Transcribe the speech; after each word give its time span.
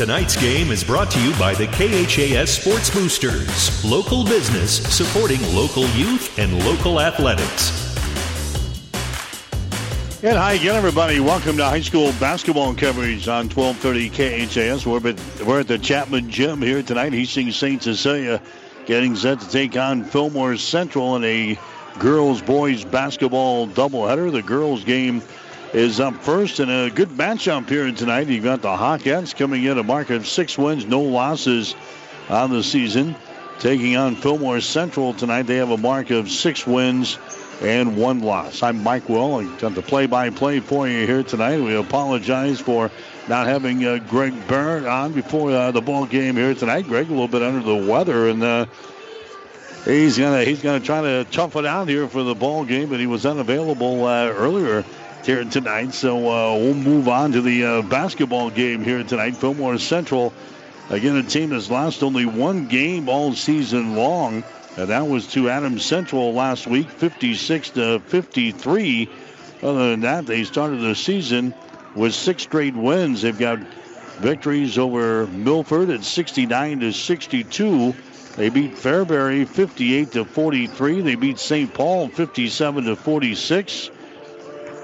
Tonight's 0.00 0.34
game 0.34 0.70
is 0.70 0.82
brought 0.82 1.10
to 1.10 1.20
you 1.20 1.38
by 1.38 1.52
the 1.52 1.66
KHAS 1.66 2.48
Sports 2.48 2.88
Boosters, 2.88 3.84
local 3.84 4.24
business 4.24 4.82
supporting 4.88 5.42
local 5.54 5.86
youth 5.88 6.38
and 6.38 6.58
local 6.64 7.02
athletics. 7.02 7.70
And 10.24 10.38
hi 10.38 10.54
again, 10.54 10.74
everybody. 10.74 11.20
Welcome 11.20 11.58
to 11.58 11.64
high 11.66 11.82
school 11.82 12.12
basketball 12.12 12.74
coverage 12.74 13.28
on 13.28 13.50
1230 13.50 14.46
KHAS. 14.46 14.86
We're, 14.86 15.60
at 15.60 15.68
the 15.68 15.78
Chapman 15.78 16.30
Gym 16.30 16.62
here 16.62 16.82
tonight. 16.82 17.12
Hastings 17.12 17.56
St. 17.56 17.82
Cecilia 17.82 18.40
getting 18.86 19.14
set 19.14 19.38
to 19.40 19.50
take 19.50 19.76
on 19.76 20.04
Fillmore 20.04 20.56
Central 20.56 21.14
in 21.16 21.24
a 21.24 21.58
girls 21.98 22.40
boys 22.40 22.86
basketball 22.86 23.68
doubleheader. 23.68 24.32
The 24.32 24.40
girls 24.40 24.82
game 24.82 25.20
is 25.72 26.00
up 26.00 26.14
first 26.16 26.58
and 26.58 26.70
a 26.70 26.90
good 26.90 27.10
matchup 27.10 27.68
here 27.68 27.90
tonight. 27.92 28.26
You've 28.26 28.44
got 28.44 28.62
the 28.62 28.68
Hawkettes 28.68 29.36
coming 29.36 29.64
in 29.64 29.78
a 29.78 29.82
mark 29.82 30.10
of 30.10 30.26
six 30.26 30.58
wins, 30.58 30.84
no 30.84 31.00
losses 31.00 31.76
on 32.28 32.50
the 32.50 32.62
season. 32.62 33.14
Taking 33.60 33.96
on 33.96 34.16
Fillmore 34.16 34.60
Central 34.60 35.12
tonight, 35.12 35.42
they 35.42 35.56
have 35.56 35.70
a 35.70 35.76
mark 35.76 36.10
of 36.10 36.30
six 36.30 36.66
wins 36.66 37.18
and 37.60 37.96
one 37.96 38.20
loss. 38.20 38.62
I'm 38.62 38.82
Mike 38.82 39.08
Will. 39.08 39.36
I 39.36 39.44
got 39.58 39.74
the 39.74 39.82
play-by-play 39.82 40.60
for 40.60 40.88
you 40.88 41.06
here 41.06 41.22
tonight. 41.22 41.60
We 41.60 41.76
apologize 41.76 42.58
for 42.58 42.90
not 43.28 43.46
having 43.46 43.84
uh, 43.84 43.98
Greg 44.08 44.34
Barrett 44.48 44.86
on 44.86 45.12
before 45.12 45.52
uh, 45.52 45.70
the 45.70 45.82
ball 45.82 46.06
game 46.06 46.36
here 46.36 46.54
tonight. 46.54 46.86
Greg 46.86 47.08
a 47.08 47.10
little 47.10 47.28
bit 47.28 47.42
under 47.42 47.60
the 47.60 47.90
weather 47.90 48.28
and. 48.28 48.42
Uh, 48.42 48.66
he's 49.86 50.18
gonna 50.18 50.44
he's 50.44 50.60
gonna 50.60 50.78
try 50.78 51.00
to 51.00 51.24
tough 51.30 51.56
it 51.56 51.64
out 51.64 51.88
here 51.88 52.06
for 52.06 52.22
the 52.22 52.34
ball 52.34 52.66
game, 52.66 52.90
but 52.90 53.00
he 53.00 53.06
was 53.06 53.24
unavailable 53.24 54.04
uh, 54.04 54.26
earlier 54.26 54.84
here 55.24 55.44
tonight. 55.44 55.92
So 55.94 56.16
uh, 56.16 56.56
we'll 56.56 56.74
move 56.74 57.08
on 57.08 57.32
to 57.32 57.40
the 57.40 57.64
uh, 57.64 57.82
basketball 57.82 58.50
game 58.50 58.82
here 58.82 59.02
tonight. 59.04 59.36
Fillmore 59.36 59.78
Central, 59.78 60.32
again, 60.88 61.16
a 61.16 61.22
team 61.22 61.50
that's 61.50 61.70
lost 61.70 62.02
only 62.02 62.26
one 62.26 62.66
game 62.66 63.08
all 63.08 63.34
season 63.34 63.96
long. 63.96 64.44
And 64.76 64.88
that 64.88 65.06
was 65.06 65.26
to 65.32 65.50
Adams 65.50 65.84
Central 65.84 66.32
last 66.32 66.66
week, 66.66 66.88
56 66.88 67.70
to 67.70 68.00
53. 68.00 69.08
Other 69.62 69.90
than 69.90 70.00
that, 70.00 70.26
they 70.26 70.44
started 70.44 70.80
the 70.80 70.94
season 70.94 71.54
with 71.94 72.14
six 72.14 72.44
straight 72.44 72.74
wins. 72.74 73.22
They've 73.22 73.38
got 73.38 73.58
victories 74.18 74.78
over 74.78 75.26
Milford 75.26 75.90
at 75.90 76.04
69 76.04 76.80
to 76.80 76.92
62. 76.92 77.94
They 78.36 78.48
beat 78.48 78.74
Fairbury 78.74 79.46
58 79.46 80.12
to 80.12 80.24
43. 80.24 81.00
They 81.02 81.14
beat 81.16 81.38
St. 81.38 81.72
Paul 81.74 82.08
57 82.08 82.84
to 82.84 82.96
46. 82.96 83.90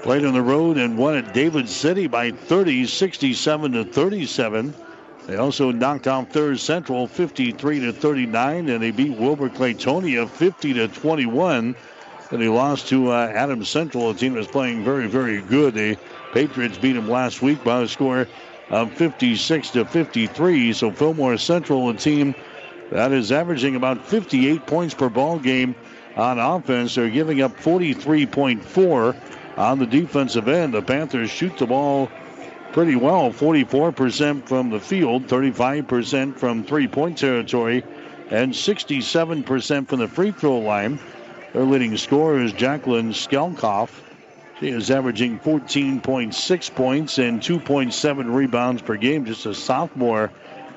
Played 0.07 0.23
on 0.23 0.33
the 0.33 0.41
road 0.41 0.77
and 0.77 0.97
won 0.97 1.17
at 1.17 1.33
David 1.33 1.67
City 1.67 2.07
by 2.07 2.31
30, 2.31 2.87
67 2.87 3.73
to 3.73 3.83
37. 3.83 4.73
They 5.25 5.35
also 5.35 5.69
knocked 5.69 6.07
out 6.07 6.31
Thayer 6.31 6.55
Central 6.55 7.07
53 7.07 7.81
to 7.81 7.91
39, 7.91 8.69
and 8.69 8.81
they 8.81 8.91
beat 8.91 9.17
Wilber-Clatonia 9.17 10.29
50 10.29 10.73
to 10.75 10.87
21. 10.87 11.75
And 12.31 12.41
they 12.41 12.47
lost 12.47 12.87
to 12.87 13.11
uh, 13.11 13.33
Adams 13.35 13.67
Central, 13.67 14.09
a 14.09 14.13
team 14.13 14.35
that's 14.35 14.47
playing 14.47 14.85
very, 14.85 15.07
very 15.07 15.41
good. 15.41 15.73
The 15.73 15.97
Patriots 16.31 16.77
beat 16.77 16.93
them 16.93 17.09
last 17.09 17.41
week 17.41 17.61
by 17.65 17.81
a 17.81 17.87
score 17.89 18.29
of 18.69 18.93
56 18.93 19.71
to 19.71 19.83
53. 19.83 20.71
So 20.71 20.89
Fillmore 20.89 21.37
Central, 21.37 21.89
a 21.89 21.93
team 21.93 22.33
that 22.91 23.11
is 23.11 23.33
averaging 23.33 23.75
about 23.75 24.07
58 24.07 24.65
points 24.67 24.93
per 24.93 25.09
ball 25.09 25.37
game 25.37 25.75
on 26.15 26.39
offense. 26.39 26.95
They're 26.95 27.09
giving 27.09 27.41
up 27.41 27.57
43.4 27.57 29.15
on 29.57 29.79
the 29.79 29.85
defensive 29.85 30.47
end. 30.47 30.73
The 30.73 30.81
Panthers 30.81 31.29
shoot 31.29 31.57
the 31.57 31.65
ball 31.65 32.09
pretty 32.71 32.95
well 32.95 33.31
44% 33.31 34.47
from 34.47 34.69
the 34.69 34.79
field, 34.79 35.27
35% 35.27 36.37
from 36.37 36.63
three 36.63 36.87
point 36.87 37.17
territory, 37.17 37.83
and 38.29 38.53
67% 38.53 39.87
from 39.87 39.99
the 39.99 40.07
free 40.07 40.31
throw 40.31 40.59
line. 40.59 40.99
Their 41.53 41.63
leading 41.63 41.97
scorer 41.97 42.39
is 42.39 42.53
Jacqueline 42.53 43.13
Skelkoff. 43.13 43.89
She 44.59 44.69
is 44.69 44.91
averaging 44.91 45.39
14.6 45.39 46.75
points 46.75 47.17
and 47.19 47.41
2.7 47.41 48.33
rebounds 48.33 48.81
per 48.81 48.95
game, 48.95 49.25
just 49.25 49.45
a 49.45 49.53
sophomore 49.53 50.31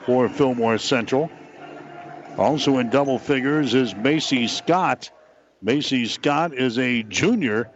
for 0.05 0.29
Fillmore 0.29 0.79
Central. 0.79 1.31
Also 2.37 2.79
in 2.79 2.91
double 2.91 3.19
figures 3.19 3.75
is 3.75 3.95
Macy 3.95 4.47
Scott. 4.47 5.11
Macy 5.63 6.07
Scott 6.07 6.55
is 6.55 6.79
a 6.79 7.03
junior 7.03 7.71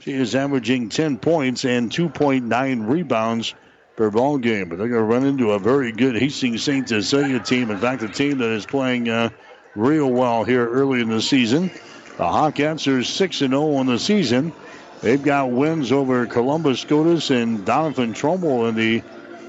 she 0.00 0.12
is 0.12 0.34
averaging 0.34 0.88
10 0.88 1.18
points 1.18 1.64
and 1.64 1.90
2.9 1.90 2.88
rebounds 2.88 3.54
per 3.96 4.10
ball 4.10 4.38
game. 4.38 4.68
But 4.68 4.78
they're 4.78 4.88
going 4.88 5.00
to 5.00 5.14
run 5.14 5.26
into 5.26 5.52
a 5.52 5.58
very 5.58 5.92
good 5.92 6.16
Hastings 6.16 6.62
St. 6.62 6.88
Cecilia 6.88 7.40
team. 7.40 7.70
In 7.70 7.78
fact, 7.78 8.02
a 8.02 8.08
team 8.08 8.38
that 8.38 8.50
is 8.50 8.64
playing 8.64 9.08
uh, 9.08 9.30
real 9.74 10.10
well 10.10 10.44
here 10.44 10.68
early 10.68 11.00
in 11.00 11.08
the 11.08 11.20
season. 11.20 11.70
The 12.16 12.24
Hawkettes 12.24 12.86
are 12.86 13.02
6 13.02 13.36
0 13.36 13.74
on 13.74 13.86
the 13.86 13.98
season. 13.98 14.52
They've 15.00 15.22
got 15.22 15.50
wins 15.50 15.92
over 15.92 16.26
Columbus 16.26 16.80
Scotus 16.80 17.30
and 17.30 17.64
Doniphan-Trumbull 17.64 18.66
in 18.66 18.74
the 18.74 19.02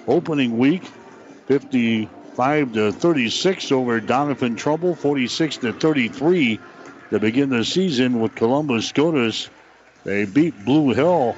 opening 0.08 0.58
week 0.58 0.84
55 1.48 2.74
to 2.74 2.92
36 2.92 3.72
over 3.72 4.00
Doniphan-Trumbull, 4.00 4.96
46 4.96 5.58
to 5.58 5.74
33 5.74 6.60
to 7.10 7.20
begin 7.20 7.50
the 7.50 7.66
season 7.66 8.20
with 8.20 8.36
Columbus 8.36 8.88
Scotus 8.88 9.50
they 10.04 10.26
beat 10.26 10.66
Blue 10.66 10.94
Hill 10.94 11.36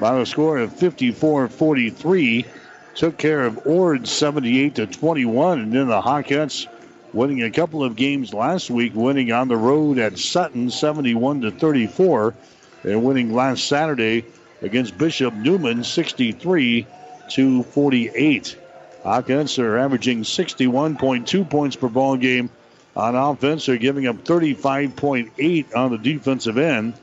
by 0.00 0.18
a 0.18 0.26
score 0.26 0.58
of 0.58 0.74
54 0.74 1.48
43. 1.48 2.46
Took 2.94 3.18
care 3.18 3.44
of 3.44 3.66
Ord 3.66 4.06
78 4.06 4.76
to 4.76 4.86
21. 4.86 5.60
And 5.60 5.72
then 5.72 5.88
the 5.88 6.00
Hawkettes 6.00 6.66
winning 7.12 7.42
a 7.42 7.50
couple 7.50 7.82
of 7.82 7.96
games 7.96 8.32
last 8.32 8.70
week, 8.70 8.92
winning 8.94 9.32
on 9.32 9.48
the 9.48 9.56
road 9.56 9.98
at 9.98 10.18
Sutton 10.18 10.70
71 10.70 11.42
to 11.42 11.50
34. 11.50 12.34
And 12.84 13.04
winning 13.04 13.32
last 13.32 13.66
Saturday 13.66 14.26
against 14.62 14.98
Bishop 14.98 15.34
Neumann 15.34 15.84
63 15.84 16.86
to 17.30 17.62
48. 17.62 18.58
Hawkettes 19.04 19.58
are 19.58 19.78
averaging 19.78 20.22
61.2 20.22 21.48
points 21.50 21.76
per 21.76 21.88
ball 21.88 22.16
game 22.16 22.50
on 22.96 23.14
offense. 23.14 23.66
They're 23.66 23.76
giving 23.76 24.06
up 24.06 24.24
35.8 24.24 25.76
on 25.76 25.90
the 25.90 25.98
defensive 25.98 26.58
end. 26.58 26.94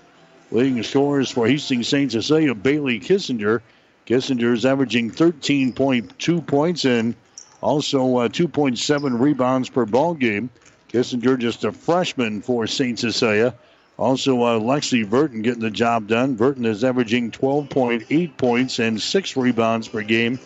Leading 0.51 0.83
scorers 0.83 1.31
for 1.31 1.47
Hastings 1.47 1.87
St. 1.87 2.11
Cecilia, 2.11 2.53
Bailey 2.53 2.99
Kissinger. 2.99 3.61
Kissinger 4.05 4.53
is 4.53 4.65
averaging 4.65 5.09
13.2 5.09 6.45
points 6.45 6.83
and 6.83 7.15
also 7.61 8.17
uh, 8.17 8.27
2.7 8.27 9.19
rebounds 9.19 9.69
per 9.69 9.85
ball 9.85 10.13
game. 10.13 10.49
Kissinger 10.91 11.39
just 11.39 11.63
a 11.63 11.71
freshman 11.71 12.41
for 12.41 12.67
St. 12.67 12.99
Cecilia. 12.99 13.55
Also, 13.97 14.41
uh, 14.41 14.59
Lexi 14.59 15.09
Burton 15.09 15.41
getting 15.41 15.61
the 15.61 15.71
job 15.71 16.07
done. 16.07 16.35
Burton 16.35 16.65
is 16.65 16.83
averaging 16.83 17.31
12.8 17.31 18.35
points 18.35 18.79
and 18.79 19.01
six 19.01 19.37
rebounds 19.37 19.87
per 19.87 20.01
game. 20.01 20.37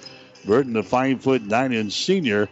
Burton, 0.45 0.73
the 0.73 0.83
five 0.83 1.23
foot 1.23 1.41
nine 1.41 1.73
inch 1.73 1.93
senior, 1.93 2.47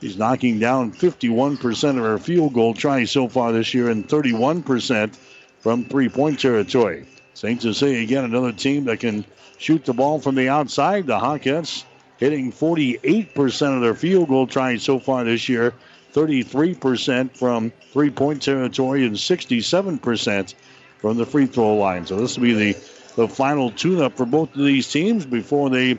she's 0.00 0.16
knocking 0.16 0.58
down 0.58 0.90
51% 0.90 1.90
of 1.90 1.96
her 1.96 2.18
field 2.18 2.52
goal 2.52 2.74
tries 2.74 3.12
so 3.12 3.28
far 3.28 3.52
this 3.52 3.74
year 3.74 3.90
and 3.90 4.08
31% 4.08 5.14
from 5.60 5.84
three 5.84 6.08
point 6.08 6.40
territory. 6.40 7.06
St. 7.34 7.62
Cecilia 7.62 8.02
again, 8.02 8.24
another 8.24 8.52
team 8.52 8.84
that 8.84 9.00
can 9.00 9.24
shoot 9.58 9.84
the 9.84 9.94
ball 9.94 10.20
from 10.20 10.34
the 10.34 10.48
outside. 10.48 11.06
The 11.06 11.18
Hawkettes 11.18 11.84
hitting 12.18 12.52
48% 12.52 13.76
of 13.76 13.80
their 13.80 13.94
field 13.94 14.28
goal 14.28 14.46
tries 14.46 14.82
so 14.82 14.98
far 14.98 15.24
this 15.24 15.48
year, 15.48 15.72
33% 16.12 17.34
from 17.36 17.72
three 17.92 18.10
point 18.10 18.42
territory, 18.42 19.06
and 19.06 19.16
67% 19.16 20.54
from 20.98 21.16
the 21.16 21.24
free 21.24 21.46
throw 21.46 21.76
line. 21.76 22.04
So 22.06 22.16
this 22.16 22.36
will 22.36 22.44
be 22.44 22.72
the, 22.72 22.72
the 23.16 23.28
final 23.28 23.70
tune 23.70 24.02
up 24.02 24.16
for 24.16 24.26
both 24.26 24.54
of 24.54 24.64
these 24.64 24.90
teams 24.90 25.24
before 25.24 25.70
they 25.70 25.98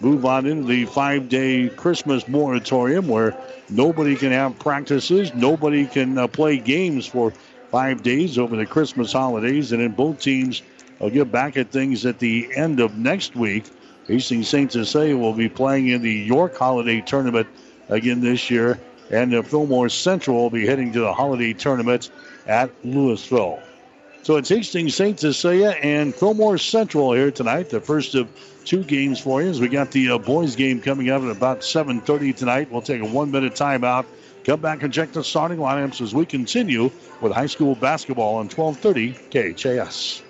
move 0.00 0.24
on 0.24 0.46
into 0.46 0.66
the 0.66 0.86
five 0.86 1.28
day 1.28 1.68
Christmas 1.68 2.26
moratorium 2.26 3.06
where 3.06 3.36
nobody 3.68 4.16
can 4.16 4.32
have 4.32 4.58
practices, 4.58 5.32
nobody 5.34 5.86
can 5.86 6.18
uh, 6.18 6.26
play 6.26 6.56
games 6.56 7.06
for 7.06 7.32
five 7.70 8.02
days 8.02 8.38
over 8.38 8.56
the 8.56 8.66
Christmas 8.66 9.12
holidays, 9.12 9.72
and 9.72 9.80
then 9.80 9.92
both 9.92 10.20
teams 10.20 10.62
will 10.98 11.10
get 11.10 11.30
back 11.30 11.56
at 11.56 11.70
things 11.70 12.04
at 12.06 12.18
the 12.18 12.48
end 12.56 12.80
of 12.80 12.96
next 12.96 13.36
week. 13.36 13.64
Hastings 14.06 14.48
St. 14.48 14.72
Cecilia 14.72 15.16
will 15.16 15.32
be 15.32 15.48
playing 15.48 15.88
in 15.88 16.02
the 16.02 16.12
York 16.12 16.56
Holiday 16.56 17.00
Tournament 17.00 17.46
again 17.88 18.20
this 18.20 18.50
year, 18.50 18.80
and 19.10 19.32
the 19.32 19.42
Fillmore 19.42 19.88
Central 19.88 20.36
will 20.36 20.50
be 20.50 20.66
heading 20.66 20.92
to 20.92 21.00
the 21.00 21.12
Holiday 21.12 21.52
Tournament 21.52 22.10
at 22.46 22.70
Louisville. 22.84 23.60
So 24.22 24.36
it's 24.36 24.48
Hastings 24.48 24.94
St. 24.94 25.18
Cecilia 25.18 25.70
and 25.82 26.14
Fillmore 26.14 26.58
Central 26.58 27.12
here 27.12 27.30
tonight. 27.30 27.70
The 27.70 27.80
first 27.80 28.14
of 28.14 28.28
two 28.64 28.84
games 28.84 29.18
for 29.18 29.42
you. 29.42 29.48
As 29.48 29.60
we 29.60 29.68
got 29.68 29.90
the 29.90 30.10
uh, 30.10 30.18
boys 30.18 30.56
game 30.56 30.80
coming 30.80 31.08
up 31.10 31.22
at 31.22 31.30
about 31.30 31.60
7:30 31.60 32.36
tonight. 32.36 32.70
We'll 32.70 32.82
take 32.82 33.00
a 33.00 33.06
one-minute 33.06 33.54
timeout. 33.54 34.04
Come 34.44 34.60
back 34.60 34.82
and 34.82 34.92
check 34.92 35.12
the 35.12 35.22
starting 35.22 35.58
lineups 35.58 36.00
as 36.00 36.14
we 36.14 36.24
continue 36.24 36.90
with 37.20 37.32
high 37.32 37.46
school 37.46 37.74
basketball 37.74 38.36
on 38.36 38.48
1230 38.48 39.14
KHAS. 39.30 40.29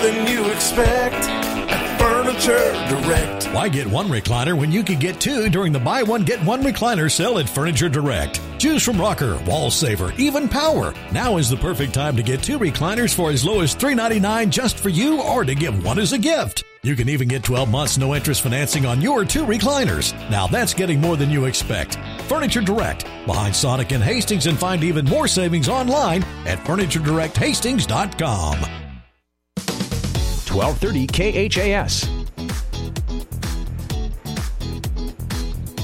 Than 0.00 0.26
you 0.26 0.46
expect 0.46 1.14
at 1.14 2.00
Furniture 2.00 2.72
Direct. 2.88 3.44
Why 3.52 3.68
get 3.68 3.86
one 3.86 4.08
recliner 4.08 4.58
when 4.58 4.72
you 4.72 4.82
can 4.82 4.98
get 4.98 5.20
two 5.20 5.50
during 5.50 5.74
the 5.74 5.78
buy 5.78 6.02
one 6.02 6.24
get 6.24 6.42
one 6.42 6.62
recliner 6.62 7.10
sale 7.10 7.38
at 7.38 7.46
Furniture 7.46 7.90
Direct? 7.90 8.40
Choose 8.56 8.82
from 8.82 8.98
rocker, 8.98 9.36
wall 9.44 9.70
saver, 9.70 10.14
even 10.16 10.48
power. 10.48 10.94
Now 11.12 11.36
is 11.36 11.50
the 11.50 11.58
perfect 11.58 11.92
time 11.92 12.16
to 12.16 12.22
get 12.22 12.42
two 12.42 12.58
recliners 12.58 13.14
for 13.14 13.30
as 13.30 13.44
low 13.44 13.60
as 13.60 13.74
399 13.74 14.50
just 14.50 14.78
for 14.78 14.88
you 14.88 15.20
or 15.20 15.44
to 15.44 15.54
give 15.54 15.84
one 15.84 15.98
as 15.98 16.14
a 16.14 16.18
gift. 16.18 16.64
You 16.82 16.96
can 16.96 17.10
even 17.10 17.28
get 17.28 17.44
12 17.44 17.68
months 17.68 17.98
no 17.98 18.14
interest 18.14 18.40
financing 18.40 18.86
on 18.86 19.02
your 19.02 19.26
two 19.26 19.44
recliners. 19.44 20.14
Now 20.30 20.46
that's 20.46 20.72
getting 20.72 20.98
more 20.98 21.18
than 21.18 21.28
you 21.28 21.44
expect. 21.44 21.98
Furniture 22.22 22.62
Direct, 22.62 23.04
behind 23.26 23.54
Sonic 23.54 23.92
and 23.92 24.02
Hastings, 24.02 24.46
and 24.46 24.58
find 24.58 24.82
even 24.82 25.04
more 25.04 25.28
savings 25.28 25.68
online 25.68 26.22
at 26.46 26.58
FurnitureDirectHastings.com. 26.60 28.79
1230 30.52 31.48
KHAS. 31.48 32.08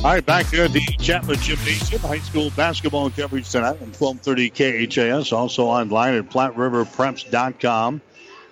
All 0.05 0.13
right, 0.13 0.25
back 0.25 0.47
here 0.47 0.65
at 0.65 0.73
the 0.73 0.81
Chapman 1.01 1.37
Gymnasium, 1.37 2.01
high 2.01 2.19
school 2.19 2.51
basketball 2.55 3.11
coverage 3.11 3.51
tonight 3.51 3.81
on 3.83 3.93
1230 3.93 4.51
KHAS. 4.51 5.33
Also 5.33 5.65
online 5.65 6.15
at 6.15 6.31
PlatteRiverPreps.com. 6.31 8.01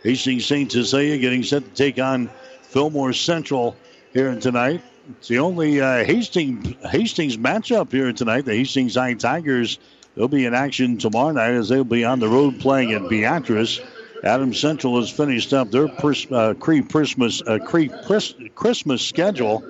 Hastings 0.02 0.46
St. 0.46 0.72
Cecilia 0.72 1.19
getting 1.19 1.43
set 1.43 1.64
to 1.64 1.70
take 1.70 1.99
on 1.99 2.28
Fillmore 2.62 3.12
Central 3.12 3.76
here 4.12 4.34
tonight. 4.40 4.82
It's 5.11 5.28
the 5.28 5.38
only 5.38 5.81
uh, 5.81 6.05
Hastings 6.05 6.75
Hastings 6.90 7.37
matchup 7.37 7.93
here 7.93 8.12
tonight. 8.12 8.44
The 8.44 8.55
Hastings 8.55 8.96
High 8.96 9.14
Tigers 9.14 9.78
they'll 10.14 10.28
be 10.28 10.46
in 10.46 10.55
action 10.55 10.99
tomorrow 10.99 11.32
night 11.32 11.52
as 11.52 11.69
they'll 11.69 11.84
be 11.84 12.05
on 12.05 12.20
the 12.20 12.28
road 12.28 12.61
playing 12.61 12.93
at 12.93 13.08
Beatrice. 13.08 13.81
Adams 14.25 14.59
Central 14.59 14.99
has 14.99 15.11
finished 15.11 15.53
up 15.53 15.71
their 15.71 15.87
pers- 15.87 16.26
uh, 16.32 16.55
Christmas 16.55 17.43
uh, 17.43 17.59
Christmas 17.59 19.03
schedule 19.03 19.62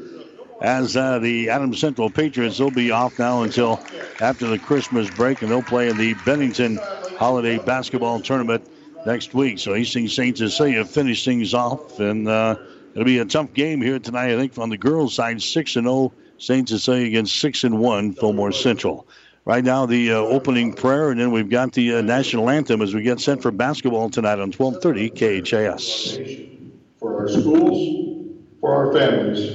as 0.62 0.97
uh, 0.97 1.19
the 1.19 1.51
Adam 1.51 1.75
Central 1.75 2.09
Patriots 2.09 2.61
will 2.61 2.71
be 2.71 2.93
off 2.93 3.19
now 3.19 3.43
until 3.43 3.85
after 4.21 4.47
the 4.47 4.59
Christmas 4.59 5.11
break, 5.11 5.43
and 5.43 5.51
they'll 5.51 5.62
play 5.62 5.89
in 5.89 5.97
the 5.97 6.15
Bennington 6.25 6.79
Holiday 7.19 7.59
Basketball 7.59 8.21
Tournament 8.21 8.69
next 9.05 9.35
week. 9.35 9.59
So 9.59 9.75
Hastings 9.75 10.15
St. 10.15 10.39
Cecilia 10.39 10.85
finish 10.85 11.25
things 11.25 11.53
off, 11.53 11.99
and 11.99 12.29
uh, 12.29 12.56
it'll 12.95 13.05
be 13.05 13.19
a 13.19 13.25
tough 13.25 13.53
game 13.55 13.83
here 13.83 13.99
tonight. 13.99 14.33
I 14.33 14.37
think 14.37 14.56
on 14.59 14.71
the 14.71 14.79
girls' 14.79 15.15
side, 15.15 15.43
six 15.43 15.75
and 15.75 15.87
zero 15.87 16.12
Saints 16.39 16.47
St. 16.47 16.69
Cecilia 16.69 17.06
against 17.06 17.37
six 17.41 17.65
and 17.65 17.81
one 17.81 18.12
Fillmore 18.12 18.53
Central 18.53 19.06
right 19.44 19.64
now 19.64 19.87
the 19.87 20.12
uh, 20.12 20.17
opening 20.17 20.73
prayer, 20.73 21.11
and 21.11 21.20
then 21.20 21.31
we've 21.31 21.50
got 21.50 21.73
the 21.73 21.96
uh, 21.96 22.02
national 22.02 22.50
anthem 22.50 22.82
as 22.82 22.94
we 22.94 23.02
get 23.02 23.20
set 23.20 23.43
for 23.43 23.50
basketball 23.50 24.11
tonight 24.11 24.38
on 24.38 24.52
12:30 24.52 25.11
KHAS. 25.44 26.50
For 26.99 27.20
our 27.20 27.29
schools, 27.29 28.35
for 28.61 28.75
our 28.75 28.93
families, 28.93 29.50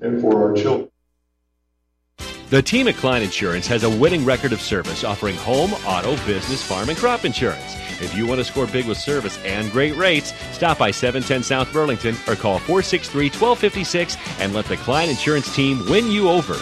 and 0.00 0.20
for 0.20 0.50
our 0.50 0.54
children. 0.54 0.90
The 2.50 2.62
team 2.62 2.88
at 2.88 2.96
Klein 2.96 3.22
Insurance 3.22 3.66
has 3.66 3.84
a 3.84 3.90
winning 3.90 4.24
record 4.24 4.54
of 4.54 4.62
service 4.62 5.04
offering 5.04 5.36
home, 5.36 5.74
auto, 5.84 6.16
business, 6.24 6.62
farm, 6.62 6.88
and 6.88 6.96
crop 6.96 7.26
insurance. 7.26 7.76
If 8.00 8.16
you 8.16 8.26
want 8.26 8.38
to 8.38 8.44
score 8.44 8.66
big 8.66 8.86
with 8.86 8.96
service 8.96 9.38
and 9.44 9.70
great 9.70 9.94
rates, 9.96 10.32
stop 10.52 10.78
by 10.78 10.90
710 10.90 11.42
South 11.42 11.70
Burlington 11.74 12.14
or 12.26 12.36
call 12.36 12.58
463 12.60 13.26
1256 13.26 14.16
and 14.40 14.54
let 14.54 14.64
the 14.64 14.78
Klein 14.78 15.10
Insurance 15.10 15.54
team 15.54 15.84
win 15.90 16.10
you 16.10 16.30
over. 16.30 16.56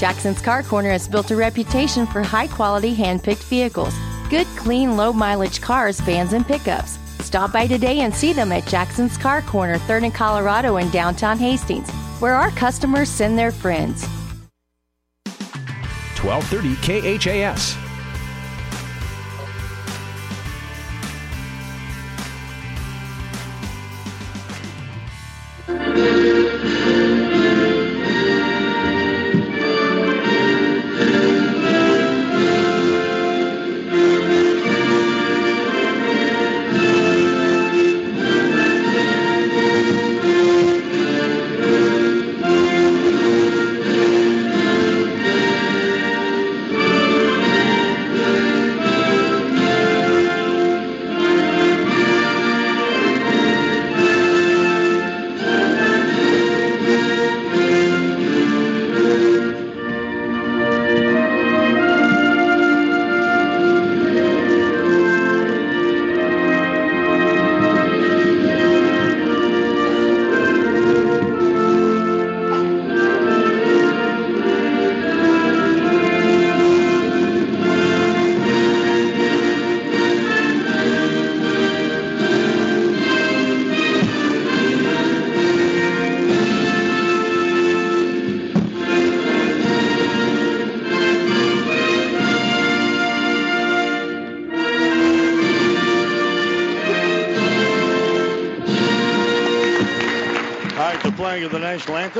Jackson's 0.00 0.40
Car 0.40 0.62
Corner 0.62 0.92
has 0.92 1.06
built 1.06 1.30
a 1.30 1.36
reputation 1.36 2.06
for 2.06 2.22
high 2.22 2.46
quality 2.46 2.94
hand 2.94 3.22
picked 3.22 3.42
vehicles. 3.44 3.92
Good, 4.30 4.46
clean, 4.56 4.96
low 4.96 5.12
mileage 5.12 5.60
cars, 5.60 6.00
vans, 6.00 6.32
and 6.32 6.46
pickups. 6.46 6.98
Stop 7.22 7.52
by 7.52 7.66
today 7.66 8.00
and 8.00 8.14
see 8.14 8.32
them 8.32 8.50
at 8.50 8.66
Jackson's 8.66 9.18
Car 9.18 9.42
Corner, 9.42 9.76
3rd 9.80 10.04
and 10.04 10.14
Colorado 10.14 10.78
in 10.78 10.88
downtown 10.88 11.36
Hastings, 11.36 11.90
where 12.18 12.32
our 12.32 12.50
customers 12.52 13.10
send 13.10 13.38
their 13.38 13.52
friends. 13.52 14.06
1230 16.16 17.18
KHAS. 17.18 17.76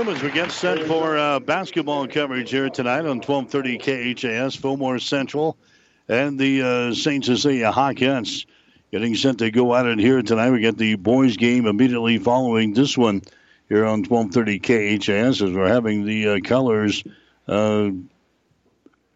Anthem 0.00 0.16
as 0.16 0.22
we 0.22 0.30
get 0.30 0.50
set 0.50 0.82
for 0.86 1.18
uh, 1.18 1.38
basketball 1.40 2.08
coverage 2.08 2.50
here 2.50 2.70
tonight 2.70 3.04
on 3.04 3.20
1230 3.20 4.14
KHAS, 4.14 4.56
Fillmore 4.56 4.98
Central, 4.98 5.58
and 6.08 6.38
the 6.38 6.62
uh, 6.62 6.94
St. 6.94 7.22
Cecilia 7.22 7.70
Hawkettes 7.70 8.46
getting 8.90 9.14
set 9.14 9.36
to 9.38 9.50
go 9.50 9.74
at 9.74 9.84
it 9.84 9.98
here 9.98 10.22
tonight. 10.22 10.52
We 10.52 10.60
get 10.60 10.78
the 10.78 10.94
boys 10.94 11.36
game 11.36 11.66
immediately 11.66 12.16
following 12.16 12.72
this 12.72 12.96
one 12.96 13.20
here 13.68 13.84
on 13.84 14.02
1230 14.04 14.60
KHAS 14.60 15.42
as 15.42 15.52
we're 15.52 15.68
having 15.68 16.06
the 16.06 16.28
uh, 16.28 16.40
colors 16.40 17.04
uh, 17.46 17.90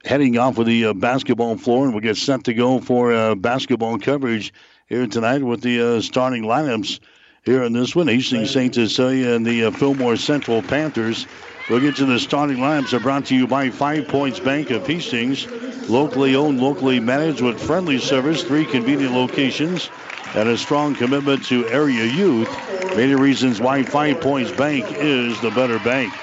heading 0.05 0.37
off 0.37 0.59
of 0.59 0.67
the 0.67 0.87
uh, 0.87 0.93
basketball 0.93 1.57
floor, 1.57 1.85
and 1.85 1.95
we'll 1.95 2.03
get 2.03 2.19
set 2.19 2.45
to 2.45 2.53
go 2.53 2.79
for 2.79 3.15
uh, 3.15 3.35
basketball 3.35 3.99
coverage 3.99 4.53
here 4.89 5.07
tonight 5.07 5.43
with 5.43 5.63
the 5.63 5.97
uh, 5.97 6.01
starting 6.03 6.43
lineups 6.43 7.01
here 7.45 7.63
in 7.63 7.75
this 7.75 7.95
one. 7.95 8.09
Hastings 8.09 8.51
St. 8.51 8.75
Cecilia 8.75 9.35
and 9.35 9.45
the 9.45 9.65
uh, 9.65 9.71
Fillmore 9.71 10.17
Central 10.17 10.63
Panthers. 10.63 11.27
We'll 11.69 11.81
get 11.81 11.97
to 11.97 12.07
the 12.07 12.19
starting 12.19 12.57
lineups 12.57 12.95
are 12.95 13.01
brought 13.01 13.27
to 13.27 13.37
you 13.37 13.47
by 13.47 13.69
Five 13.69 14.09
Points 14.09 14.41
Bank 14.41 14.71
of 14.71 14.87
Hastings. 14.87 15.47
Locally 15.89 16.35
owned, 16.35 16.61
locally 16.61 17.01
managed 17.01 17.43
with 17.43 17.61
friendly 17.61 17.99
service, 17.99 18.43
three 18.43 18.65
convenient 18.65 19.13
locations, 19.13 19.91
and 20.35 20.49
a 20.49 20.57
strong 20.57 20.95
commitment 20.95 21.45
to 21.47 21.69
area 21.69 22.05
youth. 22.05 22.49
Many 22.97 23.15
reasons 23.15 23.61
why 23.61 23.83
Five 23.83 24.23
Points 24.23 24.51
Bank 24.51 24.87
is 24.93 25.39
the 25.43 25.51
better 25.51 25.79
bank. 25.81 26.15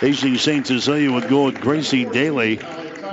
Hastings 0.00 0.40
St. 0.40 0.66
Cecilia 0.66 1.12
would 1.12 1.28
go 1.28 1.44
with 1.44 1.60
Gracie 1.60 2.06
Daly 2.06 2.58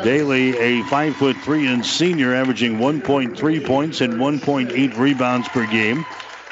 Daly, 0.03 0.57
a 0.59 0.83
five 0.83 1.15
foot 1.15 1.35
three 1.37 1.67
and 1.67 1.83
senior, 1.83 2.35
averaging 2.35 2.77
1.3 2.77 3.65
points 3.65 4.01
and 4.01 4.13
1.8 4.15 4.97
rebounds 4.97 5.47
per 5.47 5.65
game. 5.65 6.05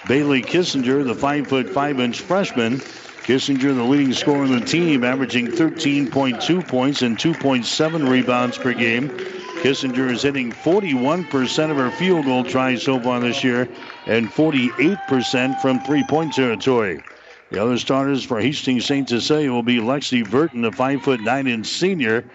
Bailey 0.07 0.41
Kissinger, 0.41 1.05
the 1.05 1.15
five 1.15 1.47
foot 1.47 1.69
five 1.69 1.99
inch 1.99 2.21
freshman. 2.21 2.77
Kissinger, 3.23 3.73
the 3.73 3.83
leading 3.83 4.11
scorer 4.11 4.43
on 4.43 4.51
the 4.51 4.65
team, 4.65 5.03
averaging 5.05 5.47
13.2 5.47 6.67
points 6.67 7.01
and 7.01 7.17
2.7 7.17 8.09
rebounds 8.09 8.57
per 8.57 8.73
game. 8.73 9.09
Kissinger 9.09 10.11
is 10.11 10.23
hitting 10.23 10.51
41% 10.51 11.71
of 11.71 11.77
her 11.77 11.89
field 11.89 12.25
goal 12.25 12.43
tries 12.43 12.83
so 12.83 12.99
far 12.99 13.21
this 13.21 13.45
year 13.45 13.69
and 14.05 14.27
48% 14.29 15.57
from 15.61 15.79
three 15.79 16.03
point 16.03 16.33
territory. 16.33 17.01
The 17.49 17.61
other 17.61 17.77
starters 17.77 18.25
for 18.25 18.41
Hastings 18.41 18.85
St. 18.85 19.07
Cecilia 19.07 19.51
will 19.53 19.63
be 19.63 19.77
Lexi 19.77 20.29
Burton, 20.29 20.65
a 20.65 20.71
5'9 20.71 21.47
inch 21.47 21.67
senior. 21.67 22.25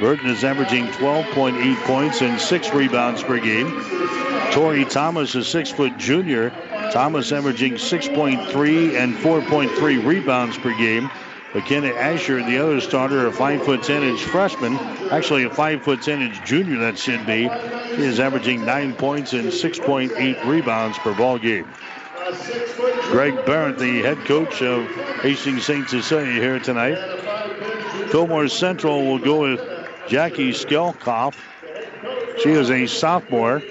Burton 0.00 0.30
is 0.30 0.44
averaging 0.44 0.86
12.8 0.86 1.84
points 1.84 2.22
and 2.22 2.40
six 2.40 2.72
rebounds 2.72 3.22
per 3.22 3.38
game. 3.38 3.68
Tori 4.52 4.84
Thomas, 4.86 5.34
a 5.34 5.44
six 5.44 5.70
foot 5.70 5.98
junior. 5.98 6.52
Thomas 6.92 7.32
averaging 7.32 7.74
6.3 7.74 8.96
and 8.96 9.14
4.3 9.16 10.04
rebounds 10.04 10.56
per 10.58 10.76
game. 10.76 11.10
McKenna 11.54 11.88
Asher, 11.88 12.42
the 12.42 12.58
other 12.58 12.80
starter, 12.80 13.26
a 13.26 13.32
5 13.32 13.64
foot 13.64 13.82
10 13.82 14.02
inch 14.02 14.22
freshman, 14.22 14.76
actually 15.10 15.44
a 15.44 15.50
5 15.50 15.82
foot 15.82 16.02
10 16.02 16.22
inch 16.22 16.44
junior, 16.44 16.78
that 16.78 16.98
should 16.98 17.24
be. 17.26 17.46
Is 17.46 18.20
averaging 18.20 18.64
9 18.64 18.94
points 18.94 19.32
and 19.32 19.48
6.8 19.48 20.44
rebounds 20.46 20.98
per 20.98 21.14
ball 21.14 21.38
game. 21.38 21.66
Greg 23.10 23.46
Barrett, 23.46 23.78
the 23.78 24.02
head 24.02 24.18
coach 24.26 24.60
of 24.60 24.86
Hastings 25.22 25.64
St. 25.64 25.88
Cecilia 25.88 26.32
here 26.32 26.60
tonight. 26.60 26.98
Fillmore 28.10 28.48
Central 28.48 29.04
will 29.04 29.18
go 29.18 29.40
with 29.40 29.60
Jackie 30.08 30.52
Skelkoff. 30.52 31.34
She 32.42 32.50
is 32.50 32.70
a 32.70 32.86
sophomore. 32.86 33.62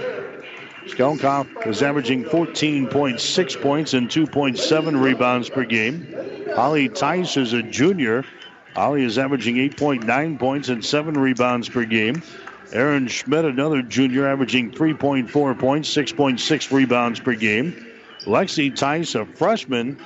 Skelkoff 0.87 1.67
is 1.67 1.83
averaging 1.83 2.23
14.6 2.23 3.61
points 3.61 3.93
and 3.93 4.09
2.7 4.09 5.01
rebounds 5.01 5.49
per 5.49 5.65
game. 5.65 6.07
Holly 6.55 6.89
Tice 6.89 7.37
is 7.37 7.53
a 7.53 7.61
junior. 7.61 8.23
Holly 8.73 9.03
is 9.03 9.17
averaging 9.17 9.57
8.9 9.57 10.39
points 10.39 10.69
and 10.69 10.83
7 10.83 11.15
rebounds 11.15 11.67
per 11.67 11.83
game. 11.83 12.21
Aaron 12.71 13.07
Schmidt, 13.07 13.45
another 13.45 13.81
junior, 13.81 14.27
averaging 14.27 14.71
3.4 14.71 15.59
points, 15.59 15.93
6.6 15.95 16.71
rebounds 16.71 17.19
per 17.19 17.33
game. 17.33 17.85
Lexi 18.25 18.75
Tice, 18.75 19.15
a 19.15 19.25
freshman, 19.25 19.97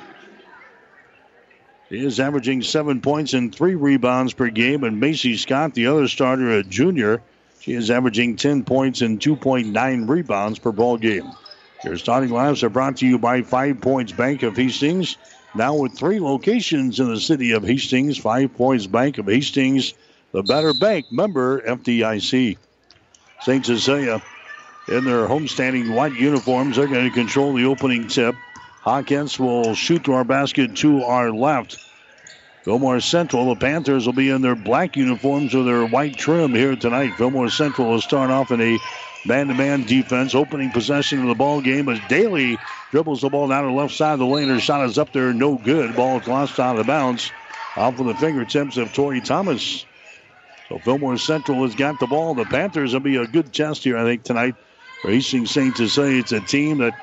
is 1.90 2.20
averaging 2.20 2.62
7 2.62 3.02
points 3.02 3.34
and 3.34 3.54
3 3.54 3.76
rebounds 3.76 4.34
per 4.34 4.50
game. 4.50 4.84
And 4.84 5.00
Macy 5.00 5.38
Scott, 5.38 5.74
the 5.74 5.88
other 5.88 6.08
starter, 6.08 6.52
a 6.52 6.64
junior, 6.64 7.22
she 7.62 7.74
is 7.74 7.92
averaging 7.92 8.36
10 8.36 8.64
points 8.64 9.02
and 9.02 9.20
2.9 9.20 10.10
rebounds 10.10 10.58
per 10.58 10.72
ball 10.72 10.98
game. 10.98 11.32
Your 11.84 11.96
starting 11.96 12.30
lineups 12.30 12.64
are 12.64 12.70
brought 12.70 12.98
to 12.98 13.08
you 13.08 13.20
by 13.20 13.44
Five 13.44 13.82
Points 13.82 14.12
Bank 14.12 14.44
of 14.44 14.58
Hastings. 14.58 15.18
Now 15.54 15.76
with 15.76 15.98
three 15.98 16.20
locations 16.20 17.00
in 17.00 17.08
the 17.08 17.20
city 17.20 17.52
of 17.52 17.64
Hastings, 17.64 18.18
Five 18.18 18.56
Points 18.56 18.88
Bank 18.88 19.20
of 19.20 19.28
Hastings, 19.28 19.94
the 20.32 20.42
better 20.42 20.74
bank 20.74 21.12
member 21.12 21.62
FDIC. 21.62 22.58
St. 23.42 23.66
Cecilia 23.66 24.22
in 24.88 25.04
their 25.06 25.28
homestanding 25.28 25.94
white 25.94 26.14
uniforms. 26.14 26.76
They're 26.76 26.88
going 26.88 27.10
to 27.10 27.14
control 27.16 27.54
the 27.54 27.66
opening 27.66 28.08
tip. 28.08 28.36
Hawkettes 28.84 29.40
will 29.40 29.76
shoot 29.76 30.04
to 30.06 30.14
our 30.14 30.24
basket 30.24 30.76
to 30.78 31.04
our 31.04 31.32
left. 31.32 31.78
Fillmore 32.64 33.00
Central, 33.00 33.50
the 33.50 33.60
Panthers 33.60 34.06
will 34.06 34.14
be 34.14 34.30
in 34.30 34.44
their 34.44 34.56
black 34.56 34.96
uniforms 34.96 35.54
with 35.54 35.66
their 35.66 35.86
white 35.88 36.16
trim 36.16 36.54
here 36.54 36.76
tonight. 36.76 37.16
Fillmore 37.18 37.50
Central 37.50 37.90
will 37.90 38.02
start 38.02 38.30
off 38.30 38.52
in 38.52 38.62
a 38.62 38.78
man-to-man 39.26 39.84
defense. 39.86 40.36
Opening 40.36 40.70
possession 40.70 41.22
of 41.22 41.28
the 41.28 41.34
ball 41.34 41.60
game 41.62 41.90
as 41.90 42.00
Daly 42.08 42.60
dribbles 42.92 43.22
the 43.22 43.30
ball 43.30 43.48
down 43.48 43.66
the 43.66 43.72
left 43.72 43.96
side 43.96 44.14
of 44.14 44.20
the 44.20 44.28
lane. 44.28 44.48
Her 44.48 44.60
shot 44.60 44.86
is 44.86 45.00
up 45.00 45.12
there, 45.12 45.34
no 45.34 45.56
good. 45.56 45.96
Ball 45.96 46.22
lost 46.28 46.60
out 46.60 46.78
of 46.78 46.86
the 46.86 46.88
bounds. 46.88 47.32
Off 47.78 48.00
of 48.00 48.06
the 48.06 48.14
fingertips 48.16 48.78
of 48.78 48.94
Tori 48.94 49.22
Thomas. 49.22 49.86
So 50.70 50.78
Fillmore 50.80 51.18
Central 51.18 51.64
has 51.64 51.74
got 51.74 52.00
the 52.00 52.08
ball. 52.08 52.36
The 52.36 52.46
Panthers 52.46 52.94
will 52.94 53.00
be 53.00 53.16
a 53.16 53.26
good 53.26 53.52
test 53.52 53.84
here, 53.84 53.98
I 53.98 54.04
think, 54.04 54.24
tonight. 54.24 54.56
For 55.02 55.10
Hastings 55.10 55.50
St. 55.50 55.76
Cecilia, 55.76 56.20
it's 56.20 56.32
a 56.32 56.42
team 56.42 56.78
that 56.78 56.94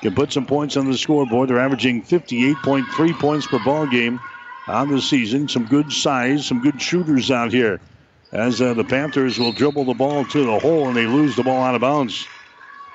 can 0.00 0.16
put 0.16 0.32
some 0.32 0.46
points 0.46 0.76
on 0.76 0.90
the 0.90 0.98
scoreboard. 0.98 1.48
They're 1.48 1.60
averaging 1.60 2.02
58.3 2.02 3.20
points 3.20 3.46
per 3.46 3.62
ball 3.62 3.86
game 3.86 4.18
on 4.66 4.88
the 4.88 5.00
season. 5.00 5.48
Some 5.48 5.66
good 5.66 5.92
size, 5.92 6.46
some 6.46 6.60
good 6.60 6.80
shooters 6.80 7.30
out 7.30 7.52
here. 7.52 7.80
As 8.32 8.60
uh, 8.60 8.74
the 8.74 8.84
Panthers 8.84 9.38
will 9.38 9.52
dribble 9.52 9.84
the 9.84 9.94
ball 9.94 10.24
to 10.24 10.44
the 10.44 10.58
hole 10.58 10.88
and 10.88 10.96
they 10.96 11.06
lose 11.06 11.36
the 11.36 11.44
ball 11.44 11.62
out 11.62 11.74
of 11.74 11.80
bounds. 11.80 12.26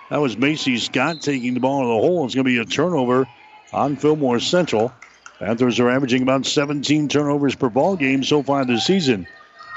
That 0.10 0.20
was 0.20 0.38
Macy 0.38 0.78
Scott 0.78 1.22
taking 1.22 1.54
the 1.54 1.60
ball 1.60 1.82
to 1.82 1.88
the 1.88 1.94
hole. 1.94 2.26
It's 2.26 2.36
going 2.36 2.46
to 2.46 2.52
be 2.52 2.58
a 2.58 2.66
turnover 2.66 3.28
on 3.72 3.96
Fillmore 3.96 4.40
Central. 4.40 4.92
Panthers 5.38 5.80
are 5.80 5.90
averaging 5.90 6.24
about 6.24 6.46
17 6.46 7.08
turnovers 7.08 7.56
per 7.56 7.70
ball 7.70 7.96
game 7.96 8.24
so 8.24 8.44
far 8.44 8.66
this 8.66 8.86
season. 8.86 9.28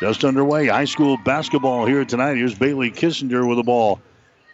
Just 0.00 0.24
underway, 0.24 0.66
high 0.66 0.86
school 0.86 1.16
basketball 1.24 1.86
here 1.86 2.04
tonight. 2.04 2.36
Here's 2.36 2.58
Bailey 2.58 2.90
Kissinger 2.90 3.46
with 3.46 3.58
the 3.58 3.62
ball. 3.62 4.00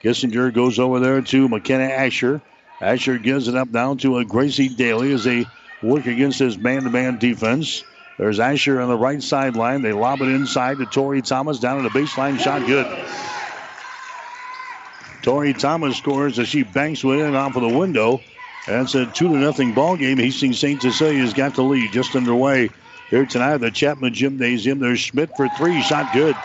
Kissinger 0.03 0.53
goes 0.53 0.79
over 0.79 1.01
there 1.01 1.23
to 1.23 1.49
McKenna 1.49 1.85
Asher. 1.85 2.43
Asher 2.83 3.17
gives 3.19 3.49
it 3.49 3.55
up 3.55 3.73
down 3.73 3.97
to 3.99 4.19
a 4.19 4.25
Gracie 4.25 4.69
Daly 4.69 5.13
as 5.13 5.25
they 5.25 5.47
work 5.83 6.07
against 6.07 6.39
his 6.39 6.59
man-to-man 6.59 7.19
defense. 7.19 7.85
There's 8.19 8.41
Asher 8.41 8.81
on 8.81 8.89
the 8.89 8.97
right 8.97 9.23
sideline. 9.23 9.83
They 9.83 9.93
lob 9.93 10.21
it 10.23 10.29
inside 10.29 10.79
to 10.79 10.87
Tori 10.87 11.23
Thomas 11.23 11.61
down 11.61 11.85
at 11.85 11.93
the 11.93 11.99
baseline. 11.99 12.39
Shot 12.39 12.67
good. 12.67 12.87
Tori 15.23 15.53
Thomas 15.53 15.97
scores 15.97 16.39
as 16.39 16.49
she 16.49 16.63
banks 16.63 17.05
one 17.05 17.21
in 17.21 17.35
off 17.37 17.55
of 17.55 17.63
the 17.63 17.79
window. 17.79 18.21
That's 18.67 18.95
a 18.95 19.07
two 19.07 19.29
to 19.29 19.37
nothing 19.37 19.73
ball 19.73 19.97
game. 19.97 20.19
Hastings 20.19 20.59
St. 20.59 20.83
Cecilia's 20.83 21.33
got 21.33 21.55
the 21.55 21.63
lead 21.63 21.93
just 21.93 22.17
underway 22.17 22.71
here 23.09 23.25
tonight 23.25 23.55
at 23.55 23.61
the 23.61 23.71
Chapman 23.71 24.15
Gymnasium. 24.15 24.79
There's 24.79 25.01
Schmidt 25.01 25.37
for 25.37 25.49
three. 25.51 25.81
Shot 25.83 26.13
good. 26.13 26.37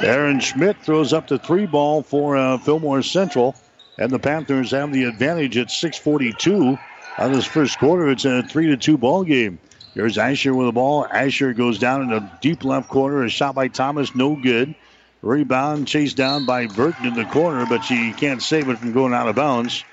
Aaron 0.00 0.38
Schmidt 0.38 0.80
throws 0.82 1.12
up 1.12 1.26
the 1.26 1.38
three 1.38 1.66
ball 1.66 2.02
for 2.02 2.36
uh, 2.36 2.58
Fillmore 2.58 3.02
Central. 3.02 3.56
And 3.98 4.12
the 4.12 4.18
Panthers 4.18 4.70
have 4.70 4.92
the 4.92 5.04
advantage 5.04 5.56
at 5.56 5.72
642 5.72 6.78
on 7.18 7.32
this 7.32 7.44
first 7.44 7.78
quarter. 7.78 8.08
It's 8.08 8.24
a 8.24 8.42
3 8.42 8.68
to 8.68 8.76
2 8.76 8.96
ball 8.96 9.24
game. 9.24 9.58
Here's 9.94 10.16
Asher 10.16 10.54
with 10.54 10.68
the 10.68 10.72
ball. 10.72 11.06
Asher 11.06 11.52
goes 11.52 11.78
down 11.78 12.02
in 12.02 12.08
the 12.10 12.30
deep 12.40 12.64
left 12.64 12.88
corner. 12.88 13.24
A 13.24 13.28
shot 13.28 13.54
by 13.54 13.68
Thomas, 13.68 14.14
no 14.14 14.36
good. 14.36 14.74
Rebound 15.22 15.88
chased 15.88 16.16
down 16.16 16.46
by 16.46 16.68
Burton 16.68 17.06
in 17.06 17.14
the 17.14 17.24
corner, 17.24 17.66
but 17.66 17.82
she 17.82 18.12
can't 18.12 18.40
save 18.40 18.68
it 18.68 18.78
from 18.78 18.92
going 18.92 19.12
out 19.12 19.28
of 19.28 19.34
bounds. 19.34 19.84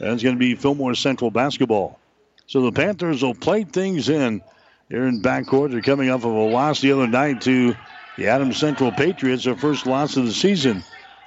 That's 0.00 0.22
going 0.22 0.34
to 0.34 0.40
be 0.40 0.56
Fillmore 0.56 0.96
Central 0.96 1.30
basketball. 1.30 2.00
So 2.48 2.62
the 2.62 2.72
Panthers 2.72 3.22
will 3.22 3.34
play 3.34 3.62
things 3.62 4.08
in 4.08 4.42
here 4.88 5.06
in 5.06 5.22
backcourt. 5.22 5.70
They're 5.70 5.80
coming 5.80 6.10
off 6.10 6.24
of 6.24 6.32
a 6.32 6.44
loss 6.46 6.80
the 6.80 6.92
other 6.92 7.06
night 7.06 7.42
to 7.42 7.76
the 8.18 8.26
Adams 8.26 8.56
Central 8.56 8.90
Patriots, 8.90 9.44
their 9.44 9.54
first 9.54 9.86
loss 9.86 10.16
of 10.16 10.26
the 10.26 10.32
season. 10.32 10.82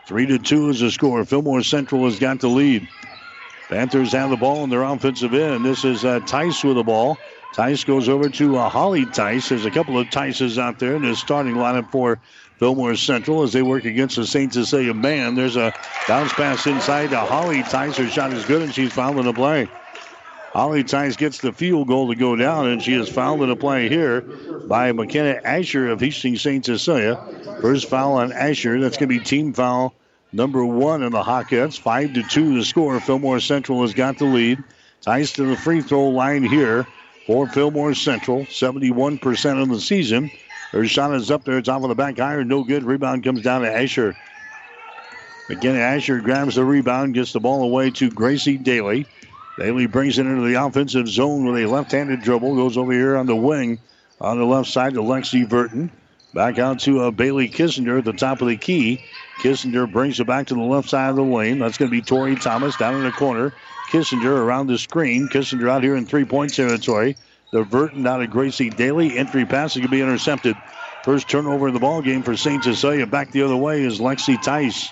Three 0.06 0.26
to 0.26 0.38
two 0.38 0.70
is 0.70 0.82
the 0.82 0.92
score. 0.92 1.24
Fillmore 1.24 1.64
Central 1.64 2.04
has 2.04 2.20
got 2.20 2.42
the 2.42 2.50
lead. 2.50 2.88
Panthers 3.70 4.12
have 4.12 4.30
the 4.30 4.38
ball 4.38 4.64
in 4.64 4.70
their 4.70 4.84
offensive 4.84 5.34
end. 5.34 5.66
This 5.66 5.84
is 5.84 6.06
uh, 6.06 6.20
Tice 6.22 6.64
with 6.64 6.76
the 6.76 6.84
ball. 6.84 7.18
Tice 7.54 7.84
goes 7.84 8.08
over 8.10 8.30
to 8.30 8.58
uh, 8.58 8.70
Holly 8.70 9.06
Tice. 9.06 9.50
There's 9.50 9.66
a 9.66 9.72
couple 9.72 9.98
of 9.98 10.08
Tices 10.10 10.60
out 10.60 10.78
there 10.78 10.96
in 10.96 11.02
the 11.02 11.16
starting 11.16 11.56
lineup 11.56 11.90
for 11.90 12.20
Fillmore 12.60 12.96
Central 12.96 13.42
as 13.42 13.54
they 13.54 13.64
work 13.64 13.86
against 13.86 14.18
the 14.18 14.28
St. 14.28 14.54
Cecilia 14.54 14.94
man. 14.94 15.34
There's 15.34 15.56
a 15.56 15.74
bounce 16.08 16.32
pass 16.34 16.68
inside 16.68 17.10
to 17.10 17.20
Holly 17.20 17.64
Tice. 17.64 17.98
Her 17.98 18.08
shot 18.08 18.34
is 18.34 18.46
good 18.46 18.62
and 18.62 18.74
she's 18.74 18.94
fouled 18.94 19.18
in 19.18 19.26
the 19.26 19.34
play. 19.34 19.68
Holly 20.54 20.84
Tice 20.84 21.16
gets 21.18 21.40
the 21.40 21.52
field 21.52 21.88
goal 21.88 22.08
to 22.10 22.16
go 22.16 22.36
down, 22.38 22.68
and 22.68 22.82
she 22.82 22.94
is 22.94 23.10
fouled 23.10 23.42
in 23.42 23.54
play 23.58 23.90
here 23.90 24.22
by 24.68 24.92
McKenna 24.94 25.42
Asher 25.44 25.90
of 25.90 26.00
Hastings 26.00 26.42
St. 26.42 26.64
Cecilia. 26.64 27.20
First 27.62 27.90
foul 27.90 28.14
on 28.14 28.32
Asher. 28.32 28.80
That's 28.80 28.96
going 28.96 29.10
to 29.10 29.20
be 29.20 29.24
team 29.24 29.52
foul 29.52 29.96
number 30.32 30.66
one 30.66 31.04
in 31.04 31.12
the 31.12 31.24
Hawkettes. 31.24 31.80
Five 31.80 32.14
to 32.14 32.24
two 32.24 32.58
the 32.58 32.66
score. 32.66 33.00
Fillmore 33.00 33.40
Central 33.40 33.82
has 33.82 33.94
got 33.94 34.18
the 34.18 34.26
lead. 34.26 34.64
Tice 35.02 35.34
to 35.34 35.46
the 35.46 35.58
free 35.58 35.82
throw 35.82 36.10
line 36.10 36.44
here 36.44 36.88
for 37.28 37.48
Fillmore 37.48 37.94
Central. 37.94 38.46
71% 38.46 39.62
of 39.62 39.70
the 39.70 39.80
season. 39.80 40.32
Her 40.72 40.86
shot 40.88 41.14
is 41.16 41.32
up 41.32 41.44
there. 41.44 41.58
It's 41.58 41.70
off 41.70 41.84
of 41.84 41.90
the 41.90 41.96
back 41.96 42.20
iron. 42.20 42.48
No 42.48 42.64
good. 42.64 42.84
Rebound 42.84 43.24
comes 43.24 43.42
down 43.42 43.62
to 43.62 43.72
Asher. 43.72 44.16
Again, 45.50 45.76
Asher 45.76 46.22
grabs 46.22 46.56
the 46.56 46.66
rebound, 46.66 47.14
gets 47.14 47.32
the 47.34 47.40
ball 47.40 47.62
away 47.64 47.92
to 47.92 48.10
Gracie 48.10 48.58
Daly. 48.58 49.06
Daly 49.60 49.86
brings 49.86 50.18
it 50.18 50.26
into 50.26 50.48
the 50.48 50.56
offensive 50.56 51.08
zone 51.08 51.46
with 51.46 51.64
a 51.64 51.68
left-handed 51.68 52.22
dribble. 52.22 52.56
Goes 52.56 52.78
over 52.78 52.92
here 52.92 53.16
on 53.16 53.28
the 53.28 53.36
wing 53.36 53.80
on 54.20 54.40
the 54.40 54.46
left 54.46 54.70
side 54.70 54.96
to 54.96 55.02
Lexi 55.02 55.48
Burton. 55.48 55.92
Back 56.34 56.60
out 56.60 56.80
to 56.82 57.02
uh, 57.02 57.12
Bailey 57.12 57.48
Kissinger 57.48 58.00
at 58.00 58.06
the 58.06 58.14
top 58.14 58.42
of 58.42 58.48
the 58.48 58.58
key. 58.58 59.02
Kissinger 59.40 59.92
brings 59.92 60.20
it 60.20 60.28
back 60.28 60.48
to 60.48 60.54
the 60.54 60.62
left 60.62 60.90
side 60.90 61.10
of 61.10 61.16
the 61.18 61.24
lane. 61.24 61.60
That's 61.60 61.78
going 61.78 61.92
to 61.92 61.96
be 61.96 62.02
Tori 62.02 62.36
Thomas 62.36 62.76
down 62.78 62.96
in 62.96 63.04
the 63.04 63.12
corner. 63.12 63.54
Kissinger 63.90 64.38
around 64.38 64.68
the 64.68 64.78
screen. 64.78 65.28
Kissinger 65.28 65.70
out 65.70 65.84
here 65.84 65.96
in 65.96 66.06
three-point 66.06 66.54
territory. 66.54 67.18
The 67.52 67.64
Burton 67.64 68.08
out 68.08 68.22
of 68.22 68.32
Gracie 68.32 68.70
Daly. 68.70 69.18
Entry 69.18 69.46
pass 69.46 69.72
is 69.72 69.78
going 69.78 69.88
to 69.88 69.92
be 69.92 70.02
intercepted. 70.02 70.56
First 71.04 71.30
turnover 71.30 71.68
in 71.68 71.74
the 71.74 71.80
ball 71.80 72.02
game 72.02 72.24
for 72.24 72.36
St. 72.36 72.64
Cecilia. 72.64 73.06
Back 73.06 73.32
the 73.32 73.44
other 73.44 73.56
way 73.56 73.84
is 73.84 74.00
Lexi 74.00 74.42
Tice. 74.42 74.92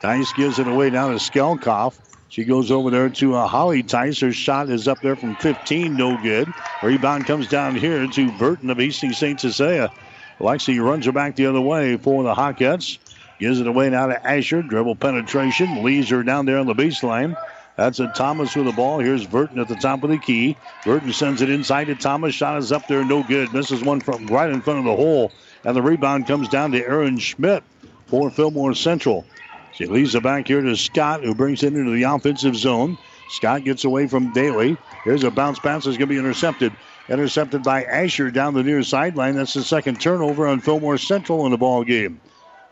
Tice 0.00 0.32
gives 0.34 0.58
it 0.58 0.68
away 0.68 0.90
now 0.90 1.08
to 1.08 1.16
Skelkoff. 1.16 1.98
She 2.28 2.44
goes 2.44 2.70
over 2.70 2.90
there 2.90 3.08
to 3.08 3.34
uh, 3.34 3.46
Holly 3.46 3.82
Tice. 3.82 4.20
Her 4.20 4.32
shot 4.32 4.68
is 4.68 4.86
up 4.86 5.00
there 5.00 5.16
from 5.16 5.34
15, 5.36 5.96
no 5.96 6.16
good. 6.22 6.52
Rebound 6.82 7.26
comes 7.26 7.48
down 7.48 7.74
here 7.74 8.06
to 8.06 8.38
Burton 8.38 8.70
of 8.70 8.78
Hastings 8.78 9.18
St. 9.18 9.40
Cecilia. 9.40 9.90
Lexi 10.38 10.80
runs 10.82 11.06
her 11.06 11.12
back 11.12 11.34
the 11.34 11.46
other 11.46 11.60
way 11.60 11.96
for 11.96 12.22
the 12.22 12.34
Hawkettes. 12.34 12.98
Gives 13.38 13.60
it 13.60 13.66
away 13.66 13.90
now 13.90 14.06
to 14.06 14.26
Asher. 14.26 14.62
Dribble 14.62 14.96
penetration. 14.96 15.82
Leaves 15.82 16.08
her 16.10 16.22
down 16.22 16.46
there 16.46 16.58
on 16.58 16.66
the 16.66 16.74
baseline. 16.74 17.36
That's 17.76 18.00
a 18.00 18.08
Thomas 18.08 18.56
with 18.56 18.66
the 18.66 18.72
ball. 18.72 18.98
Here's 18.98 19.24
Burton 19.24 19.60
at 19.60 19.68
the 19.68 19.76
top 19.76 20.02
of 20.02 20.10
the 20.10 20.18
key. 20.18 20.56
Burton 20.84 21.12
sends 21.12 21.42
it 21.42 21.48
inside 21.48 21.84
to 21.84 21.94
Thomas. 21.94 22.34
Shot 22.34 22.58
is 22.58 22.72
up 22.72 22.88
there, 22.88 23.04
no 23.04 23.22
good. 23.22 23.52
Misses 23.52 23.82
one 23.82 24.00
from 24.00 24.26
right 24.26 24.50
in 24.50 24.60
front 24.60 24.80
of 24.80 24.84
the 24.84 24.96
hole. 24.96 25.30
And 25.64 25.76
the 25.76 25.82
rebound 25.82 26.26
comes 26.26 26.48
down 26.48 26.72
to 26.72 26.84
Aaron 26.84 27.18
Schmidt 27.18 27.62
for 28.06 28.30
Fillmore 28.30 28.74
Central. 28.74 29.24
She 29.72 29.86
leaves 29.86 30.16
it 30.16 30.24
back 30.24 30.48
here 30.48 30.60
to 30.60 30.74
Scott, 30.74 31.22
who 31.22 31.36
brings 31.36 31.62
it 31.62 31.72
into 31.72 31.92
the 31.92 32.02
offensive 32.02 32.56
zone. 32.56 32.98
Scott 33.30 33.62
gets 33.62 33.84
away 33.84 34.08
from 34.08 34.32
Daly. 34.32 34.76
Here's 35.04 35.22
a 35.22 35.30
bounce 35.30 35.60
pass 35.60 35.84
that's 35.84 35.96
going 35.96 36.08
to 36.08 36.14
be 36.14 36.18
intercepted. 36.18 36.72
Intercepted 37.08 37.62
by 37.62 37.84
Asher 37.84 38.32
down 38.32 38.54
the 38.54 38.64
near 38.64 38.82
sideline. 38.82 39.36
That's 39.36 39.54
the 39.54 39.62
second 39.62 40.00
turnover 40.00 40.48
on 40.48 40.60
Fillmore 40.60 40.98
Central 40.98 41.44
in 41.46 41.52
the 41.52 41.58
ball 41.58 41.84
game. 41.84 42.20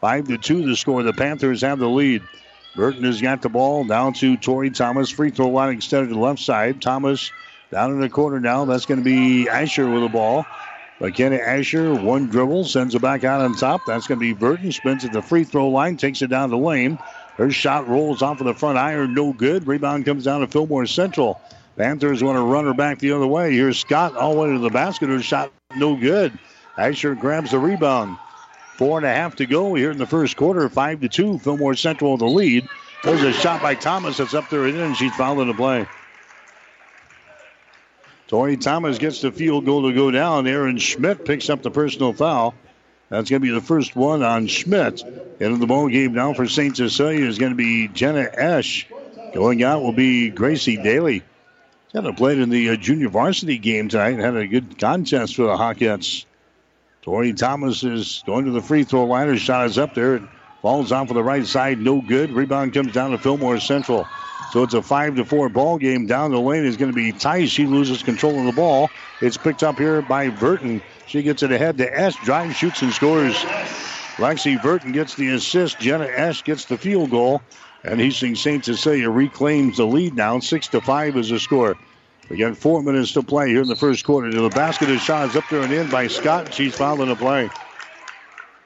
Five 0.07 0.29
to 0.29 0.39
two 0.39 0.65
the 0.65 0.77
score. 0.77 1.03
The 1.03 1.13
Panthers 1.13 1.63
have 1.63 1.81
the 1.81 1.89
lead. 1.89 2.23
Burton 2.77 3.03
has 3.03 3.21
got 3.21 3.43
the 3.43 3.49
ball 3.49 3.83
down 3.83 4.13
to 4.13 4.37
Tori 4.37 4.71
Thomas. 4.71 5.11
Free 5.11 5.31
throw 5.31 5.49
line 5.49 5.75
extended 5.75 6.11
to 6.11 6.15
the 6.15 6.21
left 6.21 6.39
side. 6.39 6.81
Thomas 6.81 7.33
down 7.73 7.91
in 7.91 7.99
the 7.99 8.09
corner 8.09 8.39
now. 8.39 8.65
That's 8.67 8.87
going 8.87 9.01
to 9.01 9.05
be 9.05 9.49
Asher 9.49 9.91
with 9.91 10.03
the 10.03 10.09
ball. 10.09 10.47
McKenna 11.01 11.39
Asher, 11.39 11.93
one 11.93 12.29
dribble, 12.29 12.67
sends 12.67 12.95
it 12.95 13.03
back 13.03 13.25
out 13.25 13.41
on 13.41 13.57
top. 13.57 13.81
That's 13.85 14.07
going 14.07 14.21
to 14.21 14.25
be 14.25 14.33
Burton. 14.33 14.71
Spins 14.71 15.05
at 15.05 15.13
the 15.13 15.21
free 15.21 15.43
throw 15.43 15.71
line, 15.71 15.97
takes 15.97 16.23
it 16.23 16.29
down 16.29 16.51
the 16.51 16.57
lane. 16.57 17.01
Her 17.37 17.51
shot 17.51 17.89
rolls 17.89 18.23
off 18.23 18.39
of 18.39 18.47
the 18.47 18.55
front 18.55 18.79
iron, 18.79 19.13
no 19.13 19.33
good. 19.33 19.67
Rebound 19.67 20.05
comes 20.05 20.23
down 20.23 20.41
to 20.43 20.47
Fillmore 20.47 20.87
Central. 20.87 21.41
Panthers 21.77 22.23
want 22.23 22.37
to 22.37 22.43
run 22.43 22.65
her 22.67 22.75
back 22.75 23.01
the 23.01 23.11
other 23.11 23.27
way. 23.27 23.55
Here's 23.55 23.81
Scott 23.81 24.17
all 24.17 24.35
the 24.35 24.41
way 24.41 24.53
to 24.53 24.61
the 24.61 24.71
basket. 24.71 25.09
Her 25.09 25.21
shot 25.21 25.51
no 25.75 25.97
good. 25.97 26.39
Asher 26.79 27.17
grabs 27.17 27.51
the 27.51 27.59
rebound. 27.59 28.19
Four 28.77 28.99
and 28.99 29.07
a 29.07 29.13
half 29.13 29.37
to 29.37 29.47
go 29.47 29.75
here 29.75 29.91
in 29.91 29.99
the 29.99 30.07
first 30.07 30.37
quarter. 30.37 30.69
Five 30.69 31.01
to 31.01 31.09
two. 31.09 31.39
Fillmore 31.39 31.75
Central 31.75 32.17
the 32.17 32.27
lead. 32.27 32.69
There's 33.03 33.23
a 33.23 33.33
shot 33.33 33.63
by 33.63 33.75
Thomas 33.75 34.19
that's 34.19 34.35
up 34.35 34.51
there 34.51 34.67
and. 34.67 34.97
She's 34.97 35.15
fouled 35.15 35.41
in 35.41 35.49
the 35.49 35.55
play. 35.55 35.87
Tori 38.29 38.57
Thomas 38.57 38.99
gets 38.99 39.21
the 39.21 39.31
field 39.31 39.65
goal 39.65 39.89
to 39.89 39.95
go 39.95 40.11
down. 40.11 40.47
Aaron 40.47 40.79
Schmidt 40.79 41.25
picks 41.25 41.49
up 41.49 41.63
the 41.63 41.71
personal 41.71 42.13
foul. 42.13 42.55
That's 43.09 43.31
going 43.31 43.41
to 43.41 43.47
be 43.47 43.55
the 43.55 43.61
first 43.61 43.95
one 43.95 44.23
on 44.23 44.49
Schmidt. 44.49 45.03
Into 45.39 45.59
the 45.59 45.67
ball 45.67 45.89
game 45.89 46.13
now 46.13 46.33
for 46.33 46.47
St. 46.47 46.77
Cecilia 46.77 47.25
is 47.25 47.39
going 47.39 47.53
to 47.53 47.57
be 47.57 47.89
Jenna 47.89 48.29
Esch. 48.33 48.89
Going 49.33 49.63
out 49.63 49.83
will 49.83 49.93
be 49.93 50.31
Gracie 50.31 50.77
Daly. 50.77 51.23
Had 51.93 52.17
played 52.17 52.39
in 52.39 52.51
the 52.51 52.71
uh, 52.71 52.77
junior 52.77 53.09
varsity 53.09 53.59
game 53.59 53.89
tonight. 53.89 54.19
Had 54.19 54.37
a 54.37 54.47
good 54.47 54.79
contest 54.79 55.37
for 55.37 55.45
the 55.45 55.57
Hawkettes. 55.57 56.25
Tori 57.07 57.33
Thomas 57.33 57.85
is 57.85 58.25
going 58.27 58.47
to 58.47 58.51
the 58.51 58.61
free 58.61 58.83
throw 58.83 59.05
line. 59.05 59.29
Her 59.29 59.37
shot 59.37 59.67
is 59.67 59.79
up 59.79 59.95
there. 59.95 60.17
It 60.17 60.23
falls 60.61 60.91
off 60.91 61.09
of 61.09 61.15
the 61.15 61.23
right 61.23 61.47
side. 61.47 61.79
No 61.79 62.01
good. 62.01 62.33
Rebound 62.33 62.75
comes 62.75 62.93
down 62.93 63.13
to 63.13 63.19
Fillmore 63.19 63.61
Central. 63.61 64.05
So 64.51 64.65
it's 64.65 64.75
a 64.75 64.83
five 64.83 65.15
to 65.15 65.25
four 65.25 65.49
ball 65.49 65.79
game. 65.79 66.07
Down 66.07 66.33
the 66.33 66.41
lane 66.41 66.65
is 66.65 66.77
going 66.77 66.91
to 66.91 66.97
be 66.97 67.13
Tice. 67.13 67.49
She 67.49 67.65
loses 67.65 68.03
control 68.03 68.41
of 68.41 68.47
the 68.47 68.53
ball. 68.53 68.91
It's 69.21 69.37
picked 69.37 69.63
up 69.63 69.79
here 69.79 70.03
by 70.03 70.31
Burton. 70.31 70.83
She 71.07 71.23
gets 71.23 71.45
it 71.45 71.53
ahead 71.53 71.79
to 71.79 71.97
S. 71.97 72.17
Drive, 72.25 72.57
shoots, 72.57 72.83
and 72.83 72.93
scores. 72.93 73.37
Lexi 74.17 74.61
Burton 74.61 74.91
gets 74.91 75.15
the 75.15 75.29
assist. 75.29 75.79
Jenna 75.79 76.07
Esch 76.07 76.43
gets 76.43 76.65
the 76.65 76.77
field 76.77 77.11
goal. 77.11 77.41
And 77.85 78.01
Hastings 78.01 78.41
St. 78.41 78.65
Cecilia 78.65 79.11
reclaims 79.11 79.77
the 79.77 79.87
lead 79.87 80.17
now. 80.17 80.41
Six 80.41 80.67
to 80.69 80.81
five 80.81 81.17
is 81.17 81.29
the 81.29 81.39
score. 81.39 81.77
We 82.29 82.37
got 82.37 82.57
four 82.57 82.83
minutes 82.83 83.13
to 83.13 83.23
play 83.23 83.51
here 83.51 83.63
in 83.63 83.69
the 83.69 83.77
first 83.77 84.05
quarter. 84.05 84.31
To 84.31 84.41
the 84.41 84.49
basket, 84.49 84.89
is 84.91 85.01
shot 85.01 85.29
is 85.29 85.37
up 85.37 85.45
there 85.49 85.63
and 85.63 85.73
in 85.73 85.89
by 85.89 86.09
Scott. 86.09 86.53
She's 86.53 86.75
fouling 86.75 87.09
the 87.09 87.17
play. 87.17 87.51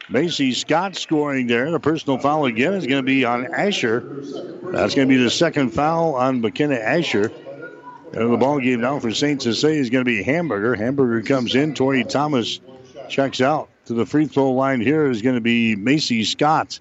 Macy 0.09 0.53
Scott 0.53 0.97
scoring 0.97 1.47
there. 1.47 1.71
The 1.71 1.79
personal 1.79 2.19
foul 2.19 2.47
again 2.47 2.73
is 2.73 2.87
going 2.87 3.03
to 3.03 3.07
be 3.07 3.25
on 3.25 3.47
Asher. 3.55 4.01
That's 4.01 4.95
going 4.95 5.09
to 5.09 5.15
be 5.15 5.23
the 5.23 5.31
second 5.31 5.71
foul 5.71 6.15
on 6.15 6.41
McKenna 6.41 6.77
Asher. 6.77 7.31
And 8.13 8.33
the 8.33 8.37
ball 8.37 8.59
game 8.59 8.81
now 8.81 8.99
for 8.99 9.13
St. 9.13 9.41
Cecilia 9.41 9.79
is 9.79 9.91
going 9.91 10.05
to 10.05 10.11
be 10.11 10.23
Hamburger. 10.23 10.75
Hamburger 10.75 11.23
comes 11.23 11.55
in. 11.55 11.75
Tori 11.75 12.03
Thomas 12.03 12.59
checks 13.09 13.41
out. 13.41 13.69
To 13.87 13.95
the 13.95 14.07
free 14.07 14.27
throw 14.27 14.53
line 14.53 14.81
here 14.81 15.11
is 15.11 15.23
going 15.23 15.37
to 15.37 15.41
be 15.41 15.77
Macy 15.77 16.25
Scott. 16.25 16.81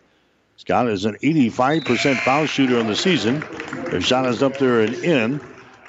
Scott 0.58 0.88
is 0.88 1.06
an 1.06 1.16
85% 1.16 2.20
foul 2.22 2.46
shooter 2.46 2.80
on 2.80 2.88
the 2.88 2.96
season. 2.96 3.42
Her 3.42 4.02
shot 4.02 4.26
is 4.26 4.42
up 4.42 4.58
there 4.58 4.82
and 4.82 4.96
in. 4.96 5.42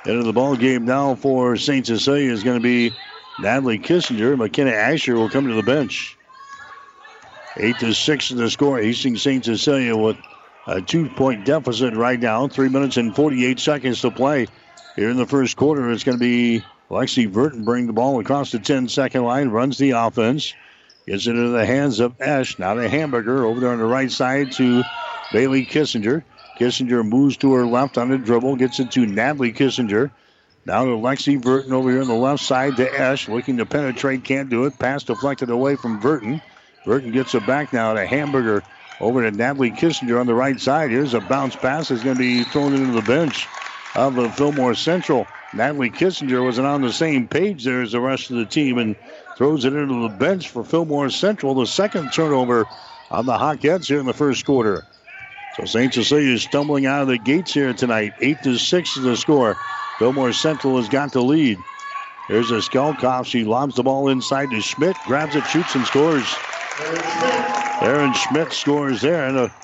Into 0.07 0.23
the 0.23 0.33
ball 0.33 0.57
game 0.57 0.87
now 0.87 1.15
for 1.15 1.57
St. 1.57 1.87
Cecilia 1.87 2.33
is 2.33 2.43
going 2.43 2.57
to 2.57 2.63
be 2.63 2.95
Natalie 3.39 3.79
Kissinger. 3.79 4.37
McKenna 4.37 4.71
Asher 4.71 5.15
will 5.15 5.29
come 5.29 5.47
to 5.47 5.55
the 5.55 5.63
bench. 5.63 6.17
Eight 7.59 7.79
to 7.81 7.93
six 7.93 8.31
in 8.31 8.39
the 8.39 8.49
score. 8.49 8.81
Hastings 8.81 9.21
St. 9.21 9.45
Cecilia 9.45 9.95
with 9.97 10.17
a 10.67 10.81
two-point 10.81 11.45
deficit 11.45 11.95
right 11.95 12.19
now. 12.19 12.49
Three 12.49 12.71
minutes 12.71 12.97
and 12.97 13.15
48 13.15 13.61
seconds 13.61 14.01
to 14.01 14.11
play 14.11 14.47
here 14.97 15.11
in 15.11 15.19
the 15.19 15.27
first 15.27 15.57
quarter. 15.57 15.91
It's 15.91 16.05
going 16.05 16.19
to 16.19 16.21
be 16.21 16.65
Lexi 16.91 17.31
Burton 17.31 17.65
bring 17.65 17.87
the 17.87 17.93
ball 17.93 18.21
across 18.21 18.53
the 18.53 18.59
10-second 18.59 19.23
line, 19.23 19.51
runs 19.51 19.77
the 19.77 19.91
offense, 19.91 20.55
gets 21.07 21.27
it 21.27 21.31
into 21.31 21.51
the 21.51 21.67
hands 21.67 22.01
of 22.01 22.15
Esch. 22.21 22.59
Now 22.59 22.73
to 22.75 22.89
Hamburger 22.89 23.45
over 23.45 23.61
there 23.61 23.71
on 23.71 23.79
the 23.79 23.85
right 23.85 24.11
side 24.11 24.53
to 24.53 24.83
Bailey 25.31 25.67
Kissinger. 25.67 26.25
Kissinger 26.61 27.03
moves 27.03 27.39
to 27.39 27.55
her 27.55 27.65
left 27.65 27.97
on 27.97 28.11
the 28.11 28.19
dribble, 28.19 28.57
gets 28.57 28.79
it 28.81 28.91
to 28.91 29.07
Natalie 29.07 29.51
Kissinger. 29.53 30.11
Now 30.67 30.85
to 30.85 30.91
Lexi 30.91 31.41
Burton 31.41 31.73
over 31.73 31.91
here 31.91 32.03
on 32.03 32.07
the 32.07 32.15
left 32.15 32.45
side 32.45 32.77
to 32.77 33.01
Esch, 33.01 33.29
looking 33.29 33.57
to 33.57 33.65
penetrate, 33.65 34.25
can't 34.25 34.51
do 34.51 34.67
it. 34.67 34.79
Pass 34.79 35.03
deflected 35.03 35.49
away 35.49 35.77
from 35.77 36.01
Burton. 36.01 36.43
Burton 36.85 37.13
gets 37.13 37.35
it 37.35 37.47
back 37.47 37.73
now 37.73 37.95
to 37.95 38.05
Hamburger 38.05 38.63
over 39.01 39.23
to 39.23 39.35
Natalie 39.35 39.71
Kissinger 39.71 40.21
on 40.21 40.27
the 40.27 40.35
right 40.35 40.61
side. 40.61 40.91
Here's 40.91 41.15
a 41.15 41.21
bounce 41.21 41.57
pass. 41.57 41.91
It's 41.91 42.05
going 42.05 42.17
to 42.17 42.21
be 42.21 42.45
thrown 42.45 42.75
into 42.75 42.93
the 42.93 43.07
bench 43.07 43.49
of 43.95 44.15
the 44.15 44.29
Fillmore 44.29 44.75
Central. 44.75 45.27
Natalie 45.55 45.91
Kissinger 45.91 46.45
wasn't 46.45 46.67
on 46.67 46.83
the 46.83 46.93
same 46.93 47.27
page 47.27 47.65
there 47.65 47.81
as 47.81 47.93
the 47.93 48.01
rest 48.01 48.31
of 48.31 48.37
the 48.37 48.45
team 48.45 48.77
and 48.77 48.97
throws 49.35 49.65
it 49.65 49.73
into 49.73 50.03
the 50.03 50.15
bench 50.15 50.51
for 50.51 50.63
Fillmore 50.63 51.09
Central. 51.09 51.55
The 51.55 51.67
second 51.67 52.11
turnover 52.13 52.67
on 53.11 53.25
the 53.25 53.33
Hawkettes 53.33 53.87
here 53.87 53.99
in 53.99 54.05
the 54.05 54.13
first 54.13 54.45
quarter. 54.45 54.85
So 55.61 55.67
St. 55.67 55.93
Cecilia 55.93 56.33
is 56.33 56.43
stumbling 56.43 56.87
out 56.87 57.03
of 57.03 57.09
the 57.09 57.19
gates 57.19 57.53
here 57.53 57.75
tonight. 57.75 58.15
Eight 58.23 58.43
to 58.45 58.57
six 58.57 58.97
is 58.97 59.03
the 59.03 59.15
score. 59.15 59.59
Fillmore 59.99 60.33
Central 60.33 60.79
has 60.79 60.89
got 60.89 61.13
the 61.13 61.21
lead. 61.21 61.59
There's 62.31 62.51
a 62.51 62.63
Skelkoff. 62.63 63.27
She 63.27 63.45
lobs 63.45 63.75
the 63.75 63.83
ball 63.83 64.09
inside 64.09 64.51
to 64.53 64.61
Schmidt, 64.63 64.97
grabs 65.05 65.37
it, 65.37 65.45
shoots, 65.45 65.75
and 65.75 65.85
scores. 65.85 66.25
Aaron 67.83 68.15
Schmidt 68.15 68.55
scores 68.55 69.03
there, 69.03 69.27
and 69.27 69.37
a 69.37 69.55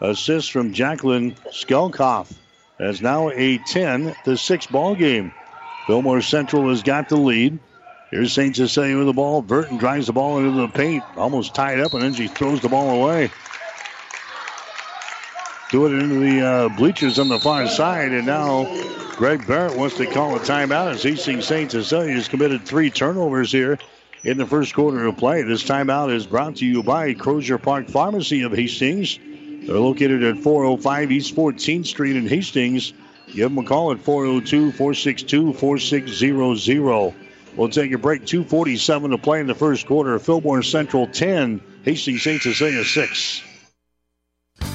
assist 0.00 0.52
from 0.52 0.72
Jacqueline 0.72 1.34
Skelkoff. 1.50 2.32
That's 2.78 3.00
now 3.00 3.30
a 3.30 3.58
10 3.58 4.14
to 4.24 4.36
6 4.36 4.66
ball 4.68 4.94
game. 4.94 5.32
Fillmore 5.88 6.20
Central 6.20 6.68
has 6.68 6.84
got 6.84 7.08
the 7.08 7.16
lead. 7.16 7.58
Here's 8.12 8.32
St. 8.32 8.54
Cecilia 8.54 8.96
with 8.96 9.06
the 9.06 9.12
ball. 9.12 9.42
Burton 9.42 9.78
drives 9.78 10.06
the 10.06 10.12
ball 10.12 10.38
into 10.38 10.52
the 10.52 10.68
paint, 10.68 11.02
almost 11.16 11.52
tied 11.52 11.80
up, 11.80 11.94
and 11.94 12.02
then 12.02 12.14
she 12.14 12.28
throws 12.28 12.60
the 12.60 12.68
ball 12.68 13.02
away. 13.02 13.32
Do 15.72 15.86
it 15.86 15.92
into 15.94 16.16
the 16.16 16.40
uh, 16.42 16.68
bleachers 16.68 17.18
on 17.18 17.28
the 17.28 17.40
far 17.40 17.66
side, 17.66 18.12
and 18.12 18.26
now 18.26 18.64
Greg 19.16 19.46
Barrett 19.46 19.74
wants 19.74 19.96
to 19.96 20.04
call 20.04 20.36
a 20.36 20.38
timeout 20.38 20.92
as 20.92 21.02
Hastings 21.02 21.46
St. 21.46 21.70
Cecilia 21.70 22.12
has 22.12 22.28
committed 22.28 22.66
three 22.66 22.90
turnovers 22.90 23.50
here 23.50 23.78
in 24.22 24.36
the 24.36 24.44
first 24.44 24.74
quarter 24.74 25.06
of 25.06 25.16
play. 25.16 25.40
This 25.40 25.64
timeout 25.64 26.14
is 26.14 26.26
brought 26.26 26.56
to 26.56 26.66
you 26.66 26.82
by 26.82 27.14
Crozier 27.14 27.56
Park 27.56 27.88
Pharmacy 27.88 28.42
of 28.42 28.52
Hastings. 28.52 29.18
They're 29.66 29.78
located 29.78 30.22
at 30.22 30.36
405 30.36 31.10
East 31.10 31.34
14th 31.34 31.86
Street 31.86 32.16
in 32.16 32.26
Hastings. 32.26 32.92
Give 33.28 33.48
them 33.48 33.64
a 33.64 33.66
call 33.66 33.92
at 33.92 34.00
402 34.00 34.72
462 34.72 35.54
4600. 35.54 37.14
We'll 37.56 37.70
take 37.70 37.92
a 37.92 37.98
break. 37.98 38.26
247 38.26 39.12
to 39.12 39.16
play 39.16 39.40
in 39.40 39.46
the 39.46 39.54
first 39.54 39.86
quarter. 39.86 40.18
Fillmore 40.18 40.62
Central 40.62 41.06
10, 41.06 41.62
Hastings 41.82 42.22
St. 42.22 42.42
Cecilia 42.42 42.84
6. 42.84 43.42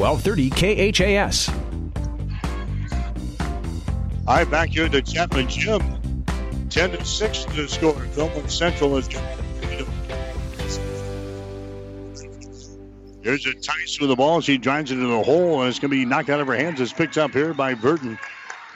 1230 0.00 0.92
KHAS. 0.94 1.50
All 4.26 4.36
right, 4.36 4.50
back 4.50 4.70
here 4.70 4.88
the 4.88 5.02
Chapman 5.02 5.46
Gym. 5.48 5.82
10 6.70 6.92
to 6.92 7.04
6 7.04 7.44
to 7.44 7.62
the 7.62 7.68
score. 7.68 7.92
Fillmore 7.92 8.48
Central 8.48 8.96
is. 8.96 9.08
Here's 13.22 13.44
a 13.44 13.52
Tice 13.52 14.00
with 14.00 14.08
the 14.08 14.16
ball. 14.16 14.40
She 14.40 14.56
drives 14.56 14.90
it 14.90 14.94
into 14.94 15.08
the 15.08 15.22
hole, 15.22 15.60
and 15.60 15.68
it's 15.68 15.78
going 15.78 15.90
to 15.90 15.96
be 15.96 16.06
knocked 16.06 16.30
out 16.30 16.40
of 16.40 16.46
her 16.46 16.56
hands. 16.56 16.80
It's 16.80 16.94
picked 16.94 17.18
up 17.18 17.32
here 17.32 17.52
by 17.52 17.74
Burton. 17.74 18.18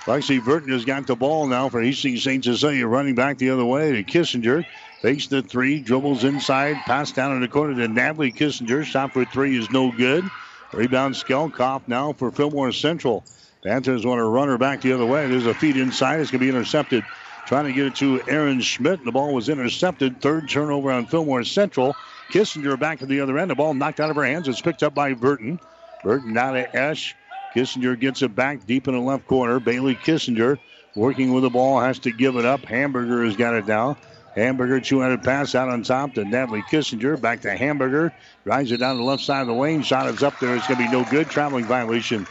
Lexi 0.05 0.45
Burton 0.45 0.73
has 0.73 0.85
got 0.85 1.07
the 1.07 1.17
ball 1.17 1.47
now 1.47 1.71
for 1.71 1.81
Hastings 1.81 2.23
St. 2.23 2.45
Cecilia, 2.45 2.87
running 2.87 3.15
back 3.15 3.39
the 3.39 3.49
other 3.49 3.65
way 3.65 3.93
to 3.93 4.05
Kissinger. 4.05 4.67
Fakes 5.01 5.29
the 5.29 5.41
three, 5.41 5.81
dribbles 5.81 6.25
inside, 6.25 6.77
pass 6.85 7.13
down 7.13 7.33
in 7.33 7.41
the 7.41 7.49
corner 7.49 7.75
to 7.75 7.89
Natalie 7.89 8.31
Kissinger. 8.31 8.85
Shot 8.85 9.15
for 9.15 9.25
three 9.25 9.57
is 9.57 9.71
no 9.71 9.91
good. 9.91 10.29
Rebound 10.75 11.15
Skelkoff 11.15 11.83
now 11.87 12.13
for 12.13 12.31
Fillmore 12.31 12.73
Central. 12.73 13.25
Panthers 13.63 14.05
want 14.05 14.19
to 14.19 14.25
run 14.25 14.49
her 14.49 14.59
back 14.59 14.81
the 14.81 14.93
other 14.93 15.07
way. 15.07 15.27
There's 15.27 15.47
a 15.47 15.55
feed 15.55 15.77
inside. 15.77 16.21
It's 16.21 16.31
going 16.31 16.41
to 16.41 16.45
be 16.45 16.51
intercepted. 16.51 17.05
Trying 17.47 17.65
to 17.67 17.73
get 17.73 17.87
it 17.87 17.97
to 17.97 18.23
Aaron 18.29 18.61
Schmidt. 18.61 19.05
The 19.05 19.13
ball 19.13 19.35
was 19.35 19.49
intercepted. 19.49 20.21
Third 20.21 20.49
turnover 20.49 20.91
on 20.91 21.07
Fillmore 21.07 21.45
Central. 21.45 21.95
Kissinger 22.31 22.79
back 22.79 22.99
to 23.01 23.07
the 23.07 23.21
other 23.21 23.39
end. 23.39 23.51
The 23.51 23.55
ball 23.55 23.75
knocked 23.75 24.01
out 24.01 24.11
of 24.11 24.17
her 24.17 24.25
hands. 24.25 24.49
It's 24.49 24.61
picked 24.61 24.83
up 24.83 24.95
by 24.95 25.15
Burton. 25.15 25.61
Burton 26.03 26.33
now 26.33 26.53
to 26.53 26.77
Esch. 26.77 27.15
Kissinger 27.55 27.99
gets 27.99 28.23
it 28.23 28.35
back 28.35 28.67
deep 28.67 28.89
in 28.89 28.95
the 28.95 29.01
left 29.01 29.27
corner. 29.27 29.61
Bailey 29.61 29.95
Kissinger 29.95 30.59
working 30.97 31.33
with 31.33 31.43
the 31.43 31.51
ball 31.51 31.81
has 31.81 31.99
to 32.01 32.11
give 32.11 32.37
it 32.37 32.45
up. 32.45 32.65
Hamburger 32.65 33.25
has 33.25 33.37
got 33.37 33.55
it 33.55 33.67
now. 33.67 33.97
Hamburger 34.35 34.81
two-handed 34.81 35.23
pass 35.23 35.55
out 35.55 35.69
on 35.69 35.83
top 35.83 36.15
to 36.15 36.25
Natalie 36.25 36.63
Kissinger. 36.63 37.21
Back 37.21 37.43
to 37.43 37.57
Hamburger. 37.57 38.13
Drives 38.45 38.73
it 38.73 38.79
down 38.79 38.97
the 38.97 39.05
left 39.05 39.23
side 39.23 39.43
of 39.43 39.47
the 39.47 39.55
lane. 39.55 39.83
Shot 39.83 40.09
is 40.09 40.23
up 40.23 40.39
there. 40.41 40.57
It's 40.57 40.67
going 40.67 40.81
to 40.81 40.87
be 40.87 40.93
no 40.93 41.05
good. 41.05 41.31
Traveling 41.31 41.65
violation 41.65 42.27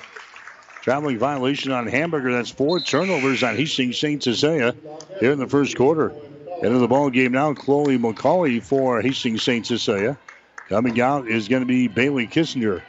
Traveling 0.84 1.18
violation 1.18 1.72
on 1.72 1.88
Hamburger. 1.88 2.34
That's 2.34 2.50
four 2.50 2.82
turnovers 2.82 3.42
on 3.42 3.56
Hastings 3.56 3.98
St. 3.98 4.22
Cecilia 4.22 4.76
here 5.22 5.32
in 5.32 5.40
the 5.40 5.48
first 5.48 5.78
quarter. 5.78 6.12
Into 6.62 6.78
the 6.78 6.90
ball 6.90 7.10
game 7.10 7.32
now, 7.32 7.54
Chloe 7.54 7.98
McCauley 7.98 8.62
for 8.62 9.00
Hastings 9.02 9.44
St. 9.44 9.66
Cecilia. 9.66 10.18
Coming 10.68 11.00
out 11.00 11.30
is 11.30 11.48
going 11.48 11.62
to 11.62 11.66
be 11.66 11.88
Bailey 11.88 12.28
Kissinger. 12.28 12.82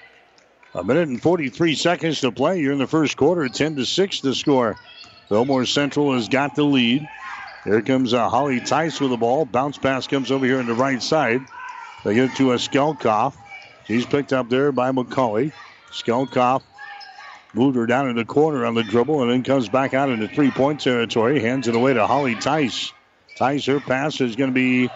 A 0.74 0.83
minute 0.83 1.09
and 1.09 1.22
43 1.22 1.77
seconds 1.77 2.20
to 2.22 2.33
play 2.33 2.59
here 2.59 2.72
in 2.72 2.79
the 2.79 2.88
first 2.88 3.16
quarter. 3.16 3.48
10 3.48 3.77
to 3.77 3.87
6 3.87 4.20
to 4.22 4.35
score. 4.35 4.77
Fillmore 5.29 5.64
Central 5.64 6.14
has 6.14 6.29
got 6.29 6.57
the 6.57 6.64
lead. 6.64 7.07
Here 7.64 7.83
comes 7.83 8.14
uh, 8.14 8.29
Holly 8.29 8.61
Tice 8.61 9.00
with 9.00 9.11
the 9.11 9.16
ball. 9.16 9.44
Bounce 9.44 9.79
pass 9.79 10.07
comes 10.07 10.31
over 10.31 10.44
here 10.44 10.59
on 10.59 10.66
the 10.66 10.74
right 10.74 11.03
side. 11.03 11.40
They 12.05 12.14
get 12.14 12.31
it 12.31 12.37
to 12.37 12.53
a 12.53 12.57
Skelkoff. 12.57 13.35
She's 13.87 14.07
picked 14.07 14.33
up 14.33 14.48
there 14.48 14.72
by 14.72 14.92
McCauley. 14.92 15.53
Skelkoff 15.90 16.62
Moved 17.55 17.77
her 17.77 17.87
down 17.87 18.09
in 18.09 18.16
the 18.16 18.24
corner 18.24 18.66
on 18.66 18.74
the 18.74 18.83
dribble 18.83 19.22
and 19.22 19.31
then 19.31 19.44
comes 19.44 19.68
back 19.68 19.94
out 19.94 20.09
into 20.09 20.27
three 20.27 20.50
point 20.50 20.81
territory. 20.81 21.40
Hands 21.40 21.66
it 21.68 21.77
away 21.77 21.94
to 21.94 22.05
Holly 22.05 22.35
Tice. 22.35 22.92
Tice, 23.37 23.64
her 23.66 23.79
pass 23.79 24.20
is 24.20 24.35
going 24.35 24.50
to 24.50 24.55
be 24.55 24.90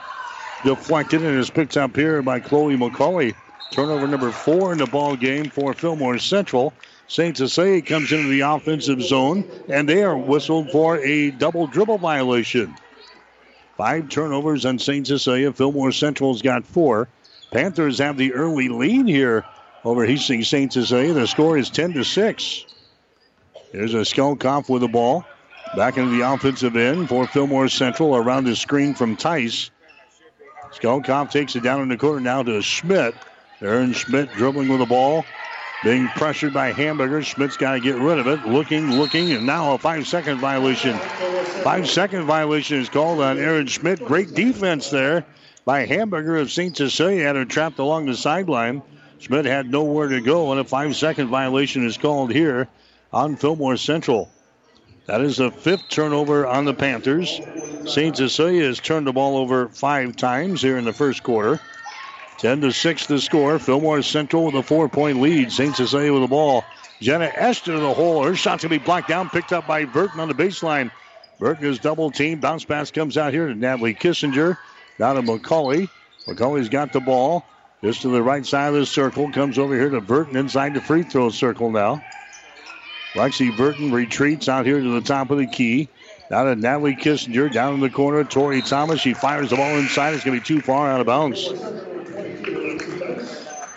deflected 0.65 1.23
and 1.23 1.39
is 1.39 1.51
picked 1.51 1.77
up 1.77 1.95
here 1.95 2.21
by 2.21 2.41
Chloe 2.41 2.77
McCauley. 2.77 3.35
Turnover 3.71 4.09
number 4.09 4.33
four 4.33 4.73
in 4.73 4.79
the 4.79 4.87
ball 4.87 5.15
game 5.15 5.51
for 5.51 5.73
Fillmore 5.73 6.19
Central. 6.19 6.73
St. 7.09 7.37
Cecilia 7.37 7.81
comes 7.81 8.13
into 8.13 8.29
the 8.29 8.41
offensive 8.41 9.03
zone 9.03 9.45
and 9.69 9.89
they 9.89 10.03
are 10.03 10.17
whistled 10.17 10.71
for 10.71 10.99
a 10.99 11.31
double 11.31 11.67
dribble 11.67 11.99
violation. 11.99 12.75
Five 13.79 14.11
turnovers 14.11 14.67
on 14.67 14.79
St. 14.79 15.07
Cecilia. 15.07 15.53
Fillmore 15.53 15.93
Central's 15.93 16.43
got 16.43 16.67
four. 16.67 17.09
Panthers 17.51 17.99
have 17.99 18.19
the 18.19 18.35
early 18.35 18.69
lead 18.69 19.09
here 19.09 19.45
over 19.85 20.05
Hastings 20.05 20.49
St. 20.49 20.71
Cecilia. 20.71 21.15
The 21.15 21.27
score 21.27 21.57
is 21.57 21.71
10 21.71 21.95
to 21.95 22.05
6. 22.05 22.67
There's 23.73 23.95
a 23.95 23.99
Skelkoff 23.99 24.69
with 24.69 24.83
the 24.83 24.89
ball. 24.89 25.25
Back 25.77 25.97
into 25.97 26.11
the 26.11 26.31
offensive 26.31 26.77
end 26.77 27.09
for 27.09 27.27
Fillmore 27.27 27.69
Central 27.69 28.17
around 28.17 28.45
the 28.45 28.57
screen 28.57 28.95
from 28.95 29.17
Tice. 29.17 29.71
Skelkoff 30.73 31.31
takes 31.31 31.57
it 31.57 31.63
down 31.63 31.81
in 31.81 31.89
the 31.89 31.97
corner 31.97 32.21
now 32.21 32.43
to 32.43 32.61
Schmidt. 32.61 33.15
Aaron 33.63 33.93
Schmidt 33.93 34.31
dribbling 34.33 34.69
with 34.69 34.81
the 34.81 34.87
ball. 34.87 35.25
Being 35.85 36.09
pressured 36.09 36.53
by 36.53 36.73
Hamburger. 36.73 37.23
Schmidt's 37.23 37.57
got 37.57 37.73
to 37.73 37.81
get 37.81 37.97
rid 37.97 38.19
of 38.19 38.27
it. 38.27 38.45
Looking, 38.47 38.91
looking, 38.99 39.33
and 39.33 39.47
now 39.47 39.75
a 39.75 39.79
five 39.79 40.07
second 40.09 40.39
violation. 40.39 40.99
Five 41.63 41.89
second 41.89 42.25
violation 42.25 42.81
is 42.81 42.89
called 42.89 43.21
on 43.21 43.39
Aaron 43.39 43.67
Schmidt. 43.67 44.05
Great 44.05 44.35
defense 44.35 44.91
there 44.91 45.25
by 45.65 45.87
Hamburger 45.87 46.37
of 46.37 46.51
St. 46.51 46.77
Cecilia. 46.77 47.25
Had 47.25 47.37
her 47.37 47.45
trapped 47.45 47.79
along 47.79 48.07
the 48.07 48.17
sideline. 48.17 48.83
Schmidt 49.21 49.45
had 49.45 49.71
nowhere 49.71 50.09
to 50.09 50.21
go, 50.21 50.51
and 50.51 50.61
a 50.61 50.65
five 50.65 50.97
second 50.97 51.29
violation 51.29 51.87
is 51.87 51.97
called 51.97 52.33
here 52.33 52.69
on 53.13 53.37
Fillmore 53.37 53.77
Central. 53.77 54.31
That 55.07 55.21
is 55.21 55.37
the 55.37 55.51
fifth 55.51 55.89
turnover 55.89 56.47
on 56.47 56.65
the 56.65 56.75
Panthers. 56.75 57.41
St. 57.87 58.17
Cecilia 58.17 58.65
has 58.65 58.79
turned 58.79 59.07
the 59.07 59.13
ball 59.13 59.37
over 59.37 59.69
five 59.69 60.17
times 60.17 60.61
here 60.61 60.77
in 60.77 60.85
the 60.85 60.93
first 60.93 61.23
quarter. 61.23 61.61
10 62.39 62.61
to 62.63 62.73
6 62.73 63.07
the 63.07 63.21
score. 63.21 63.59
Fillmore 63.59 64.03
Central 64.03 64.47
with 64.47 64.55
a 64.55 64.63
four 64.63 64.89
point 64.89 65.21
lead. 65.21 65.53
St. 65.53 65.75
Cecilia 65.75 66.13
with 66.13 66.23
the 66.23 66.29
ball. 66.29 66.65
Jenna 67.01 67.31
Esther 67.35 67.73
to 67.73 67.81
the 67.81 67.95
hole. 67.95 68.25
Her 68.25 68.35
shot's 68.35 68.65
going 68.65 68.73
to 68.73 68.79
be 68.79 68.85
blocked 68.85 69.09
down, 69.09 69.29
picked 69.29 69.53
up 69.53 69.67
by 69.67 69.85
Burton 69.85 70.21
on 70.21 70.29
the 70.29 70.35
baseline. 70.35 70.91
Burton 71.39 71.67
is 71.67 71.79
double 71.79 72.11
team. 72.11 72.41
Bounce 72.41 72.65
pass 72.65 72.91
comes 72.91 73.17
out 73.17 73.33
here 73.33 73.47
to 73.47 73.55
Natalie 73.55 73.95
Kissinger. 73.95 74.57
Down 74.99 75.17
to 75.17 75.23
McCauley. 75.23 75.89
McCauley's 76.27 76.69
got 76.69 76.93
the 76.93 77.01
ball. 77.01 77.45
Just 77.83 78.03
to 78.03 78.09
the 78.09 78.23
right 78.23 78.45
side 78.45 78.69
of 78.69 78.75
the 78.75 78.87
circle. 78.87 79.31
Comes 79.31 79.59
over 79.59 79.75
here 79.75 79.91
to 79.91 80.01
Burton 80.01 80.37
inside 80.37 80.75
the 80.75 80.81
free 80.81 81.05
throw 81.05 81.31
circle 81.31 81.71
now. 81.71 82.03
Lexi 83.15 83.57
Burton 83.57 83.93
retreats 83.93 84.49
out 84.49 84.67
here 84.67 84.81
to 84.81 84.91
the 84.91 85.01
top 85.01 85.31
of 85.31 85.39
the 85.39 85.47
key. 85.47 85.89
Down 86.31 86.47
to 86.47 86.57
Natalie 86.57 86.97
Kissinger. 86.97 87.53
Down 87.53 87.75
in 87.75 87.81
the 87.81 87.91
corner, 87.91 88.25
Tori 88.25 88.61
Thomas. 88.61 89.01
She 89.01 89.15
fires 89.15 89.51
the 89.51 89.57
ball 89.57 89.77
inside. 89.77 90.15
It's 90.15 90.25
going 90.25 90.37
to 90.37 90.41
be 90.41 90.45
too 90.45 90.61
far 90.61 90.91
out 90.91 91.01
of 91.01 91.07
bounds. 91.07 91.49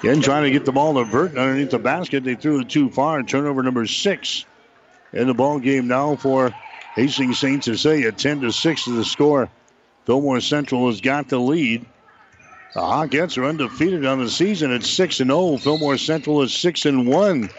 Again, 0.02 0.20
trying 0.22 0.46
to 0.46 0.52
get 0.52 0.66
the 0.66 0.72
ball 0.72 0.96
to 0.96 1.06
Burton 1.06 1.38
underneath 1.38 1.70
the 1.70 1.78
basket. 1.78 2.24
They 2.24 2.34
threw 2.34 2.62
it 2.62 2.70
too 2.70 2.90
far. 2.90 3.22
Turnover 3.22 3.62
number 3.62 3.86
six 3.86 4.46
in 5.14 5.28
the 5.28 5.36
ball 5.36 5.60
game 5.60 5.88
now 5.88 6.16
for 6.16 6.50
Hastings 6.96 7.38
St. 7.38 7.64
Cecilia. 7.64 8.12
10 8.12 8.42
to 8.42 8.52
6 8.52 8.86
to 8.86 8.96
the 8.96 9.06
score. 9.06 9.48
Fillmore 10.06 10.42
Central 10.42 10.88
has 10.88 11.02
got 11.02 11.30
the 11.30 11.38
lead. 11.38 11.86
The 12.74 12.80
Hawkettes 12.80 13.38
are 13.38 13.46
undefeated 13.46 14.04
on 14.04 14.18
the 14.18 14.30
season 14.30 14.72
at 14.72 14.82
6 14.82 15.20
and 15.20 15.30
0. 15.30 15.58
Fillmore 15.58 16.00
Central 16.00 16.42
is 16.42 16.52
6 16.52 16.88
and 16.88 17.06
1. 17.06 17.50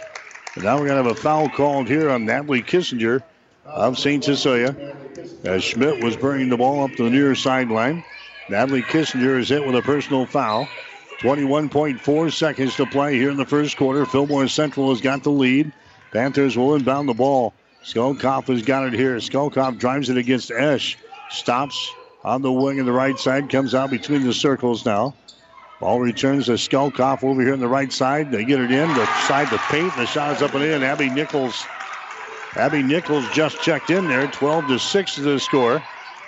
And 0.56 0.64
now 0.64 0.80
we're 0.80 0.88
going 0.88 1.00
to 1.00 1.08
have 1.08 1.16
a 1.16 1.20
foul 1.20 1.48
called 1.48 1.86
here 1.86 2.10
on 2.10 2.24
Natalie 2.24 2.62
Kissinger 2.62 3.22
of 3.64 3.96
St. 3.96 4.24
Cecilia. 4.24 4.96
As 5.44 5.62
Schmidt 5.62 6.02
was 6.02 6.16
bringing 6.16 6.48
the 6.48 6.56
ball 6.56 6.82
up 6.82 6.90
to 6.96 7.04
the 7.04 7.10
near 7.10 7.36
sideline. 7.36 8.02
Natalie 8.48 8.82
Kissinger 8.82 9.38
is 9.38 9.48
hit 9.48 9.64
with 9.64 9.76
a 9.76 9.82
personal 9.82 10.26
foul. 10.26 10.66
21.4 11.22 12.32
seconds 12.32 12.74
to 12.74 12.84
play 12.84 13.16
here 13.16 13.30
in 13.30 13.36
the 13.36 13.46
first 13.46 13.76
quarter. 13.76 14.04
Fillmore 14.04 14.48
Central 14.48 14.90
has 14.90 15.00
got 15.00 15.22
the 15.22 15.30
lead. 15.30 15.72
Panthers 16.10 16.56
will 16.56 16.74
inbound 16.74 17.08
the 17.08 17.14
ball. 17.14 17.54
Skelkoff 17.84 18.48
has 18.48 18.62
got 18.62 18.88
it 18.88 18.92
here. 18.92 19.14
Skelkoff 19.18 19.78
drives 19.78 20.10
it 20.10 20.16
against 20.16 20.50
Esch. 20.50 20.98
Stops 21.30 21.94
on 22.24 22.42
the 22.42 22.50
wing 22.50 22.78
in 22.78 22.86
the 22.86 22.92
right 22.92 23.16
side. 23.16 23.48
Comes 23.48 23.72
out 23.72 23.88
between 23.88 24.24
the 24.24 24.34
circles 24.34 24.84
now. 24.84 25.14
Ball 25.78 26.00
returns 26.00 26.46
to 26.46 26.52
Skelkoff 26.52 27.22
over 27.22 27.40
here 27.40 27.52
on 27.52 27.60
the 27.60 27.68
right 27.68 27.92
side. 27.92 28.32
They 28.32 28.44
get 28.44 28.60
it 28.60 28.72
in. 28.72 28.88
The 28.88 29.06
side 29.26 29.48
to 29.50 29.58
paint. 29.58 29.94
The 29.94 30.06
shot 30.06 30.34
is 30.34 30.42
up 30.42 30.54
and 30.54 30.64
in. 30.64 30.82
Abby 30.82 31.08
Nichols. 31.08 31.64
Abby 32.56 32.82
Nichols 32.82 33.24
just 33.32 33.62
checked 33.62 33.90
in 33.90 34.08
there. 34.08 34.26
12 34.26 34.66
to 34.66 34.78
6 34.80 35.14
to 35.14 35.20
the 35.20 35.38
score. 35.38 35.80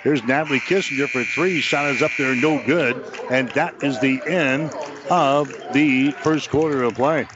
Here's 0.04 0.22
Natalie 0.22 0.60
Kissinger 0.60 1.08
for 1.08 1.24
three. 1.24 1.62
Shot 1.62 1.86
is 1.86 2.02
up 2.02 2.10
there, 2.18 2.36
no 2.36 2.62
good. 2.66 3.02
And 3.30 3.48
that 3.52 3.82
is 3.82 3.98
the 4.00 4.20
end 4.26 4.70
of 5.08 5.48
the 5.72 6.10
first 6.10 6.50
quarter 6.50 6.82
of 6.82 6.94
play. 6.94 7.26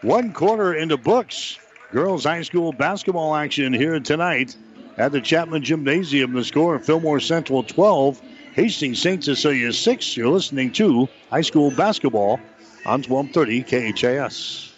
One 0.00 0.32
quarter 0.32 0.72
into 0.72 0.96
books. 0.96 1.58
Girls 1.92 2.24
high 2.24 2.40
school 2.40 2.72
basketball 2.72 3.34
action 3.34 3.74
here 3.74 4.00
tonight 4.00 4.56
at 4.96 5.12
the 5.12 5.20
Chapman 5.20 5.64
Gymnasium. 5.64 6.32
The 6.32 6.44
score 6.44 6.78
Fillmore 6.78 7.20
Central 7.20 7.62
12, 7.62 8.22
Hastings 8.54 8.98
St. 8.98 9.22
Cecilia 9.22 9.70
6. 9.70 10.16
You're 10.16 10.28
listening 10.28 10.72
to 10.72 11.10
high 11.28 11.42
school 11.42 11.70
basketball 11.76 12.40
on 12.86 13.02
1230 13.02 13.92
KHAS. 13.92 14.71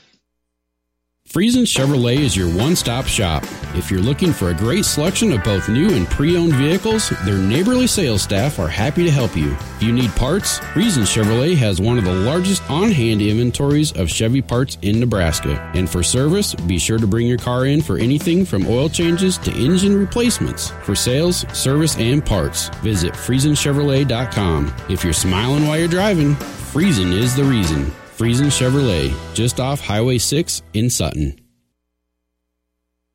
Friesen 1.28 1.62
Chevrolet 1.66 2.18
is 2.18 2.36
your 2.36 2.48
one 2.48 2.76
stop 2.76 3.06
shop. 3.06 3.42
If 3.74 3.90
you're 3.90 3.98
looking 3.98 4.32
for 4.32 4.50
a 4.50 4.54
great 4.54 4.84
selection 4.84 5.32
of 5.32 5.42
both 5.42 5.68
new 5.68 5.88
and 5.90 6.06
pre 6.06 6.36
owned 6.36 6.54
vehicles, 6.54 7.08
their 7.24 7.38
neighborly 7.38 7.88
sales 7.88 8.22
staff 8.22 8.60
are 8.60 8.68
happy 8.68 9.02
to 9.02 9.10
help 9.10 9.34
you. 9.34 9.50
If 9.76 9.82
you 9.82 9.90
need 9.90 10.12
parts, 10.12 10.60
Friesen 10.60 11.02
Chevrolet 11.02 11.56
has 11.56 11.80
one 11.80 11.98
of 11.98 12.04
the 12.04 12.14
largest 12.14 12.62
on 12.70 12.92
hand 12.92 13.20
inventories 13.20 13.90
of 13.92 14.08
Chevy 14.08 14.42
parts 14.42 14.78
in 14.82 15.00
Nebraska. 15.00 15.58
And 15.74 15.90
for 15.90 16.04
service, 16.04 16.54
be 16.54 16.78
sure 16.78 16.98
to 16.98 17.06
bring 17.06 17.26
your 17.26 17.38
car 17.38 17.66
in 17.66 17.82
for 17.82 17.98
anything 17.98 18.44
from 18.44 18.66
oil 18.68 18.88
changes 18.88 19.36
to 19.38 19.52
engine 19.52 19.98
replacements. 19.98 20.70
For 20.84 20.94
sales, 20.94 21.38
service, 21.52 21.96
and 21.98 22.24
parts, 22.24 22.68
visit 22.80 23.12
FriesenChevrolet.com. 23.14 24.72
If 24.88 25.02
you're 25.02 25.12
smiling 25.12 25.66
while 25.66 25.78
you're 25.78 25.88
driving, 25.88 26.36
Friesen 26.36 27.12
is 27.12 27.34
the 27.34 27.44
reason. 27.44 27.90
Friesen 28.24 28.46
Chevrolet, 28.46 29.12
just 29.34 29.60
off 29.60 29.80
Highway 29.80 30.16
6 30.16 30.62
in 30.72 30.88
Sutton. 30.88 31.38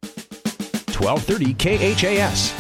1230 0.04 1.56
KHAS. 1.56 2.52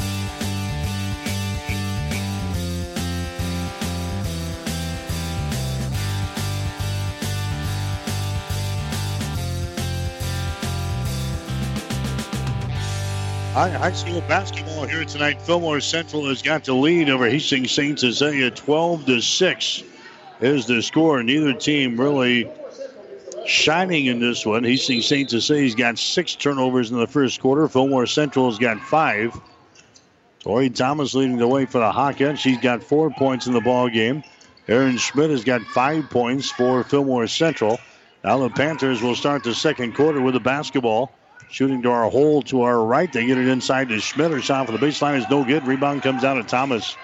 High 13.53 13.91
school 13.91 14.21
basketball 14.21 14.87
here 14.87 15.05
tonight. 15.05 15.39
Fillmore 15.43 15.81
Central 15.81 16.25
has 16.25 16.41
got 16.41 16.63
the 16.63 16.73
lead 16.73 17.11
over 17.11 17.29
Hastings 17.29 17.69
St. 17.69 17.99
Cecilia 17.99 18.49
12 18.49 19.05
to 19.05 19.21
6 19.21 19.83
is 20.41 20.65
the 20.65 20.81
score. 20.81 21.21
Neither 21.23 21.53
team 21.53 21.99
really 21.99 22.49
shining 23.45 24.05
in 24.05 24.19
this 24.19 24.45
one. 24.45 24.63
He's 24.63 24.81
Hastings 24.81 25.07
St. 25.07 25.29
Cecilia's 25.29 25.75
got 25.75 25.97
six 25.97 26.35
turnovers 26.35 26.91
in 26.91 26.97
the 26.97 27.07
first 27.07 27.39
quarter. 27.39 27.67
Fillmore 27.67 28.05
Central's 28.05 28.59
got 28.59 28.79
five. 28.79 29.39
Tori 30.39 30.69
Thomas 30.69 31.13
leading 31.13 31.37
the 31.37 31.47
way 31.47 31.65
for 31.65 31.79
the 31.79 31.91
Hawkettes. 31.91 32.37
She's 32.37 32.59
got 32.59 32.83
four 32.83 33.09
points 33.09 33.47
in 33.47 33.53
the 33.53 33.61
ball 33.61 33.89
game. 33.89 34.23
Aaron 34.67 34.97
Schmidt 34.97 35.31
has 35.31 35.43
got 35.43 35.61
five 35.63 36.09
points 36.09 36.49
for 36.51 36.83
Fillmore 36.83 37.27
Central. 37.27 37.79
Now 38.23 38.37
the 38.37 38.49
Panthers 38.49 39.01
will 39.01 39.15
start 39.15 39.43
the 39.43 39.55
second 39.55 39.95
quarter 39.95 40.21
with 40.21 40.35
the 40.35 40.39
basketball. 40.39 41.11
Shooting 41.49 41.81
to 41.81 41.89
our 41.89 42.09
hole 42.09 42.43
to 42.43 42.61
our 42.61 42.85
right. 42.85 43.11
They 43.11 43.25
get 43.25 43.39
it 43.39 43.47
inside 43.47 43.89
to 43.89 43.99
Schmidt. 43.99 44.29
Her 44.31 44.39
shot 44.39 44.67
for 44.67 44.71
the 44.71 44.77
baseline 44.77 45.17
is 45.17 45.27
no 45.29 45.43
good. 45.43 45.65
Rebound 45.65 46.03
comes 46.03 46.23
out 46.23 46.37
of 46.37 46.45
Thomas. 46.45 46.95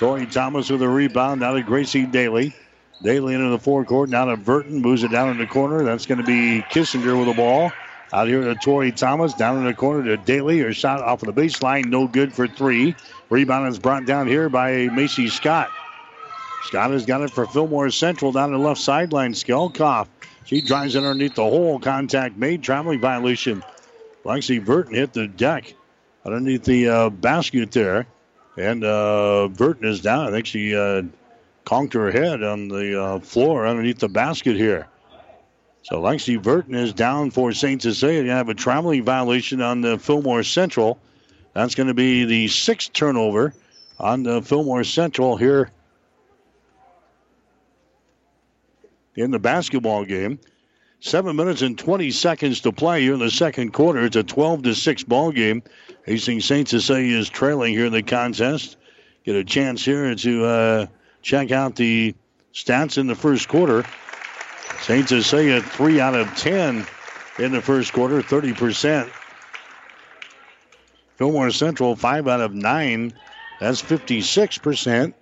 Tori 0.00 0.24
Thomas 0.24 0.70
with 0.70 0.80
a 0.80 0.88
rebound. 0.88 1.42
Now 1.42 1.52
to 1.52 1.62
Gracie 1.62 2.06
Daly. 2.06 2.54
Daly 3.02 3.34
into 3.34 3.50
the 3.50 3.58
forecourt. 3.58 4.08
Now 4.08 4.24
to 4.24 4.36
Burton. 4.38 4.80
Moves 4.80 5.02
it 5.02 5.10
down 5.10 5.28
in 5.28 5.36
the 5.36 5.46
corner. 5.46 5.84
That's 5.84 6.06
going 6.06 6.16
to 6.16 6.24
be 6.24 6.64
Kissinger 6.70 7.18
with 7.18 7.26
the 7.26 7.34
ball. 7.34 7.70
Out 8.10 8.26
here 8.26 8.40
to 8.40 8.54
Tori 8.54 8.92
Thomas. 8.92 9.34
Down 9.34 9.58
in 9.58 9.64
the 9.64 9.74
corner 9.74 10.02
to 10.04 10.16
Daly. 10.16 10.58
Her 10.60 10.72
shot 10.72 11.02
off 11.02 11.22
of 11.22 11.26
the 11.26 11.38
baseline. 11.38 11.84
No 11.84 12.06
good 12.06 12.32
for 12.32 12.48
three. 12.48 12.96
Rebound 13.28 13.68
is 13.68 13.78
brought 13.78 14.06
down 14.06 14.26
here 14.26 14.48
by 14.48 14.88
Macy 14.88 15.28
Scott. 15.28 15.68
Scott 16.62 16.92
has 16.92 17.04
got 17.04 17.20
it 17.20 17.30
for 17.30 17.44
Fillmore 17.44 17.90
Central 17.90 18.32
down 18.32 18.52
the 18.52 18.58
left 18.58 18.80
sideline. 18.80 19.34
Skelkoff. 19.34 20.08
She 20.46 20.62
drives 20.62 20.96
underneath 20.96 21.34
the 21.34 21.42
hole. 21.42 21.78
Contact 21.78 22.38
made. 22.38 22.62
Traveling 22.62 23.02
violation. 23.02 23.62
Lexi 24.24 24.64
Burton 24.64 24.94
hit 24.94 25.12
the 25.12 25.28
deck 25.28 25.74
underneath 26.24 26.64
the 26.64 26.88
uh, 26.88 27.10
basket 27.10 27.70
there. 27.72 28.06
And 28.60 28.84
uh, 28.84 29.48
Burton 29.48 29.88
is 29.88 30.02
down. 30.02 30.28
I 30.28 30.30
think 30.30 30.44
she 30.44 30.76
uh, 30.76 31.02
conked 31.64 31.94
her 31.94 32.10
head 32.10 32.42
on 32.42 32.68
the 32.68 33.02
uh, 33.02 33.18
floor 33.20 33.66
underneath 33.66 33.98
the 33.98 34.08
basket 34.08 34.56
here. 34.56 34.86
So 35.82 36.02
Lexi 36.02 36.40
Burton 36.40 36.74
is 36.74 36.92
down 36.92 37.30
for 37.30 37.52
St. 37.52 37.80
Cecilia. 37.80 38.24
To 38.24 38.30
have 38.30 38.50
a 38.50 38.54
traveling 38.54 39.02
violation 39.02 39.62
on 39.62 39.80
the 39.80 39.98
Fillmore 39.98 40.42
Central. 40.42 40.98
That's 41.54 41.74
going 41.74 41.86
to 41.86 41.94
be 41.94 42.26
the 42.26 42.48
sixth 42.48 42.92
turnover 42.92 43.54
on 43.98 44.24
the 44.24 44.42
Fillmore 44.42 44.84
Central 44.84 45.38
here 45.38 45.70
in 49.16 49.30
the 49.30 49.38
basketball 49.38 50.04
game. 50.04 50.38
Seven 51.00 51.34
minutes 51.34 51.62
and 51.62 51.78
20 51.78 52.10
seconds 52.10 52.60
to 52.60 52.72
play 52.72 53.00
here 53.00 53.14
in 53.14 53.20
the 53.20 53.30
second 53.30 53.72
quarter. 53.72 54.04
It's 54.04 54.16
a 54.16 54.22
12 54.22 54.64
to 54.64 54.74
6 54.74 55.04
ball 55.04 55.32
game. 55.32 55.62
Hastings 56.04 56.44
St. 56.44 56.68
Cecilia 56.68 57.16
is 57.16 57.28
trailing 57.28 57.74
here 57.74 57.86
in 57.86 57.92
the 57.92 58.02
contest. 58.02 58.76
Get 59.24 59.36
a 59.36 59.44
chance 59.44 59.84
here 59.84 60.14
to 60.14 60.44
uh, 60.44 60.86
check 61.22 61.50
out 61.50 61.76
the 61.76 62.14
stats 62.54 62.98
in 62.98 63.06
the 63.06 63.14
first 63.14 63.48
quarter. 63.48 63.84
St. 64.82 65.08
Cecilia, 65.08 65.60
3 65.60 66.00
out 66.00 66.14
of 66.14 66.34
10 66.36 66.86
in 67.38 67.52
the 67.52 67.60
first 67.60 67.92
quarter, 67.92 68.22
30%. 68.22 69.10
Fillmore 71.16 71.50
Central, 71.50 71.96
5 71.96 72.28
out 72.28 72.40
of 72.40 72.54
9. 72.54 73.12
That's 73.60 73.82
56%. 73.82 75.12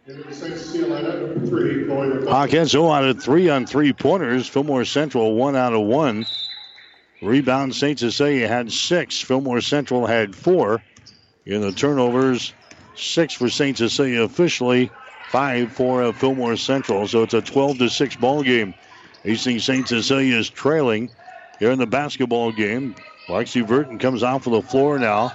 Hawkettes 2.28 2.68
0 2.68 2.90
out 2.90 3.04
of 3.04 3.20
3 3.20 3.48
on 3.48 3.66
three 3.66 3.92
pointers. 3.92 4.46
Fillmore 4.46 4.84
Central 4.84 5.34
1 5.34 5.56
out 5.56 5.72
of 5.72 5.80
1. 5.82 6.24
Rebound 7.20 7.74
St. 7.74 7.98
Cecilia 7.98 8.46
had 8.46 8.70
6. 8.70 9.20
Fillmore 9.20 9.60
Central 9.60 10.06
had 10.06 10.34
4. 10.34 10.82
In 11.46 11.62
the 11.62 11.72
turnovers, 11.72 12.52
6 12.94 13.34
for 13.34 13.48
St. 13.48 13.76
Cecilia 13.76 14.22
officially, 14.22 14.90
5 15.30 15.72
for 15.72 16.02
uh, 16.04 16.12
Fillmore 16.12 16.56
Central. 16.56 17.08
So 17.08 17.22
it's 17.22 17.34
a 17.34 17.42
12 17.42 17.78
to 17.78 17.88
6 17.88 18.16
ball 18.16 18.42
game. 18.42 18.74
Hastings 19.24 19.64
St. 19.64 19.88
Cecilia 19.88 20.36
is 20.36 20.48
trailing 20.48 21.10
here 21.58 21.70
in 21.70 21.78
the 21.78 21.86
basketball 21.86 22.52
game. 22.52 22.94
Lexi 23.28 23.66
Burton 23.66 23.98
comes 23.98 24.22
off 24.22 24.46
of 24.46 24.52
the 24.52 24.62
floor 24.62 24.98
now 24.98 25.32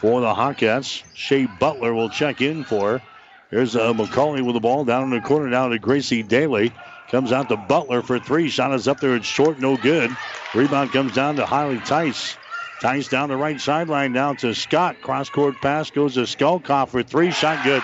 for 0.00 0.20
the 0.20 0.32
Hawkettes. 0.32 1.02
Shea 1.14 1.46
Butler 1.46 1.92
will 1.92 2.08
check 2.08 2.40
in 2.40 2.64
for. 2.64 3.02
Here's 3.50 3.76
uh, 3.76 3.92
McCauley 3.92 4.44
with 4.44 4.54
the 4.54 4.60
ball 4.60 4.84
down 4.84 5.04
in 5.04 5.10
the 5.10 5.20
corner 5.20 5.48
now 5.48 5.68
to 5.68 5.78
Gracie 5.78 6.22
Daly. 6.22 6.72
Comes 7.10 7.30
out 7.30 7.48
to 7.50 7.56
Butler 7.56 8.02
for 8.02 8.18
three. 8.18 8.48
Shot 8.48 8.74
is 8.74 8.88
up 8.88 9.00
there. 9.00 9.14
It's 9.14 9.26
short, 9.26 9.60
no 9.60 9.76
good. 9.76 10.10
Rebound 10.54 10.92
comes 10.92 11.14
down 11.14 11.36
to 11.36 11.46
Holly 11.46 11.78
Tice. 11.78 12.36
Tice 12.80 13.08
down 13.08 13.28
the 13.28 13.36
right 13.36 13.60
sideline 13.60 14.12
now 14.12 14.34
to 14.34 14.54
Scott. 14.54 15.00
Cross 15.00 15.30
court 15.30 15.54
pass 15.62 15.90
goes 15.90 16.14
to 16.14 16.20
Skelkoff 16.20 16.90
for 16.90 17.02
three. 17.02 17.30
Shot 17.30 17.64
good. 17.64 17.82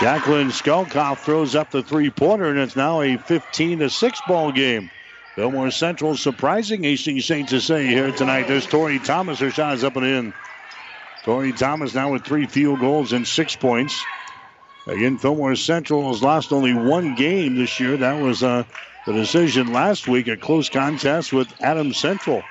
Jacqueline 0.00 0.48
Skelkoff 0.48 1.18
throws 1.18 1.54
up 1.54 1.70
the 1.70 1.82
three 1.82 2.10
pointer, 2.10 2.48
and 2.48 2.58
it's 2.58 2.74
now 2.74 3.02
a 3.02 3.18
15 3.18 3.80
to 3.80 3.90
6 3.90 4.20
ball 4.26 4.50
game. 4.50 4.90
Fillmore 5.34 5.70
Central 5.70 6.16
surprising 6.16 6.82
Hastings 6.82 7.26
St. 7.26 7.48
Cecilia 7.48 7.88
here 7.88 8.10
tonight. 8.10 8.48
There's 8.48 8.66
Tori 8.66 8.98
Thomas. 8.98 9.38
Her 9.38 9.50
shot 9.50 9.74
is 9.74 9.84
up 9.84 9.96
and 9.96 10.06
in. 10.06 10.34
Tori 11.24 11.52
Thomas 11.52 11.94
now 11.94 12.12
with 12.12 12.24
three 12.24 12.46
field 12.46 12.80
goals 12.80 13.12
and 13.12 13.28
six 13.28 13.54
points. 13.54 14.02
Again, 14.86 15.18
Fillmore 15.18 15.56
Central 15.56 16.08
has 16.08 16.22
lost 16.22 16.52
only 16.52 16.74
one 16.74 17.14
game 17.14 17.56
this 17.56 17.78
year. 17.78 17.96
That 17.96 18.20
was 18.20 18.42
uh, 18.42 18.64
the 19.06 19.12
decision 19.12 19.72
last 19.72 20.08
week, 20.08 20.26
a 20.28 20.36
close 20.36 20.68
contest 20.68 21.32
with 21.32 21.48
Adams 21.60 21.98
Central. 21.98 22.42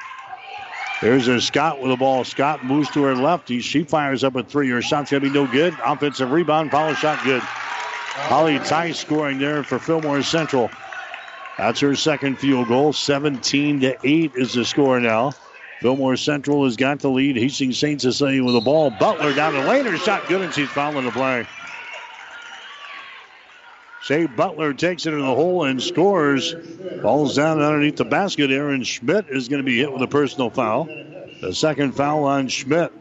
There's 1.01 1.27
a 1.27 1.39
Scott 1.39 1.79
with 1.79 1.91
the 1.91 1.97
ball. 1.97 2.23
Scott 2.23 2.65
moves 2.65 2.89
to 2.91 3.03
her 3.03 3.15
left. 3.15 3.47
He, 3.47 3.61
she 3.61 3.83
fires 3.83 4.23
up 4.23 4.35
a 4.35 4.43
three. 4.43 4.69
Her 4.69 4.81
shot's 4.81 5.11
going 5.11 5.23
to 5.23 5.29
be 5.29 5.33
no 5.33 5.47
good. 5.47 5.75
Offensive 5.83 6.31
rebound. 6.31 6.71
Follow 6.71 6.93
shot 6.93 7.23
good. 7.23 7.41
Holly 7.41 8.59
Tice 8.59 8.99
scoring 8.99 9.39
there 9.39 9.63
for 9.63 9.79
Fillmore 9.79 10.21
Central. 10.23 10.69
That's 11.57 11.79
her 11.79 11.95
second 11.95 12.37
field 12.37 12.67
goal. 12.67 12.91
17 12.91 13.79
to 13.81 13.97
8 14.03 14.31
is 14.35 14.53
the 14.53 14.65
score 14.65 14.99
now. 14.99 15.31
Fillmore 15.81 16.17
Central 16.17 16.65
has 16.65 16.75
got 16.75 16.99
the 16.99 17.09
lead. 17.09 17.37
Hastings 17.37 17.77
St. 17.77 18.01
Cecilia 18.01 18.43
with 18.43 18.55
the 18.55 18.61
ball. 18.61 18.89
Butler 18.91 19.33
down 19.33 19.53
the 19.53 19.61
lane. 19.61 19.85
Her 19.85 19.97
shot 19.97 20.27
good, 20.27 20.41
and 20.41 20.53
she's 20.53 20.69
fouling 20.69 21.05
the 21.05 21.11
play. 21.11 21.47
Shea 24.01 24.25
Butler 24.27 24.73
takes 24.73 25.05
it 25.05 25.13
in 25.13 25.19
the 25.19 25.25
hole 25.25 25.65
and 25.65 25.81
scores. 25.81 26.55
Falls 27.01 27.35
down 27.35 27.62
underneath 27.62 27.97
the 27.97 28.05
basket. 28.05 28.49
Aaron 28.49 28.83
Schmidt 28.83 29.27
is 29.29 29.49
going 29.49 29.62
to 29.62 29.65
be 29.65 29.77
hit 29.77 29.91
with 29.91 30.01
a 30.01 30.07
personal 30.07 30.49
foul. 30.49 30.85
The 31.41 31.53
second 31.53 31.93
foul 31.93 32.23
on 32.23 32.47
Schmidt. 32.47 32.91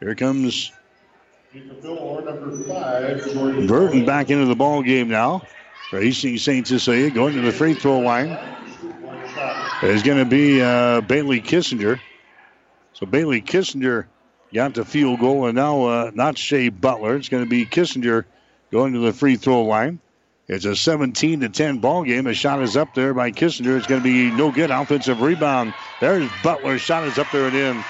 Here 0.00 0.14
comes 0.14 0.72
Burton 3.66 4.06
back 4.06 4.30
into 4.30 4.46
the 4.46 4.54
ball 4.56 4.82
game 4.82 5.08
now. 5.08 5.42
Hastings 5.90 6.42
St. 6.42 6.66
Cecilia 6.66 7.10
going 7.10 7.34
to 7.34 7.40
the 7.40 7.52
free 7.52 7.74
throw 7.74 7.98
line. 7.98 8.38
Is 9.82 10.02
going 10.02 10.18
to 10.18 10.24
be 10.24 10.62
uh, 10.62 11.00
Bailey 11.00 11.40
Kissinger. 11.40 12.00
So 12.92 13.06
Bailey 13.06 13.40
Kissinger 13.42 14.06
got 14.52 14.74
the 14.74 14.84
field 14.84 15.20
goal, 15.20 15.46
and 15.46 15.56
now 15.56 15.84
uh, 15.84 16.10
not 16.14 16.36
Shea 16.38 16.68
Butler. 16.68 17.16
It's 17.16 17.28
going 17.28 17.44
to 17.44 17.48
be 17.48 17.64
Kissinger 17.66 18.24
going 18.70 18.92
to 18.92 19.00
the 19.00 19.12
free 19.12 19.36
throw 19.36 19.64
line. 19.64 20.00
It's 20.48 20.64
a 20.64 20.74
17 20.74 21.40
to 21.40 21.48
10 21.48 21.78
ball 21.78 22.02
game. 22.02 22.26
A 22.26 22.34
shot 22.34 22.62
is 22.62 22.76
up 22.76 22.94
there 22.94 23.14
by 23.14 23.30
Kissinger. 23.30 23.76
It's 23.76 23.86
going 23.86 24.00
to 24.00 24.04
be 24.04 24.30
no 24.30 24.50
good. 24.50 24.70
Offensive 24.70 25.20
rebound. 25.20 25.74
There's 26.00 26.28
Butler. 26.42 26.78
Shot 26.78 27.04
is 27.04 27.18
up 27.18 27.28
there 27.30 27.46
and 27.46 27.56
in. 27.56 27.84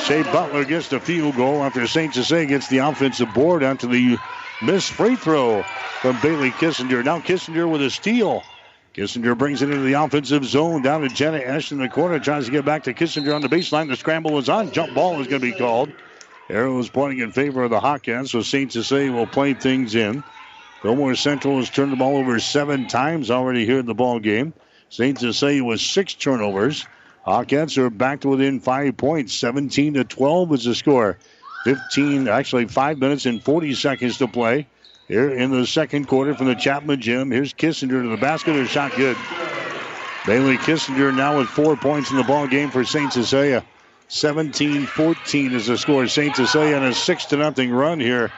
Shea 0.00 0.22
Butler 0.24 0.64
gets 0.64 0.88
the 0.88 0.98
field 0.98 1.36
goal 1.36 1.62
after 1.62 1.86
St. 1.86 2.12
Cecilia 2.12 2.46
gets 2.46 2.68
the 2.68 2.78
offensive 2.78 3.32
board 3.34 3.62
after 3.62 3.86
the 3.86 4.18
missed 4.62 4.90
free 4.90 5.14
throw 5.14 5.62
from 6.00 6.18
Bailey 6.22 6.50
Kissinger. 6.50 7.04
Now 7.04 7.20
Kissinger 7.20 7.70
with 7.70 7.82
a 7.82 7.90
steal. 7.90 8.42
Kissinger 8.94 9.36
brings 9.36 9.62
it 9.62 9.70
into 9.70 9.82
the 9.82 9.92
offensive 9.92 10.44
zone 10.44 10.82
down 10.82 11.02
to 11.02 11.08
Jenna 11.08 11.38
Esch 11.38 11.70
in 11.70 11.78
the 11.78 11.88
corner. 11.88 12.18
Tries 12.18 12.46
to 12.46 12.50
get 12.50 12.64
back 12.64 12.84
to 12.84 12.94
Kissinger 12.94 13.34
on 13.34 13.42
the 13.42 13.48
baseline. 13.48 13.88
The 13.88 13.96
scramble 13.96 14.32
was 14.32 14.48
on. 14.48 14.72
Jump 14.72 14.94
ball 14.94 15.20
is 15.20 15.28
going 15.28 15.42
to 15.42 15.52
be 15.52 15.56
called. 15.56 15.92
Arrow 16.48 16.78
is 16.78 16.88
pointing 16.88 17.20
in 17.20 17.32
favor 17.32 17.64
of 17.64 17.70
the 17.70 17.80
Hawkettes, 17.80 18.28
so 18.28 18.42
St. 18.42 18.72
Cecilia 18.72 19.12
will 19.12 19.26
play 19.26 19.54
things 19.54 19.94
in. 19.94 20.22
Fillmore 20.82 21.16
Central 21.16 21.56
has 21.56 21.70
turned 21.70 21.92
the 21.92 21.96
ball 21.96 22.16
over 22.16 22.38
seven 22.38 22.86
times 22.86 23.30
already 23.30 23.66
here 23.66 23.80
in 23.80 23.86
the 23.86 23.94
ball 23.94 24.20
game. 24.20 24.52
St. 24.88 25.18
Cecilia 25.18 25.64
with 25.64 25.80
six 25.80 26.14
turnovers. 26.14 26.86
Hawkettes 27.26 27.76
are 27.78 27.90
back 27.90 28.20
to 28.20 28.28
within 28.28 28.60
five 28.60 28.96
points. 28.96 29.34
17 29.34 29.94
to 29.94 30.04
12 30.04 30.52
is 30.52 30.64
the 30.64 30.74
score. 30.76 31.18
15, 31.64 32.28
actually 32.28 32.66
five 32.66 32.98
minutes 32.98 33.26
and 33.26 33.42
40 33.42 33.74
seconds 33.74 34.18
to 34.18 34.28
play 34.28 34.68
here 35.08 35.30
in 35.30 35.50
the 35.50 35.66
second 35.66 36.06
quarter 36.06 36.34
from 36.34 36.46
the 36.46 36.54
Chapman 36.54 37.00
Gym. 37.00 37.32
Here's 37.32 37.52
Kissinger 37.52 38.02
to 38.02 38.08
the 38.08 38.16
basket. 38.16 38.54
Her 38.54 38.66
shot 38.66 38.94
good. 38.94 39.16
Bailey 40.26 40.58
Kissinger 40.58 41.12
now 41.12 41.38
with 41.38 41.48
four 41.48 41.76
points 41.76 42.12
in 42.12 42.16
the 42.16 42.22
ball 42.22 42.46
game 42.46 42.70
for 42.70 42.84
St. 42.84 43.12
Cecilia. 43.12 43.64
17-14 44.08 45.52
is 45.52 45.66
the 45.66 45.76
score. 45.76 46.06
St. 46.06 46.34
Cecilia 46.36 46.76
on 46.76 46.84
a 46.84 46.94
six 46.94 47.24
to 47.26 47.36
nothing 47.36 47.70
run 47.70 47.98
here 47.98 48.30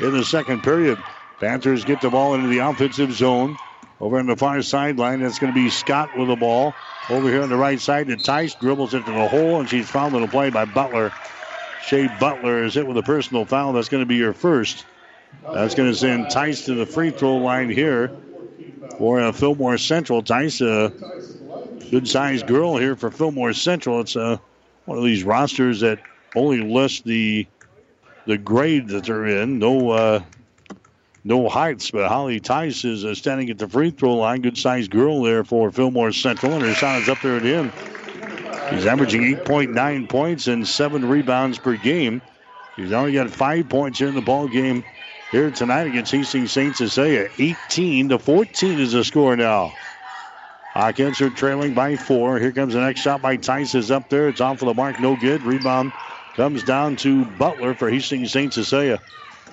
in 0.00 0.12
the 0.12 0.24
second 0.24 0.62
period. 0.62 0.98
Panthers 1.38 1.84
get 1.84 2.00
the 2.00 2.10
ball 2.10 2.34
into 2.34 2.48
the 2.48 2.58
offensive 2.58 3.12
zone. 3.12 3.56
Over 4.00 4.18
on 4.18 4.26
the 4.26 4.36
far 4.36 4.62
sideline, 4.62 5.20
that's 5.20 5.38
going 5.38 5.52
to 5.52 5.54
be 5.54 5.70
Scott 5.70 6.16
with 6.18 6.26
the 6.26 6.34
ball. 6.34 6.74
Over 7.08 7.28
here 7.28 7.42
on 7.42 7.48
the 7.48 7.56
right 7.56 7.80
side, 7.80 8.08
the 8.08 8.16
Tice 8.16 8.54
dribbles 8.56 8.94
into 8.94 9.12
the 9.12 9.28
hole, 9.28 9.60
and 9.60 9.68
she's 9.68 9.88
fouled 9.88 10.14
in 10.14 10.24
a 10.24 10.28
play 10.28 10.50
by 10.50 10.64
Butler. 10.64 11.12
Shea 11.84 12.08
Butler 12.18 12.64
is 12.64 12.74
hit 12.74 12.86
with 12.86 12.96
a 12.96 13.02
personal 13.02 13.44
foul. 13.44 13.72
That's 13.72 13.88
going 13.88 14.02
to 14.02 14.06
be 14.06 14.16
your 14.16 14.32
first. 14.32 14.84
That's 15.52 15.76
going 15.76 15.90
to 15.90 15.96
send 15.96 16.30
Tice 16.30 16.64
to 16.66 16.74
the 16.74 16.86
free 16.86 17.10
throw 17.10 17.36
line 17.36 17.70
here 17.70 18.10
for 18.98 19.20
uh, 19.20 19.32
Fillmore 19.32 19.78
Central. 19.78 20.22
Tice, 20.22 20.60
a 20.60 20.92
good 21.90 22.08
sized 22.08 22.46
girl 22.48 22.76
here 22.76 22.96
for 22.96 23.10
Fillmore 23.10 23.52
Central. 23.52 24.00
It's 24.00 24.16
uh, 24.16 24.38
one 24.84 24.98
of 24.98 25.04
these 25.04 25.24
rosters 25.24 25.80
that 25.80 26.00
only 26.34 26.60
lists 26.60 27.02
the 27.02 27.46
the 28.26 28.38
grade 28.38 28.88
that 28.88 29.04
they're 29.04 29.26
in. 29.26 29.58
No 29.58 29.90
uh, 29.90 30.22
no 31.24 31.48
heights, 31.48 31.90
but 31.90 32.08
Holly 32.08 32.40
Tice 32.40 32.84
is 32.84 33.04
uh, 33.04 33.14
standing 33.14 33.50
at 33.50 33.58
the 33.58 33.68
free 33.68 33.90
throw 33.90 34.14
line. 34.14 34.40
Good 34.42 34.58
sized 34.58 34.90
girl 34.90 35.22
there 35.22 35.44
for 35.44 35.70
Fillmore 35.70 36.12
Central, 36.12 36.52
and 36.52 36.62
her 36.62 36.74
shot 36.74 37.02
is 37.02 37.08
up 37.08 37.18
there 37.22 37.36
at 37.36 37.42
the 37.42 37.54
end. 37.54 37.72
Averaging 38.86 39.22
8.9 39.36 40.08
points 40.08 40.46
and 40.46 40.66
seven 40.66 41.06
rebounds 41.06 41.58
per 41.58 41.76
game. 41.76 42.22
She's 42.76 42.92
only 42.92 43.12
got 43.12 43.30
five 43.30 43.68
points 43.68 43.98
here 43.98 44.08
in 44.08 44.14
the 44.14 44.22
ball 44.22 44.48
game 44.48 44.82
here 45.30 45.50
tonight 45.50 45.86
against 45.86 46.10
Hastings 46.10 46.52
St. 46.52 46.74
Cecilia. 46.74 47.28
18 47.38 48.08
to 48.10 48.18
14 48.18 48.78
is 48.80 48.92
the 48.92 49.04
score 49.04 49.36
now. 49.36 49.74
Hawkettes 50.74 51.20
are 51.20 51.28
trailing 51.28 51.74
by 51.74 51.96
four. 51.96 52.38
Here 52.38 52.52
comes 52.52 52.72
the 52.72 52.80
next 52.80 53.00
shot 53.00 53.20
by 53.20 53.36
Tice 53.36 53.74
is 53.74 53.90
up 53.90 54.08
there. 54.08 54.28
It's 54.28 54.40
off 54.40 54.58
for 54.58 54.64
the 54.64 54.74
mark, 54.74 54.98
no 54.98 55.16
good. 55.16 55.44
Rebound 55.44 55.92
comes 56.34 56.62
down 56.62 56.96
to 56.96 57.26
Butler 57.26 57.74
for 57.74 57.90
Hastings 57.90 58.32
St. 58.32 58.54
Cecilia. 58.54 59.02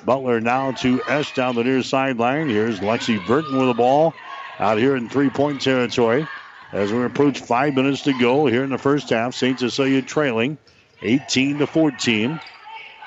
Butler 0.06 0.40
now 0.40 0.72
to 0.72 1.02
Esch 1.06 1.34
down 1.34 1.56
the 1.56 1.64
near 1.66 1.84
sideline. 1.84 2.48
Here's 2.48 2.80
Lexi 2.80 3.24
Burton 3.24 3.58
with 3.58 3.68
the 3.68 3.74
ball 3.74 4.16
out 4.58 4.78
here 4.78 4.96
in 4.96 5.10
three-point 5.10 5.62
territory. 5.62 6.30
As 6.72 6.94
we 6.94 7.04
approach 7.04 7.40
five 7.40 7.74
minutes 7.74 8.04
to 8.04 8.14
go 8.14 8.46
here 8.46 8.64
in 8.64 8.70
the 8.70 8.78
first 8.78 9.10
half, 9.10 9.34
St. 9.34 9.60
Cecilia 9.60 10.02
trailing 10.02 10.58
18 11.02 11.58
to 11.58 11.68
14. 11.68 12.40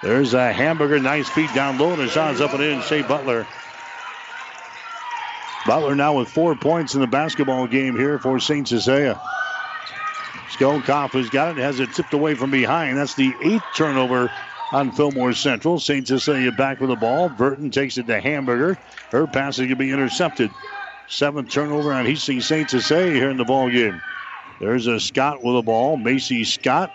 There's 0.03 0.35
a 0.35 0.53
hamburger, 0.53 0.99
nice 1.01 1.29
feed 1.31 1.55
down 1.55 1.79
low, 1.79 1.93
and 1.93 2.03
the 2.03 2.09
shot 2.09 2.35
is 2.35 2.41
up 2.43 2.53
and 2.53 2.63
in. 2.63 2.81
Shea 2.83 3.03
Butler. 3.03 3.47
Butler 5.67 5.95
now 5.95 6.19
with 6.19 6.29
four 6.29 6.57
points 6.57 6.95
in 6.95 7.01
the 7.01 7.07
basketball 7.07 7.67
game 7.67 7.97
here 7.97 8.19
for 8.19 8.41
St. 8.41 8.67
Cecilia. 8.67 9.21
Skelkoff 10.51 11.13
has 11.13 11.31
got 11.31 11.57
it, 11.57 11.61
has 11.63 11.81
it 11.81 11.93
tipped 11.93 12.13
away 12.13 12.35
from 12.35 12.51
behind. 12.51 12.99
That's 12.99 13.15
the 13.15 13.33
eighth 13.43 13.65
turnover 13.75 14.31
on 14.73 14.93
Fillmore 14.93 15.33
Central. 15.33 15.79
St. 15.79 16.07
Cecilia 16.07 16.51
back 16.53 16.81
with 16.81 16.91
the 16.91 16.97
ball. 16.97 17.29
Burton 17.29 17.71
takes 17.71 17.97
it 17.97 18.07
to 18.09 18.21
Hamburger. 18.21 18.77
Her 19.11 19.27
pass 19.27 19.55
is 19.55 19.61
going 19.61 19.71
to 19.71 19.77
be 19.77 19.91
intercepted. 19.91 20.51
Seventh 21.09 21.51
turnover 21.51 21.93
on 21.93 22.07
Hastings 22.07 22.47
St. 22.47 22.69
Cecilia 22.69 23.13
here 23.15 23.31
in 23.31 23.37
the 23.37 23.45
ball 23.45 23.71
game. 23.71 24.01
There's 24.61 24.87
a 24.87 24.99
Scott 24.99 25.43
with 25.43 25.55
the 25.55 25.63
ball. 25.63 25.97
Macy 25.97 26.45
Scott 26.45 26.93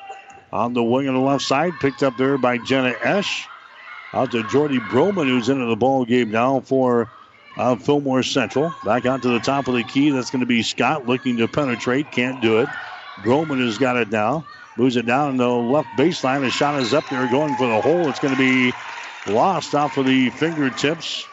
on 0.52 0.74
the 0.74 0.84
wing 0.84 1.08
on 1.08 1.16
the 1.16 1.22
left 1.22 1.44
side, 1.44 1.74
picked 1.80 2.04
up 2.04 2.16
there 2.18 2.38
by 2.38 2.58
Jenna 2.58 2.94
Esch. 3.02 3.48
Out 4.14 4.32
to 4.32 4.44
Jordy 4.44 4.80
Broman, 4.80 5.28
who's 5.28 5.50
into 5.50 5.66
the 5.66 5.76
ball 5.76 6.06
game 6.06 6.32
now 6.32 6.62
for 6.62 7.10
uh, 7.58 7.76
Fillmore 7.76 8.24
Central. 8.24 8.74
Back 8.84 9.06
out 9.06 9.22
to 9.24 9.30
the 9.30 9.40
top 9.40 9.68
of 9.68 9.74
the 9.74 9.84
key. 9.84 10.10
That's 10.12 10.30
going 10.30 10.42
to 10.42 10.46
be 10.46 10.62
Scott 10.64 11.08
looking 11.08 11.38
to 11.38 11.48
penetrate. 11.48 12.12
Can't 12.12 12.42
do 12.42 12.60
it. 12.60 12.70
Broman 13.22 13.64
has 13.66 13.78
got 13.78 13.98
it 13.98 14.10
now. 14.10 14.46
Moves 14.78 14.96
it 14.96 15.08
down 15.08 15.38
the 15.38 15.50
left 15.50 15.90
baseline. 15.98 16.42
The 16.42 16.52
shot 16.52 16.80
is 16.80 16.94
up 16.94 17.10
there 17.10 17.28
going 17.28 17.56
for 17.56 17.68
the 17.68 17.82
hole. 17.82 18.08
It's 18.10 18.20
going 18.20 18.36
to 18.36 18.40
be 18.40 18.74
lost 19.32 19.74
off 19.74 19.98
of 19.98 20.06
the 20.06 20.30
fingertips 20.32 21.26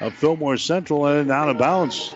of 0.00 0.12
Fillmore 0.14 0.56
Central 0.56 1.06
and 1.06 1.30
out 1.30 1.48
of 1.48 1.58
bounds. 1.58 2.14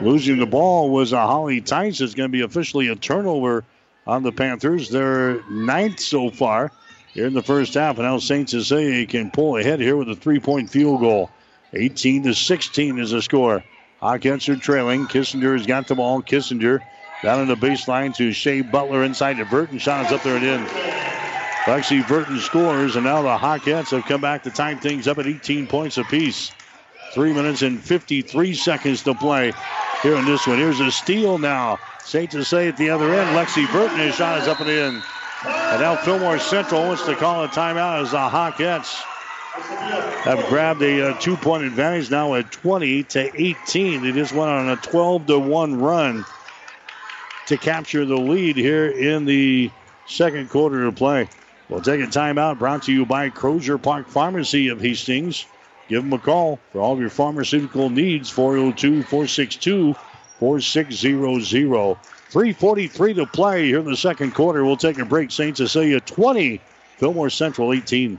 Losing 0.00 0.38
the 0.38 0.46
ball 0.46 0.90
was 0.90 1.12
a 1.12 1.20
Holly 1.20 1.60
Tice. 1.60 2.00
It's 2.00 2.14
going 2.14 2.28
to 2.28 2.32
be 2.32 2.42
officially 2.42 2.88
a 2.88 2.96
turnover 2.96 3.64
on 4.06 4.22
the 4.22 4.32
Panthers. 4.32 4.88
They're 4.88 5.42
ninth 5.50 5.98
so 5.98 6.30
far 6.30 6.70
here 7.12 7.26
in 7.26 7.34
the 7.34 7.42
first 7.42 7.74
half. 7.74 7.98
And 7.98 8.06
now 8.06 8.18
St. 8.18 8.48
Cecilia 8.48 9.06
can 9.06 9.30
pull 9.30 9.56
ahead 9.56 9.80
here 9.80 9.96
with 9.96 10.08
a 10.08 10.16
three 10.16 10.40
point 10.40 10.70
field 10.70 11.00
goal. 11.00 11.30
18 11.74 12.24
to 12.24 12.34
16 12.34 12.98
is 12.98 13.12
the 13.12 13.22
score. 13.22 13.64
Hawkettes 14.02 14.48
are 14.48 14.56
trailing. 14.56 15.06
Kissinger 15.06 15.56
has 15.56 15.66
got 15.66 15.88
the 15.88 15.94
ball. 15.94 16.22
Kissinger 16.22 16.80
down 17.22 17.40
in 17.40 17.48
the 17.48 17.54
baseline 17.54 18.14
to 18.16 18.32
Shea 18.32 18.62
Butler 18.62 19.04
inside 19.04 19.38
to 19.38 19.44
Burton. 19.44 19.78
Shot 19.78 20.06
is 20.06 20.12
up 20.12 20.22
there 20.22 20.36
and 20.36 20.44
in. 20.44 20.66
Lexi 21.64 22.06
Burton 22.08 22.40
scores, 22.40 22.96
and 22.96 23.04
now 23.04 23.22
the 23.22 23.38
Hawkettes 23.38 23.90
have 23.90 24.04
come 24.04 24.20
back 24.20 24.42
to 24.42 24.50
time 24.50 24.80
things 24.80 25.06
up 25.06 25.18
at 25.18 25.28
18 25.28 25.68
points 25.68 25.96
apiece. 25.96 26.50
Three 27.14 27.32
minutes 27.32 27.62
and 27.62 27.80
53 27.80 28.54
seconds 28.54 29.02
to 29.04 29.14
play 29.14 29.52
here 30.02 30.16
in 30.16 30.24
this 30.24 30.44
one. 30.46 30.58
Here's 30.58 30.80
a 30.80 30.90
steal 30.90 31.38
now. 31.38 31.78
St. 32.04 32.28
to 32.32 32.44
say 32.44 32.66
at 32.66 32.76
the 32.76 32.90
other 32.90 33.14
end, 33.14 33.36
Lexi 33.36 33.70
Burton, 33.70 33.98
his 33.98 34.16
shot 34.16 34.42
is 34.42 34.48
up 34.48 34.58
and 34.58 34.68
in. 34.68 35.02
And 35.44 35.80
now 35.80 35.96
Fillmore 35.96 36.38
Central 36.38 36.82
wants 36.82 37.04
to 37.06 37.16
call 37.16 37.44
a 37.44 37.48
timeout 37.48 38.02
as 38.02 38.12
the 38.12 38.18
Hawkettes 38.18 38.94
have 40.22 40.46
grabbed 40.48 40.82
a, 40.82 41.10
uh, 41.10 41.18
two-point 41.18 41.64
advantage 41.64 42.10
now 42.10 42.34
at 42.34 42.52
20 42.52 43.02
to 43.04 43.30
18. 43.34 44.02
They 44.02 44.12
just 44.12 44.32
went 44.32 44.50
on 44.50 44.68
a 44.68 44.76
12 44.76 45.26
to 45.26 45.38
1 45.38 45.80
run 45.80 46.24
to 47.46 47.56
capture 47.56 48.04
the 48.04 48.16
lead 48.16 48.56
here 48.56 48.86
in 48.86 49.24
the 49.24 49.70
second 50.06 50.48
quarter 50.48 50.86
of 50.86 50.94
play. 50.94 51.28
We'll 51.68 51.80
take 51.80 52.00
a 52.00 52.06
timeout 52.06 52.58
brought 52.58 52.84
to 52.84 52.92
you 52.92 53.04
by 53.04 53.30
Crosier 53.30 53.78
Park 53.78 54.08
Pharmacy 54.08 54.68
of 54.68 54.80
Hastings. 54.80 55.46
Give 55.88 56.02
them 56.02 56.12
a 56.12 56.18
call 56.18 56.60
for 56.70 56.80
all 56.80 56.92
of 56.92 57.00
your 57.00 57.10
pharmaceutical 57.10 57.90
needs, 57.90 58.30
402 58.30 59.02
462 59.02 59.94
4600. 60.38 61.96
3.43 62.32 63.16
to 63.16 63.26
play 63.26 63.66
here 63.66 63.80
in 63.80 63.84
the 63.84 63.94
second 63.94 64.34
quarter. 64.34 64.64
We'll 64.64 64.78
take 64.78 64.98
a 64.98 65.04
break. 65.04 65.30
St. 65.30 65.54
Cecilia 65.54 66.00
20, 66.00 66.62
Fillmore 66.96 67.28
Central 67.28 67.74
18. 67.74 68.18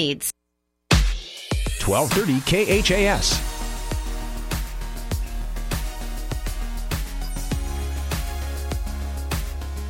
needs. 0.01 0.31
1230 1.85 2.81
KHAS. 2.81 3.47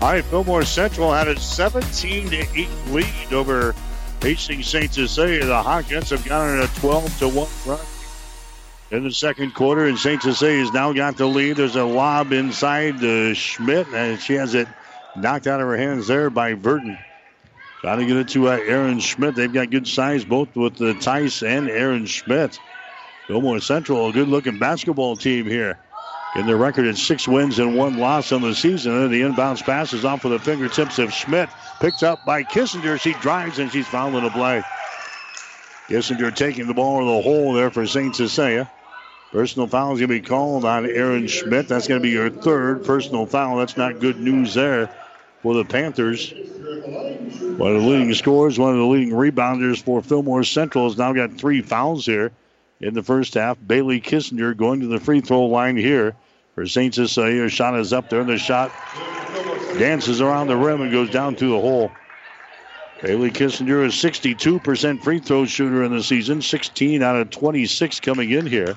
All 0.02 0.10
right, 0.10 0.26
Fillmore 0.26 0.66
Central 0.66 1.14
had 1.14 1.28
a 1.28 1.40
17 1.40 2.30
to 2.32 2.38
8 2.38 2.70
lead 2.88 3.34
over 3.34 3.76
Hastings 4.22 4.68
St. 4.68 4.92
Cecilia. 4.92 5.46
The 5.46 5.62
Hawkettes 5.62 6.10
have 6.10 6.26
gotten 6.26 6.60
a 6.60 6.68
12 6.80 7.20
to 7.20 7.28
1 7.30 7.48
run 7.68 7.86
in 8.90 9.04
the 9.04 9.12
second 9.12 9.54
quarter, 9.54 9.86
and 9.86 9.98
St. 9.98 10.22
Cecilia 10.22 10.60
has 10.60 10.74
now 10.74 10.92
got 10.92 11.18
the 11.18 11.28
lead. 11.28 11.58
There's 11.58 11.76
a 11.76 11.84
lob 11.84 12.32
inside 12.34 13.00
to 13.02 13.36
Schmidt, 13.36 13.88
and 13.94 14.20
she 14.20 14.34
has 14.34 14.56
it 14.56 14.68
knocked 15.16 15.46
out 15.46 15.62
of 15.62 15.68
her 15.68 15.78
hands 15.78 16.08
there 16.08 16.32
by 16.32 16.56
Burton. 16.56 16.98
Trying 17.82 18.00
to 18.00 18.06
get 18.06 18.18
it 18.18 18.28
to 18.30 18.48
uh, 18.48 18.52
Aaron 18.52 19.00
Schmidt. 19.00 19.34
They've 19.34 19.52
got 19.52 19.72
good 19.72 19.88
size 19.88 20.24
both 20.24 20.56
with 20.56 20.76
the 20.76 20.94
Tice 20.94 21.42
and 21.42 21.68
Aaron 21.68 22.06
Schmidt. 22.06 22.60
Fillmore 23.26 23.60
Central, 23.60 24.08
a 24.08 24.14
good 24.14 24.28
looking 24.28 24.60
basketball 24.60 25.16
team 25.16 25.48
here. 25.48 25.80
In 26.36 26.46
their 26.46 26.58
record 26.58 26.86
at 26.86 26.96
six 26.96 27.28
wins 27.28 27.60
and 27.60 27.76
one 27.76 27.98
loss 27.98 28.32
on 28.32 28.42
the 28.42 28.54
season. 28.54 28.94
And 28.94 29.12
the 29.12 29.22
inbounds 29.22 29.64
pass 29.64 29.94
is 29.94 30.06
off 30.06 30.22
for 30.22 30.30
the 30.30 30.40
fingertips 30.40 31.00
of 31.00 31.12
Schmidt. 31.12 31.50
Picked 31.80 32.04
up 32.04 32.24
by 32.24 32.44
Kissinger. 32.44 33.00
She 33.02 33.14
drives 33.14 33.58
and 33.58 33.72
she's 33.72 33.88
fouled 33.88 34.16
in 34.16 34.24
the 34.24 34.30
play. 34.30 34.64
Kissinger 35.90 36.34
taking 36.34 36.68
the 36.68 36.74
ball 36.74 37.00
in 37.00 37.08
the 37.08 37.22
hole 37.22 37.54
there 37.54 37.72
for 37.72 37.86
St. 37.88 38.16
Cecilia. 38.16 38.72
Personal 39.32 39.68
foul 39.68 39.94
is 39.94 40.00
going 40.00 40.10
to 40.10 40.22
be 40.22 40.22
called 40.22 40.66
on 40.66 40.86
Aaron 40.86 41.28
Schmidt. 41.28 41.68
That's 41.68 41.88
going 41.88 42.00
to 42.00 42.04
be 42.04 42.12
your 42.12 42.30
third 42.30 42.86
personal 42.86 43.26
foul. 43.26 43.58
That's 43.58 43.76
not 43.76 44.00
good 44.00 44.20
news 44.20 44.54
there 44.54 44.90
for 45.42 45.54
the 45.54 45.66
Panthers. 45.66 46.34
One 47.58 47.76
of 47.76 47.82
the 47.82 47.88
leading 47.88 48.14
scorers, 48.14 48.58
one 48.58 48.72
of 48.72 48.78
the 48.78 48.86
leading 48.86 49.14
rebounders 49.14 49.82
for 49.82 50.02
Fillmore 50.02 50.44
Central 50.44 50.88
has 50.88 50.98
now 50.98 51.14
got 51.14 51.38
three 51.38 51.62
fouls 51.62 52.06
here 52.06 52.32
in 52.80 52.94
the 52.94 53.04
first 53.04 53.36
half. 53.36 53.58
Bailey 53.66 54.02
Kissinger 54.02 54.56
going 54.56 54.82
to 54.82 54.88
the 54.88 55.00
free 55.00 55.22
throw 55.22 55.46
line 55.46 55.78
here 55.78 56.16
for 56.56 56.66
St. 56.66 56.94
Cecilia. 56.94 57.50
Shot 57.50 57.78
is 57.80 57.94
up 57.94 58.10
there, 58.10 58.22
and 58.22 58.30
the 58.30 58.38
shot 58.38 58.72
dances 59.78 60.22
around 60.22 60.48
the 60.48 60.58
rim 60.58 60.82
and 60.82 60.92
goes 60.92 61.10
down 61.10 61.36
through 61.36 61.52
the 61.52 61.62
hole. 61.62 61.92
Bailey 63.02 63.32
Kissinger 63.32 63.86
is 63.86 63.94
62% 63.94 65.04
free 65.04 65.20
throw 65.20 65.46
shooter 65.46 65.84
in 65.84 65.92
the 65.92 66.04
season, 66.04 66.42
16 66.42 67.02
out 67.02 67.16
of 67.16 67.30
26 67.30 68.00
coming 68.00 68.30
in 68.30 68.46
here. 68.46 68.76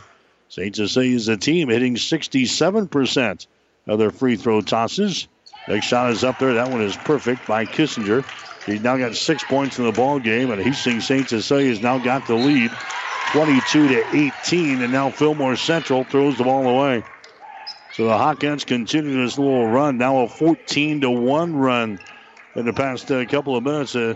St. 0.49 0.77
Cecilia 0.77 1.13
uh, 1.13 1.17
is 1.17 1.29
a 1.29 1.37
team 1.37 1.69
hitting 1.69 1.97
67% 1.97 3.47
of 3.87 3.99
their 3.99 4.11
free 4.11 4.37
throw 4.37 4.61
tosses. 4.61 5.27
Next 5.67 5.87
shot 5.87 6.11
is 6.11 6.25
up 6.25 6.39
there. 6.39 6.55
That 6.55 6.71
one 6.71 6.83
is 6.83 6.97
perfect 6.97 7.47
by 7.47 7.65
Kissinger. 7.65 8.25
He's 8.67 8.83
now 8.83 8.97
got 8.97 9.15
six 9.15 9.43
points 9.45 9.79
in 9.79 9.85
the 9.85 9.93
ball 9.93 10.19
game, 10.19 10.51
and 10.51 10.61
Hastings 10.61 11.07
St. 11.07 11.29
Cecilia 11.29 11.69
has 11.69 11.81
now 11.81 11.99
got 11.99 12.27
the 12.27 12.35
lead, 12.35 12.71
22 13.33 13.89
to 13.89 14.17
18. 14.17 14.83
And 14.83 14.93
now 14.93 15.11
Fillmore 15.11 15.57
Central 15.57 16.05
throws 16.05 16.37
the 16.37 16.45
ball 16.45 16.67
away. 16.67 17.03
So 17.95 18.05
the 18.05 18.13
Hawkettes 18.13 18.67
continue 18.67 19.23
this 19.23 19.39
little 19.39 19.67
run. 19.67 19.99
Now 19.99 20.23
a 20.23 20.29
14 20.29 21.03
to 21.03 21.11
one 21.11 21.57
run 21.57 21.99
in 22.57 22.67
the 22.67 22.73
past 22.73 23.11
uh, 23.11 23.25
couple 23.27 23.57
of 23.57 23.65
minutes. 23.65 23.95
Uh, 23.95 24.15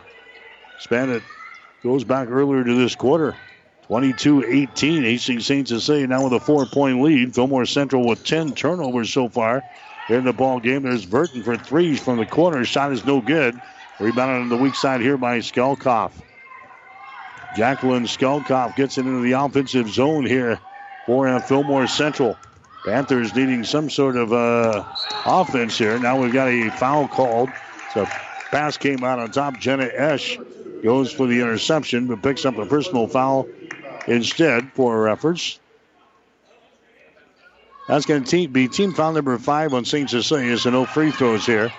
span 0.79 1.11
it 1.11 1.23
goes 1.83 2.05
back 2.05 2.29
earlier 2.29 2.65
to 2.65 2.75
this 2.75 2.95
quarter. 2.95 3.37
22 3.87 4.45
18. 4.45 5.03
Hastings 5.03 5.47
St. 5.47 5.69
Cecilia 5.69 6.07
now 6.07 6.25
with 6.25 6.35
a 6.35 6.41
four 6.41 6.67
point 6.67 7.01
lead. 7.01 7.35
Fillmore 7.35 7.67
Central 7.67 8.07
with 8.07 8.25
10 8.25 8.53
turnovers 8.55 9.11
so 9.11 9.29
far 9.29 9.63
in 10.09 10.25
the 10.25 10.33
ball 10.33 10.61
game. 10.61 10.83
There's 10.83 11.07
Burton 11.07 11.43
for 11.43 11.57
threes 11.57 12.01
from 12.01 12.19
the 12.19 12.27
corner. 12.27 12.65
Shot 12.65 12.93
is 12.93 13.05
no 13.05 13.21
good. 13.21 13.61
Rebounded 14.01 14.43
on 14.43 14.49
the 14.49 14.57
weak 14.57 14.75
side 14.75 15.01
here 15.01 15.17
by 15.17 15.39
Skelkoff. 15.39 16.13
Jacqueline 17.57 18.05
Skelkoff 18.05 18.77
gets 18.77 18.99
it 18.99 19.07
into 19.07 19.21
the 19.21 19.33
offensive 19.33 19.89
zone 19.89 20.25
here 20.25 20.61
for 21.07 21.27
uh, 21.27 21.41
Fillmore 21.41 21.87
Central. 21.87 22.37
Panthers 22.85 23.35
needing 23.35 23.65
some 23.65 23.91
sort 23.91 24.17
of 24.17 24.33
uh, 24.33 24.85
offense 25.27 25.77
here. 25.77 25.99
Now 25.99 26.21
we've 26.21 26.33
got 26.33 26.49
a 26.49 26.71
foul 26.71 27.09
called. 27.09 27.51
So 27.93 28.05
pass 28.51 28.77
came 28.77 29.03
out 29.03 29.19
on 29.19 29.31
top. 29.31 29.59
Jenna 29.59 29.89
Esch 29.93 30.39
goes 30.83 31.13
for 31.13 31.27
the 31.27 31.41
interception, 31.41 32.07
but 32.07 32.23
picks 32.23 32.45
up 32.45 32.57
a 32.57 32.67
personal 32.67 33.09
foul 33.09 33.49
instead 34.07 34.73
for 34.75 35.09
efforts. 35.09 35.59
That's 37.89 38.05
going 38.05 38.25
to 38.25 38.49
be 38.49 38.69
team 38.69 38.93
foul 38.93 39.15
number 39.15 39.37
five 39.39 39.73
on 39.73 39.87
St. 39.87 40.11
Cecilia, 40.11 40.59
so 40.59 40.69
no 40.69 40.85
free 40.85 41.11
throws 41.11 41.47
here. 41.47 41.73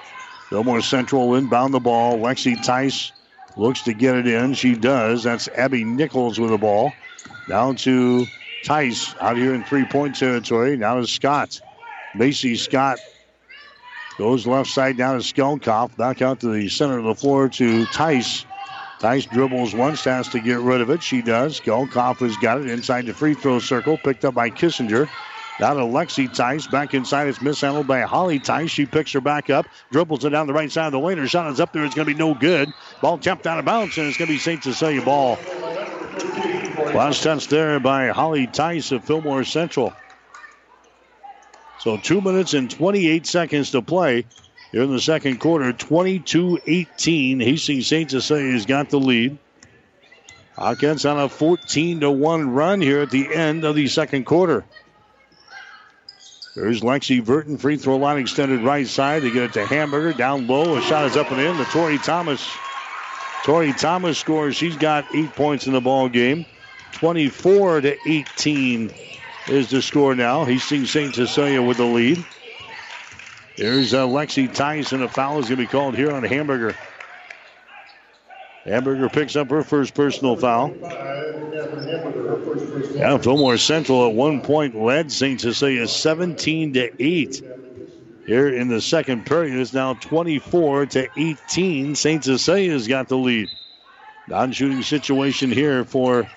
Fillmore 0.49 0.81
Central 0.81 1.35
inbound 1.35 1.71
the 1.71 1.79
ball. 1.79 2.17
Lexi 2.17 2.61
Tice 2.63 3.11
looks 3.55 3.83
to 3.83 3.93
get 3.93 4.15
it 4.15 4.25
in. 4.25 4.55
She 4.55 4.73
does. 4.73 5.21
That's 5.21 5.47
Abby 5.49 5.83
Nichols 5.83 6.39
with 6.39 6.49
the 6.49 6.57
ball. 6.57 6.91
Down 7.47 7.75
to 7.77 8.25
Tice 8.65 9.13
out 9.21 9.37
here 9.37 9.53
in 9.53 9.63
three 9.63 9.85
point 9.85 10.17
territory. 10.17 10.75
Now 10.75 10.95
to 10.95 11.05
Scott. 11.05 11.61
Macy 12.15 12.55
Scott 12.55 12.97
goes 14.17 14.47
left 14.47 14.71
side 14.71 14.97
down 14.97 15.19
to 15.19 15.23
Skelkoff. 15.23 15.95
Back 15.95 16.23
out 16.23 16.39
to 16.39 16.51
the 16.51 16.69
center 16.69 16.97
of 16.97 17.05
the 17.05 17.15
floor 17.15 17.49
to 17.49 17.85
Tice. 17.87 18.45
Tice 18.99 19.25
dribbles 19.27 19.75
once, 19.75 20.03
has 20.03 20.27
to 20.29 20.39
get 20.39 20.59
rid 20.59 20.81
of 20.81 20.89
it. 20.89 21.03
She 21.03 21.21
does. 21.21 21.61
Skelkoff 21.61 22.17
has 22.17 22.35
got 22.37 22.59
it 22.59 22.67
inside 22.67 23.05
the 23.05 23.13
free 23.13 23.35
throw 23.35 23.59
circle, 23.59 23.97
picked 23.97 24.25
up 24.25 24.33
by 24.33 24.49
Kissinger. 24.49 25.07
Down 25.59 25.75
to 25.75 25.83
Lexi 25.83 26.33
Tice. 26.33 26.67
Back 26.67 26.93
inside. 26.93 27.27
It's 27.27 27.41
mishandled 27.41 27.85
by 27.85 28.01
Holly 28.01 28.39
Tice. 28.39 28.71
She 28.71 28.85
picks 28.85 29.11
her 29.11 29.21
back 29.21 29.49
up. 29.49 29.67
Dribbles 29.91 30.23
it 30.23 30.29
down 30.29 30.47
the 30.47 30.53
right 30.53 30.71
side 30.71 30.85
of 30.85 30.93
the 30.93 30.99
lane. 30.99 31.17
Her 31.17 31.27
shot 31.27 31.51
is 31.51 31.59
up 31.59 31.73
there. 31.73 31.83
It's 31.83 31.95
going 31.95 32.07
to 32.07 32.13
be 32.13 32.17
no 32.17 32.33
good. 32.33 32.71
Ball 33.01 33.17
tapped 33.17 33.45
out 33.45 33.59
of 33.59 33.65
bounds, 33.65 33.97
and 33.97 34.07
it's 34.07 34.17
going 34.17 34.27
to 34.27 34.33
be 34.33 34.39
St. 34.39 34.63
Cecilia 34.63 35.01
ball. 35.01 35.37
Last 36.95 37.23
touch 37.23 37.47
there 37.49 37.79
by 37.81 38.07
Holly 38.07 38.47
Tice 38.47 38.93
of 38.93 39.03
Fillmore 39.03 39.43
Central. 39.43 39.93
So 41.79 41.97
two 41.97 42.21
minutes 42.21 42.53
and 42.53 42.71
28 42.71 43.27
seconds 43.27 43.71
to 43.71 43.81
play 43.81 44.25
here 44.71 44.83
in 44.83 44.91
the 44.91 45.01
second 45.01 45.39
quarter. 45.39 45.73
22 45.73 46.59
18. 46.65 47.41
Hastings 47.41 47.87
St. 47.87 48.09
Cecilia 48.09 48.53
has 48.53 48.65
got 48.65 48.89
the 48.89 48.99
lead. 48.99 49.37
Hawkettes 50.57 51.09
on 51.09 51.19
a 51.19 51.29
14 51.29 51.99
to 52.01 52.11
1 52.11 52.49
run 52.49 52.81
here 52.81 53.01
at 53.01 53.11
the 53.11 53.33
end 53.33 53.65
of 53.65 53.75
the 53.75 53.87
second 53.87 54.25
quarter. 54.25 54.65
There's 56.59 56.81
Lexi 56.81 57.23
Burton, 57.23 57.57
free 57.57 57.77
throw 57.77 57.95
line 57.95 58.17
extended 58.17 58.59
right 58.59 58.85
side. 58.85 59.23
They 59.23 59.31
get 59.31 59.43
it 59.43 59.53
to 59.53 59.65
Hamburger 59.65 60.11
down 60.11 60.45
low. 60.45 60.75
A 60.75 60.81
shot 60.81 61.05
is 61.05 61.15
up 61.15 61.31
and 61.31 61.39
in. 61.39 61.57
The 61.57 61.63
Tori 61.63 61.97
Thomas. 61.99 62.45
Tori 63.45 63.71
Thomas 63.71 64.17
scores. 64.17 64.57
She's 64.57 64.75
got 64.75 65.05
eight 65.15 65.33
points 65.35 65.67
in 65.67 65.73
the 65.73 65.79
ball 65.79 66.09
game. 66.09 66.45
24 66.91 67.81
to 67.81 67.97
18 68.05 68.91
is 69.47 69.69
the 69.69 69.81
score 69.81 70.15
now. 70.15 70.43
He's 70.43 70.61
seeing 70.61 70.85
St. 70.85 71.15
Cecilia 71.15 71.61
with 71.61 71.77
the 71.77 71.85
lead. 71.85 72.25
There's 73.55 73.93
uh, 73.93 74.05
Lexi 74.05 74.53
Tyson. 74.53 75.01
A 75.01 75.07
foul 75.07 75.39
is 75.39 75.45
going 75.45 75.59
to 75.59 75.63
be 75.63 75.65
called 75.65 75.95
here 75.95 76.11
on 76.11 76.23
Hamburger. 76.23 76.75
Hamburger 78.65 79.07
picks 79.07 79.37
up 79.37 79.49
her 79.49 79.63
first 79.63 79.93
personal 79.93 80.35
foul. 80.35 80.75
Yeah, 82.93 83.17
Fillmore 83.17 83.57
Central 83.57 84.07
at 84.07 84.13
one 84.13 84.41
point 84.41 84.75
led 84.75 85.11
St. 85.11 85.41
Cecilia 85.41 85.87
17 85.87 86.73
to 86.73 87.03
8. 87.03 87.43
Here 88.25 88.49
in 88.49 88.67
the 88.67 88.81
second 88.81 89.25
period 89.25 89.59
it's 89.59 89.73
now 89.73 89.95
24 89.95 90.85
to 90.87 91.09
18. 91.19 91.95
St. 91.95 92.23
Cecilia's 92.23 92.87
got 92.87 93.07
the 93.07 93.17
lead. 93.17 93.49
Non-shooting 94.27 94.83
situation 94.83 95.51
here 95.51 95.83
for 95.83 96.27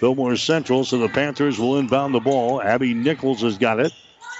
Fillmore 0.00 0.36
Central, 0.36 0.84
so 0.84 0.98
the 0.98 1.08
Panthers 1.08 1.58
will 1.58 1.78
inbound 1.78 2.14
the 2.14 2.20
ball. 2.20 2.60
Abby 2.60 2.94
Nichols 2.94 3.42
has 3.42 3.58
got 3.58 3.78
it. 3.78 3.92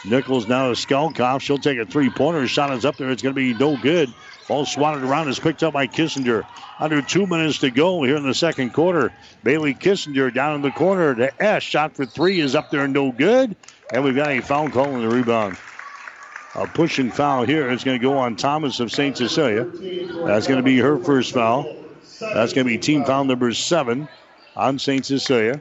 Nichols 0.05 0.49
now 0.49 0.69
to 0.69 0.75
Skelkoff. 0.75 1.41
She'll 1.41 1.59
take 1.59 1.79
a 1.79 1.87
three-pointer. 1.87 2.49
Shot 2.49 2.73
is 2.73 2.85
up 2.85 2.97
there. 2.97 3.11
It's 3.11 3.23
going 3.23 3.35
to 3.35 3.39
be 3.41 3.55
no 3.55 3.77
good. 3.77 4.13
Ball 4.49 4.65
swatted 4.65 5.05
around 5.05 5.29
is 5.29 5.39
picked 5.39 5.63
up 5.63 5.75
by 5.75 5.87
Kissinger. 5.87 6.47
Under 6.79 7.03
two 7.03 7.27
minutes 7.27 7.59
to 7.59 7.71
go 7.71 8.03
here 8.03 8.17
in 8.17 8.23
the 8.23 8.33
second 8.33 8.73
quarter. 8.73 9.13
Bailey 9.45 9.75
Kissinger 9.75 10.33
down 10.33 10.55
in 10.55 10.63
the 10.63 10.71
corner 10.71 11.15
to 11.15 11.43
S. 11.43 11.63
Shot 11.63 11.95
for 11.95 12.07
three 12.07 12.41
is 12.41 12.55
up 12.55 12.71
there, 12.71 12.85
and 12.85 12.95
no 12.95 13.13
good. 13.13 13.55
And 13.93 14.03
we've 14.03 14.17
got 14.17 14.31
a 14.31 14.41
foul 14.41 14.71
call 14.71 14.87
in 14.97 15.03
the 15.03 15.15
rebound. 15.15 15.59
A 16.55 16.67
pushing 16.67 17.11
foul 17.11 17.45
here 17.45 17.71
is 17.71 17.85
going 17.85 18.01
to 18.01 18.03
go 18.03 18.17
on 18.17 18.37
Thomas 18.37 18.81
of 18.81 18.91
St. 18.91 19.19
Cecilia. 19.19 19.65
That's 19.65 20.47
going 20.47 20.57
to 20.57 20.63
be 20.63 20.79
her 20.79 20.99
first 20.99 21.35
foul. 21.35 21.77
That's 22.19 22.55
going 22.55 22.67
to 22.67 22.73
be 22.73 22.79
team 22.79 23.05
foul 23.05 23.25
number 23.25 23.53
seven 23.53 24.09
on 24.57 24.79
St. 24.79 25.05
Cecilia. 25.05 25.61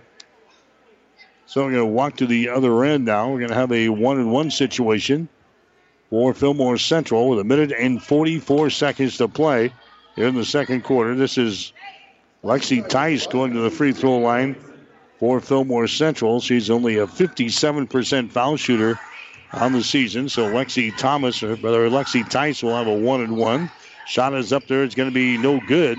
So 1.46 1.66
we're 1.66 1.74
going 1.74 1.84
to 1.84 1.94
walk 1.94 2.18
to 2.18 2.26
the 2.26 2.50
other 2.50 2.86
end 2.86 3.04
now. 3.04 3.32
We're 3.32 3.40
going 3.40 3.50
to 3.50 3.56
have 3.56 3.72
a 3.74 3.90
one 3.90 4.18
and 4.18 4.32
one 4.32 4.50
situation 4.50 5.28
for 6.10 6.34
Fillmore 6.34 6.78
Central 6.78 7.30
with 7.30 7.40
a 7.40 7.44
minute 7.44 7.72
and 7.72 8.02
44 8.02 8.70
seconds 8.70 9.18
to 9.18 9.28
play 9.28 9.74
in 10.16 10.36
the 10.36 10.46
second 10.46 10.84
quarter. 10.84 11.16
This 11.16 11.38
is 11.38 11.74
Lexi 12.44 12.88
Tice 12.88 13.28
going 13.28 13.54
to 13.54 13.60
the 13.60 13.70
free 13.72 13.94
throw 13.94 14.18
line 14.18 14.56
for 15.20 15.40
Fillmore 15.40 15.88
Central. 15.88 16.40
She's 16.40 16.70
only 16.70 16.98
a 16.98 17.08
57% 17.08 18.32
foul 18.32 18.58
shooter 18.58 19.00
on 19.54 19.74
the 19.74 19.84
season. 19.84 20.30
So 20.30 20.50
Lexi 20.50 20.96
Thomas, 20.98 21.44
or 21.44 21.56
rather 21.56 21.90
Lexi 21.90 22.28
Tice, 22.30 22.64
will 22.64 22.76
have 22.76 22.88
a 22.88 22.94
one 22.94 23.22
and 23.22 23.38
one. 23.38 23.72
Shot 24.06 24.34
is 24.34 24.54
up 24.54 24.68
there. 24.68 24.84
It's 24.84 24.96
going 24.96 25.10
to 25.10 25.14
be 25.14 25.38
no 25.38 25.60
good. 25.68 25.98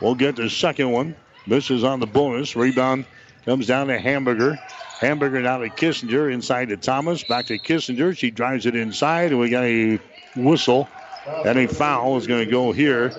We'll 0.00 0.14
get 0.14 0.36
the 0.36 0.50
second 0.50 0.90
one. 0.90 1.14
Misses 1.46 1.84
on 1.84 2.00
the 2.00 2.06
bonus. 2.06 2.56
Rebound 2.56 3.04
comes 3.44 3.66
down 3.66 3.86
to 3.88 3.98
Hamburger. 3.98 4.58
Hamburger 5.04 5.42
now 5.42 5.58
to 5.58 5.68
Kissinger. 5.68 6.32
Inside 6.32 6.70
to 6.70 6.76
Thomas. 6.76 7.22
Back 7.24 7.46
to 7.46 7.58
Kissinger. 7.58 8.16
She 8.16 8.30
drives 8.30 8.64
it 8.64 8.74
inside. 8.74 9.32
And 9.32 9.40
we 9.40 9.50
got 9.50 9.64
a 9.64 10.00
whistle. 10.34 10.88
And 11.44 11.58
a 11.58 11.66
foul 11.66 12.16
is 12.16 12.26
going 12.26 12.44
to 12.44 12.50
go 12.50 12.72
here 12.72 13.12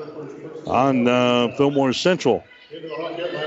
on 0.66 1.08
uh, 1.08 1.56
Fillmore 1.58 1.94
Central. 1.94 2.44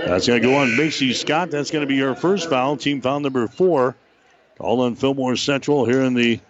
That's 0.07 0.26
going 0.26 0.41
to 0.41 0.49
go 0.49 0.55
on 0.55 0.76
Macy 0.76 1.12
Scott. 1.12 1.51
That's 1.51 1.70
going 1.70 1.82
to 1.82 1.86
be 1.86 1.99
her 1.99 2.14
first 2.14 2.49
foul. 2.49 2.76
Team 2.76 3.01
foul 3.01 3.20
number 3.20 3.47
four. 3.49 3.97
All 4.61 4.80
on 4.82 4.95
Fillmore 4.95 5.36
Central 5.36 5.84
here 5.84 6.03
in 6.03 6.14
the 6.14 6.41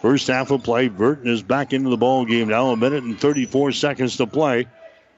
first 0.00 0.28
half 0.28 0.50
of 0.50 0.62
play. 0.62 0.88
Burton 0.88 1.28
is 1.28 1.42
back 1.42 1.72
into 1.72 1.90
the 1.90 1.96
ball 1.96 2.24
game 2.24 2.48
now. 2.48 2.70
A 2.70 2.76
minute 2.76 3.02
and 3.02 3.18
34 3.18 3.72
seconds 3.72 4.16
to 4.16 4.26
play 4.26 4.66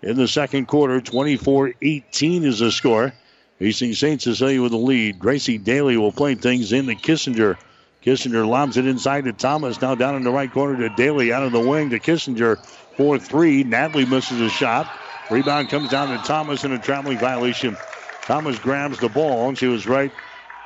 in 0.03 0.17
the 0.17 0.29
second 0.29 0.69
quarter. 0.69 1.01
24 1.01 1.75
18 1.81 2.45
is 2.45 2.59
the 2.61 2.73
score. 2.73 3.13
Hastings 3.59 3.99
St. 3.99 4.23
Cecilia 4.23 4.63
with 4.63 4.71
the 4.71 4.79
lead. 4.79 5.19
Gracie 5.19 5.59
Daly 5.59 5.97
will 5.97 6.13
play 6.13 6.35
things 6.35 6.73
in 6.73 6.87
the 6.87 6.95
Kissinger. 6.95 7.57
Kissinger 8.05 8.47
lobs 8.47 8.77
it 8.77 8.87
inside 8.87 9.25
to 9.25 9.33
Thomas. 9.33 9.81
Now 9.81 9.97
down 9.97 10.15
in 10.15 10.23
the 10.23 10.31
right 10.31 10.51
corner 10.51 10.89
to 10.89 10.95
Daly 10.95 11.33
out 11.33 11.43
of 11.43 11.53
the 11.53 11.61
wing 11.61 11.91
to 11.91 11.99
Kissinger. 11.99 12.59
4 12.97 13.19
3. 13.19 13.65
Natalie 13.65 14.07
misses 14.07 14.41
a 14.41 14.49
shot. 14.49 14.89
Rebound 15.31 15.69
comes 15.69 15.91
down 15.91 16.17
to 16.17 16.25
Thomas 16.25 16.65
in 16.65 16.73
a 16.73 16.79
traveling 16.79 17.19
violation. 17.19 17.77
Thomas 18.23 18.59
grabs 18.59 18.99
the 18.99 19.09
ball, 19.09 19.49
and 19.49 19.59
she 19.59 19.67
was 19.67 19.87
right 19.87 20.13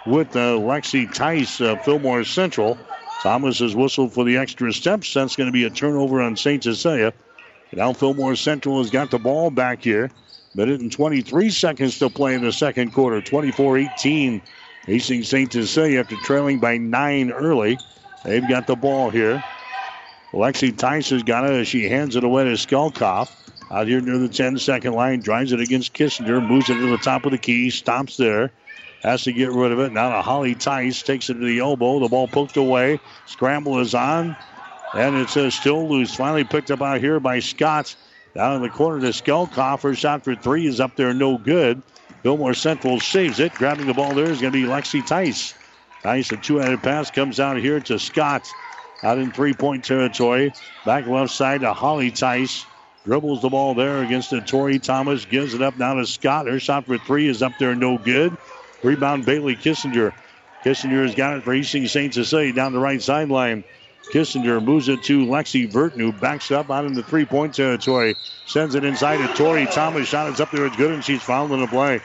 with 0.06 0.36
uh, 0.36 0.58
Lexi 0.58 1.12
Tice, 1.12 1.60
uh, 1.60 1.76
Fillmore 1.76 2.24
Central. 2.24 2.78
Thomas 3.22 3.60
has 3.60 3.74
whistled 3.74 4.12
for 4.12 4.24
the 4.24 4.36
extra 4.36 4.72
steps. 4.72 5.14
That's 5.14 5.36
going 5.36 5.46
to 5.46 5.52
be 5.52 5.64
a 5.64 5.70
turnover 5.70 6.20
on 6.20 6.36
St. 6.36 6.62
Cecilia. 6.62 7.12
Now 7.72 7.92
Fillmore 7.92 8.36
Central 8.36 8.78
has 8.78 8.90
got 8.90 9.10
the 9.10 9.18
ball 9.18 9.50
back 9.50 9.82
here. 9.82 10.10
Minute 10.54 10.80
and 10.80 10.92
23 10.92 11.50
seconds 11.50 11.98
to 11.98 12.10
play 12.10 12.34
in 12.34 12.42
the 12.42 12.52
second 12.52 12.92
quarter. 12.92 13.20
24 13.22 13.78
18. 13.78 14.42
Hastings 14.86 15.28
St. 15.28 15.52
Cecilia 15.52 16.00
after 16.00 16.16
trailing 16.16 16.58
by 16.58 16.76
nine 16.76 17.30
early. 17.30 17.78
They've 18.24 18.46
got 18.46 18.66
the 18.66 18.76
ball 18.76 19.10
here. 19.10 19.42
Lexi 20.32 20.78
has 21.10 21.22
got 21.22 21.44
it 21.44 21.52
as 21.52 21.68
she 21.68 21.88
hands 21.88 22.16
it 22.16 22.24
away 22.24 22.44
to 22.44 22.52
Skelkoff. 22.52 23.30
Out 23.70 23.86
here 23.86 24.00
near 24.00 24.18
the 24.18 24.28
10 24.28 24.58
second 24.58 24.92
line, 24.92 25.20
drives 25.20 25.52
it 25.52 25.60
against 25.60 25.94
Kissinger, 25.94 26.46
moves 26.46 26.68
it 26.68 26.74
to 26.74 26.90
the 26.90 26.98
top 26.98 27.24
of 27.24 27.32
the 27.32 27.38
key, 27.38 27.70
stops 27.70 28.16
there. 28.16 28.50
Has 29.02 29.24
to 29.24 29.32
get 29.32 29.50
rid 29.50 29.72
of 29.72 29.80
it. 29.80 29.92
Now 29.92 30.10
to 30.10 30.22
Holly 30.22 30.54
Tice. 30.54 31.02
Takes 31.02 31.28
it 31.28 31.34
to 31.34 31.40
the 31.40 31.58
elbow. 31.58 31.98
The 31.98 32.08
ball 32.08 32.28
poked 32.28 32.56
away. 32.56 33.00
Scramble 33.26 33.80
is 33.80 33.94
on. 33.94 34.36
And 34.94 35.16
it's 35.16 35.36
uh, 35.36 35.50
still 35.50 35.88
loose. 35.88 36.14
Finally 36.14 36.44
picked 36.44 36.70
up 36.70 36.82
out 36.82 37.00
here 37.00 37.18
by 37.18 37.40
Scott. 37.40 37.96
Down 38.34 38.56
in 38.56 38.62
the 38.62 38.70
corner 38.70 39.00
to 39.00 39.08
Skelkoff. 39.08 39.82
Her 39.82 39.94
shot 39.94 40.24
for 40.24 40.34
three 40.34 40.66
is 40.66 40.80
up 40.80 40.96
there, 40.96 41.12
no 41.12 41.38
good. 41.38 41.82
Fillmore 42.22 42.54
Central 42.54 43.00
saves 43.00 43.40
it. 43.40 43.52
Grabbing 43.54 43.86
the 43.86 43.94
ball 43.94 44.14
there 44.14 44.30
is 44.30 44.40
going 44.40 44.52
to 44.52 44.62
be 44.62 44.66
Lexi 44.66 45.06
Tice. 45.06 45.54
Tice, 46.02 46.32
a 46.32 46.36
two-handed 46.36 46.82
pass 46.82 47.10
comes 47.10 47.40
out 47.40 47.56
here 47.58 47.80
to 47.80 47.98
Scott. 47.98 48.48
Out 49.02 49.18
in 49.18 49.32
three-point 49.32 49.84
territory. 49.84 50.52
Back 50.86 51.06
left 51.06 51.32
side 51.32 51.60
to 51.62 51.72
Holly 51.72 52.10
Tice. 52.10 52.64
Dribbles 53.04 53.42
the 53.42 53.48
ball 53.48 53.74
there 53.74 54.02
against 54.02 54.30
the 54.30 54.40
Tori 54.40 54.78
Thomas. 54.78 55.24
Gives 55.24 55.54
it 55.54 55.62
up 55.62 55.76
now 55.76 55.94
to 55.94 56.06
Scott. 56.06 56.46
Her 56.46 56.60
shot 56.60 56.86
for 56.86 56.98
three 56.98 57.28
is 57.28 57.42
up 57.42 57.58
there, 57.58 57.74
no 57.74 57.98
good. 57.98 58.36
Rebound 58.82 59.26
Bailey 59.26 59.56
Kissinger. 59.56 60.12
Kissinger 60.64 61.02
has 61.02 61.14
got 61.14 61.36
it 61.36 61.42
for 61.42 61.52
Hastings 61.52 61.90
St. 61.90 62.14
Cecilia 62.14 62.52
down 62.52 62.72
the 62.72 62.78
right 62.78 63.02
sideline. 63.02 63.64
Kissinger 64.10 64.62
moves 64.62 64.88
it 64.88 65.02
to 65.04 65.24
Lexi 65.24 65.70
Burton, 65.70 66.00
who 66.00 66.12
backs 66.12 66.50
up 66.50 66.70
out 66.70 66.84
in 66.84 66.94
the 66.94 67.02
three 67.02 67.24
point 67.24 67.54
territory. 67.54 68.16
Sends 68.46 68.74
it 68.74 68.84
inside 68.84 69.18
to 69.18 69.34
Tori 69.34 69.66
Thomas. 69.66 70.08
Shot 70.08 70.28
is 70.28 70.40
up 70.40 70.50
there. 70.50 70.66
It's 70.66 70.76
good, 70.76 70.90
and 70.90 71.04
she's 71.04 71.22
fouled 71.22 71.52
in 71.52 71.60
the 71.60 71.66
play. 71.66 72.00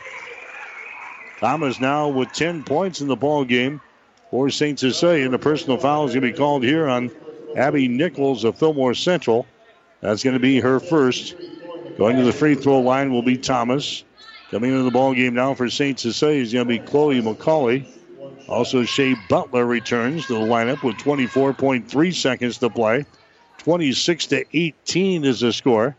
Thomas 1.39 1.79
now 1.79 2.07
with 2.07 2.31
10 2.31 2.63
points 2.63 3.01
in 3.01 3.07
the 3.07 3.15
ball 3.15 3.45
game 3.45 3.81
for 4.31 4.49
St. 4.49 4.79
Cecilia. 4.79 5.25
And 5.25 5.33
the 5.33 5.39
personal 5.39 5.77
foul 5.77 6.05
is 6.05 6.13
going 6.13 6.21
to 6.21 6.31
be 6.31 6.37
called 6.37 6.63
here 6.63 6.87
on 6.87 7.11
Abby 7.55 7.87
Nichols 7.87 8.43
of 8.43 8.57
Fillmore 8.57 8.93
Central. 8.93 9.45
That's 10.01 10.23
going 10.23 10.35
to 10.35 10.39
be 10.39 10.59
her 10.59 10.79
first. 10.79 11.35
Going 11.97 12.17
to 12.17 12.23
the 12.23 12.31
free 12.31 12.55
throw 12.55 12.79
line 12.79 13.11
will 13.11 13.23
be 13.23 13.37
Thomas. 13.37 14.03
Coming 14.51 14.71
into 14.71 14.83
the 14.83 14.91
ball 14.91 15.13
game 15.13 15.33
now 15.33 15.53
for 15.53 15.69
St. 15.69 15.99
Cecilia 15.99 16.41
is 16.41 16.53
going 16.53 16.65
to 16.65 16.69
be 16.69 16.79
Chloe 16.79 17.21
McCauley. 17.21 17.87
Also, 18.47 18.83
Shea 18.83 19.15
Butler 19.27 19.65
returns 19.65 20.27
to 20.27 20.33
the 20.33 20.39
lineup 20.39 20.83
with 20.83 20.95
24.3 20.97 22.13
seconds 22.13 22.57
to 22.59 22.69
play. 22.69 23.05
26 23.59 24.27
to 24.27 24.45
18 24.53 25.25
is 25.25 25.41
the 25.41 25.51
score. 25.51 25.95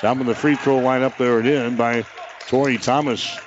Shot 0.00 0.18
in 0.18 0.26
the 0.26 0.34
free 0.34 0.56
throw 0.56 0.78
line 0.78 1.02
up 1.02 1.16
there 1.16 1.38
and 1.38 1.48
in 1.48 1.76
by 1.76 2.04
Tori 2.48 2.76
Thomas. 2.76 3.38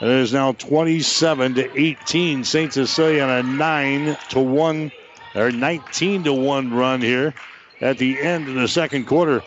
And 0.00 0.10
it 0.10 0.16
is 0.16 0.32
now 0.32 0.52
27 0.52 1.54
to 1.54 1.80
18. 1.80 2.42
St. 2.42 2.72
Cecilia 2.72 3.22
on 3.22 3.30
a 3.30 3.42
9 3.42 4.16
to 4.30 4.40
1 4.40 4.92
or 5.36 5.52
19 5.52 6.24
to 6.24 6.32
1 6.32 6.74
run 6.74 7.00
here 7.00 7.34
at 7.80 7.98
the 7.98 8.20
end 8.20 8.48
of 8.48 8.54
the 8.54 8.66
second 8.66 9.06
quarter. 9.06 9.42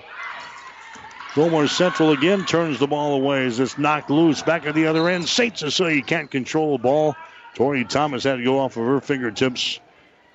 Fillmore 1.33 1.67
Central 1.67 2.11
again 2.11 2.45
turns 2.45 2.77
the 2.77 2.87
ball 2.87 3.15
away 3.15 3.45
as 3.45 3.59
it's 3.59 3.77
knocked 3.77 4.11
loose. 4.11 4.43
Back 4.43 4.67
at 4.67 4.75
the 4.75 4.85
other 4.85 5.09
end, 5.09 5.27
St. 5.27 5.57
Cecilia 5.57 6.01
can't 6.03 6.29
control 6.29 6.77
the 6.77 6.83
ball. 6.83 7.15
Tori 7.55 7.85
Thomas 7.85 8.23
had 8.23 8.37
to 8.37 8.43
go 8.43 8.59
off 8.59 8.77
of 8.77 8.85
her 8.85 8.99
fingertips. 8.99 9.79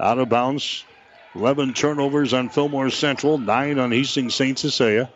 Out 0.00 0.18
of 0.18 0.28
bounds. 0.28 0.84
11 1.34 1.74
turnovers 1.74 2.32
on 2.32 2.48
Fillmore 2.48 2.90
Central, 2.90 3.38
9 3.38 3.78
on 3.78 3.92
Hastings 3.92 4.34
St. 4.34 4.58
Cecilia. 4.58 5.10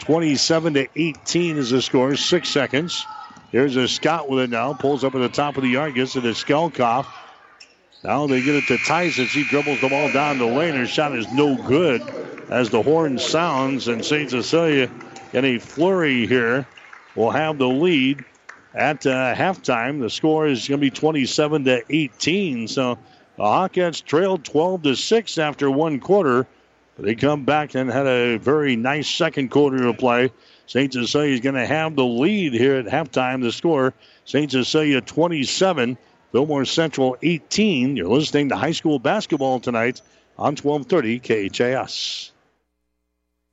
27 0.00 0.74
to 0.74 0.88
18 0.96 1.56
is 1.56 1.70
the 1.70 1.80
score, 1.80 2.16
6 2.16 2.48
seconds. 2.48 3.06
Here's 3.50 3.76
a 3.76 3.86
Scott 3.86 4.28
with 4.28 4.40
it 4.40 4.50
now. 4.50 4.72
Pulls 4.72 5.04
up 5.04 5.14
at 5.14 5.18
the 5.18 5.28
top 5.28 5.56
of 5.56 5.62
the 5.62 5.68
yard, 5.68 5.94
gets 5.94 6.16
it 6.16 6.22
to 6.22 6.34
Skelkoff. 6.34 7.06
Now 8.02 8.26
they 8.26 8.42
get 8.42 8.56
it 8.56 8.66
to 8.66 8.78
Tyson. 8.78 9.26
He 9.26 9.44
dribbles 9.44 9.80
the 9.80 9.88
ball 9.88 10.12
down 10.12 10.38
the 10.38 10.46
lane. 10.46 10.74
Her 10.74 10.86
shot 10.86 11.16
is 11.16 11.32
no 11.32 11.56
good 11.56 12.02
as 12.50 12.70
the 12.70 12.82
horn 12.82 13.18
sounds, 13.18 13.88
and 13.88 14.04
St. 14.04 14.30
Cecilia 14.30 14.90
in 15.32 15.44
a 15.44 15.58
flurry 15.58 16.26
here 16.26 16.66
will 17.14 17.30
have 17.30 17.58
the 17.58 17.68
lead 17.68 18.24
at 18.74 19.06
uh, 19.06 19.34
halftime. 19.34 20.00
The 20.00 20.10
score 20.10 20.46
is 20.46 20.66
going 20.68 20.80
to 20.80 20.84
be 20.84 20.90
27 20.90 21.64
to 21.64 21.82
18. 21.88 22.68
So 22.68 22.98
the 23.36 23.42
Hawkettes 23.42 24.04
trailed 24.04 24.44
12 24.44 24.82
to 24.82 24.96
6 24.96 25.38
after 25.38 25.70
one 25.70 26.00
quarter. 26.00 26.46
They 26.98 27.14
come 27.14 27.44
back 27.44 27.74
and 27.74 27.90
had 27.90 28.06
a 28.06 28.36
very 28.36 28.76
nice 28.76 29.08
second 29.08 29.50
quarter 29.50 29.78
to 29.78 29.94
play. 29.94 30.30
St. 30.66 30.92
Cecilia 30.92 31.34
is 31.34 31.40
going 31.40 31.56
to 31.56 31.66
have 31.66 31.96
the 31.96 32.04
lead 32.04 32.52
here 32.52 32.76
at 32.76 32.86
halftime. 32.86 33.42
The 33.42 33.52
score 33.52 33.94
St. 34.24 34.50
Cecilia 34.50 35.00
27, 35.00 35.98
Fillmore 36.32 36.64
Central 36.64 37.16
18. 37.20 37.96
You're 37.96 38.08
listening 38.08 38.48
to 38.50 38.56
high 38.56 38.72
school 38.72 38.98
basketball 38.98 39.60
tonight 39.60 40.00
on 40.38 40.56
1230 40.56 41.50
KHAS. 41.50 42.33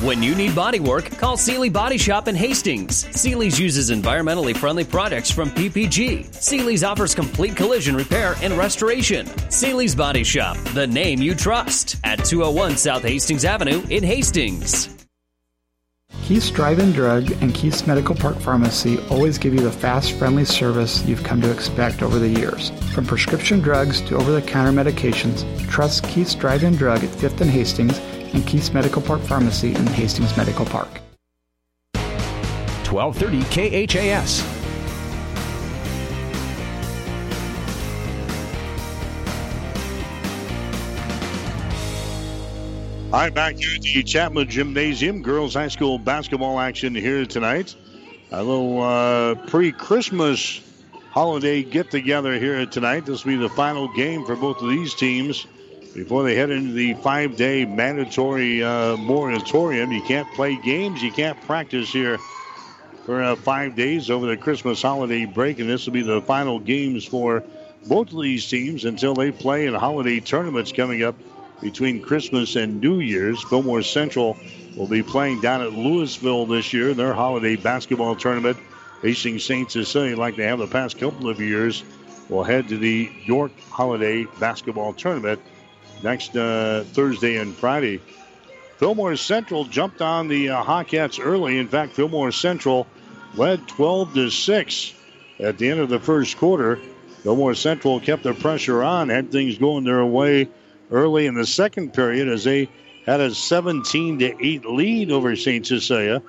When 0.00 0.22
you 0.22 0.34
need 0.34 0.54
body 0.54 0.80
work, 0.80 1.04
call 1.18 1.36
Seely 1.36 1.70
Body 1.70 1.96
Shop 1.96 2.26
in 2.26 2.34
Hastings. 2.34 3.06
Seely's 3.18 3.58
uses 3.58 3.90
environmentally 3.90 4.54
friendly 4.54 4.84
products 4.84 5.30
from 5.30 5.50
PPG. 5.50 6.34
Seely's 6.34 6.82
offers 6.82 7.14
complete 7.14 7.56
collision 7.56 7.94
repair 7.94 8.34
and 8.42 8.52
restoration. 8.54 9.26
Seely's 9.50 9.94
Body 9.94 10.24
Shop, 10.24 10.56
the 10.74 10.86
name 10.86 11.22
you 11.22 11.34
trust, 11.34 11.96
at 12.04 12.22
201 12.24 12.76
South 12.76 13.02
Hastings 13.02 13.44
Avenue 13.44 13.82
in 13.88 14.02
Hastings. 14.02 14.90
Keith's 16.24 16.50
Drive-In 16.50 16.92
Drug 16.92 17.30
and 17.42 17.54
Keith's 17.54 17.86
Medical 17.86 18.14
Park 18.14 18.38
Pharmacy 18.40 18.98
always 19.10 19.38
give 19.38 19.54
you 19.54 19.60
the 19.60 19.70
fast, 19.70 20.12
friendly 20.12 20.44
service 20.44 21.04
you've 21.04 21.22
come 21.22 21.40
to 21.40 21.50
expect 21.50 22.02
over 22.02 22.18
the 22.18 22.28
years. 22.28 22.70
From 22.92 23.06
prescription 23.06 23.60
drugs 23.60 24.00
to 24.02 24.16
over-the-counter 24.16 24.72
medications, 24.72 25.44
trust 25.68 26.04
Keith's 26.04 26.34
Drive-In 26.34 26.76
Drug 26.76 27.04
at 27.04 27.10
5th 27.10 27.40
and 27.42 27.50
Hastings 27.50 27.98
and 28.34 28.46
Keith's 28.46 28.72
Medical 28.72 29.00
Park 29.00 29.22
Pharmacy 29.22 29.74
in 29.74 29.86
Hastings 29.86 30.36
Medical 30.36 30.66
Park. 30.66 31.00
1230 31.94 33.86
KHAS. 33.86 34.42
All 43.12 43.20
right, 43.20 43.32
back 43.32 43.56
here 43.56 43.76
at 43.76 43.82
the 43.82 44.02
Chapman 44.02 44.50
Gymnasium, 44.50 45.22
girls 45.22 45.54
high 45.54 45.68
school 45.68 46.00
basketball 46.00 46.58
action 46.58 46.96
here 46.96 47.24
tonight. 47.24 47.76
A 48.32 48.42
little 48.42 48.82
uh, 48.82 49.36
pre-Christmas 49.46 50.60
holiday 51.10 51.62
get-together 51.62 52.40
here 52.40 52.66
tonight. 52.66 53.06
This 53.06 53.24
will 53.24 53.34
be 53.34 53.36
the 53.36 53.48
final 53.50 53.86
game 53.94 54.24
for 54.24 54.34
both 54.34 54.60
of 54.60 54.68
these 54.68 54.94
teams 54.94 55.46
before 55.94 56.24
they 56.24 56.34
head 56.34 56.50
into 56.50 56.72
the 56.72 56.94
five-day 56.94 57.64
mandatory 57.64 58.62
uh, 58.62 58.96
moratorium. 58.96 59.92
You 59.92 60.02
can't 60.02 60.30
play 60.32 60.56
games, 60.56 61.02
you 61.02 61.12
can't 61.12 61.40
practice 61.42 61.92
here 61.92 62.18
for 63.06 63.22
uh, 63.22 63.36
five 63.36 63.76
days 63.76 64.10
over 64.10 64.26
the 64.26 64.36
Christmas 64.36 64.82
holiday 64.82 65.24
break, 65.24 65.60
and 65.60 65.70
this 65.70 65.86
will 65.86 65.92
be 65.92 66.02
the 66.02 66.20
final 66.22 66.58
games 66.58 67.04
for 67.04 67.44
both 67.86 68.12
of 68.12 68.20
these 68.20 68.48
teams 68.48 68.84
until 68.84 69.14
they 69.14 69.30
play 69.30 69.66
in 69.66 69.74
holiday 69.74 70.18
tournaments 70.18 70.72
coming 70.72 71.04
up 71.04 71.14
between 71.60 72.02
Christmas 72.02 72.56
and 72.56 72.80
New 72.80 72.98
Year's. 72.98 73.42
Fillmore 73.44 73.82
Central 73.82 74.36
will 74.76 74.88
be 74.88 75.02
playing 75.02 75.40
down 75.40 75.60
at 75.60 75.72
Louisville 75.72 76.46
this 76.46 76.72
year, 76.72 76.90
in 76.90 76.96
their 76.96 77.14
holiday 77.14 77.56
basketball 77.56 78.16
tournament. 78.16 78.58
Hastings 79.02 79.44
St. 79.44 79.70
Cecilia, 79.70 80.16
like 80.16 80.34
they 80.34 80.46
have 80.46 80.58
the 80.58 80.66
past 80.66 80.98
couple 80.98 81.28
of 81.28 81.40
years, 81.40 81.84
will 82.28 82.42
head 82.42 82.68
to 82.68 82.78
the 82.78 83.12
York 83.26 83.52
Holiday 83.68 84.24
Basketball 84.40 84.94
Tournament 84.94 85.40
next 86.04 86.36
uh, 86.36 86.84
Thursday 86.92 87.36
and 87.36 87.56
Friday. 87.56 88.00
Fillmore 88.76 89.16
Central 89.16 89.64
jumped 89.64 90.02
on 90.02 90.28
the 90.28 90.50
uh, 90.50 90.62
Hawkettes 90.62 91.18
early. 91.20 91.58
In 91.58 91.66
fact, 91.66 91.94
Fillmore 91.94 92.30
Central 92.30 92.86
led 93.34 93.66
12 93.66 94.14
to 94.14 94.30
6 94.30 94.94
at 95.40 95.58
the 95.58 95.70
end 95.70 95.80
of 95.80 95.88
the 95.88 95.98
first 95.98 96.36
quarter. 96.36 96.78
Fillmore 97.22 97.54
Central 97.54 97.98
kept 98.00 98.22
the 98.22 98.34
pressure 98.34 98.82
on, 98.82 99.08
had 99.08 99.32
things 99.32 99.56
going 99.56 99.84
their 99.84 100.04
way 100.04 100.48
early 100.90 101.26
in 101.26 101.34
the 101.34 101.46
second 101.46 101.94
period 101.94 102.28
as 102.28 102.44
they 102.44 102.68
had 103.06 103.20
a 103.20 103.34
17 103.34 104.18
to 104.18 104.46
8 104.46 104.66
lead 104.66 105.10
over 105.10 105.34
St. 105.34 105.66
Cecilia. 105.66 106.22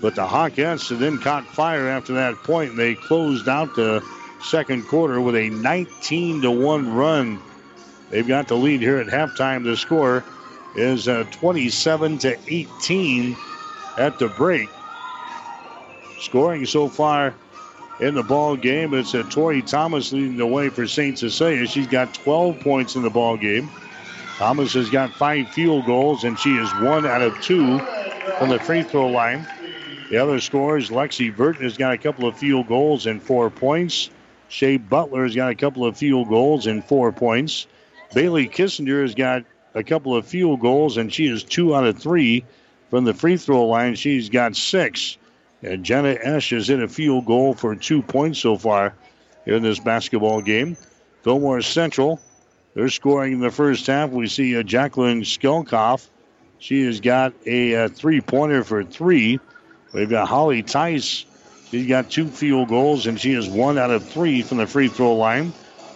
But 0.00 0.14
the 0.14 0.26
Hawkettes 0.26 0.98
then 0.98 1.18
caught 1.18 1.46
fire 1.46 1.86
after 1.88 2.14
that 2.14 2.36
point, 2.36 2.70
and 2.70 2.78
they 2.78 2.94
closed 2.94 3.46
out 3.46 3.76
the 3.76 4.02
second 4.42 4.86
quarter 4.88 5.20
with 5.20 5.36
a 5.36 5.50
19 5.50 6.40
to 6.42 6.50
1 6.50 6.94
run. 6.94 7.38
They've 8.10 8.26
got 8.26 8.48
the 8.48 8.56
lead 8.56 8.80
here 8.80 8.98
at 8.98 9.06
halftime. 9.06 9.64
The 9.64 9.76
score 9.76 10.24
is 10.76 11.08
uh, 11.08 11.24
27 11.30 12.18
to 12.18 12.38
18 12.48 13.36
at 13.98 14.18
the 14.18 14.28
break. 14.28 14.68
Scoring 16.18 16.66
so 16.66 16.88
far 16.88 17.34
in 18.00 18.14
the 18.14 18.22
ball 18.22 18.56
game, 18.56 18.94
it's 18.94 19.14
uh, 19.14 19.22
Tori 19.30 19.62
Thomas 19.62 20.12
leading 20.12 20.36
the 20.36 20.46
way 20.46 20.68
for 20.68 20.86
St. 20.86 21.18
Cecilia. 21.18 21.66
She's 21.66 21.86
got 21.86 22.14
12 22.14 22.60
points 22.60 22.96
in 22.96 23.02
the 23.02 23.10
ball 23.10 23.36
game. 23.36 23.70
Thomas 24.36 24.72
has 24.72 24.88
got 24.88 25.12
five 25.12 25.48
field 25.50 25.84
goals, 25.86 26.24
and 26.24 26.38
she 26.38 26.56
is 26.56 26.70
one 26.76 27.06
out 27.06 27.20
of 27.20 27.38
two 27.42 27.78
from 28.38 28.48
the 28.48 28.58
free 28.58 28.82
throw 28.82 29.08
line. 29.08 29.46
The 30.10 30.16
other 30.16 30.40
scorers, 30.40 30.88
Lexi 30.88 31.34
Burton 31.34 31.62
has 31.62 31.76
got 31.76 31.92
a 31.92 31.98
couple 31.98 32.26
of 32.26 32.36
field 32.36 32.66
goals 32.66 33.06
and 33.06 33.22
four 33.22 33.50
points. 33.50 34.10
Shea 34.48 34.78
Butler 34.78 35.24
has 35.24 35.36
got 35.36 35.52
a 35.52 35.54
couple 35.54 35.84
of 35.84 35.96
field 35.96 36.28
goals 36.28 36.66
and 36.66 36.84
four 36.84 37.12
points. 37.12 37.66
Bailey 38.14 38.48
Kissinger 38.48 39.02
has 39.02 39.14
got 39.14 39.44
a 39.74 39.84
couple 39.84 40.16
of 40.16 40.26
field 40.26 40.60
goals, 40.60 40.96
and 40.96 41.12
she 41.12 41.26
is 41.26 41.44
two 41.44 41.74
out 41.74 41.86
of 41.86 41.98
three 41.98 42.44
from 42.90 43.04
the 43.04 43.14
free 43.14 43.36
throw 43.36 43.66
line. 43.66 43.94
She's 43.94 44.28
got 44.28 44.56
six. 44.56 45.16
And 45.62 45.84
Jenna 45.84 46.16
Esch 46.20 46.50
has 46.50 46.68
hit 46.68 46.82
a 46.82 46.88
field 46.88 47.26
goal 47.26 47.54
for 47.54 47.76
two 47.76 48.02
points 48.02 48.38
so 48.38 48.56
far 48.56 48.94
in 49.46 49.62
this 49.62 49.78
basketball 49.78 50.40
game. 50.40 50.76
Fillmore 51.22 51.60
Central, 51.60 52.20
they're 52.74 52.88
scoring 52.88 53.34
in 53.34 53.40
the 53.40 53.50
first 53.50 53.86
half. 53.86 54.10
We 54.10 54.26
see 54.26 54.56
uh, 54.56 54.62
Jacqueline 54.62 55.22
Skelkoff. 55.22 56.08
She 56.58 56.84
has 56.86 57.00
got 57.00 57.34
a, 57.46 57.72
a 57.72 57.88
three 57.88 58.20
pointer 58.20 58.64
for 58.64 58.84
three. 58.84 59.38
We've 59.92 60.08
got 60.08 60.28
Holly 60.28 60.62
Tice. 60.62 61.26
She's 61.70 61.86
got 61.86 62.10
two 62.10 62.26
field 62.26 62.68
goals, 62.68 63.06
and 63.06 63.20
she 63.20 63.32
is 63.32 63.48
one 63.48 63.78
out 63.78 63.90
of 63.90 64.08
three 64.08 64.42
from 64.42 64.58
the 64.58 64.66
free 64.66 64.88
throw 64.88 65.14
line. 65.14 65.52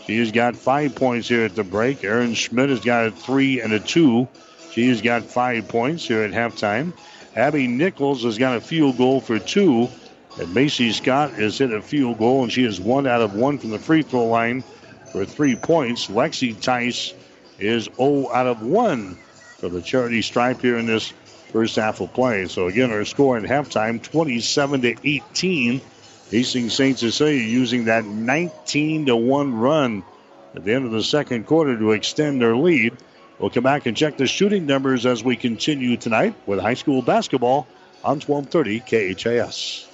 She 0.07 0.19
has 0.19 0.33
got 0.33 0.57
five 0.57 0.95
points 0.95 1.29
here 1.29 1.45
at 1.45 1.55
the 1.55 1.65
break. 1.65 2.05
Aaron 2.05 2.35
Schmidt 2.35 2.71
has 2.71 2.81
got 2.81 3.07
a 3.07 3.11
three 3.11 3.61
and 3.61 3.73
a 3.73 3.81
two. 3.81 4.29
She 4.73 4.89
has 4.89 5.01
got 5.01 5.25
five 5.25 5.69
points 5.69 6.07
here 6.07 6.23
at 6.23 6.33
halftime. 6.33 6.93
Abby 7.35 7.67
Nichols 7.67 8.23
has 8.25 8.39
got 8.39 8.57
a 8.57 8.61
field 8.61 8.99
goal 8.99 9.21
for 9.21 9.39
two. 9.39 9.89
And 10.39 10.53
Macy 10.53 10.93
Scott 10.93 11.33
has 11.35 11.59
hit 11.59 11.73
a 11.73 11.81
field 11.81 12.19
goal, 12.19 12.43
and 12.43 12.53
she 12.53 12.65
is 12.65 12.81
one 12.81 13.07
out 13.07 13.23
of 13.23 13.35
one 13.35 13.59
from 13.59 13.71
the 13.71 13.79
free 13.79 14.03
throw 14.03 14.27
line 14.27 14.65
for 15.13 15.25
three 15.25 15.55
points. 15.55 16.09
Lexi 16.09 16.61
Tice 16.61 17.15
is 17.59 17.89
0 17.97 18.31
out 18.33 18.47
of 18.47 18.63
1 18.63 19.15
for 19.59 19.69
the 19.69 19.81
charity 19.81 20.23
stripe 20.23 20.61
here 20.61 20.77
in 20.77 20.87
this 20.87 21.13
first 21.53 21.77
half 21.77 22.01
of 22.01 22.13
play. 22.13 22.47
So 22.47 22.67
again, 22.67 22.91
our 22.91 23.05
score 23.05 23.37
at 23.37 23.45
halftime 23.45 24.03
27 24.03 24.83
to 24.83 24.97
18. 25.05 25.81
Hastings 26.31 26.75
St. 26.75 26.99
Cecilia 26.99 27.41
using 27.41 27.85
that 27.85 28.05
19 28.05 29.07
to 29.07 29.17
1 29.17 29.55
run 29.55 30.03
at 30.55 30.65
the 30.65 30.73
end 30.73 30.85
of 30.85 30.93
the 30.93 31.03
second 31.03 31.47
quarter 31.47 31.77
to 31.77 31.93
extend 31.93 32.41
their 32.41 32.57
lead. 32.57 32.97
We'll 33.39 33.51
come 33.51 33.65
back 33.65 33.87
and 33.87 33.97
check 33.97 34.17
the 34.17 34.27
shooting 34.27 34.67
numbers 34.67 35.07
as 35.07 35.23
we 35.23 35.37
continue 35.37 35.97
tonight 35.97 36.35
with 36.47 36.61
high 36.61 36.75
school 36.75 37.03
basketball 37.03 37.67
on 38.03 38.21
1230 38.21 39.15
KHAS. 39.15 39.94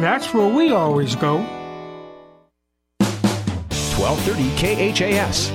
that's 0.00 0.32
where 0.34 0.52
we 0.52 0.72
always 0.72 1.14
go. 1.16 1.38
1230 2.98 4.92
KHAS. 4.92 5.50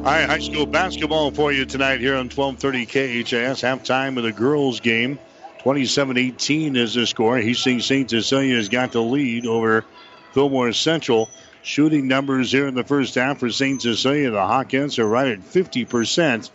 All 0.00 0.06
right, 0.06 0.26
high 0.26 0.38
school 0.38 0.64
basketball 0.64 1.30
for 1.30 1.52
you 1.52 1.66
tonight 1.66 2.00
here 2.00 2.14
on 2.14 2.30
1230 2.30 2.86
KHAS. 2.86 3.60
Halftime 3.60 4.16
of 4.16 4.22
the 4.22 4.32
girls' 4.32 4.80
game. 4.80 5.18
27 5.58 6.16
18 6.16 6.76
is 6.76 6.94
the 6.94 7.06
score. 7.06 7.36
Hastings 7.38 7.84
St. 7.84 8.08
Cecilia 8.08 8.56
has 8.56 8.70
got 8.70 8.92
the 8.92 9.02
lead 9.02 9.44
over 9.46 9.84
Fillmore 10.32 10.72
Central. 10.72 11.28
Shooting 11.62 12.08
numbers 12.08 12.50
here 12.50 12.66
in 12.66 12.74
the 12.74 12.84
first 12.84 13.14
half 13.14 13.38
for 13.38 13.50
St. 13.50 13.82
Cecilia. 13.82 14.30
The 14.30 14.38
Hawkettes 14.38 14.98
are 14.98 15.06
right 15.06 15.28
at 15.28 15.40
50%. 15.40 16.50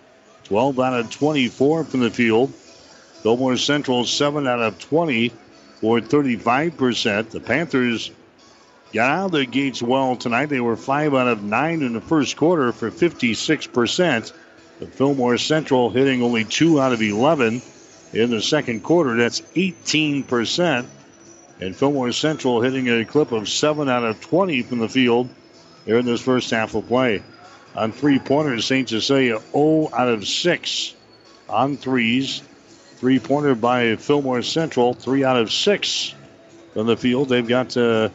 12 0.46 0.80
out 0.80 1.00
of 1.00 1.10
24 1.12 1.84
from 1.84 2.00
the 2.00 2.10
field. 2.10 2.54
Fillmore 3.22 3.58
Central 3.58 4.06
7 4.06 4.48
out 4.48 4.62
of 4.62 4.80
20 4.80 5.30
for 5.82 6.00
35%. 6.00 7.30
The 7.30 7.40
Panthers 7.40 8.12
got 8.94 9.10
out 9.10 9.26
of 9.26 9.32
the 9.32 9.46
gates 9.46 9.82
well 9.82 10.16
tonight. 10.16 10.48
They 10.48 10.60
were 10.60 10.76
5 10.76 11.14
out 11.14 11.28
of 11.28 11.44
9 11.44 11.82
in 11.82 11.94
the 11.94 12.02
first 12.02 12.38
quarter 12.38 12.72
for 12.72 12.90
56%. 12.90 14.34
The 14.80 14.88
Fillmore 14.88 15.38
Central 15.38 15.90
hitting 15.90 16.22
only 16.22 16.46
2 16.46 16.82
out 16.82 16.94
of 16.94 17.02
11 17.02 17.62
in 18.14 18.30
the 18.30 18.42
second 18.42 18.82
quarter. 18.84 19.16
That's 19.16 19.42
18%. 19.42 20.86
And 21.62 21.76
Fillmore 21.76 22.12
Central 22.12 22.62
hitting 22.62 22.90
a 22.90 23.06
clip 23.06 23.32
of 23.32 23.48
7 23.48 23.88
out 23.88 24.04
of 24.04 24.20
20 24.20 24.62
from 24.64 24.80
the 24.80 24.90
field 24.90 25.30
here 25.86 25.98
in 25.98 26.06
this 26.06 26.22
first 26.22 26.52
half 26.52 26.76
of 26.76 26.88
play. 26.88 27.24
On 27.76 27.92
three 27.92 28.20
pointers, 28.20 28.66
St. 28.66 28.88
Cecilia 28.88 29.40
0 29.52 29.90
out 29.94 30.08
of 30.08 30.28
6 30.28 30.96
on 31.50 31.78
threes. 31.78 32.42
Three 32.98 33.20
pointer 33.20 33.56
by 33.56 33.96
Fillmore 33.98 34.42
Central, 34.42 34.94
3 34.94 35.24
out 35.24 35.38
of 35.38 35.52
6 35.52 36.16
from 36.74 36.88
the 36.88 36.98
field. 36.98 37.30
They've 37.30 37.48
got 37.48 37.76
uh, 37.78 38.10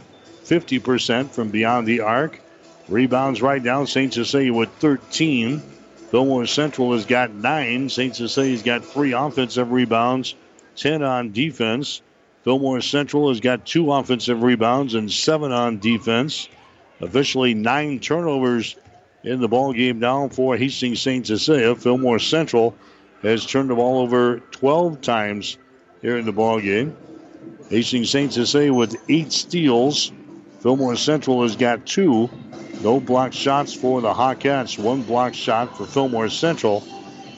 50% 0.44 1.30
from 1.30 1.50
beyond 1.50 1.86
the 1.86 2.00
arc. 2.00 2.40
Rebounds 2.88 3.40
right 3.40 3.62
now, 3.62 3.84
St. 3.84 4.12
Cecilia 4.12 4.52
with 4.52 4.70
13. 4.80 5.60
Fillmore 6.10 6.46
Central 6.46 6.92
has 6.92 7.06
got 7.06 7.32
9. 7.32 7.88
St. 7.88 8.16
Cecilia's 8.16 8.62
got 8.62 8.84
3 8.84 9.12
offensive 9.12 9.70
rebounds, 9.70 10.34
10 10.76 11.02
on 11.02 11.32
defense. 11.32 12.02
Fillmore 12.42 12.80
Central 12.80 13.28
has 13.28 13.40
got 13.40 13.66
two 13.66 13.92
offensive 13.92 14.42
rebounds 14.42 14.94
and 14.94 15.12
seven 15.12 15.52
on 15.52 15.78
defense. 15.78 16.48
Officially 17.00 17.54
nine 17.54 17.98
turnovers 18.00 18.76
in 19.22 19.40
the 19.40 19.48
ball 19.48 19.72
game 19.72 19.98
now 19.98 20.28
for 20.28 20.56
Hastings 20.56 21.02
St. 21.02 21.26
Cecilia. 21.26 21.74
Fillmore 21.74 22.18
Central 22.18 22.74
has 23.22 23.44
turned 23.44 23.68
the 23.68 23.74
ball 23.74 24.00
over 24.00 24.40
12 24.52 25.02
times 25.02 25.58
here 26.00 26.16
in 26.16 26.24
the 26.24 26.32
ball 26.32 26.60
game. 26.60 26.96
Hastings 27.68 28.10
St. 28.10 28.32
Cecilia 28.32 28.72
with 28.72 28.96
eight 29.10 29.32
steals. 29.32 30.12
Fillmore 30.60 30.96
Central 30.96 31.42
has 31.42 31.56
got 31.56 31.84
two. 31.86 32.30
No 32.82 33.00
block 33.00 33.34
shots 33.34 33.74
for 33.74 34.00
the 34.00 34.12
Hawkettes. 34.12 34.78
One 34.78 35.02
block 35.02 35.34
shot 35.34 35.76
for 35.76 35.84
Fillmore 35.84 36.30
Central. 36.30 36.80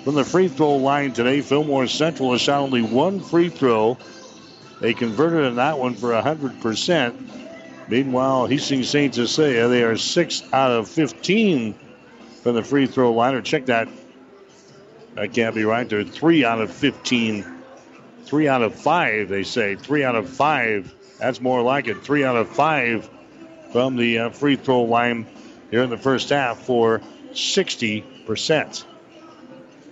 From 0.04 0.14
the 0.14 0.24
free 0.24 0.48
throw 0.48 0.76
line 0.76 1.12
today, 1.12 1.40
Fillmore 1.40 1.88
Central 1.88 2.32
has 2.32 2.40
shot 2.40 2.60
only 2.60 2.82
one 2.82 3.20
free 3.20 3.48
throw. 3.48 3.98
They 4.82 4.94
converted 4.94 5.44
in 5.44 5.54
that 5.56 5.78
one 5.78 5.94
for 5.94 6.08
100%. 6.08 7.88
Meanwhile, 7.88 8.46
Hastings 8.46 8.88
St. 8.88 9.14
Cecilia, 9.14 9.68
they 9.68 9.84
are 9.84 9.96
6 9.96 10.42
out 10.52 10.72
of 10.72 10.88
15 10.88 11.72
from 12.42 12.56
the 12.56 12.64
free 12.64 12.86
throw 12.86 13.12
line. 13.12 13.36
Or 13.36 13.42
check 13.42 13.66
that. 13.66 13.88
That 15.14 15.32
can't 15.32 15.54
be 15.54 15.64
right. 15.64 15.88
They're 15.88 16.02
3 16.02 16.44
out 16.44 16.60
of 16.60 16.72
15. 16.72 17.46
3 18.24 18.48
out 18.48 18.62
of 18.62 18.74
5, 18.74 19.28
they 19.28 19.44
say. 19.44 19.76
3 19.76 20.02
out 20.02 20.16
of 20.16 20.28
5. 20.28 20.92
That's 21.20 21.40
more 21.40 21.62
like 21.62 21.86
it. 21.86 22.02
3 22.02 22.24
out 22.24 22.34
of 22.34 22.48
5 22.48 23.08
from 23.72 23.94
the 23.94 24.18
uh, 24.18 24.30
free 24.30 24.56
throw 24.56 24.82
line 24.82 25.28
here 25.70 25.84
in 25.84 25.90
the 25.90 25.96
first 25.96 26.30
half 26.30 26.58
for 26.58 27.00
60%. 27.30 28.84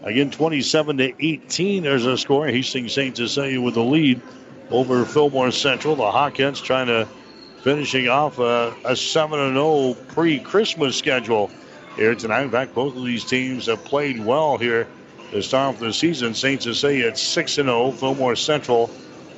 Again, 0.03 0.33
27 0.33 0.97
to 0.97 1.13
18. 1.25 1.85
There's 1.85 2.07
a 2.07 2.19
score. 2.19 2.49
Hastings 2.49 2.93
St. 2.93 3.17
Cecilia 3.17 3.61
with 3.61 3.75
the 3.75 3.85
lead 3.85 4.21
over 4.71 5.05
Fillmore 5.05 5.51
Central. 5.51 5.97
The 5.97 6.05
Hawkettes 6.05 6.63
trying 6.63 6.87
to 6.87 7.09
finishing 7.63 8.09
off 8.09 8.39
a, 8.39 8.75
a 8.85 8.97
7 8.97 9.55
0 9.55 9.95
pre 10.09 10.39
Christmas 10.39 10.97
schedule 10.97 11.51
here 11.97 12.15
tonight. 12.15 12.43
In 12.43 12.51
fact, 12.51 12.75
both 12.75 12.97
of 12.97 13.05
these 13.05 13.25
teams 13.25 13.67
have 13.67 13.85
played 13.85 14.25
well 14.25 14.57
here 14.57 14.87
to 15.31 15.43
start 15.43 15.75
off 15.75 15.81
the 15.81 15.93
season. 15.93 16.35
Saints 16.35 16.65
St. 16.65 16.75
Cecilia 16.75 17.09
at 17.09 17.19
6 17.19 17.53
0, 17.53 17.93
Fillmore 17.93 18.37
Central 18.37 18.91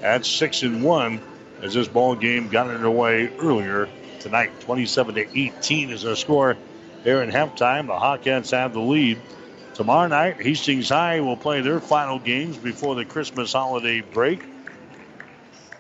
at 0.03 0.25
6 0.25 0.63
1 0.65 1.21
as 1.63 1.75
this 1.75 1.89
ball 1.89 2.15
game 2.15 2.49
got 2.49 2.69
underway 2.69 3.29
earlier 3.39 3.89
tonight. 4.21 4.53
27 4.61 5.15
to 5.15 5.39
18 5.39 5.91
is 5.91 6.03
the 6.03 6.17
score 6.17 6.57
here 7.05 7.23
in 7.23 7.31
halftime. 7.31 7.87
The 7.87 7.93
Hawkettes 7.93 8.51
have 8.51 8.73
the 8.73 8.81
lead. 8.81 9.21
Tomorrow 9.75 10.09
night, 10.09 10.43
Hastings 10.43 10.91
High 10.91 11.21
will 11.21 11.37
play 11.37 11.63
their 11.63 11.81
final 11.81 12.19
games 12.19 12.59
before 12.59 12.95
the 12.95 13.07
Christmas 13.07 13.53
holiday 13.55 14.03
break. 14.03 14.45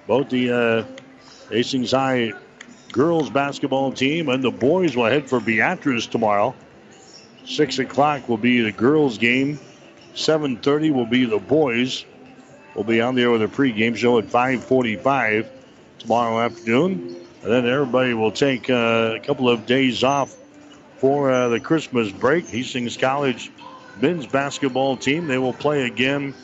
Both 0.06 0.30
the 0.30 0.50
uh, 0.52 0.84
Hastings 1.48 1.92
High 1.92 2.32
girls 2.92 3.30
basketball 3.30 3.92
team 3.92 4.28
and 4.28 4.42
the 4.42 4.50
boys 4.50 4.96
will 4.96 5.06
head 5.06 5.28
for 5.28 5.40
Beatrice 5.40 6.06
tomorrow. 6.06 6.54
Six 7.44 7.78
o'clock 7.78 8.28
will 8.28 8.38
be 8.38 8.60
the 8.60 8.72
girls' 8.72 9.18
game. 9.18 9.58
7:30 10.14 10.92
will 10.92 11.06
be 11.06 11.24
the 11.24 11.38
boys. 11.38 12.04
We'll 12.74 12.84
be 12.84 13.00
on 13.00 13.14
there 13.14 13.30
with 13.30 13.42
a 13.42 13.48
pregame 13.48 13.96
show 13.96 14.18
at 14.18 14.26
5:45 14.26 15.46
tomorrow 15.98 16.40
afternoon, 16.40 17.16
and 17.42 17.52
then 17.52 17.66
everybody 17.66 18.14
will 18.14 18.32
take 18.32 18.68
uh, 18.70 19.14
a 19.16 19.20
couple 19.20 19.48
of 19.48 19.66
days 19.66 20.04
off 20.04 20.34
for 20.98 21.30
uh, 21.30 21.48
the 21.48 21.60
Christmas 21.60 22.12
break. 22.12 22.46
Hastings 22.48 22.96
College 22.96 23.50
men's 24.00 24.26
basketball 24.26 24.96
team 24.96 25.26
they 25.26 25.38
will 25.38 25.52
play 25.52 25.82
again 25.82 26.34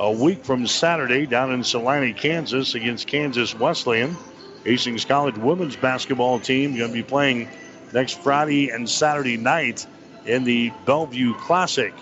a 0.00 0.10
week 0.10 0.44
from 0.44 0.66
Saturday 0.66 1.26
down 1.26 1.52
in 1.52 1.64
Salina, 1.64 2.12
Kansas, 2.12 2.74
against 2.74 3.06
Kansas 3.06 3.54
Wesleyan. 3.54 4.16
Hastings 4.64 5.04
College 5.04 5.36
women's 5.36 5.76
basketball 5.76 6.38
team 6.38 6.76
going 6.76 6.90
to 6.90 6.94
be 6.94 7.02
playing 7.02 7.48
next 7.92 8.20
Friday 8.22 8.70
and 8.70 8.88
Saturday 8.88 9.36
night 9.36 9.86
in 10.26 10.44
the 10.44 10.72
Bellevue 10.84 11.34
Classic 11.34 11.94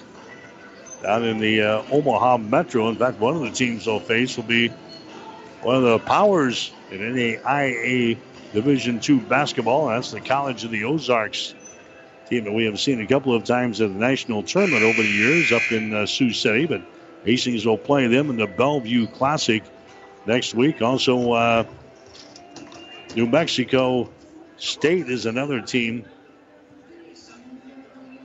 down 1.03 1.24
in 1.24 1.38
the 1.38 1.62
uh, 1.62 1.82
Omaha 1.90 2.38
Metro. 2.38 2.88
In 2.88 2.97
fact, 2.97 3.20
one 3.20 3.36
of 3.36 3.42
the 3.42 3.51
teams 3.51 3.84
they'll 3.84 4.01
face 4.01 4.36
will 4.36 4.44
be 4.44 4.68
one 5.62 5.76
of 5.76 5.82
the 5.82 5.99
powers 6.01 6.72
in 6.90 6.99
NAIA 7.01 8.18
Division 8.53 9.01
II 9.07 9.20
basketball. 9.20 9.88
That's 9.88 10.11
the 10.11 10.20
College 10.20 10.64
of 10.64 10.70
the 10.70 10.84
Ozarks 10.84 11.55
team 12.28 12.44
that 12.44 12.53
we 12.53 12.64
have 12.64 12.80
seen 12.80 13.01
a 13.01 13.07
couple 13.07 13.34
of 13.34 13.44
times 13.44 13.80
at 13.80 13.92
the 13.92 13.99
national 13.99 14.42
tournament 14.42 14.82
over 14.82 15.01
the 15.01 15.09
years 15.09 15.53
up 15.53 15.70
in 15.70 15.94
uh, 15.94 16.07
Sioux 16.07 16.32
City. 16.32 16.66
But 16.66 16.82
Hastings 17.25 17.67
will 17.67 17.79
play 17.79 18.07
them 18.07 18.31
in 18.31 18.37
the 18.37 18.47
Bellevue 18.47 19.07
Classic 19.07 19.62
next 20.27 20.55
week. 20.55 20.83
Also, 20.83 21.33
uh, 21.33 21.64
New 23.14 23.27
Mexico 23.27 24.11
State 24.59 25.09
is 25.09 25.27
another 25.27 25.61
team. 25.61 26.07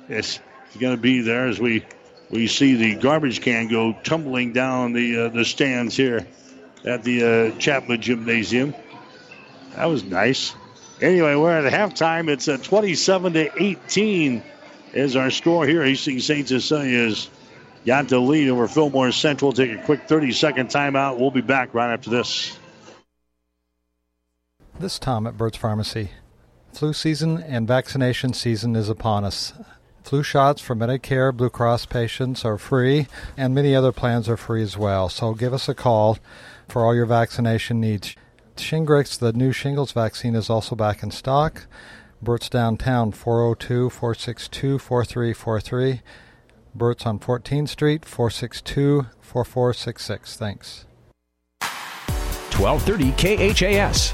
It's 0.08 0.40
going 0.80 0.96
to 0.96 1.02
be 1.02 1.22
there 1.22 1.48
as 1.48 1.60
we 1.60 1.86
we 2.30 2.48
see 2.48 2.76
the 2.76 2.96
garbage 2.96 3.42
can 3.42 3.68
go 3.68 3.94
tumbling 4.04 4.54
down 4.54 4.94
the 4.94 5.26
uh, 5.26 5.30
the 5.30 5.46
stands 5.46 5.96
here 5.96 6.26
at 6.86 7.04
the 7.04 7.52
uh, 7.54 7.60
Chapman 7.60 8.02
Gymnasium. 8.02 8.74
That 9.76 9.86
was 9.86 10.04
nice. 10.04 10.54
Anyway, 11.02 11.36
we're 11.36 11.66
at 11.66 11.72
halftime. 11.72 12.30
It's 12.30 12.48
a 12.48 12.58
27 12.58 13.34
to 13.34 13.64
18 13.64 14.44
is 14.94 15.16
our 15.16 15.32
score 15.32 15.66
here. 15.66 15.84
Hastings 15.84 16.26
St. 16.26 16.48
Cecilia's 16.48 17.30
got 17.86 18.08
the 18.08 18.20
lead 18.20 18.50
over 18.50 18.68
Fillmore 18.68 19.12
Central. 19.12 19.52
Take 19.52 19.72
a 19.72 19.84
quick 19.84 20.08
30 20.08 20.32
second 20.32 20.70
timeout. 20.70 21.18
We'll 21.18 21.32
be 21.32 21.42
back 21.42 21.74
right 21.74 21.94
after 21.94 22.10
this. 22.10 22.58
This 24.80 24.98
Tom 24.98 25.28
at 25.28 25.38
Burt's 25.38 25.58
Pharmacy. 25.58 26.12
Flu 26.74 26.94
season 26.94 27.38
and 27.38 27.68
vaccination 27.68 28.34
season 28.34 28.76
is 28.76 28.90
upon 28.90 29.26
us. 29.26 29.54
Flu 30.04 30.24
shots 30.24 30.62
for 30.62 30.76
Medicare 30.76 31.36
Blue 31.36 31.50
Cross 31.50 31.86
patients 31.86 32.44
are 32.44 32.58
free, 32.58 33.08
and 33.38 33.54
many 33.54 33.76
other 33.76 33.92
plans 33.92 34.28
are 34.28 34.38
free 34.38 34.64
as 34.64 34.78
well. 34.78 35.10
So 35.10 35.34
give 35.34 35.54
us 35.54 35.70
a 35.70 35.76
call 35.76 36.18
for 36.68 36.84
all 36.84 36.96
your 36.96 37.06
vaccination 37.06 37.80
needs. 37.80 38.16
Shingrix, 38.56 39.20
the 39.20 39.34
new 39.34 39.52
shingles 39.52 39.92
vaccine, 39.92 40.36
is 40.36 40.50
also 40.50 40.76
back 40.76 41.04
in 41.04 41.12
stock. 41.12 41.68
Burt's 42.22 42.50
downtown, 42.50 43.12
402 43.12 43.90
462 43.90 44.80
4343. 44.80 46.02
Burt's 46.74 47.06
on 47.06 47.20
14th 47.20 47.70
Street, 47.70 48.06
462 48.06 49.08
4466. 49.22 50.38
Thanks. 50.38 50.86
1230 52.58 53.54
KHAS. 53.54 54.14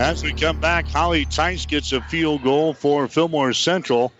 As 0.00 0.22
we 0.22 0.32
come 0.32 0.58
back, 0.58 0.86
Holly 0.86 1.26
Tice 1.26 1.66
gets 1.66 1.92
a 1.92 2.00
field 2.00 2.42
goal 2.42 2.72
for 2.72 3.06
Fillmore 3.06 3.52
Central. 3.52 4.12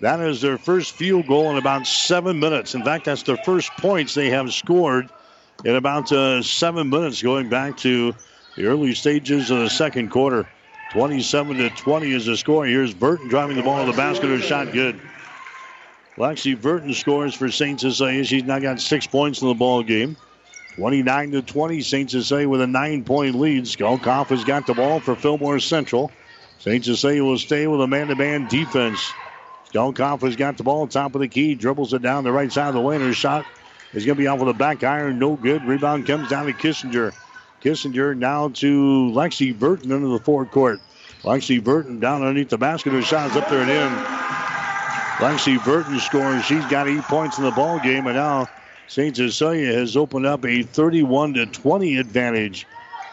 That 0.00 0.18
is 0.20 0.40
their 0.40 0.58
first 0.58 0.96
field 0.96 1.28
goal 1.28 1.50
in 1.50 1.56
about 1.56 1.86
seven 1.86 2.40
minutes. 2.40 2.74
In 2.74 2.82
fact, 2.82 3.04
that's 3.04 3.22
their 3.22 3.36
first 3.38 3.70
points 3.78 4.14
they 4.14 4.30
have 4.30 4.52
scored 4.52 5.08
in 5.64 5.76
about 5.76 6.10
uh, 6.10 6.42
seven 6.42 6.90
minutes, 6.90 7.22
going 7.22 7.48
back 7.48 7.76
to 7.78 8.14
the 8.56 8.66
early 8.66 8.94
stages 8.94 9.50
of 9.52 9.60
the 9.60 9.70
second 9.70 10.10
quarter. 10.10 10.48
27 10.90 11.58
to 11.58 11.70
20 11.70 12.12
is 12.12 12.26
the 12.26 12.36
score. 12.36 12.64
Here's 12.64 12.94
Burton 12.94 13.28
driving 13.28 13.56
the 13.56 13.62
ball 13.62 13.84
to 13.84 13.90
the 13.90 13.96
basket. 13.96 14.28
Her 14.28 14.38
shot 14.38 14.72
good. 14.72 14.98
Lexi 16.16 16.60
Burton 16.60 16.94
scores 16.94 17.34
for 17.34 17.50
St. 17.50 17.78
Cecilia. 17.78 18.24
She's 18.24 18.44
now 18.44 18.58
got 18.58 18.80
six 18.80 19.06
points 19.06 19.42
in 19.42 19.48
the 19.48 19.54
ball 19.54 19.82
game. 19.82 20.16
29 20.76 21.32
to 21.32 21.42
20. 21.42 21.80
St. 21.82 22.10
Cecilia 22.10 22.48
with 22.48 22.60
a 22.60 22.66
nine 22.66 23.04
point 23.04 23.34
lead. 23.34 23.64
Skelkoff 23.64 24.28
has 24.28 24.44
got 24.44 24.66
the 24.66 24.74
ball 24.74 24.98
for 24.98 25.14
Fillmore 25.14 25.60
Central. 25.60 26.10
St. 26.58 26.84
Cecilia 26.84 27.22
will 27.22 27.38
stay 27.38 27.66
with 27.66 27.80
a 27.80 27.86
man 27.86 28.08
to 28.08 28.16
man 28.16 28.48
defense. 28.48 29.12
Skelkoff 29.70 30.22
has 30.22 30.36
got 30.36 30.56
the 30.56 30.64
ball 30.64 30.86
top 30.86 31.14
of 31.14 31.20
the 31.20 31.28
key, 31.28 31.54
dribbles 31.54 31.92
it 31.92 32.00
down 32.00 32.24
the 32.24 32.32
right 32.32 32.50
side 32.50 32.68
of 32.68 32.74
the 32.74 32.80
lane. 32.80 33.00
Her 33.00 33.12
shot 33.12 33.44
is 33.92 34.06
going 34.06 34.16
to 34.16 34.20
be 34.20 34.26
off 34.26 34.40
with 34.40 34.48
a 34.48 34.54
back 34.54 34.82
iron. 34.82 35.18
No 35.18 35.36
good. 35.36 35.64
Rebound 35.64 36.06
comes 36.06 36.28
down 36.30 36.46
to 36.46 36.52
Kissinger. 36.52 37.12
Kissinger 37.62 38.16
now 38.16 38.48
to 38.48 39.10
Lexi 39.14 39.58
Burton 39.58 39.92
into 39.92 40.08
the 40.08 40.18
forward 40.18 40.50
court. 40.50 40.80
Lexi 41.22 41.62
Burton 41.62 41.98
down 41.98 42.22
underneath 42.22 42.50
the 42.50 42.58
basket. 42.58 42.92
Her 42.92 43.02
shot 43.02 43.30
is 43.30 43.36
up 43.36 43.48
there 43.48 43.60
and 43.60 43.70
in. 43.70 43.92
Lexi 45.18 45.62
Burton 45.64 45.98
scores. 45.98 46.44
She's 46.44 46.64
got 46.66 46.88
eight 46.88 47.02
points 47.02 47.38
in 47.38 47.44
the 47.44 47.50
ball 47.50 47.80
game, 47.80 48.06
and 48.06 48.16
now 48.16 48.48
St. 48.86 49.16
Cecilia 49.16 49.72
has 49.74 49.96
opened 49.96 50.26
up 50.26 50.44
a 50.44 50.62
31 50.62 51.34
to 51.34 51.46
20 51.46 51.96
advantage 51.96 52.66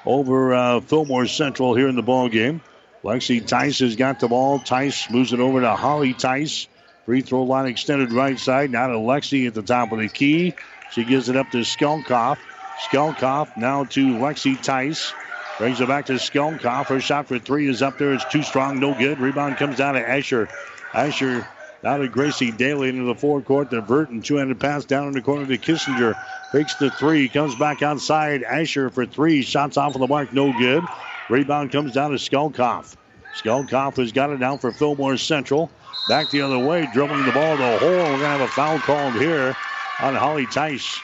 over 0.05 0.53
uh, 0.53 0.81
Fillmore 0.81 1.25
Central 1.25 1.73
here 1.73 1.87
in 1.87 1.95
the 1.95 2.03
ball 2.03 2.29
game. 2.29 2.61
Lexi 3.03 3.45
Tice 3.45 3.79
has 3.79 3.95
got 3.95 4.19
the 4.19 4.27
ball. 4.27 4.59
Tice 4.59 5.09
moves 5.09 5.33
it 5.33 5.39
over 5.39 5.61
to 5.61 5.75
Holly 5.75 6.13
Tice. 6.13 6.67
Free 7.05 7.21
throw 7.21 7.43
line 7.43 7.67
extended 7.67 8.11
right 8.11 8.39
side. 8.39 8.71
Now 8.71 8.87
to 8.87 8.93
Lexi 8.93 9.47
at 9.47 9.53
the 9.53 9.61
top 9.61 9.91
of 9.91 9.99
the 9.99 10.09
key. 10.09 10.53
She 10.91 11.03
gives 11.03 11.29
it 11.29 11.35
up 11.35 11.51
to 11.51 11.57
Skelkoff. 11.57 12.37
Skelkoff 12.79 13.55
now 13.57 13.85
to 13.85 14.15
Lexi 14.15 14.61
Tice. 14.61 15.13
Brings 15.57 15.79
it 15.79 15.87
back 15.87 16.07
to 16.07 16.13
Skelkoff. 16.13 16.87
Her 16.87 16.99
shot 16.99 17.27
for 17.27 17.39
three 17.39 17.67
is 17.67 17.81
up 17.81 17.97
there. 17.97 18.13
It's 18.13 18.25
too 18.25 18.43
strong, 18.43 18.79
no 18.79 18.93
good. 18.93 19.19
Rebound 19.19 19.57
comes 19.57 19.77
down 19.77 19.93
to 19.93 20.07
Asher. 20.07 20.49
Asher 20.93 21.47
now 21.81 21.97
to 21.97 22.07
Gracie 22.07 22.51
Daly 22.51 22.89
into 22.89 23.03
the 23.03 23.15
forecourt. 23.15 23.69
The 23.69 23.81
Burton 23.81 24.21
two-handed 24.21 24.59
pass 24.59 24.83
down 24.85 25.07
in 25.07 25.13
the 25.13 25.21
corner 25.21 25.45
to 25.45 25.57
Kissinger. 25.57 26.15
Fakes 26.51 26.75
the 26.75 26.89
three. 26.91 27.29
Comes 27.29 27.55
back 27.55 27.81
outside. 27.81 28.43
Asher 28.43 28.89
for 28.89 29.05
three. 29.05 29.41
Shots 29.41 29.77
off 29.77 29.95
of 29.95 30.01
the 30.01 30.07
mark. 30.07 30.33
No 30.33 30.51
good. 30.51 30.83
Rebound 31.29 31.71
comes 31.71 31.93
down 31.93 32.11
to 32.11 32.17
Skelkoff. 32.17 32.95
Skelkoff 33.41 33.97
has 33.97 34.11
got 34.11 34.29
it 34.29 34.39
down 34.39 34.57
for 34.57 34.71
Fillmore 34.71 35.17
Central. 35.17 35.69
Back 36.07 36.29
the 36.29 36.41
other 36.41 36.59
way, 36.59 36.85
dribbling 36.93 37.25
the 37.25 37.31
ball 37.31 37.55
to 37.55 37.63
the 37.63 37.77
hole. 37.79 37.89
We're 37.89 38.03
going 38.03 38.19
to 38.19 38.27
have 38.27 38.41
a 38.41 38.47
foul 38.47 38.79
called 38.79 39.13
here 39.13 39.55
on 40.01 40.15
Holly 40.15 40.45
Tice. 40.45 40.99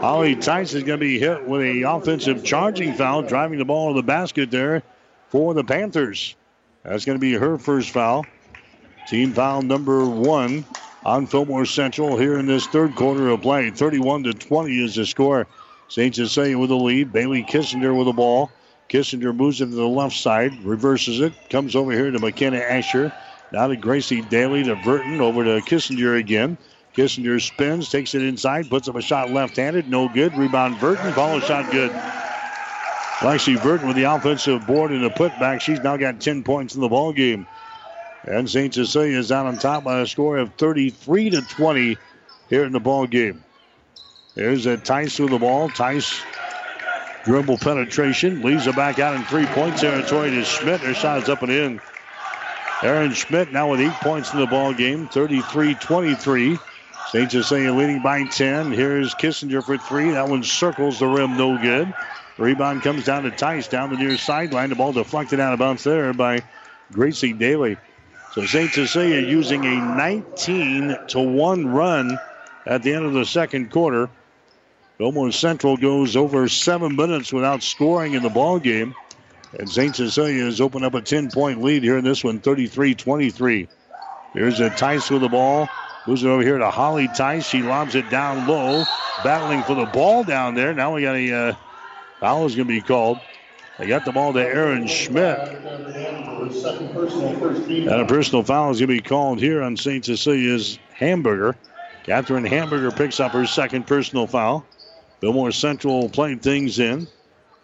Holly 0.00 0.34
Tice 0.34 0.72
is 0.72 0.82
going 0.82 0.98
to 0.98 1.04
be 1.04 1.18
hit 1.18 1.46
with 1.46 1.60
a 1.60 1.82
offensive 1.82 2.42
charging 2.42 2.94
foul, 2.94 3.20
driving 3.20 3.58
the 3.58 3.66
ball 3.66 3.92
to 3.92 4.00
the 4.00 4.06
basket 4.06 4.50
there 4.50 4.82
for 5.28 5.52
the 5.52 5.62
Panthers. 5.62 6.36
That's 6.82 7.04
going 7.04 7.16
to 7.16 7.20
be 7.20 7.34
her 7.34 7.58
first 7.58 7.90
foul. 7.90 8.24
Team 9.08 9.34
foul 9.34 9.60
number 9.60 10.06
one 10.06 10.64
on 11.04 11.26
Fillmore 11.26 11.66
Central 11.66 12.16
here 12.16 12.38
in 12.38 12.46
this 12.46 12.66
third 12.68 12.94
quarter 12.94 13.28
of 13.28 13.42
play. 13.42 13.68
31 13.68 14.22
to 14.22 14.32
20 14.32 14.82
is 14.82 14.94
the 14.94 15.04
score. 15.04 15.46
St. 15.88 16.14
Cecilia 16.14 16.56
with 16.56 16.70
the 16.70 16.76
lead. 16.76 17.12
Bailey 17.12 17.42
Kissinger 17.42 17.94
with 17.94 18.06
the 18.06 18.14
ball. 18.14 18.50
Kissinger 18.88 19.36
moves 19.36 19.60
it 19.60 19.66
to 19.66 19.72
the 19.72 19.86
left 19.86 20.16
side, 20.16 20.64
reverses 20.64 21.20
it, 21.20 21.34
comes 21.50 21.76
over 21.76 21.92
here 21.92 22.10
to 22.10 22.18
McKenna 22.18 22.56
Asher. 22.56 23.12
Now 23.52 23.66
to 23.66 23.76
Gracie 23.76 24.22
Daly 24.22 24.64
to 24.64 24.76
Burton, 24.76 25.20
over 25.20 25.44
to 25.44 25.60
Kissinger 25.60 26.18
again. 26.18 26.56
Kissinger 26.94 27.40
spins, 27.40 27.88
takes 27.88 28.14
it 28.14 28.22
inside, 28.22 28.68
puts 28.68 28.88
up 28.88 28.96
a 28.96 29.02
shot 29.02 29.30
left 29.30 29.56
handed, 29.56 29.88
no 29.88 30.08
good. 30.08 30.36
Rebound 30.36 30.80
Burton, 30.80 31.12
follow 31.12 31.40
shot 31.40 31.70
good. 31.70 31.92
Lexi 33.20 33.62
Burton 33.62 33.86
with 33.86 33.96
the 33.96 34.04
offensive 34.04 34.66
board 34.66 34.90
and 34.90 35.04
the 35.04 35.10
putback. 35.10 35.60
She's 35.60 35.80
now 35.80 35.96
got 35.96 36.20
10 36.20 36.42
points 36.42 36.74
in 36.74 36.80
the 36.80 36.88
ball 36.88 37.12
game. 37.12 37.46
And 38.24 38.48
St. 38.48 38.72
Cecilia 38.72 39.18
is 39.18 39.30
out 39.30 39.46
on 39.46 39.58
top 39.58 39.84
by 39.84 40.00
a 40.00 40.06
score 40.06 40.38
of 40.38 40.54
33 40.54 41.30
to 41.30 41.42
20 41.42 41.98
here 42.48 42.64
in 42.64 42.72
the 42.72 42.80
ball 42.80 43.06
game. 43.06 43.44
There's 44.34 44.66
a 44.66 44.76
Tice 44.76 45.18
with 45.18 45.30
the 45.30 45.38
ball. 45.38 45.68
Tice 45.68 46.20
dribble 47.24 47.58
penetration 47.58 48.42
leaves 48.42 48.66
it 48.66 48.74
back 48.74 48.98
out 48.98 49.14
in 49.14 49.22
three 49.24 49.46
point 49.46 49.76
territory 49.76 50.30
to 50.30 50.44
Schmidt. 50.44 50.80
Her 50.80 50.94
shot 50.94 51.22
is 51.22 51.28
up 51.28 51.42
and 51.42 51.52
in. 51.52 51.80
Aaron 52.82 53.12
Schmidt 53.12 53.52
now 53.52 53.70
with 53.70 53.80
eight 53.80 53.92
points 53.92 54.32
in 54.32 54.40
the 54.40 54.46
ball 54.46 54.72
game, 54.72 55.06
33-23. 55.08 56.58
St. 57.12 57.28
Cecilia 57.28 57.72
leading 57.72 58.02
by 58.02 58.22
10. 58.22 58.70
Here's 58.70 59.16
Kissinger 59.16 59.64
for 59.64 59.76
three. 59.76 60.12
That 60.12 60.28
one 60.28 60.44
circles 60.44 61.00
the 61.00 61.08
rim, 61.08 61.36
no 61.36 61.58
good. 61.60 61.92
Rebound 62.38 62.82
comes 62.82 63.04
down 63.04 63.24
to 63.24 63.32
Tice 63.32 63.66
down 63.66 63.90
the 63.90 63.96
near 63.96 64.16
sideline. 64.16 64.70
The 64.70 64.76
ball 64.76 64.92
deflected 64.92 65.40
out 65.40 65.52
of 65.52 65.58
bounds 65.58 65.82
there 65.82 66.12
by 66.12 66.42
Gracie 66.92 67.32
Daly. 67.32 67.78
So 68.32 68.46
St. 68.46 68.70
Cecilia 68.72 69.26
using 69.26 69.64
a 69.64 69.74
19 69.96 70.96
to 71.08 71.18
1 71.18 71.66
run 71.66 72.16
at 72.64 72.84
the 72.84 72.94
end 72.94 73.04
of 73.04 73.12
the 73.12 73.26
second 73.26 73.72
quarter. 73.72 74.08
Fillmore 74.96 75.32
Central 75.32 75.76
goes 75.76 76.14
over 76.14 76.46
seven 76.46 76.94
minutes 76.94 77.32
without 77.32 77.64
scoring 77.64 78.14
in 78.14 78.22
the 78.22 78.28
ball 78.28 78.60
game. 78.60 78.94
And 79.58 79.68
St. 79.68 79.96
Cecilia 79.96 80.44
has 80.44 80.60
opened 80.60 80.84
up 80.84 80.94
a 80.94 81.02
10 81.02 81.32
point 81.32 81.60
lead 81.60 81.82
here 81.82 81.98
in 81.98 82.04
this 82.04 82.22
one, 82.22 82.38
33 82.38 82.94
23. 82.94 83.66
Here's 84.32 84.60
a 84.60 84.70
Tice 84.70 85.10
with 85.10 85.22
the 85.22 85.28
ball. 85.28 85.68
Moves 86.06 86.24
it 86.24 86.28
over 86.28 86.42
here 86.42 86.58
to 86.58 86.70
Holly 86.70 87.08
Tice. 87.08 87.44
She 87.44 87.62
lobs 87.62 87.94
it 87.94 88.10
down 88.10 88.46
low, 88.46 88.84
battling 89.22 89.62
for 89.62 89.74
the 89.74 89.86
ball 89.86 90.24
down 90.24 90.54
there. 90.54 90.72
Now 90.72 90.94
we 90.94 91.02
got 91.02 91.14
a 91.14 91.32
uh, 91.32 91.54
foul 92.20 92.46
is 92.46 92.56
going 92.56 92.68
to 92.68 92.74
be 92.74 92.80
called. 92.80 93.18
They 93.78 93.86
got 93.86 94.04
the 94.04 94.12
ball 94.12 94.32
to 94.34 94.40
Aaron 94.40 94.86
Schmidt. 94.86 95.38
And 95.38 95.66
a 97.88 98.04
personal 98.06 98.42
foul 98.42 98.70
is 98.70 98.78
going 98.78 98.88
to 98.88 98.94
be 98.94 99.00
called 99.00 99.40
here 99.40 99.62
on 99.62 99.76
St. 99.76 100.04
Cecilia's 100.04 100.78
Hamburger. 100.92 101.56
Catherine 102.02 102.44
Hamburger 102.44 102.90
picks 102.90 103.20
up 103.20 103.32
her 103.32 103.46
second 103.46 103.86
personal 103.86 104.26
foul. 104.26 104.66
Fillmore 105.20 105.52
Central 105.52 106.08
playing 106.08 106.40
things 106.40 106.78
in. 106.78 107.06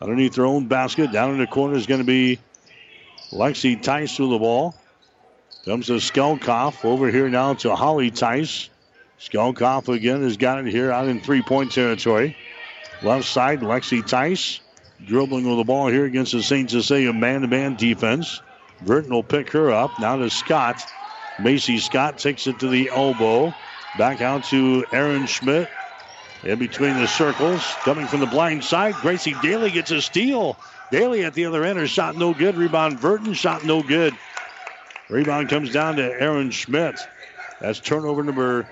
Underneath 0.01 0.35
their 0.35 0.47
own 0.47 0.69
basket, 0.69 1.11
down 1.11 1.33
in 1.33 1.39
the 1.39 1.47
corner 1.47 1.75
is 1.75 1.87
going 1.87 2.01
to 2.01 2.07
be 2.07 2.39
Lexi 3.33 3.83
Tice 3.83 4.19
with 4.19 4.31
the 4.31 4.39
ball. 4.39 4.75
Comes 5.67 5.89
to 5.89 5.95
Skelkoff 5.95 6.85
over 6.85 7.11
here 7.11 7.29
now 7.29 7.55
to 7.55 7.75
Holly 7.75 8.13
Tice. 8.13 8.71
Skelkoff 9.19 9.93
again 9.93 10.23
has 10.23 10.37
got 10.37 10.65
it 10.65 10.71
here 10.71 10.93
out 10.93 11.09
in 11.09 11.21
three 11.21 11.43
point 11.43 11.73
territory. 11.73 12.37
Left 13.03 13.25
side, 13.25 13.63
Lexi 13.63 14.07
Tice 14.07 14.61
dribbling 15.05 15.49
with 15.49 15.59
the 15.59 15.65
ball 15.65 15.89
here 15.89 16.05
against 16.05 16.31
the 16.33 16.43
St. 16.43 16.71
Cecilia 16.71 17.13
man 17.13 17.41
to 17.41 17.49
man 17.49 17.75
defense. 17.75 18.41
Burton 18.83 19.11
will 19.11 19.25
pick 19.25 19.51
her 19.51 19.73
up. 19.73 19.91
Now 19.99 20.17
to 20.17 20.31
Scott. 20.31 20.81
Macy 21.41 21.79
Scott 21.79 22.17
takes 22.19 22.47
it 22.47 22.61
to 22.61 22.69
the 22.69 22.89
elbow. 22.91 23.53
Back 23.99 24.21
out 24.21 24.45
to 24.45 24.85
Aaron 24.93 25.27
Schmidt. 25.27 25.69
In 26.45 26.61
between 26.61 26.95
the 26.95 27.09
circles, 27.09 27.61
coming 27.81 28.07
from 28.07 28.21
the 28.21 28.27
blind 28.27 28.63
side, 28.63 28.95
Gracie 29.03 29.35
Daly 29.43 29.73
gets 29.73 29.91
a 29.91 30.01
steal. 30.01 30.57
Daly 30.93 31.25
at 31.25 31.35
the 31.35 31.47
other 31.47 31.65
end, 31.65 31.77
her 31.77 31.89
shot 31.89 32.17
no 32.17 32.33
good. 32.33 32.57
Rebound 32.57 33.01
Burton, 33.01 33.33
shot 33.33 33.65
no 33.65 33.83
good. 33.83 34.15
Rebound 35.09 35.49
comes 35.49 35.73
down 35.73 35.97
to 35.97 36.03
Aaron 36.03 36.51
Schmidt. 36.51 36.99
That's 37.61 37.81
turnover 37.81 38.23
number 38.23 38.69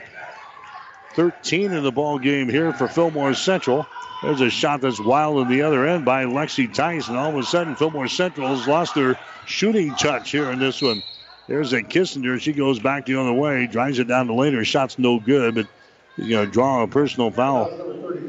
13 1.14 1.72
in 1.72 1.82
the 1.82 1.93
ball 1.93 2.18
game 2.18 2.49
here 2.49 2.72
for 2.72 2.89
Fillmore 2.89 3.35
Central. 3.35 3.87
There's 4.22 4.41
a 4.41 4.51
shot 4.51 4.80
that's 4.80 5.01
wild 5.01 5.39
on 5.39 5.49
the 5.49 5.62
other 5.62 5.87
end 5.87 6.05
by 6.05 6.24
Lexi 6.24 6.66
and 7.09 7.16
all 7.16 7.30
of 7.30 7.37
a 7.37 7.43
sudden 7.43 7.76
Fillmore 7.76 8.09
Central 8.09 8.49
has 8.49 8.66
lost 8.66 8.95
their 8.95 9.18
shooting 9.47 9.95
touch 9.95 10.30
here 10.30 10.51
in 10.51 10.59
this 10.59 10.80
one. 10.82 11.03
There's 11.47 11.72
a 11.72 11.82
Kissinger. 11.82 12.41
She 12.41 12.53
goes 12.53 12.78
back 12.78 13.07
the 13.07 13.20
other 13.20 13.32
way, 13.32 13.66
drives 13.66 13.99
it 13.99 14.09
down 14.09 14.26
the 14.26 14.32
lane. 14.32 14.55
Her 14.55 14.64
shot's 14.64 14.99
no 14.99 15.20
good, 15.20 15.55
but 15.55 15.66
going 16.16 16.47
to 16.47 16.51
draw 16.51 16.82
a 16.82 16.89
personal 16.89 17.30
foul. 17.30 17.70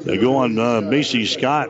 They 0.03 0.17
go 0.17 0.37
on 0.37 0.59
uh, 0.59 0.81
Macy 0.81 1.25
Scott. 1.25 1.69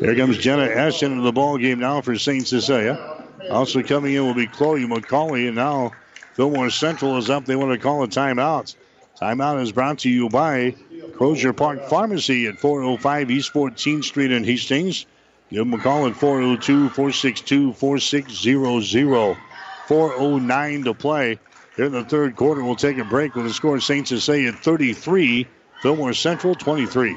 Here 0.00 0.16
comes 0.16 0.38
Jenna 0.38 0.64
Esch 0.64 1.02
into 1.02 1.22
the 1.22 1.32
ball 1.32 1.56
game 1.58 1.78
now 1.78 2.00
for 2.00 2.16
St. 2.16 2.46
Cecilia. 2.46 3.24
Also 3.50 3.82
coming 3.82 4.14
in 4.14 4.26
will 4.26 4.34
be 4.34 4.46
Chloe 4.46 4.84
McCauley, 4.84 5.46
and 5.46 5.56
now 5.56 5.92
Fillmore 6.34 6.70
Central 6.70 7.16
is 7.16 7.30
up. 7.30 7.44
They 7.44 7.56
want 7.56 7.72
to 7.72 7.78
call 7.78 8.02
a 8.02 8.08
timeout. 8.08 8.74
Timeout 9.20 9.62
is 9.62 9.72
brought 9.72 10.00
to 10.00 10.10
you 10.10 10.28
by 10.28 10.74
Crosier 11.14 11.52
Park 11.52 11.88
Pharmacy 11.88 12.46
at 12.46 12.58
405 12.58 13.30
East 13.30 13.52
14th 13.52 14.04
Street 14.04 14.32
in 14.32 14.44
Hastings. 14.44 15.06
Give 15.50 15.60
them 15.60 15.74
a 15.74 15.82
call 15.82 16.06
at 16.06 16.14
402 16.16 16.90
462 16.90 17.72
4600. 17.72 19.36
409 19.86 20.84
to 20.84 20.94
play. 20.94 21.38
Here 21.76 21.86
in 21.86 21.92
the 21.92 22.04
third 22.04 22.36
quarter, 22.36 22.62
we'll 22.62 22.76
take 22.76 22.98
a 22.98 23.04
break 23.04 23.34
with 23.34 23.46
the 23.46 23.54
score 23.54 23.80
St. 23.80 24.06
Cecilia 24.06 24.52
33, 24.52 25.46
Fillmore 25.80 26.12
Central 26.12 26.54
23. 26.54 27.16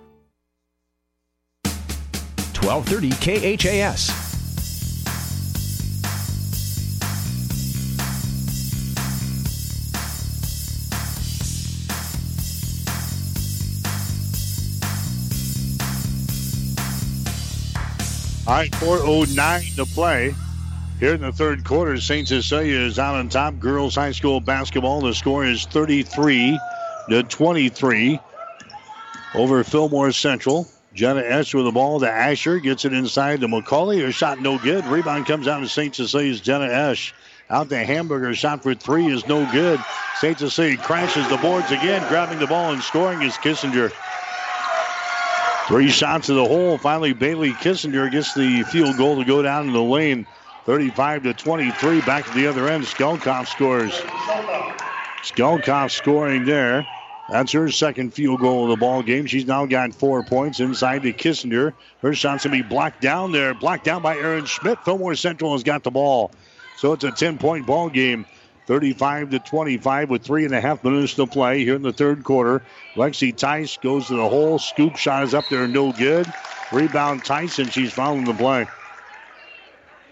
1230 2.63 3.57
KHAS. 3.57 4.31
All 18.47 18.57
right, 18.57 18.75
409 18.75 19.61
to 19.77 19.85
play. 19.85 20.35
Here 20.99 21.15
in 21.15 21.21
the 21.21 21.31
third 21.31 21.63
quarter, 21.63 21.99
St. 21.99 22.27
Cecilia 22.27 22.79
is 22.79 22.99
out 22.99 23.15
on 23.15 23.27
top. 23.27 23.57
Girls 23.59 23.95
high 23.95 24.11
school 24.11 24.39
basketball. 24.39 25.01
The 25.01 25.15
score 25.15 25.45
is 25.45 25.65
33 25.65 26.59
to 27.09 27.23
23 27.23 28.19
over 29.33 29.63
Fillmore 29.63 30.11
Central. 30.11 30.70
Jenna 30.93 31.21
Esch 31.21 31.53
with 31.53 31.65
the 31.65 31.71
ball 31.71 31.99
to 32.01 32.09
Asher. 32.09 32.59
Gets 32.59 32.85
it 32.85 32.93
inside 32.93 33.41
to 33.41 33.47
McCauley. 33.47 34.01
Her 34.01 34.11
shot 34.11 34.41
no 34.41 34.57
good. 34.57 34.85
Rebound 34.85 35.25
comes 35.25 35.47
out 35.47 35.59
to 35.59 35.67
St. 35.67 35.95
Cecilia's 35.95 36.41
Jenna 36.41 36.65
Esch. 36.65 37.13
Out 37.49 37.69
to 37.69 37.77
Hamburger. 37.77 38.33
Shot 38.35 38.63
for 38.63 38.73
three 38.75 39.07
is 39.07 39.25
no 39.27 39.49
good. 39.51 39.79
St. 40.19 40.37
Cecilia 40.37 40.77
crashes 40.77 41.27
the 41.29 41.37
boards 41.37 41.71
again. 41.71 42.07
Grabbing 42.09 42.39
the 42.39 42.47
ball 42.47 42.71
and 42.71 42.81
scoring 42.81 43.21
is 43.21 43.33
Kissinger. 43.35 43.91
Three 45.67 45.89
shots 45.89 46.27
to 46.27 46.33
the 46.33 46.45
hole. 46.45 46.77
Finally, 46.77 47.13
Bailey 47.13 47.53
Kissinger 47.53 48.11
gets 48.11 48.33
the 48.33 48.63
field 48.63 48.97
goal 48.97 49.17
to 49.17 49.25
go 49.25 49.41
down 49.41 49.67
in 49.67 49.73
the 49.73 49.81
lane. 49.81 50.27
35 50.65 51.23
to 51.23 51.33
23. 51.33 52.01
Back 52.01 52.25
to 52.25 52.33
the 52.33 52.47
other 52.47 52.67
end. 52.67 52.83
Skelkoff 52.83 53.47
scores. 53.47 53.93
Skelkoff 55.23 55.91
scoring 55.91 56.45
there. 56.45 56.85
That's 57.29 57.51
her 57.53 57.69
second 57.69 58.13
field 58.13 58.41
goal 58.41 58.63
of 58.63 58.69
the 58.69 58.75
ball 58.75 59.03
game. 59.03 59.25
She's 59.25 59.45
now 59.45 59.65
got 59.65 59.93
four 59.93 60.23
points 60.23 60.59
inside 60.59 61.03
to 61.03 61.13
Kissinger. 61.13 61.73
Her 62.01 62.13
shot's 62.13 62.43
going 62.43 62.57
to 62.57 62.63
be 62.63 62.69
blocked 62.69 63.01
down 63.01 63.31
there. 63.31 63.53
Blocked 63.53 63.85
down 63.85 64.01
by 64.01 64.17
Aaron 64.17 64.45
Schmidt. 64.45 64.83
Fillmore 64.83 65.15
Central 65.15 65.53
has 65.53 65.63
got 65.63 65.83
the 65.83 65.91
ball. 65.91 66.31
So 66.77 66.93
it's 66.93 67.03
a 67.03 67.11
10 67.11 67.37
point 67.37 67.65
ball 67.65 67.89
game. 67.89 68.25
35 68.67 69.31
to 69.31 69.39
25 69.39 70.09
with 70.09 70.23
three 70.23 70.45
and 70.45 70.53
a 70.53 70.61
half 70.61 70.83
minutes 70.83 71.15
to 71.15 71.25
play 71.25 71.63
here 71.63 71.75
in 71.75 71.81
the 71.81 71.93
third 71.93 72.23
quarter. 72.23 72.63
Lexi 72.95 73.35
Tice 73.35 73.77
goes 73.77 74.07
to 74.07 74.15
the 74.15 74.29
hole. 74.29 74.59
Scoop 74.59 74.95
shot 74.97 75.23
is 75.23 75.33
up 75.33 75.45
there, 75.49 75.67
no 75.67 75.91
good. 75.91 76.31
Rebound 76.71 77.25
Tyson. 77.25 77.69
She's 77.69 77.91
fouling 77.91 78.25
the 78.25 78.33
play. 78.33 78.67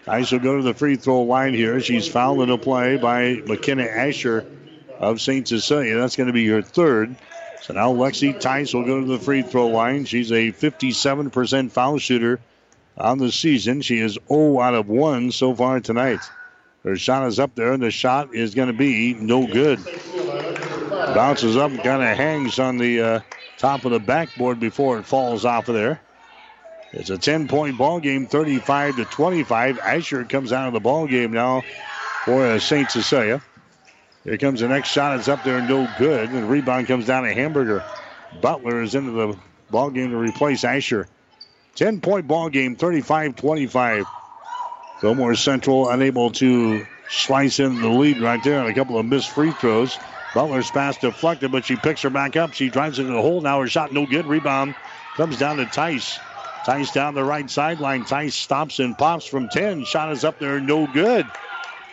Tice 0.05 0.31
will 0.31 0.39
go 0.39 0.57
to 0.57 0.63
the 0.63 0.73
free 0.73 0.95
throw 0.95 1.21
line 1.21 1.53
here. 1.53 1.79
She's 1.79 2.07
fouled 2.07 2.41
in 2.41 2.49
the 2.49 2.57
play 2.57 2.97
by 2.97 3.41
McKenna 3.45 3.83
Asher 3.83 4.45
of 4.99 5.21
St. 5.21 5.47
Cecilia. 5.47 5.97
That's 5.97 6.15
going 6.15 6.27
to 6.27 6.33
be 6.33 6.47
her 6.47 6.61
third. 6.61 7.15
So 7.61 7.73
now 7.73 7.93
Lexi 7.93 8.39
Tice 8.39 8.73
will 8.73 8.85
go 8.85 8.99
to 8.99 9.07
the 9.07 9.19
free 9.19 9.41
throw 9.41 9.67
line. 9.67 10.05
She's 10.05 10.31
a 10.31 10.51
57% 10.51 11.71
foul 11.71 11.97
shooter 11.97 12.39
on 12.97 13.17
the 13.17 13.31
season. 13.31 13.81
She 13.81 13.99
is 13.99 14.17
0 14.27 14.59
out 14.59 14.75
of 14.75 14.87
1 14.87 15.31
so 15.31 15.55
far 15.55 15.79
tonight. 15.79 16.19
Her 16.83 16.95
shot 16.95 17.27
is 17.27 17.39
up 17.39 17.55
there, 17.55 17.73
and 17.73 17.83
the 17.83 17.91
shot 17.91 18.33
is 18.33 18.55
going 18.55 18.67
to 18.67 18.73
be 18.73 19.13
no 19.13 19.45
good. 19.45 19.79
Bounces 21.13 21.57
up 21.57 21.71
and 21.71 21.83
kind 21.83 22.01
of 22.01 22.17
hangs 22.17 22.59
on 22.59 22.77
the 22.77 23.01
uh, 23.01 23.19
top 23.57 23.85
of 23.85 23.91
the 23.91 23.99
backboard 23.99 24.59
before 24.59 24.99
it 24.99 25.05
falls 25.05 25.43
off 25.45 25.67
of 25.67 25.75
there. 25.75 26.01
It's 26.91 27.09
a 27.09 27.17
10 27.17 27.47
point 27.47 27.77
ball 27.77 27.99
game, 27.99 28.25
35 28.25 28.95
to 28.95 29.05
25. 29.05 29.79
Asher 29.79 30.23
comes 30.23 30.51
out 30.51 30.67
of 30.67 30.73
the 30.73 30.79
ball 30.79 31.05
game 31.05 31.31
now 31.31 31.63
for 32.25 32.45
uh, 32.45 32.59
St. 32.59 32.89
Cecilia. 32.89 33.41
Here 34.23 34.37
comes 34.37 34.59
the 34.59 34.67
next 34.67 34.89
shot. 34.89 35.17
It's 35.17 35.27
up 35.27 35.43
there, 35.43 35.61
no 35.61 35.87
good. 35.97 36.29
And 36.29 36.43
the 36.43 36.45
rebound 36.45 36.87
comes 36.87 37.05
down 37.05 37.23
to 37.23 37.33
Hamburger. 37.33 37.83
Butler 38.41 38.81
is 38.81 38.95
into 38.95 39.11
the 39.11 39.37
ball 39.69 39.89
game 39.89 40.11
to 40.11 40.17
replace 40.17 40.63
Asher. 40.63 41.07
10 41.75 42.01
point 42.01 42.27
ball 42.27 42.49
game, 42.49 42.75
35 42.75 43.35
25. 43.35 44.05
Fillmore 44.99 45.35
Central 45.35 45.89
unable 45.89 46.31
to 46.31 46.85
slice 47.09 47.59
in 47.59 47.81
the 47.81 47.87
lead 47.87 48.19
right 48.19 48.43
there 48.43 48.59
on 48.59 48.67
a 48.67 48.73
couple 48.73 48.97
of 48.97 49.05
missed 49.05 49.29
free 49.29 49.51
throws. 49.51 49.97
Butler's 50.35 50.69
pass 50.69 50.97
deflected, 50.97 51.51
but 51.51 51.65
she 51.65 51.75
picks 51.75 52.01
her 52.01 52.09
back 52.09 52.35
up. 52.35 52.53
She 52.53 52.69
drives 52.69 52.99
into 52.99 53.13
the 53.13 53.21
hole. 53.21 53.41
Now 53.41 53.61
her 53.61 53.67
shot 53.67 53.93
no 53.93 54.05
good. 54.05 54.25
Rebound 54.27 54.75
comes 55.15 55.37
down 55.37 55.57
to 55.57 55.65
Tice. 55.65 56.19
Tice 56.65 56.91
down 56.91 57.15
the 57.15 57.23
right 57.23 57.49
sideline. 57.49 58.05
Tice 58.05 58.35
stops 58.35 58.79
and 58.79 58.97
pops 58.97 59.25
from 59.25 59.47
10. 59.47 59.85
Shot 59.85 60.11
is 60.11 60.23
up 60.23 60.37
there, 60.37 60.59
no 60.59 60.85
good. 60.85 61.25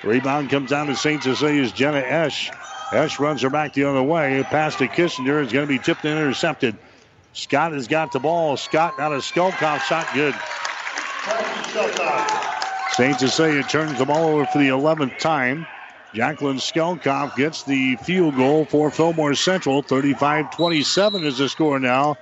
Rebound 0.07 0.51
comes 0.51 0.71
down 0.71 0.87
to 0.87 0.95
St. 0.95 1.23
Cecilia's 1.23 1.73
Jenna 1.73 1.99
Esch. 1.99 2.51
Esch 2.93 3.19
runs 3.19 3.43
her 3.43 3.51
back 3.51 3.73
the 3.73 3.85
other 3.85 4.03
way. 4.03 4.43
Pass 4.45 4.77
to 4.77 4.87
Kissinger 4.87 5.45
is 5.45 5.53
going 5.53 5.67
to 5.67 5.73
be 5.73 5.79
tipped 5.79 6.05
and 6.05 6.19
intercepted. 6.19 6.77
Scott 7.33 7.73
has 7.73 7.89
got 7.89 8.13
the 8.13 8.21
ball. 8.21 8.57
Scott 8.57 8.99
out 9.01 9.13
of 9.13 9.23
Skelkoff. 9.23 9.81
Shot 9.81 10.07
good. 10.15 10.35
St. 12.93 13.19
Cecilia 13.19 13.63
turns 13.65 13.99
the 13.99 14.07
ball 14.07 14.29
over 14.29 14.47
for 14.47 14.59
the 14.59 14.69
11th 14.69 15.19
time. 15.19 15.67
Jacqueline 16.15 16.59
Skelkoff 16.59 17.35
gets 17.37 17.65
the 17.65 17.97
field 17.97 18.37
goal 18.37 18.65
for 18.65 18.91
Fillmore 18.91 19.35
Central. 19.35 19.83
35 19.83 20.51
27 20.53 21.25
is 21.25 21.39
the 21.39 21.49
score 21.49 21.81
now. 21.81 22.17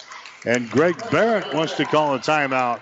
And 0.47 0.69
Greg 0.71 0.97
Barrett 1.11 1.55
wants 1.55 1.75
to 1.75 1.85
call 1.85 2.15
a 2.15 2.19
timeout. 2.19 2.81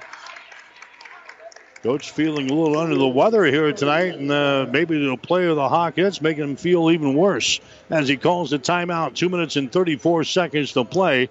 Coach 1.83 2.13
feeling 2.13 2.49
a 2.49 2.55
little 2.55 2.79
under 2.79 2.95
the 2.95 3.09
weather 3.09 3.45
here 3.45 3.73
tonight, 3.73 4.15
and 4.15 4.31
uh, 4.31 4.67
maybe 4.71 5.05
the 5.05 5.17
play 5.17 5.47
of 5.47 5.57
the 5.57 5.69
Hawkettes 5.69 6.21
making 6.21 6.45
him 6.45 6.57
feel 6.57 6.93
even 6.93 7.15
worse 7.15 7.59
as 7.91 8.07
he 8.07 8.17
calls 8.17 8.51
the 8.51 8.59
timeout. 8.61 9.17
Two 9.17 9.29
minutes 9.29 9.57
and 9.57 9.71
34 9.71 10.23
seconds 10.23 10.73
to 10.75 10.85
play. 10.85 11.29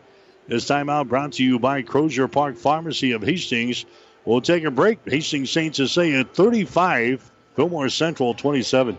This 0.49 0.65
timeout 0.65 1.07
brought 1.07 1.33
to 1.33 1.43
you 1.43 1.57
by 1.57 1.83
Crosier 1.83 2.27
Park 2.29 2.57
Pharmacy 2.57 3.13
of 3.13 3.23
Hastings. 3.23 3.85
We'll 4.25 4.41
take 4.41 4.65
a 4.65 4.71
break. 4.71 4.99
Hastings 5.05 5.49
St. 5.51 5.73
saying 5.73 6.25
35, 6.25 7.31
Fillmore 7.55 7.87
Central 7.87 8.33
27. 8.33 8.97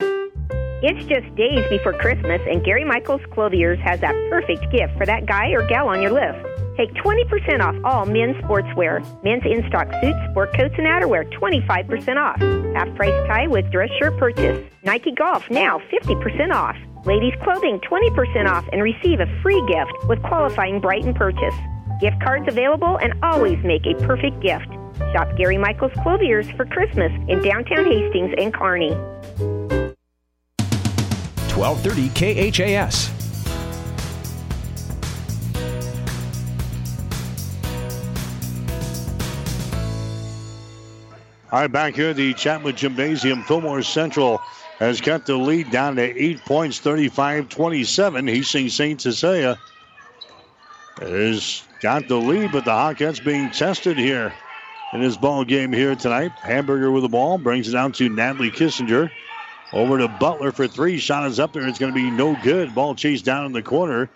It's 0.00 1.06
just 1.08 1.36
days 1.36 1.68
before 1.68 1.92
Christmas, 1.92 2.40
and 2.48 2.64
Gary 2.64 2.84
Michaels 2.84 3.20
Clothiers 3.32 3.78
has 3.80 4.00
that 4.00 4.14
perfect 4.30 4.72
gift 4.72 4.96
for 4.96 5.04
that 5.04 5.26
guy 5.26 5.50
or 5.50 5.66
gal 5.68 5.88
on 5.88 6.00
your 6.00 6.10
list. 6.10 6.51
Take 6.76 6.94
20% 6.94 7.60
off 7.60 7.76
all 7.84 8.06
men's 8.06 8.36
sportswear. 8.44 9.02
Men's 9.22 9.42
in 9.44 9.66
stock 9.68 9.88
suits, 10.00 10.18
sport 10.30 10.54
coats, 10.56 10.74
and 10.78 10.86
outerwear, 10.86 11.30
25% 11.32 12.16
off. 12.16 12.40
Half 12.74 12.94
price 12.96 13.26
tie 13.28 13.46
with 13.46 13.70
dress 13.70 13.90
shirt 13.98 14.16
purchase. 14.18 14.64
Nike 14.82 15.12
Golf, 15.12 15.50
now 15.50 15.80
50% 15.92 16.50
off. 16.52 16.76
Ladies 17.04 17.34
clothing, 17.42 17.78
20% 17.80 18.48
off, 18.48 18.64
and 18.72 18.82
receive 18.82 19.20
a 19.20 19.26
free 19.42 19.62
gift 19.66 19.92
with 20.08 20.22
qualifying 20.22 20.80
Brighton 20.80 21.12
purchase. 21.12 21.54
Gift 22.00 22.20
cards 22.22 22.46
available 22.48 22.98
and 22.98 23.12
always 23.22 23.62
make 23.64 23.84
a 23.86 23.94
perfect 24.06 24.40
gift. 24.40 24.68
Shop 25.12 25.28
Gary 25.36 25.58
Michaels 25.58 25.92
Clothiers 26.02 26.50
for 26.52 26.64
Christmas 26.66 27.12
in 27.28 27.42
downtown 27.42 27.84
Hastings 27.84 28.34
and 28.38 28.54
Kearney. 28.54 28.92
1230 31.54 32.50
KHAS. 32.50 33.21
All 41.52 41.60
right, 41.60 41.70
back 41.70 41.94
here 41.94 42.08
at 42.08 42.16
the 42.16 42.32
Chapman 42.32 42.74
Gymnasium, 42.74 43.42
Fillmore 43.42 43.82
Central 43.82 44.38
has 44.78 45.02
cut 45.02 45.26
the 45.26 45.36
lead 45.36 45.70
down 45.70 45.96
to 45.96 46.02
eight 46.02 46.38
points, 46.46 46.78
35 46.78 47.50
27. 47.50 48.26
Hastings 48.26 48.72
St. 48.72 48.98
Cecilia 48.98 49.58
has 50.98 51.62
got 51.82 52.08
the 52.08 52.16
lead, 52.16 52.52
but 52.52 52.64
the 52.64 52.70
Hawkettes 52.70 53.22
being 53.22 53.50
tested 53.50 53.98
here 53.98 54.32
in 54.94 55.02
this 55.02 55.18
ball 55.18 55.44
game 55.44 55.74
here 55.74 55.94
tonight. 55.94 56.32
Hamburger 56.40 56.90
with 56.90 57.02
the 57.02 57.10
ball 57.10 57.36
brings 57.36 57.68
it 57.68 57.72
down 57.72 57.92
to 57.92 58.08
Natalie 58.08 58.50
Kissinger. 58.50 59.10
Over 59.74 59.98
to 59.98 60.08
Butler 60.08 60.52
for 60.52 60.66
three. 60.66 60.96
Shot 60.96 61.26
is 61.26 61.38
up 61.38 61.52
there. 61.52 61.68
It's 61.68 61.78
going 61.78 61.92
to 61.92 61.94
be 61.94 62.10
no 62.10 62.34
good. 62.42 62.74
Ball 62.74 62.94
chased 62.94 63.26
down 63.26 63.44
in 63.44 63.52
the 63.52 63.60
corner. 63.60 64.08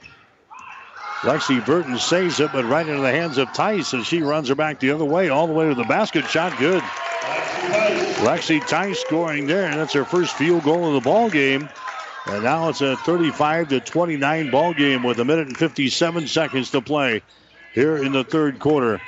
Lexi 1.27 1.65
Burton 1.67 1.99
saves 1.99 2.39
it, 2.39 2.53
but 2.53 2.65
right 2.67 2.87
into 2.87 3.03
the 3.03 3.11
hands 3.11 3.37
of 3.37 3.53
Tice 3.53 3.93
as 3.95 4.07
she 4.07 4.23
runs 4.23 4.49
her 4.49 4.55
back 4.55 4.79
the 4.79 4.93
other 4.93 5.05
way, 5.05 5.29
all 5.29 5.49
the 5.49 5.53
way 5.53 5.69
to 5.69 5.75
the 5.75 5.83
basket. 5.83 6.25
Shot 6.27 6.57
good. 6.57 6.81
Lexi 8.23 8.65
Tice 8.65 9.01
scoring 9.01 9.49
there. 9.49 9.65
And 9.65 9.75
that's 9.75 9.93
her 9.95 10.05
first 10.05 10.37
field 10.37 10.63
goal 10.63 10.87
of 10.87 10.95
the 10.95 11.01
ball 11.01 11.29
game. 11.29 11.69
And 12.27 12.45
now 12.45 12.69
it's 12.69 12.81
a 12.81 12.97
35 12.99 13.71
to 13.71 13.81
29 13.81 14.51
ball 14.53 14.73
game 14.73 15.03
with 15.03 15.19
a 15.19 15.25
minute 15.25 15.49
and 15.49 15.57
57 15.57 16.29
seconds 16.29 16.71
to 16.71 16.81
play 16.81 17.23
here 17.75 17.97
in 17.97 18.13
the 18.13 18.23
third 18.23 18.61
quarter. 18.61 19.01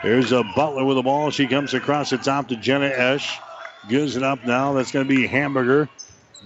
Here's 0.00 0.32
a 0.32 0.42
Butler 0.56 0.86
with 0.86 0.96
the 0.96 1.02
ball. 1.02 1.30
She 1.30 1.46
comes 1.46 1.74
across 1.74 2.08
the 2.08 2.16
top 2.16 2.48
to 2.48 2.56
Jenna 2.56 2.86
Esch. 2.86 3.38
Gives 3.86 4.16
it 4.16 4.22
up 4.22 4.46
now. 4.46 4.72
That's 4.72 4.92
going 4.92 5.06
to 5.06 5.14
be 5.14 5.26
Hamburger. 5.26 5.90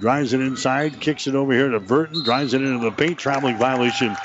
Drives 0.00 0.32
it 0.32 0.40
inside. 0.40 1.00
Kicks 1.00 1.28
it 1.28 1.36
over 1.36 1.52
here 1.52 1.68
to 1.68 1.78
Burton. 1.78 2.24
Drives 2.24 2.52
it 2.52 2.62
into 2.62 2.80
the 2.80 2.90
paint. 2.90 3.16
Traveling 3.16 3.56
violation. 3.58 4.16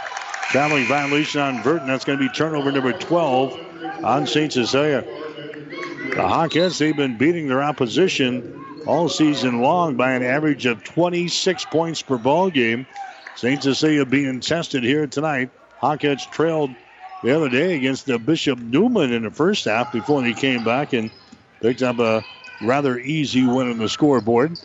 Traveling 0.50 0.86
violation 0.86 1.42
on 1.42 1.62
Burton. 1.62 1.88
That's 1.88 2.06
going 2.06 2.18
to 2.18 2.28
be 2.28 2.34
turnover 2.34 2.72
number 2.72 2.92
12 2.92 4.04
on 4.04 4.26
St. 4.26 4.52
Cecilia. 4.52 5.02
The 5.02 6.16
Hawkettes, 6.16 6.80
they've 6.80 6.96
been 6.96 7.18
beating 7.18 7.48
their 7.48 7.62
opposition 7.62 8.66
all 8.88 9.10
season 9.10 9.62
long 9.62 9.96
by 9.96 10.14
an 10.14 10.24
average 10.24 10.66
of 10.66 10.84
26 10.84 11.66
points 11.66 12.02
per 12.02 12.18
ball 12.18 12.50
game. 12.50 12.88
St. 13.36 13.62
Cecilia 13.62 14.06
being 14.06 14.40
tested 14.40 14.84
here 14.84 15.06
tonight. 15.06 15.52
Hawkettes 15.82 16.30
trailed 16.32 16.72
the 17.22 17.36
other 17.36 17.50
day 17.50 17.76
against 17.76 18.08
the 18.08 18.18
Bishop 18.18 18.58
Neumann 18.58 19.14
in 19.14 19.22
the 19.22 19.32
first 19.32 19.66
half 19.66 19.94
before 19.94 20.24
they 20.24 20.34
came 20.34 20.64
back 20.64 20.94
and 20.94 21.12
picked 21.62 21.84
up 21.84 22.00
a 22.00 22.24
rather 22.64 22.98
easy 22.98 23.46
win 23.46 23.70
on 23.70 23.78
the 23.78 23.88
scoreboard. 23.88 24.58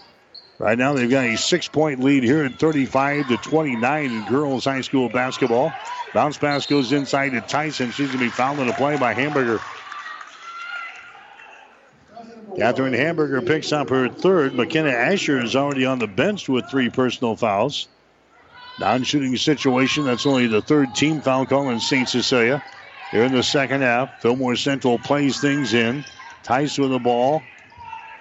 Right 0.65 0.79
now, 0.79 0.95
they've 0.95 1.11
got 1.11 1.27
a 1.27 1.37
six 1.37 1.69
point 1.69 2.03
lead 2.03 2.23
here 2.23 2.43
at 2.43 2.59
35 2.59 3.29
to 3.29 3.37
29 3.37 4.05
in 4.11 4.25
girls 4.25 4.65
high 4.65 4.81
school 4.81 5.11
basketball. 5.11 5.75
Bounce 6.15 6.39
pass 6.39 6.65
goes 6.65 6.91
inside 6.91 7.33
to 7.33 7.43
Tyson. 7.43 7.91
She's 7.91 8.07
going 8.07 8.21
to 8.21 8.25
be 8.25 8.31
fouled 8.31 8.61
in 8.61 8.69
the 8.69 8.73
play 8.73 8.97
by 8.97 9.12
Hamburger. 9.12 9.61
Catherine 12.57 12.95
Hamburger 12.95 13.43
picks 13.43 13.73
up 13.73 13.91
her 13.91 14.09
third. 14.09 14.55
McKenna 14.55 14.89
Asher 14.89 15.39
is 15.39 15.55
already 15.55 15.85
on 15.85 15.99
the 15.99 16.07
bench 16.07 16.49
with 16.49 16.65
three 16.71 16.89
personal 16.89 17.37
fouls. 17.37 17.87
Non 18.81 19.03
shooting 19.03 19.37
situation. 19.37 20.07
That's 20.07 20.25
only 20.25 20.47
the 20.47 20.62
third 20.62 20.95
team 20.95 21.21
foul 21.21 21.45
call 21.45 21.69
in 21.69 21.79
St. 21.79 22.09
Cecilia. 22.09 22.65
Here 23.11 23.25
in 23.25 23.35
the 23.35 23.43
second 23.43 23.83
half, 23.83 24.23
Fillmore 24.23 24.57
Central 24.57 24.99
plays 24.99 25.43
things 25.43 25.75
in. 25.75 26.07
Tice 26.43 26.79
with 26.79 26.91
the 26.91 26.99
ball. 26.99 27.43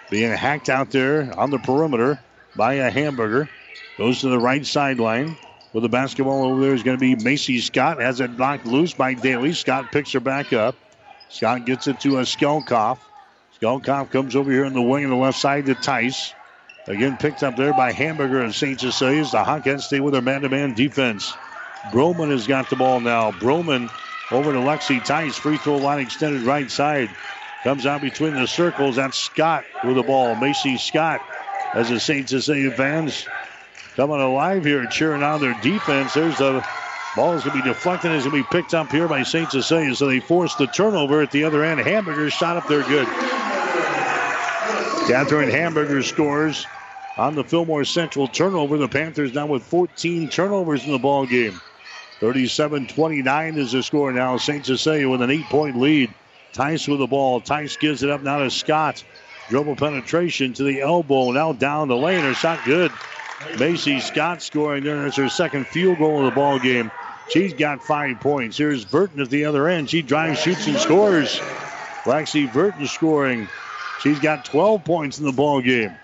Being 0.09 0.33
hacked 0.33 0.67
out 0.67 0.91
there 0.91 1.33
on 1.39 1.49
the 1.49 1.59
perimeter 1.59 2.19
by 2.55 2.75
a 2.75 2.89
hamburger. 2.89 3.49
Goes 3.97 4.21
to 4.21 4.29
the 4.29 4.39
right 4.39 4.65
sideline. 4.65 5.37
With 5.73 5.83
the 5.83 5.89
basketball 5.89 6.43
over 6.43 6.61
there 6.61 6.73
is 6.73 6.83
going 6.83 6.97
to 6.97 7.01
be 7.01 7.15
Macy 7.15 7.59
Scott. 7.59 7.99
Has 7.99 8.19
it 8.19 8.37
knocked 8.37 8.65
loose 8.65 8.93
by 8.93 9.15
Daly. 9.15 9.53
Scott 9.53 9.91
picks 9.91 10.11
her 10.11 10.19
back 10.19 10.53
up. 10.53 10.75
Scott 11.29 11.65
gets 11.65 11.87
it 11.87 11.99
to 12.01 12.19
a 12.19 12.21
Skelkoff. 12.21 12.99
Skelkoff 13.59 14.11
comes 14.11 14.35
over 14.35 14.51
here 14.51 14.65
in 14.65 14.73
the 14.73 14.81
wing 14.81 15.03
on 15.03 15.09
the 15.09 15.15
left 15.15 15.39
side 15.39 15.65
to 15.65 15.75
Tice. 15.75 16.33
Again, 16.85 17.17
picked 17.17 17.43
up 17.43 17.55
there 17.55 17.73
by 17.73 17.91
Hamburger 17.91 18.41
and 18.41 18.53
St. 18.53 18.79
Cecilia's. 18.79 19.31
The 19.31 19.37
Hawkettes 19.37 19.83
stay 19.83 19.99
with 19.99 20.13
their 20.13 20.21
man-to-man 20.21 20.73
defense. 20.73 21.33
Broman 21.91 22.29
has 22.29 22.45
got 22.45 22.69
the 22.69 22.75
ball 22.75 22.99
now. 22.99 23.31
Broman 23.31 23.89
over 24.31 24.51
to 24.51 24.59
Lexi 24.59 25.03
Tice. 25.03 25.37
Free 25.37 25.57
throw 25.57 25.77
line 25.77 25.99
extended 25.99 26.43
right 26.43 26.69
side. 26.69 27.09
Comes 27.63 27.85
out 27.85 28.01
between 28.01 28.33
the 28.33 28.47
circles. 28.47 28.97
That's 28.97 29.17
Scott 29.17 29.63
with 29.83 29.95
the 29.95 30.03
ball. 30.03 30.35
Macy 30.35 30.77
Scott 30.77 31.21
as 31.73 31.89
the 31.89 31.99
St. 31.99 32.29
Cecilia 32.29 32.71
fans 32.71 33.27
coming 33.95 34.19
alive 34.19 34.65
here, 34.65 34.85
cheering 34.87 35.23
on 35.23 35.41
their 35.41 35.55
defense. 35.61 36.13
There's 36.13 36.37
the 36.37 36.65
ball 37.15 37.33
is 37.33 37.43
going 37.43 37.57
to 37.57 37.63
be 37.63 37.69
deflected. 37.69 38.11
It's 38.11 38.25
going 38.25 38.43
to 38.43 38.49
be 38.49 38.57
picked 38.57 38.73
up 38.73 38.91
here 38.91 39.07
by 39.07 39.23
St. 39.23 39.51
Cecilia. 39.51 39.95
So 39.95 40.07
they 40.07 40.19
force 40.19 40.55
the 40.55 40.67
turnover 40.67 41.21
at 41.21 41.31
the 41.31 41.43
other 41.43 41.63
end. 41.63 41.79
Hamburger 41.81 42.29
shot 42.29 42.57
up 42.57 42.67
there 42.67 42.83
good. 42.83 43.07
Catherine 45.07 45.49
Hamburger 45.49 46.01
scores 46.01 46.65
on 47.17 47.35
the 47.35 47.43
Fillmore 47.43 47.83
Central 47.83 48.27
turnover. 48.27 48.77
The 48.77 48.87
Panthers 48.87 49.33
now 49.33 49.47
with 49.47 49.63
14 49.63 50.29
turnovers 50.29 50.85
in 50.85 50.91
the 50.91 50.99
ball 50.99 51.25
game. 51.25 51.59
37-29 52.19 53.57
is 53.57 53.73
the 53.73 53.83
score 53.83 54.11
now. 54.13 54.37
St. 54.37 54.65
Cecilia 54.65 55.09
with 55.09 55.21
an 55.21 55.29
eight-point 55.29 55.77
lead. 55.77 56.13
Tice 56.53 56.87
with 56.87 56.99
the 56.99 57.07
ball. 57.07 57.41
Tice 57.41 57.75
gives 57.75 58.03
it 58.03 58.09
up 58.09 58.21
now 58.21 58.39
to 58.39 58.49
Scott. 58.49 59.03
Dribble 59.49 59.75
penetration 59.75 60.53
to 60.53 60.63
the 60.63 60.81
elbow. 60.81 61.31
Now 61.31 61.53
down 61.53 61.87
the 61.87 61.97
lane. 61.97 62.21
Her 62.21 62.33
shot 62.33 62.59
good. 62.65 62.91
Macy 63.59 63.99
Scott 63.99 64.41
scoring 64.41 64.83
there. 64.83 65.01
That's 65.03 65.17
her 65.17 65.29
second 65.29 65.67
field 65.67 65.97
goal 65.97 66.19
of 66.19 66.25
the 66.25 66.31
ball 66.31 66.59
game. 66.59 66.91
She's 67.29 67.53
got 67.53 67.83
five 67.83 68.19
points. 68.19 68.57
Here's 68.57 68.85
Burton 68.85 69.21
at 69.21 69.29
the 69.29 69.45
other 69.45 69.67
end. 69.67 69.89
She 69.89 70.01
drives, 70.01 70.39
shoots, 70.39 70.67
and 70.67 70.77
scores. 70.77 71.39
Lexi 72.03 72.51
Burton 72.51 72.87
scoring. 72.87 73.47
She's 74.01 74.19
got 74.19 74.45
12 74.45 74.83
points 74.83 75.19
in 75.19 75.25
the 75.25 75.31
ball 75.31 75.61
game. 75.61 75.95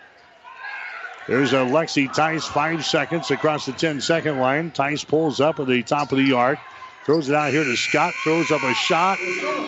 There's 1.28 1.54
a 1.54 1.58
Lexi 1.58 2.12
Tice, 2.12 2.46
five 2.46 2.86
seconds 2.86 3.30
across 3.30 3.66
the 3.66 3.74
10 3.74 4.02
second 4.02 4.40
line. 4.40 4.72
Tice 4.72 5.04
pulls 5.04 5.40
up 5.40 5.60
at 5.60 5.68
the 5.68 5.84
top 5.84 6.12
of 6.12 6.18
the 6.18 6.34
arc, 6.34 6.58
throws 7.06 7.30
it 7.30 7.36
out 7.36 7.52
here 7.52 7.64
to 7.64 7.76
Scott, 7.76 8.14
throws 8.24 8.50
up 8.50 8.64
a 8.64 8.74
shot, 8.74 9.20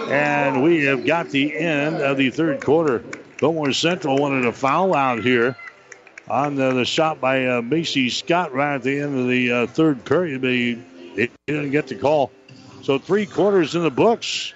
and 0.10 0.64
we 0.64 0.86
have 0.86 1.06
got 1.06 1.30
the 1.30 1.56
end 1.56 1.98
of 1.98 2.18
the 2.18 2.32
third 2.32 2.64
quarter. 2.64 3.04
Fillmore 3.42 3.74
Central 3.74 4.20
wanted 4.20 4.46
a 4.46 4.52
foul 4.52 4.94
out 4.96 5.24
here 5.24 5.58
on 6.30 6.54
the, 6.54 6.74
the 6.74 6.86
shot 6.86 7.20
by 7.20 7.48
uh, 7.48 7.62
Macy 7.64 8.08
Scott 8.08 8.54
right 8.54 8.76
at 8.76 8.84
the 8.84 9.00
end 9.00 9.18
of 9.18 9.28
the 9.28 9.52
uh, 9.52 9.66
third 9.66 10.06
period, 10.06 10.42
but 10.42 10.52
he, 10.52 10.80
he 11.16 11.28
didn't 11.48 11.72
get 11.72 11.88
the 11.88 11.96
call. 11.96 12.32
So 12.84 13.00
three 13.00 13.26
quarters 13.26 13.74
in 13.74 13.82
the 13.82 13.90
books. 13.90 14.54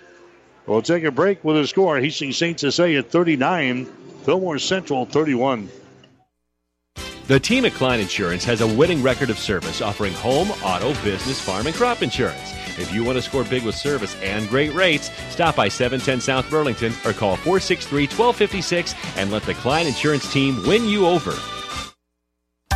We'll 0.68 0.84
take 0.84 1.04
a 1.04 1.10
break 1.10 1.44
with 1.44 1.58
a 1.58 1.66
score. 1.66 2.00
Hastings 2.00 2.38
St. 2.38 2.60
Cecilia 2.60 3.02
39, 3.02 3.86
Fillmore 4.24 4.60
Central 4.60 5.08
31. 5.08 5.68
The 7.26 7.40
team 7.40 7.66
at 7.66 7.74
Klein 7.74 8.00
Insurance 8.00 8.46
has 8.46 8.62
a 8.62 8.68
winning 8.68 9.02
record 9.02 9.32
of 9.32 9.40
service 9.40 9.82
offering 9.82 10.14
home, 10.14 10.52
auto, 10.64 10.94
business, 11.04 11.42
farm, 11.42 11.66
and 11.66 11.76
crop 11.76 12.04
insurance. 12.04 12.54
If 12.78 12.94
you 12.94 13.04
want 13.04 13.18
to 13.18 13.22
score 13.22 13.44
big 13.44 13.64
with 13.64 13.76
service 13.76 14.16
and 14.22 14.48
great 14.50 14.74
rates, 14.74 15.10
stop 15.30 15.56
by 15.56 15.68
710 15.68 16.22
South 16.22 16.50
Burlington 16.50 16.94
or 17.06 17.14
call 17.14 17.36
463 17.38 18.04
1256 18.04 18.96
and 19.18 19.32
let 19.32 19.44
the 19.44 19.54
Klein 19.56 19.88
Insurance 19.88 20.32
team 20.32 20.62
win 20.66 20.86
you 20.86 21.08
over. 21.08 21.34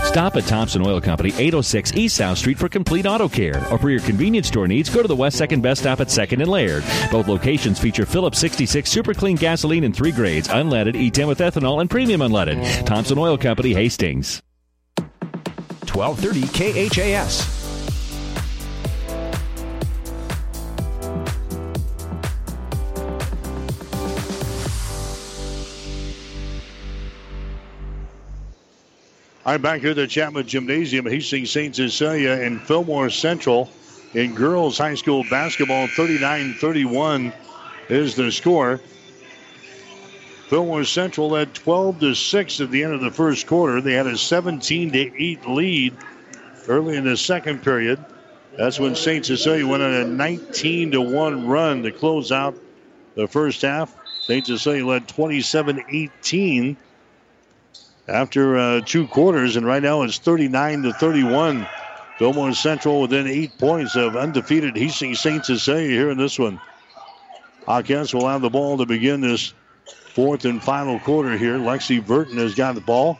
Stop 0.09 0.35
at 0.37 0.47
Thompson 0.47 0.81
Oil 0.87 0.99
Company, 0.99 1.29
806 1.29 1.93
East 1.93 2.15
South 2.15 2.39
Street 2.39 2.57
for 2.57 2.67
complete 2.67 3.05
auto 3.05 3.29
care. 3.29 3.63
Or 3.71 3.77
for 3.77 3.91
your 3.91 3.99
convenience 3.99 4.47
store 4.47 4.67
needs, 4.67 4.89
go 4.89 5.03
to 5.03 5.07
the 5.07 5.15
West 5.15 5.39
2nd 5.39 5.61
Best 5.61 5.81
Stop 5.81 5.99
at 5.99 6.07
2nd 6.07 6.41
and 6.41 6.49
Laird. 6.49 6.83
Both 7.11 7.27
locations 7.27 7.77
feature 7.79 8.07
Phillips 8.07 8.39
66 8.39 8.89
Super 8.89 9.13
Clean 9.13 9.35
gasoline 9.35 9.83
in 9.83 9.93
three 9.93 10.11
grades, 10.11 10.47
unleaded, 10.47 10.95
E10 10.95 11.27
with 11.27 11.37
ethanol, 11.37 11.79
and 11.79 11.91
premium 11.91 12.21
unleaded. 12.21 12.87
Thompson 12.87 13.19
Oil 13.19 13.37
Company, 13.37 13.75
Hastings. 13.75 14.41
1230 15.85 16.89
KHAS. 16.89 17.58
I'm 29.49 29.63
back 29.63 29.81
here 29.81 29.89
at 29.89 29.95
the 29.95 30.05
Chapman 30.05 30.45
Gymnasium, 30.45 31.07
Hastings 31.07 31.49
St. 31.49 31.75
Cecilia 31.75 32.33
and 32.33 32.61
Fillmore 32.61 33.09
Central 33.09 33.67
in 34.13 34.35
girls 34.35 34.77
high 34.77 34.93
school 34.93 35.25
basketball. 35.27 35.87
39 35.87 36.53
31 36.53 37.33
is 37.89 38.13
the 38.13 38.31
score. 38.31 38.79
Fillmore 40.49 40.83
Central 40.83 41.31
led 41.31 41.55
12 41.55 41.99
to 41.99 42.13
6 42.13 42.61
at 42.61 42.69
the 42.69 42.83
end 42.83 42.93
of 42.93 43.01
the 43.01 43.09
first 43.09 43.47
quarter. 43.47 43.81
They 43.81 43.93
had 43.93 44.05
a 44.05 44.19
17 44.19 44.91
to 44.91 44.99
8 44.99 45.47
lead 45.47 45.97
early 46.67 46.95
in 46.95 47.05
the 47.05 47.17
second 47.17 47.63
period. 47.63 48.05
That's 48.55 48.79
when 48.79 48.95
St. 48.95 49.25
Cecilia 49.25 49.65
went 49.65 49.81
on 49.81 49.93
a 49.95 50.05
19 50.05 50.91
to 50.91 51.01
1 51.01 51.47
run 51.47 51.81
to 51.81 51.91
close 51.91 52.31
out 52.31 52.55
the 53.15 53.27
first 53.27 53.63
half. 53.63 53.95
St. 54.21 54.45
Cecilia 54.45 54.85
led 54.85 55.07
27 55.07 55.85
18 55.89 56.77
after 58.09 58.57
uh, 58.57 58.81
two 58.81 59.07
quarters, 59.07 59.55
and 59.55 59.65
right 59.65 59.83
now 59.83 60.01
it's 60.01 60.17
39 60.17 60.83
to 60.83 60.93
31. 60.93 61.67
Fillmore 62.17 62.53
Central 62.53 62.99
within 62.99 63.27
eight 63.27 63.57
points 63.57 63.95
of 63.95 64.17
undefeated 64.17 64.75
Hastings 64.75 65.21
St. 65.21 65.45
Cecilia 65.45 65.89
here 65.89 66.09
in 66.09 66.17
this 66.17 66.37
one. 66.37 66.59
Hawkettes 67.65 68.13
will 68.13 68.27
have 68.27 68.41
the 68.41 68.49
ball 68.49 68.77
to 68.77 68.85
begin 68.85 69.21
this 69.21 69.53
fourth 70.13 70.43
and 70.43 70.61
final 70.61 70.99
quarter 70.99 71.37
here. 71.37 71.57
Lexi 71.57 72.05
Burton 72.05 72.37
has 72.37 72.55
got 72.55 72.75
the 72.75 72.81
ball. 72.81 73.17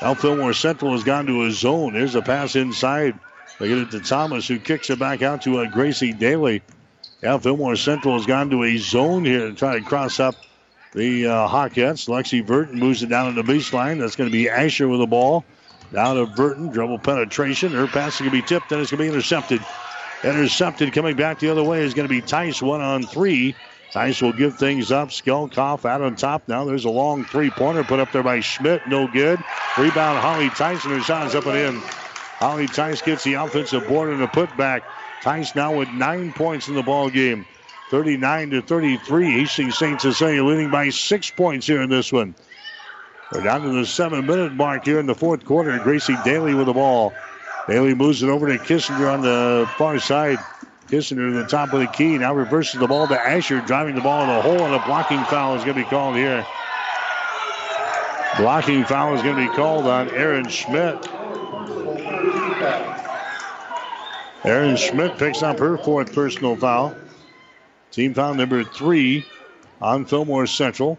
Now 0.00 0.14
Fillmore 0.14 0.54
Central 0.54 0.92
has 0.92 1.04
gone 1.04 1.26
to 1.26 1.44
a 1.44 1.50
zone. 1.50 1.92
There's 1.92 2.14
a 2.14 2.22
pass 2.22 2.56
inside. 2.56 3.18
They 3.58 3.68
get 3.68 3.78
it 3.78 3.90
to 3.90 4.00
Thomas, 4.00 4.48
who 4.48 4.58
kicks 4.58 4.88
it 4.88 4.98
back 4.98 5.20
out 5.20 5.42
to 5.42 5.58
uh, 5.58 5.66
Gracie 5.66 6.14
Daly. 6.14 6.62
Now 7.22 7.36
Fillmore 7.36 7.76
Central 7.76 8.16
has 8.16 8.24
gone 8.24 8.48
to 8.50 8.62
a 8.62 8.78
zone 8.78 9.24
here 9.26 9.48
to 9.48 9.54
try 9.54 9.78
to 9.78 9.84
cross 9.84 10.18
up 10.18 10.36
the 10.92 11.26
uh, 11.26 11.48
Hawkettes. 11.48 12.08
Lexi 12.08 12.44
Burton 12.44 12.78
moves 12.78 13.02
it 13.02 13.08
down 13.08 13.34
to 13.34 13.42
the 13.42 13.52
baseline. 13.52 13.98
That's 13.98 14.16
going 14.16 14.28
to 14.28 14.32
be 14.32 14.48
Asher 14.48 14.88
with 14.88 15.00
the 15.00 15.06
ball. 15.06 15.44
Down 15.92 16.16
to 16.16 16.26
Burton. 16.26 16.68
Dribble 16.68 17.00
penetration. 17.00 17.72
Her 17.72 17.86
pass 17.86 18.14
is 18.14 18.20
going 18.20 18.30
to 18.30 18.36
be 18.36 18.46
tipped 18.46 18.70
and 18.72 18.80
it's 18.80 18.90
going 18.90 18.98
to 18.98 19.04
be 19.04 19.08
intercepted. 19.08 19.64
Intercepted 20.22 20.92
coming 20.92 21.16
back 21.16 21.38
the 21.38 21.50
other 21.50 21.64
way 21.64 21.82
is 21.82 21.94
going 21.94 22.06
to 22.06 22.14
be 22.14 22.20
Tice 22.20 22.60
one 22.60 22.80
on 22.80 23.04
three. 23.04 23.54
Tice 23.92 24.22
will 24.22 24.32
give 24.32 24.56
things 24.56 24.92
up. 24.92 25.08
Skelkoff 25.08 25.84
out 25.84 26.00
on 26.00 26.14
top 26.14 26.46
now. 26.46 26.64
There's 26.64 26.84
a 26.84 26.90
long 26.90 27.24
three 27.24 27.50
pointer 27.50 27.82
put 27.82 27.98
up 27.98 28.12
there 28.12 28.22
by 28.22 28.40
Schmidt. 28.40 28.86
No 28.86 29.08
good. 29.08 29.42
Rebound 29.78 30.18
Holly 30.18 30.50
Tice 30.50 30.84
and 30.84 30.94
her 30.94 31.00
shot 31.00 31.34
up 31.34 31.46
and 31.46 31.56
in. 31.56 31.80
Holly 31.80 32.66
Tice 32.68 33.02
gets 33.02 33.24
the 33.24 33.34
offensive 33.34 33.88
board 33.88 34.10
and 34.10 34.22
a 34.22 34.26
putback. 34.26 34.82
Tice 35.22 35.54
now 35.54 35.76
with 35.76 35.88
nine 35.88 36.32
points 36.32 36.68
in 36.68 36.74
the 36.74 36.82
ball 36.82 37.10
game. 37.10 37.46
39 37.90 38.50
to 38.50 38.62
33. 38.62 39.30
Hastings 39.32 39.76
St. 39.76 40.00
Cecilia 40.00 40.44
leading 40.44 40.70
by 40.70 40.90
six 40.90 41.28
points 41.28 41.66
here 41.66 41.82
in 41.82 41.90
this 41.90 42.12
one. 42.12 42.36
We're 43.32 43.42
down 43.42 43.62
to 43.62 43.72
the 43.72 43.84
seven 43.84 44.26
minute 44.26 44.54
mark 44.54 44.84
here 44.84 45.00
in 45.00 45.06
the 45.06 45.14
fourth 45.14 45.44
quarter. 45.44 45.76
Gracie 45.80 46.16
Daly 46.24 46.54
with 46.54 46.66
the 46.66 46.72
ball. 46.72 47.12
Daly 47.68 47.94
moves 47.94 48.22
it 48.22 48.28
over 48.28 48.46
to 48.46 48.58
Kissinger 48.58 49.12
on 49.12 49.22
the 49.22 49.68
far 49.76 49.98
side. 49.98 50.38
Kissinger 50.86 51.32
to 51.32 51.42
the 51.42 51.48
top 51.48 51.72
of 51.72 51.80
the 51.80 51.88
key. 51.88 52.16
Now 52.16 52.32
reverses 52.32 52.78
the 52.78 52.86
ball 52.86 53.08
to 53.08 53.20
Asher, 53.20 53.60
driving 53.60 53.96
the 53.96 54.00
ball 54.00 54.22
in 54.22 54.28
the 54.28 54.40
hole, 54.40 54.64
and 54.64 54.74
a 54.74 54.84
blocking 54.86 55.22
foul 55.24 55.56
is 55.56 55.64
going 55.64 55.76
to 55.76 55.82
be 55.82 55.90
called 55.90 56.14
here. 56.14 56.46
Blocking 58.36 58.84
foul 58.84 59.14
is 59.14 59.22
going 59.22 59.34
to 59.34 59.50
be 59.50 59.56
called 59.56 59.86
on 59.86 60.10
Aaron 60.10 60.48
Schmidt. 60.48 61.08
Aaron 64.44 64.76
Schmidt 64.76 65.18
picks 65.18 65.42
up 65.42 65.58
her 65.58 65.76
fourth 65.76 66.14
personal 66.14 66.54
foul. 66.54 66.94
Team 67.90 68.14
foul 68.14 68.34
number 68.34 68.62
three 68.62 69.26
on 69.80 70.04
Fillmore 70.04 70.46
Central. 70.46 70.98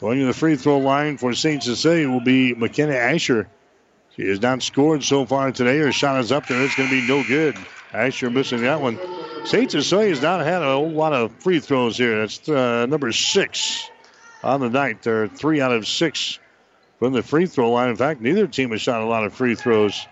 Going 0.00 0.20
to 0.20 0.26
the 0.26 0.34
free 0.34 0.56
throw 0.56 0.78
line 0.78 1.18
for 1.18 1.32
St. 1.34 1.62
Cecilia 1.62 2.08
will 2.08 2.20
be 2.20 2.54
McKenna 2.54 2.94
Asher. 2.94 3.48
She 4.16 4.28
has 4.28 4.40
not 4.40 4.62
scored 4.62 5.02
so 5.02 5.24
far 5.26 5.50
today. 5.50 5.78
Her 5.78 5.90
shot 5.90 6.20
is 6.20 6.30
up 6.30 6.46
there. 6.46 6.62
It's 6.62 6.76
going 6.76 6.88
to 6.88 7.00
be 7.00 7.06
no 7.06 7.24
good. 7.24 7.56
Asher 7.92 8.30
missing 8.30 8.62
that 8.62 8.80
one. 8.80 8.98
St. 9.44 9.70
Cecilia 9.70 10.08
has 10.10 10.22
not 10.22 10.44
had 10.44 10.62
a 10.62 10.66
whole 10.66 10.90
lot 10.90 11.12
of 11.12 11.32
free 11.42 11.58
throws 11.58 11.96
here. 11.96 12.20
That's 12.20 12.48
uh, 12.48 12.86
number 12.86 13.10
six 13.12 13.90
on 14.42 14.60
the 14.60 14.70
night. 14.70 15.02
They're 15.02 15.26
three 15.26 15.60
out 15.60 15.72
of 15.72 15.86
six 15.86 16.38
from 16.98 17.12
the 17.12 17.22
free 17.22 17.46
throw 17.46 17.72
line. 17.72 17.90
In 17.90 17.96
fact, 17.96 18.20
neither 18.20 18.46
team 18.46 18.70
has 18.70 18.82
shot 18.82 19.02
a 19.02 19.06
lot 19.06 19.24
of 19.24 19.34
free 19.34 19.54
throws. 19.54 20.06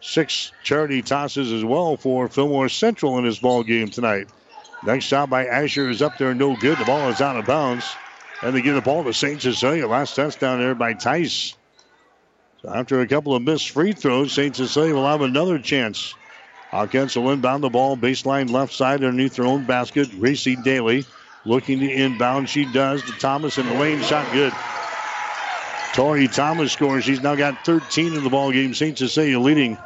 Six 0.00 0.52
charity 0.62 1.02
tosses 1.02 1.52
as 1.52 1.64
well 1.64 1.96
for 1.96 2.28
Fillmore 2.28 2.68
Central 2.68 3.18
in 3.18 3.24
this 3.24 3.38
ball 3.38 3.62
game 3.62 3.88
tonight. 3.88 4.28
Next 4.82 5.06
shot 5.06 5.30
by 5.30 5.46
Asher 5.46 5.88
is 5.88 6.02
up 6.02 6.18
there, 6.18 6.34
no 6.34 6.56
good. 6.56 6.78
The 6.78 6.84
ball 6.84 7.08
is 7.08 7.20
out 7.20 7.36
of 7.36 7.46
bounds. 7.46 7.84
And 8.42 8.54
they 8.54 8.62
give 8.62 8.74
the 8.74 8.82
ball 8.82 9.04
to 9.04 9.12
St. 9.12 9.40
Cecilia. 9.40 9.88
Last 9.88 10.14
touchdown 10.14 10.58
there 10.58 10.74
by 10.74 10.92
Tice. 10.92 11.54
So 12.62 12.68
after 12.68 13.00
a 13.00 13.06
couple 13.06 13.34
of 13.34 13.42
missed 13.42 13.70
free 13.70 13.92
throws, 13.92 14.32
St. 14.32 14.54
Cecilia 14.54 14.94
will 14.94 15.06
have 15.06 15.22
another 15.22 15.58
chance. 15.58 16.14
Hawkettes 16.72 17.16
will 17.16 17.30
inbound 17.30 17.62
the 17.62 17.70
ball, 17.70 17.96
baseline 17.96 18.50
left 18.50 18.72
side 18.74 19.02
underneath 19.02 19.36
their 19.36 19.46
own 19.46 19.64
basket. 19.64 20.10
Gracie 20.20 20.56
Daly 20.56 21.06
looking 21.44 21.78
to 21.78 21.90
inbound. 21.90 22.48
She 22.48 22.70
does 22.72 23.02
to 23.02 23.12
Thomas 23.12 23.56
in 23.56 23.66
the 23.66 23.74
lane. 23.74 24.02
Shot 24.02 24.30
good. 24.32 24.52
Tori 25.94 26.28
Thomas 26.28 26.72
scores. 26.72 27.04
She's 27.04 27.22
now 27.22 27.36
got 27.36 27.64
13 27.64 28.14
in 28.14 28.24
the 28.24 28.30
ball 28.30 28.52
game. 28.52 28.74
St. 28.74 28.98
Cecilia 28.98 29.40
leading 29.40 29.78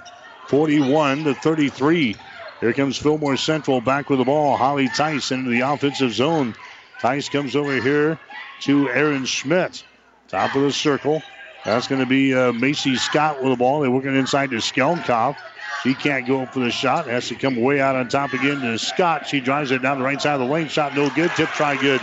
41 0.49 1.25
to 1.25 1.35
33. 1.35 2.17
Here 2.61 2.73
comes 2.75 2.99
Fillmore 2.99 3.39
Central 3.39 3.81
back 3.81 4.11
with 4.11 4.19
the 4.19 4.25
ball. 4.25 4.57
Holly 4.57 4.89
Tice 4.89 5.31
into 5.31 5.51
the 5.51 5.61
offensive 5.61 6.13
zone. 6.13 6.55
Tice 7.01 7.29
comes 7.31 7.57
over 7.57 7.81
here 7.81 8.19
to 8.61 8.91
Aaron 8.91 9.25
Schmidt. 9.25 9.83
Top 10.29 10.55
of 10.55 10.63
the 10.63 10.73
circle. 10.73 11.23
That's 11.65 11.89
going 11.89 12.01
to 12.01 12.07
be 12.07 12.35
uh, 12.35 12.53
Macy 12.53 12.97
Scott 12.97 13.43
with 13.43 13.53
the 13.53 13.57
ball. 13.57 13.81
They're 13.81 13.91
working 13.91 14.15
inside 14.15 14.51
to 14.51 14.57
Skelkoff. 14.57 15.37
She 15.83 15.95
can't 15.95 16.27
go 16.27 16.43
up 16.43 16.53
for 16.53 16.61
the 16.61 16.71
shot. 16.71 17.07
Has 17.07 17.29
to 17.29 17.35
come 17.35 17.57
way 17.57 17.81
out 17.81 17.97
on 17.97 18.09
top 18.09 18.35
again 18.35 18.61
to 18.61 18.79
Scott. 18.79 19.27
She 19.27 19.41
drives 19.41 19.71
it 19.71 19.81
down 19.81 19.99
the 19.99 20.05
right 20.05 20.21
side 20.21 20.35
of 20.35 20.41
the 20.41 20.53
lane. 20.53 20.69
Shot 20.69 20.95
no 20.95 21.09
good. 21.11 21.31
Tip 21.37 21.49
try 21.51 21.81
good. 21.81 22.01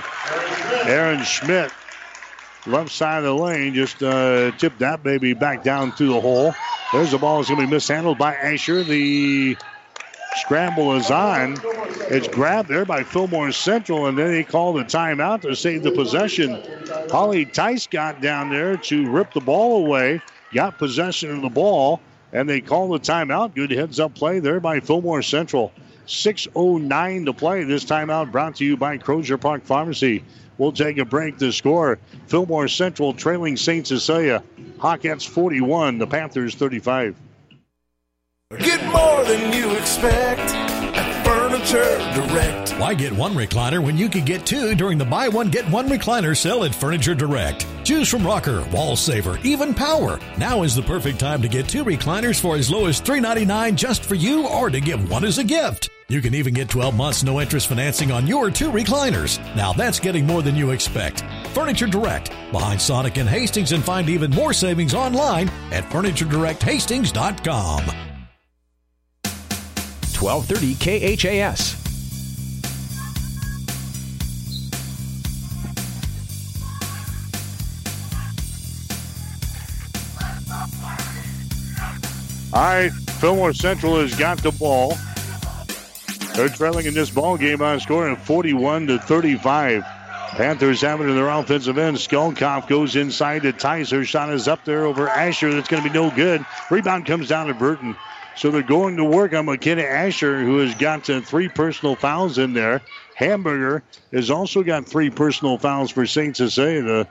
Aaron 0.87 1.23
Schmidt, 1.23 1.71
left 2.65 2.89
side 2.89 3.19
of 3.19 3.23
the 3.25 3.35
lane, 3.35 3.75
just 3.75 4.01
uh, 4.01 4.51
tipped 4.57 4.79
that 4.79 5.03
baby 5.03 5.33
back 5.33 5.63
down 5.63 5.91
through 5.91 6.13
the 6.13 6.21
hole. 6.21 6.53
There's 6.91 7.11
the 7.11 7.19
ball. 7.19 7.39
It's 7.39 7.49
going 7.49 7.61
to 7.61 7.67
be 7.67 7.71
mishandled 7.71 8.17
by 8.17 8.33
Asher. 8.35 8.83
The 8.83 9.57
scramble 10.37 10.95
is 10.95 11.11
on. 11.11 11.57
It's 12.09 12.27
grabbed 12.27 12.69
there 12.69 12.85
by 12.85 13.03
Fillmore 13.03 13.51
Central, 13.51 14.05
and 14.07 14.17
then 14.17 14.31
they 14.31 14.43
call 14.43 14.73
the 14.73 14.83
timeout 14.83 15.41
to 15.41 15.55
save 15.55 15.83
the 15.83 15.91
possession. 15.91 16.61
Holly 17.09 17.45
Tice 17.45 17.87
got 17.87 18.21
down 18.21 18.49
there 18.49 18.77
to 18.77 19.09
rip 19.09 19.33
the 19.33 19.41
ball 19.41 19.85
away, 19.85 20.21
got 20.53 20.77
possession 20.77 21.31
of 21.31 21.41
the 21.41 21.49
ball, 21.49 21.99
and 22.31 22.47
they 22.47 22.61
call 22.61 22.89
the 22.89 22.99
timeout. 22.99 23.55
Good 23.55 23.71
heads 23.71 23.99
up 23.99 24.15
play 24.15 24.39
there 24.39 24.59
by 24.59 24.79
Fillmore 24.79 25.21
Central. 25.21 25.71
6.09 26.05 27.25
to 27.25 27.33
play. 27.33 27.63
This 27.63 27.83
timeout 27.83 28.31
brought 28.31 28.55
to 28.55 28.65
you 28.65 28.77
by 28.77 28.97
Crosier 28.97 29.37
Park 29.37 29.63
Pharmacy. 29.65 30.23
We'll 30.57 30.71
take 30.71 30.97
a 30.97 31.05
break 31.05 31.37
to 31.39 31.51
score. 31.51 31.99
Fillmore 32.27 32.67
Central 32.67 33.13
trailing 33.13 33.57
St. 33.57 33.85
Cecilia. 33.85 34.43
Hawkettes 34.77 35.27
41, 35.27 35.97
the 35.97 36.07
Panthers 36.07 36.55
35. 36.55 37.15
Get 38.55 38.81
more 38.93 39.25
than 39.25 39.51
you 39.51 39.71
expect 39.71 40.39
at 40.39 41.25
Furniture 41.25 41.97
Direct. 42.13 42.71
Why 42.79 42.93
get 42.93 43.11
one 43.11 43.33
recliner 43.33 43.83
when 43.83 43.97
you 43.97 44.07
can 44.07 44.23
get 44.23 44.45
two 44.45 44.73
during 44.73 44.97
the 44.97 45.03
buy 45.03 45.27
one 45.27 45.49
get 45.49 45.69
one 45.69 45.89
recliner 45.89 46.33
sale 46.35 46.63
at 46.63 46.73
Furniture 46.73 47.13
Direct? 47.13 47.67
Choose 47.83 48.07
from 48.07 48.25
rocker, 48.25 48.63
wall 48.69 48.95
saver, 48.95 49.37
even 49.43 49.73
power. 49.73 50.17
Now 50.37 50.63
is 50.63 50.75
the 50.75 50.81
perfect 50.81 51.19
time 51.19 51.41
to 51.41 51.49
get 51.49 51.67
two 51.67 51.83
recliners 51.83 52.39
for 52.39 52.55
as 52.55 52.71
low 52.71 52.85
as 52.85 53.01
399 53.01 53.75
just 53.75 54.05
for 54.05 54.15
you 54.15 54.47
or 54.47 54.69
to 54.69 54.79
give 54.79 55.11
one 55.11 55.25
as 55.25 55.39
a 55.39 55.43
gift. 55.43 55.89
You 56.07 56.21
can 56.21 56.33
even 56.33 56.53
get 56.53 56.69
12 56.69 56.95
months 56.95 57.23
no 57.23 57.41
interest 57.41 57.67
financing 57.67 58.13
on 58.13 58.27
your 58.27 58.49
two 58.49 58.71
recliners. 58.71 59.39
Now 59.57 59.73
that's 59.73 59.99
getting 59.99 60.25
more 60.25 60.41
than 60.41 60.55
you 60.55 60.71
expect. 60.71 61.25
Furniture 61.47 61.87
Direct, 61.87 62.31
behind 62.53 62.79
Sonic 62.79 63.17
and 63.17 63.27
Hastings, 63.27 63.73
and 63.73 63.83
find 63.83 64.07
even 64.07 64.31
more 64.31 64.53
savings 64.53 64.93
online 64.93 65.49
at 65.73 65.83
FurnitureDirectHastings.com. 65.83 68.06
1230 70.21 71.15
KHAS. 71.17 71.77
All 82.53 82.63
right, 82.63 82.91
Fillmore 83.19 83.53
Central 83.53 83.99
has 83.99 84.15
got 84.15 84.39
the 84.39 84.51
ball. 84.51 84.97
They're 86.33 86.49
trailing 86.49 86.85
in 86.85 86.93
this 86.93 87.09
ball 87.09 87.37
game 87.37 87.61
on 87.61 87.79
scoring 87.79 88.15
41 88.15 88.87
to 88.87 88.99
35. 88.99 89.83
Panthers 89.83 90.81
have 90.81 91.01
it 91.01 91.09
in 91.09 91.15
their 91.15 91.29
offensive 91.29 91.77
end. 91.77 91.97
Skelkoff 91.97 92.67
goes 92.67 92.95
inside 92.95 93.43
to 93.43 93.51
Tice. 93.51 93.91
Her 93.91 94.05
shot 94.05 94.31
is 94.31 94.47
up 94.47 94.63
there 94.65 94.85
over 94.85 95.07
Asher. 95.07 95.53
That's 95.53 95.67
going 95.67 95.83
to 95.83 95.89
be 95.89 95.93
no 95.93 96.09
good. 96.09 96.45
Rebound 96.71 97.05
comes 97.05 97.27
down 97.27 97.47
to 97.47 97.53
Burton. 97.53 97.95
So 98.37 98.51
they're 98.51 98.61
going 98.61 98.97
to 98.97 99.03
work 99.03 99.33
on 99.33 99.45
McKenna 99.45 99.81
Asher, 99.81 100.39
who 100.39 100.59
has 100.59 100.75
got 100.75 101.09
uh, 101.09 101.21
three 101.21 101.49
personal 101.49 101.95
fouls 101.95 102.37
in 102.37 102.53
there. 102.53 102.81
Hamburger 103.15 103.81
has 104.13 104.29
also 104.29 104.61
got 104.61 104.85
three 104.85 105.09
personal 105.09 105.57
fouls 105.57 105.89
for 105.89 106.05
St. 106.05 106.37
Cecilia, 106.37 106.83
the 106.83 107.07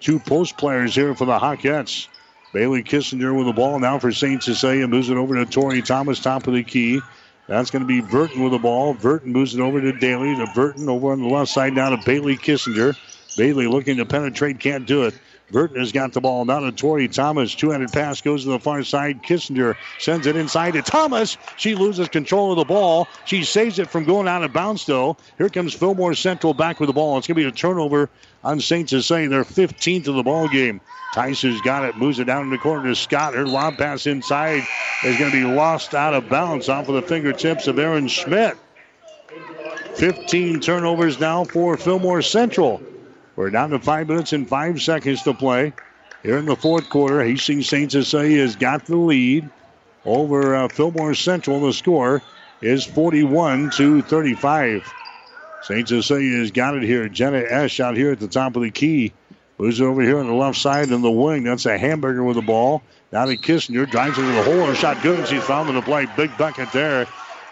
two 0.00 0.18
post 0.18 0.56
players 0.56 0.94
here 0.94 1.14
for 1.14 1.26
the 1.26 1.38
Hawkettes. 1.38 2.08
Bailey 2.54 2.82
Kissinger 2.82 3.36
with 3.36 3.46
the 3.46 3.52
ball 3.52 3.78
now 3.78 3.98
for 3.98 4.10
St. 4.10 4.42
Cecilia. 4.42 4.88
Moves 4.88 5.10
it 5.10 5.18
over 5.18 5.34
to 5.34 5.44
Tori 5.44 5.82
Thomas, 5.82 6.18
top 6.18 6.46
of 6.46 6.54
the 6.54 6.64
key. 6.64 7.00
That's 7.46 7.70
going 7.70 7.82
to 7.82 7.86
be 7.86 8.00
Burton 8.00 8.42
with 8.42 8.52
the 8.52 8.58
ball. 8.58 8.94
Burton 8.94 9.32
moves 9.32 9.54
it 9.54 9.60
over 9.60 9.82
to 9.82 9.92
Daly. 9.92 10.34
To 10.34 10.50
Burton 10.54 10.88
over 10.88 11.12
on 11.12 11.20
the 11.20 11.28
left 11.28 11.50
side 11.50 11.74
now 11.74 11.90
to 11.90 11.98
Bailey 12.06 12.36
Kissinger. 12.36 12.96
Bailey 13.36 13.66
looking 13.66 13.98
to 13.98 14.06
penetrate, 14.06 14.58
can't 14.58 14.86
do 14.86 15.04
it. 15.04 15.14
Burton 15.50 15.78
has 15.78 15.92
got 15.92 16.12
the 16.12 16.20
ball 16.20 16.44
now 16.44 16.60
to 16.60 16.72
Tori 16.72 17.08
Thomas. 17.08 17.54
Two-handed 17.54 17.92
pass 17.92 18.20
goes 18.20 18.44
to 18.44 18.50
the 18.50 18.58
far 18.58 18.84
side. 18.84 19.22
Kissinger 19.22 19.76
sends 19.98 20.26
it 20.26 20.36
inside 20.36 20.72
to 20.72 20.82
Thomas. 20.82 21.36
She 21.56 21.74
loses 21.74 22.08
control 22.08 22.52
of 22.52 22.58
the 22.58 22.64
ball. 22.64 23.08
She 23.24 23.44
saves 23.44 23.78
it 23.78 23.90
from 23.90 24.04
going 24.04 24.28
out 24.28 24.44
of 24.44 24.52
bounds, 24.52 24.86
though. 24.86 25.16
Here 25.38 25.48
comes 25.48 25.74
Fillmore 25.74 26.14
Central 26.14 26.54
back 26.54 26.80
with 26.80 26.86
the 26.86 26.92
ball. 26.92 27.18
It's 27.18 27.26
going 27.26 27.36
to 27.36 27.42
be 27.42 27.48
a 27.48 27.52
turnover 27.52 28.08
on 28.44 28.60
St. 28.60 28.88
Cecilia. 28.88 29.28
Their 29.28 29.44
15th 29.44 30.06
of 30.08 30.14
the 30.14 30.22
ball 30.22 30.48
game. 30.48 30.80
Tyson's 31.14 31.60
got 31.62 31.84
it, 31.84 31.96
moves 31.96 32.20
it 32.20 32.24
down 32.24 32.44
in 32.44 32.50
the 32.50 32.58
corner 32.58 32.88
to 32.88 32.94
Scott. 32.94 33.34
Her 33.34 33.46
lob 33.46 33.78
pass 33.78 34.06
inside 34.06 34.62
is 35.04 35.18
going 35.18 35.32
to 35.32 35.36
be 35.36 35.44
lost 35.44 35.94
out 35.94 36.14
of 36.14 36.28
bounds 36.28 36.68
off 36.68 36.88
of 36.88 36.94
the 36.94 37.02
fingertips 37.02 37.66
of 37.66 37.78
Aaron 37.78 38.06
Schmidt. 38.06 38.56
15 39.94 40.60
turnovers 40.60 41.18
now 41.18 41.44
for 41.44 41.76
Fillmore 41.76 42.22
Central. 42.22 42.80
We're 43.40 43.48
down 43.48 43.70
to 43.70 43.78
five 43.78 44.06
minutes 44.06 44.34
and 44.34 44.46
five 44.46 44.82
seconds 44.82 45.22
to 45.22 45.32
play. 45.32 45.72
Here 46.22 46.36
in 46.36 46.44
the 46.44 46.56
fourth 46.56 46.90
quarter, 46.90 47.24
Hastings 47.24 47.70
St. 47.70 47.90
Cecilia 47.90 48.42
has 48.42 48.54
got 48.54 48.84
the 48.84 48.98
lead 48.98 49.48
over 50.04 50.54
uh, 50.54 50.68
Fillmore 50.68 51.14
Central. 51.14 51.58
The 51.58 51.72
score 51.72 52.20
is 52.60 52.84
41 52.84 53.70
to 53.76 54.02
35. 54.02 54.92
St. 55.62 55.88
Cecilia 55.88 56.36
has 56.40 56.50
got 56.50 56.76
it 56.76 56.82
here. 56.82 57.08
Jenna 57.08 57.38
Esch 57.38 57.80
out 57.80 57.96
here 57.96 58.12
at 58.12 58.20
the 58.20 58.28
top 58.28 58.56
of 58.56 58.62
the 58.62 58.70
key. 58.70 59.14
It 59.58 59.80
over 59.80 60.02
here 60.02 60.18
on 60.18 60.26
the 60.26 60.34
left 60.34 60.58
side 60.58 60.90
in 60.90 61.00
the 61.00 61.10
wing. 61.10 61.44
That's 61.44 61.64
a 61.64 61.78
hamburger 61.78 62.22
with 62.22 62.36
the 62.36 62.42
ball. 62.42 62.82
Now 63.10 63.24
to 63.24 63.38
Kissinger. 63.38 63.90
Drives 63.90 64.18
into 64.18 64.32
the 64.32 64.42
hole. 64.42 64.66
Her 64.66 64.74
shot 64.74 65.02
good. 65.02 65.18
And 65.18 65.26
she's 65.26 65.44
found 65.44 65.70
in 65.70 65.76
the 65.76 65.80
play. 65.82 66.06
Big 66.14 66.36
bucket 66.36 66.70
there 66.72 67.06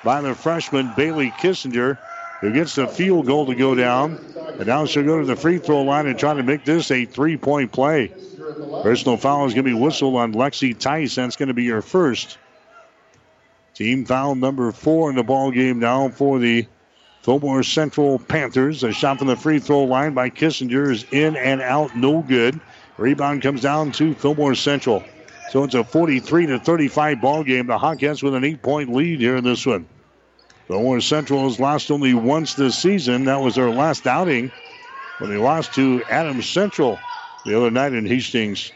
by 0.04 0.20
the 0.20 0.34
freshman 0.34 0.92
Bailey 0.96 1.30
Kissinger, 1.30 1.98
who 2.40 2.52
gets 2.52 2.74
the 2.74 2.86
field 2.86 3.26
goal 3.26 3.46
to 3.46 3.54
go 3.54 3.74
down. 3.74 4.18
And 4.58 4.66
now 4.66 4.86
she'll 4.86 5.04
go 5.04 5.20
to 5.20 5.26
the 5.26 5.36
free 5.36 5.58
throw 5.58 5.82
line 5.82 6.06
and 6.06 6.18
try 6.18 6.34
to 6.34 6.42
make 6.42 6.64
this 6.64 6.90
a 6.90 7.04
three 7.04 7.36
point 7.36 7.72
play. 7.72 8.12
Personal 8.82 9.16
foul 9.16 9.46
is 9.46 9.54
going 9.54 9.64
to 9.64 9.70
be 9.70 9.78
whistled 9.78 10.16
on 10.16 10.32
Lexi 10.34 10.78
Tice. 10.78 11.16
That's 11.16 11.36
going 11.36 11.48
to 11.48 11.54
be 11.54 11.64
your 11.64 11.82
first. 11.82 12.38
Team 13.74 14.04
foul 14.04 14.34
number 14.34 14.72
four 14.72 15.10
in 15.10 15.16
the 15.16 15.22
ball 15.22 15.50
game 15.50 15.78
now 15.78 16.08
for 16.08 16.38
the 16.38 16.66
Fillmore 17.22 17.62
Central 17.62 18.18
Panthers. 18.18 18.82
A 18.82 18.92
shot 18.92 19.18
from 19.18 19.28
the 19.28 19.36
free 19.36 19.58
throw 19.58 19.84
line 19.84 20.14
by 20.14 20.30
Kissinger 20.30 20.90
is 20.90 21.04
in 21.12 21.36
and 21.36 21.60
out, 21.60 21.94
no 21.96 22.22
good. 22.22 22.60
Rebound 22.96 23.42
comes 23.42 23.60
down 23.60 23.92
to 23.92 24.14
Fillmore 24.14 24.54
Central. 24.54 25.04
So 25.50 25.64
it's 25.64 25.74
a 25.74 25.84
43 25.84 26.46
to 26.46 26.58
35 26.58 27.20
ball 27.20 27.44
game. 27.44 27.68
The 27.68 27.78
Hawkettes 27.78 28.22
with 28.22 28.34
an 28.34 28.44
eight 28.44 28.62
point 28.62 28.92
lead 28.92 29.20
here 29.20 29.36
in 29.36 29.44
this 29.44 29.64
one. 29.64 29.86
Fillmore 30.68 31.00
Central 31.00 31.44
has 31.44 31.58
lost 31.58 31.90
only 31.90 32.12
once 32.12 32.52
this 32.52 32.78
season. 32.78 33.24
That 33.24 33.40
was 33.40 33.54
their 33.54 33.70
last 33.70 34.06
outing 34.06 34.52
when 35.18 35.30
they 35.30 35.38
lost 35.38 35.74
to 35.74 36.02
Adams 36.10 36.46
Central 36.46 36.98
the 37.46 37.56
other 37.56 37.70
night 37.70 37.94
in 37.94 38.04
Hastings. 38.04 38.70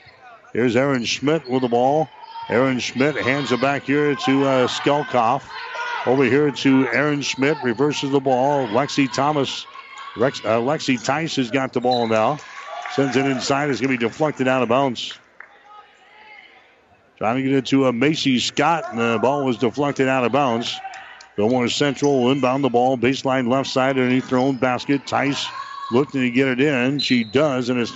Here's 0.55 0.74
Aaron 0.74 1.05
Schmidt 1.05 1.48
with 1.51 1.60
the 1.60 1.69
ball. 1.69 2.09
Aaron 2.48 2.78
Schmidt 2.78 3.14
hands 3.16 3.52
it 3.52 3.60
back 3.60 3.82
here 3.82 4.14
to 4.14 4.44
uh, 4.44 4.69
Skelkoff. 4.69 5.43
Over 6.06 6.24
here 6.24 6.51
to 6.51 6.89
Aaron 6.89 7.20
Schmidt, 7.20 7.59
reverses 7.62 8.10
the 8.10 8.20
ball. 8.20 8.66
Lexi 8.69 9.12
Thomas, 9.12 9.66
Rex, 10.16 10.40
uh, 10.40 10.59
Lexi 10.59 11.02
Tice 11.02 11.36
has 11.36 11.51
got 11.51 11.74
the 11.74 11.81
ball 11.81 12.09
now. 12.09 12.39
Sends 12.94 13.16
it 13.16 13.27
inside. 13.27 13.70
It's 13.70 13.81
going 13.81 13.93
to 13.93 13.98
be 13.98 14.09
deflected 14.09 14.48
out 14.48 14.62
of 14.62 14.69
bounds. 14.70 15.19
Trying 17.19 17.36
to 17.36 17.43
get 17.43 17.52
it 17.52 17.66
to 17.66 17.86
a 17.86 17.93
Macy 17.93 18.39
Scott, 18.39 18.85
and 18.90 18.98
the 18.98 19.19
ball 19.20 19.44
was 19.44 19.59
deflected 19.59 20.09
out 20.09 20.24
of 20.24 20.32
bounds. 20.32 20.81
Fillmore 21.36 21.68
Central 21.68 22.30
inbound 22.30 22.62
the 22.62 22.68
ball, 22.68 22.98
baseline 22.98 23.48
left 23.48 23.70
side 23.70 23.98
underneath 23.98 24.28
their 24.28 24.38
own 24.38 24.56
basket. 24.56 25.06
Tice 25.06 25.46
looking 25.90 26.20
to 26.20 26.30
get 26.30 26.48
it 26.48 26.60
in. 26.60 26.98
She 26.98 27.24
does, 27.24 27.68
and 27.68 27.80
it's 27.80 27.92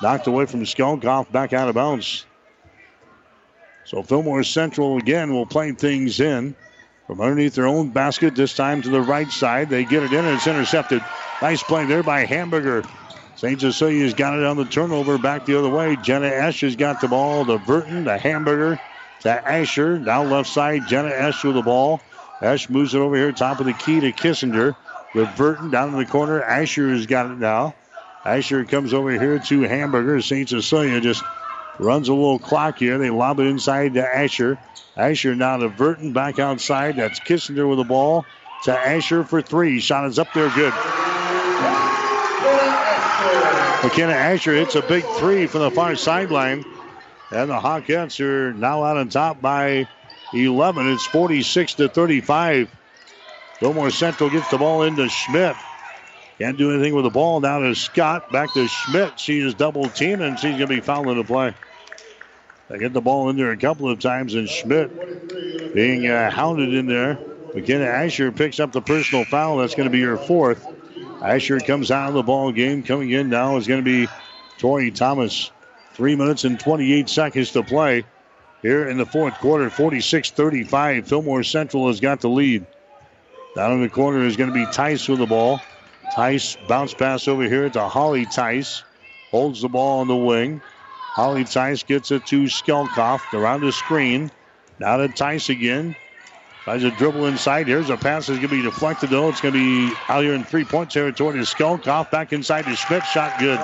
knocked 0.00 0.26
away 0.26 0.46
from 0.46 0.62
Skelkoff 0.62 1.30
back 1.30 1.52
out 1.52 1.68
of 1.68 1.74
bounds. 1.74 2.24
So 3.84 4.02
Fillmore 4.02 4.42
Central 4.42 4.96
again 4.96 5.32
will 5.32 5.46
play 5.46 5.72
things 5.72 6.18
in 6.18 6.56
from 7.06 7.20
underneath 7.20 7.54
their 7.54 7.68
own 7.68 7.90
basket, 7.90 8.34
this 8.34 8.54
time 8.54 8.82
to 8.82 8.88
the 8.88 9.00
right 9.00 9.30
side. 9.30 9.68
They 9.70 9.84
get 9.84 10.02
it 10.02 10.12
in, 10.12 10.24
and 10.24 10.36
it's 10.36 10.46
intercepted. 10.46 11.04
Nice 11.40 11.62
play 11.62 11.84
there 11.84 12.02
by 12.02 12.24
Hamburger. 12.24 12.84
St. 13.36 13.60
Cecilia's 13.60 14.14
got 14.14 14.38
it 14.38 14.44
on 14.44 14.56
the 14.56 14.64
turnover 14.64 15.18
back 15.18 15.44
the 15.44 15.58
other 15.58 15.68
way. 15.68 15.96
Jenna 15.96 16.30
has 16.30 16.74
got 16.74 17.00
the 17.02 17.08
ball 17.08 17.44
to 17.44 17.58
Burton, 17.58 18.06
to 18.06 18.16
Hamburger, 18.16 18.80
to 19.20 19.48
Asher. 19.48 19.98
Now 19.98 20.24
left 20.24 20.48
side, 20.48 20.88
Jenna 20.88 21.10
Esch 21.10 21.44
with 21.44 21.54
the 21.54 21.62
ball. 21.62 22.00
Esch 22.42 22.68
moves 22.68 22.94
it 22.94 22.98
over 22.98 23.16
here, 23.16 23.32
top 23.32 23.60
of 23.60 23.66
the 23.66 23.72
key 23.72 24.00
to 24.00 24.12
Kissinger. 24.12 24.76
With 25.14 25.34
Burton 25.36 25.70
down 25.70 25.90
in 25.90 25.96
the 25.96 26.04
corner. 26.04 26.42
Asher 26.42 26.90
has 26.90 27.06
got 27.06 27.30
it 27.30 27.38
now. 27.38 27.74
Asher 28.24 28.66
comes 28.66 28.92
over 28.92 29.10
here 29.12 29.38
to 29.38 29.62
Hamburger. 29.62 30.20
St. 30.20 30.46
Cecilia 30.46 31.00
just 31.00 31.24
runs 31.78 32.08
a 32.08 32.14
little 32.14 32.38
clock 32.38 32.80
here. 32.80 32.98
They 32.98 33.08
lob 33.08 33.40
it 33.40 33.46
inside 33.46 33.94
to 33.94 34.06
Asher. 34.06 34.58
Asher 34.94 35.34
now 35.34 35.56
to 35.56 35.70
Burton 35.70 36.12
back 36.12 36.38
outside. 36.38 36.96
That's 36.96 37.18
Kissinger 37.20 37.66
with 37.66 37.78
the 37.78 37.84
ball 37.84 38.26
to 38.64 38.78
Asher 38.78 39.24
for 39.24 39.40
three. 39.40 39.80
Shot 39.80 40.06
is 40.06 40.18
up 40.18 40.28
there, 40.34 40.50
good. 40.50 40.74
McKenna 43.82 44.12
Asher 44.12 44.52
hits 44.52 44.74
a 44.74 44.82
big 44.82 45.04
three 45.16 45.46
from 45.46 45.60
the 45.62 45.70
far 45.70 45.96
sideline. 45.96 46.64
And 47.30 47.48
the 47.48 47.58
Hawkettes 47.58 48.20
are 48.20 48.52
now 48.52 48.84
out 48.84 48.98
on 48.98 49.08
top 49.08 49.40
by 49.40 49.88
11. 50.32 50.92
It's 50.92 51.06
46 51.06 51.74
to 51.74 51.88
35. 51.88 52.70
Fillmore 53.58 53.90
Central 53.90 54.30
gets 54.30 54.48
the 54.50 54.58
ball 54.58 54.82
into 54.82 55.08
Schmidt. 55.08 55.56
Can't 56.38 56.58
do 56.58 56.72
anything 56.72 56.94
with 56.94 57.04
the 57.04 57.10
ball. 57.10 57.40
Now 57.40 57.60
to 57.60 57.74
Scott. 57.74 58.30
Back 58.30 58.52
to 58.54 58.68
Schmidt. 58.68 59.18
She 59.18 59.40
is 59.40 59.54
double 59.54 59.88
teamed 59.88 60.20
and 60.20 60.38
she's 60.38 60.50
going 60.50 60.60
to 60.60 60.66
be 60.66 60.80
fouled 60.80 61.08
in 61.08 61.16
the 61.16 61.24
play. 61.24 61.54
They 62.68 62.78
get 62.78 62.92
the 62.92 63.00
ball 63.00 63.30
in 63.30 63.36
there 63.36 63.52
a 63.52 63.56
couple 63.56 63.88
of 63.88 64.00
times 64.00 64.34
and 64.34 64.48
Schmidt 64.48 65.74
being 65.74 66.06
uh, 66.06 66.30
hounded 66.30 66.74
in 66.74 66.86
there. 66.86 67.18
McKenna 67.54 67.84
Asher 67.84 68.32
picks 68.32 68.60
up 68.60 68.72
the 68.72 68.82
personal 68.82 69.24
foul. 69.24 69.58
That's 69.58 69.74
going 69.74 69.88
to 69.88 69.92
be 69.92 70.02
her 70.02 70.18
fourth. 70.18 70.66
Asher 71.22 71.60
comes 71.60 71.90
out 71.90 72.08
of 72.08 72.14
the 72.14 72.22
ball 72.22 72.52
game. 72.52 72.82
Coming 72.82 73.10
in 73.10 73.30
now 73.30 73.56
is 73.56 73.66
going 73.66 73.82
to 73.82 73.84
be 73.84 74.08
Tori 74.58 74.90
Thomas. 74.90 75.50
Three 75.94 76.16
minutes 76.16 76.44
and 76.44 76.60
28 76.60 77.08
seconds 77.08 77.52
to 77.52 77.62
play 77.62 78.04
here 78.62 78.88
in 78.88 78.98
the 78.98 79.06
fourth 79.06 79.38
quarter. 79.38 79.70
46 79.70 80.32
35. 80.32 81.08
Fillmore 81.08 81.42
Central 81.42 81.88
has 81.88 82.00
got 82.00 82.20
the 82.20 82.28
lead. 82.28 82.66
Down 83.54 83.72
in 83.72 83.82
the 83.82 83.88
corner 83.90 84.24
is 84.24 84.36
going 84.36 84.48
to 84.48 84.52
be 84.52 84.66
Tice 84.66 85.08
with 85.08 85.18
the 85.18 85.26
ball. 85.26 85.66
Tice 86.10 86.56
bounce 86.56 86.94
pass 86.94 87.28
over 87.28 87.44
here 87.44 87.70
to 87.70 87.88
Holly 87.88 88.26
Tice. 88.26 88.84
Holds 89.32 89.62
the 89.62 89.68
ball 89.68 90.00
on 90.00 90.08
the 90.08 90.16
wing. 90.16 90.62
Holly 91.12 91.44
Tice 91.44 91.82
gets 91.82 92.10
it 92.10 92.26
to 92.26 92.44
Skelkoff 92.44 93.32
around 93.32 93.62
the 93.62 93.72
screen. 93.72 94.30
Now 94.78 94.98
to 94.98 95.08
Tice 95.08 95.48
again. 95.48 95.96
Tries 96.66 96.82
to 96.82 96.90
dribble 96.90 97.26
inside. 97.26 97.68
Here's 97.68 97.90
a 97.90 97.96
pass 97.96 98.26
that's 98.26 98.40
going 98.40 98.48
to 98.48 98.56
be 98.56 98.62
deflected, 98.62 99.10
though. 99.10 99.28
It's 99.28 99.40
going 99.40 99.54
to 99.54 99.88
be 99.88 99.94
out 100.08 100.24
here 100.24 100.34
in 100.34 100.42
three 100.42 100.64
point 100.64 100.90
territory 100.90 101.38
to 101.38 101.44
Skelkoff. 101.44 102.10
Back 102.10 102.32
inside 102.32 102.62
to 102.62 102.74
Schmidt. 102.74 103.04
Shot 103.04 103.38
good. 103.38 103.60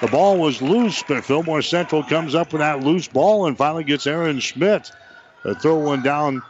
The 0.00 0.08
ball 0.10 0.36
was 0.36 0.60
loose, 0.60 1.04
but 1.06 1.24
Fillmore 1.24 1.62
Central 1.62 2.02
comes 2.02 2.34
up 2.34 2.52
with 2.52 2.62
that 2.62 2.82
loose 2.82 3.06
ball 3.06 3.46
and 3.46 3.56
finally 3.56 3.84
gets 3.84 4.08
Aaron 4.08 4.40
Schmidt 4.40 4.90
to 5.44 5.54
throw 5.54 5.76
one 5.76 6.02
down 6.02 6.42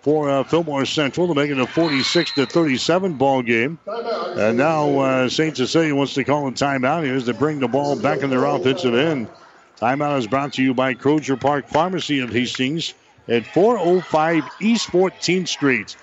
for 0.00 0.30
uh, 0.30 0.44
Fillmore 0.44 0.86
Central 0.86 1.26
to 1.26 1.34
make 1.34 1.50
it 1.50 1.58
a 1.58 1.66
46 1.66 2.32
to 2.34 2.46
37 2.46 3.14
ball 3.14 3.42
game. 3.42 3.80
And 3.88 4.58
now 4.58 4.96
uh, 5.00 5.28
St. 5.28 5.56
Cecilia 5.56 5.92
wants 5.92 6.14
to 6.14 6.22
call 6.22 6.46
a 6.46 6.52
timeout 6.52 7.02
here 7.02 7.18
to 7.18 7.34
bring 7.34 7.58
the 7.58 7.66
ball 7.66 8.00
back 8.00 8.20
in 8.20 8.30
their 8.30 8.44
offensive 8.44 8.94
end. 8.94 9.26
Timeout 9.80 10.18
is 10.18 10.28
brought 10.28 10.52
to 10.52 10.62
you 10.62 10.72
by 10.72 10.94
Crosier 10.94 11.36
Park 11.36 11.66
Pharmacy 11.66 12.20
of 12.20 12.30
Hastings 12.30 12.94
at 13.28 13.46
405 13.46 14.44
East 14.60 14.90
14th 14.90 15.48
Street. 15.48 15.96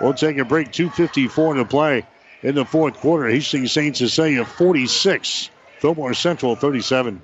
We'll 0.00 0.14
take 0.14 0.38
a 0.38 0.44
break. 0.44 0.70
2.54 0.72 1.56
to 1.56 1.64
play 1.64 2.04
in 2.42 2.54
the 2.54 2.64
fourth 2.64 2.94
quarter. 3.00 3.28
Hastings 3.28 3.72
St. 3.72 3.96
Cecilia 3.96 4.44
46, 4.44 5.50
Fillmore 5.78 6.14
Central 6.14 6.56
37. 6.56 7.22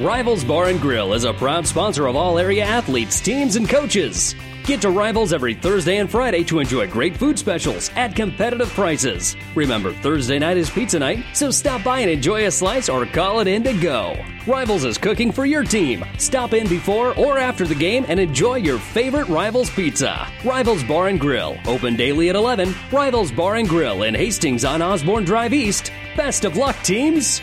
Rivals 0.00 0.44
Bar 0.44 0.68
and 0.68 0.80
Grill 0.80 1.12
is 1.12 1.24
a 1.24 1.34
proud 1.34 1.66
sponsor 1.66 2.06
of 2.06 2.16
all 2.16 2.38
area 2.38 2.64
athletes, 2.64 3.20
teams, 3.20 3.56
and 3.56 3.68
coaches. 3.68 4.34
Get 4.64 4.80
to 4.80 4.88
Rivals 4.88 5.34
every 5.34 5.52
Thursday 5.52 5.98
and 5.98 6.10
Friday 6.10 6.42
to 6.44 6.58
enjoy 6.58 6.88
great 6.88 7.14
food 7.14 7.38
specials 7.38 7.90
at 7.96 8.16
competitive 8.16 8.70
prices. 8.70 9.36
Remember, 9.54 9.92
Thursday 9.92 10.38
night 10.38 10.56
is 10.56 10.70
pizza 10.70 10.98
night, 10.98 11.22
so 11.34 11.50
stop 11.50 11.84
by 11.84 12.00
and 12.00 12.10
enjoy 12.10 12.46
a 12.46 12.50
slice 12.50 12.88
or 12.88 13.04
call 13.04 13.40
it 13.40 13.46
in 13.46 13.62
to 13.64 13.74
go. 13.74 14.16
Rivals 14.46 14.84
is 14.84 14.96
cooking 14.96 15.30
for 15.30 15.44
your 15.44 15.64
team. 15.64 16.02
Stop 16.16 16.54
in 16.54 16.66
before 16.66 17.14
or 17.18 17.38
after 17.38 17.66
the 17.66 17.74
game 17.74 18.06
and 18.08 18.18
enjoy 18.18 18.54
your 18.54 18.78
favorite 18.78 19.28
Rivals 19.28 19.68
pizza. 19.68 20.26
Rivals 20.46 20.82
Bar 20.82 21.08
and 21.08 21.20
Grill, 21.20 21.58
open 21.66 21.94
daily 21.94 22.30
at 22.30 22.36
11. 22.36 22.74
Rivals 22.90 23.30
Bar 23.30 23.56
and 23.56 23.68
Grill 23.68 24.04
in 24.04 24.14
Hastings 24.14 24.64
on 24.64 24.80
Osborne 24.80 25.26
Drive 25.26 25.52
East. 25.52 25.92
Best 26.16 26.46
of 26.46 26.56
luck, 26.56 26.76
teams! 26.82 27.42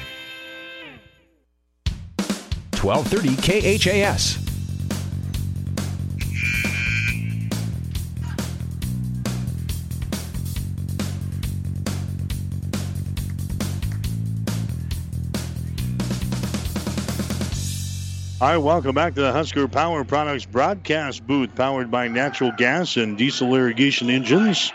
1230 2.83 3.77
KHAS. 3.77 4.47
Right, 18.39 18.55
welcome 18.55 18.95
back 18.95 19.13
to 19.15 19.21
the 19.21 19.33
Husker 19.33 19.67
Power 19.67 20.03
Products 20.03 20.45
broadcast 20.45 21.27
booth, 21.27 21.53
powered 21.53 21.91
by 21.91 22.07
natural 22.07 22.51
gas 22.55 22.95
and 22.95 23.17
diesel 23.17 23.53
irrigation 23.53 24.09
engines. 24.09 24.71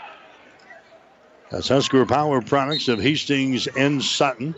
That's 1.49 1.69
Husker 1.69 2.05
Power 2.05 2.41
Products 2.41 2.87
of 2.87 2.99
Hastings 2.99 3.67
and 3.67 4.03
Sutton. 4.03 4.53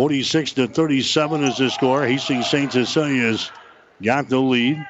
46 0.00 0.52
to 0.52 0.66
37 0.66 1.44
is 1.44 1.58
the 1.58 1.68
score. 1.68 2.06
Hastings 2.06 2.48
St. 2.48 2.72
Cecilia's 2.72 3.50
got 4.02 4.30
the 4.30 4.38
lead. 4.38 4.82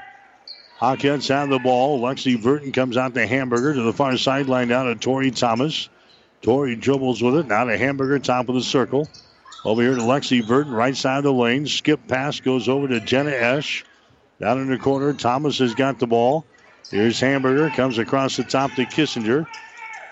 Hawkettes 0.79 1.29
have 1.31 1.49
the 1.49 1.59
ball. 1.59 2.01
Lexi 2.01 2.41
Burton 2.41 2.71
comes 2.71 2.97
out 2.97 3.15
to 3.15 3.27
Hamburger 3.27 3.75
to 3.75 3.83
the 3.83 3.93
far 3.93 4.17
sideline 4.17 4.69
down 4.69 4.87
to 4.87 4.95
Tori 4.95 5.33
Thomas. 5.33 5.89
Tori 6.43 6.77
dribbles 6.77 7.21
with 7.21 7.39
it. 7.39 7.49
Now 7.49 7.65
to 7.65 7.77
Hamburger, 7.77 8.21
top 8.21 8.49
of 8.49 8.55
the 8.55 8.63
circle. 8.63 9.09
Over 9.65 9.83
here 9.83 9.97
to 9.97 10.01
Lexi 10.01 10.47
Burton, 10.47 10.73
right 10.73 10.97
side 10.97 11.19
of 11.19 11.25
the 11.25 11.33
lane. 11.33 11.67
Skip 11.67 12.07
pass 12.07 12.39
goes 12.39 12.69
over 12.69 12.87
to 12.87 13.01
Jenna 13.01 13.33
Esch. 13.33 13.85
Down 14.39 14.61
in 14.61 14.71
the 14.71 14.79
corner, 14.79 15.13
Thomas 15.13 15.59
has 15.59 15.75
got 15.75 15.99
the 15.99 16.07
ball. 16.07 16.45
Here's 16.93 17.19
Hamburger, 17.19 17.69
comes 17.71 17.99
across 17.99 18.37
the 18.37 18.45
top 18.45 18.71
to 18.75 18.87
Kissinger. 18.87 19.49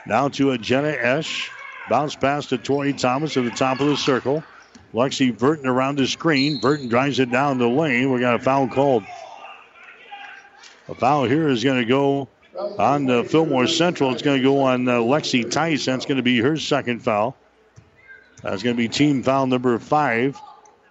Now 0.06 0.26
to 0.30 0.50
a 0.50 0.58
Jenna 0.58 0.88
Esch. 0.88 1.52
Bounce 1.88 2.16
pass 2.16 2.46
to 2.46 2.58
Tori 2.58 2.94
Thomas 2.94 3.36
at 3.36 3.44
the 3.44 3.50
top 3.50 3.78
of 3.78 3.86
the 3.86 3.96
circle. 3.96 4.42
Lexi 4.94 5.36
Burton 5.36 5.66
around 5.66 5.98
the 5.98 6.06
screen. 6.06 6.60
Burton 6.60 6.88
drives 6.88 7.18
it 7.18 7.30
down 7.30 7.58
the 7.58 7.68
lane. 7.68 8.12
We 8.12 8.20
got 8.20 8.36
a 8.36 8.38
foul 8.38 8.68
called. 8.68 9.04
A 10.88 10.94
foul 10.94 11.24
here 11.24 11.48
is 11.48 11.62
going 11.62 11.80
to 11.80 11.84
go 11.84 12.28
on 12.78 13.04
the 13.04 13.24
Fillmore 13.24 13.66
Central. 13.66 14.12
It's 14.12 14.22
going 14.22 14.38
to 14.38 14.42
go 14.42 14.62
on 14.62 14.88
uh, 14.88 14.94
Lexi 14.94 15.48
Tice. 15.50 15.84
That's 15.84 16.06
going 16.06 16.16
to 16.16 16.22
be 16.22 16.38
her 16.38 16.56
second 16.56 17.00
foul. 17.00 17.36
That's 18.42 18.62
going 18.62 18.74
to 18.74 18.78
be 18.78 18.88
team 18.88 19.22
foul 19.22 19.46
number 19.46 19.78
five 19.78 20.40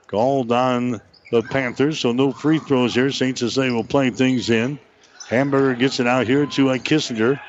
called 0.05 0.51
on 0.51 1.01
the 1.31 1.41
Panthers. 1.41 1.99
So 1.99 2.11
no 2.11 2.31
free 2.31 2.59
throws 2.59 2.93
here. 2.93 3.11
St. 3.11 3.37
Cecilia 3.37 3.73
will 3.73 3.83
play 3.83 4.11
things 4.11 4.49
in. 4.49 4.79
Hamburger 5.27 5.73
gets 5.73 5.99
it 5.99 6.07
out 6.07 6.27
here 6.27 6.45
to 6.45 6.69
uh, 6.69 6.77
Kissinger. 6.77 7.39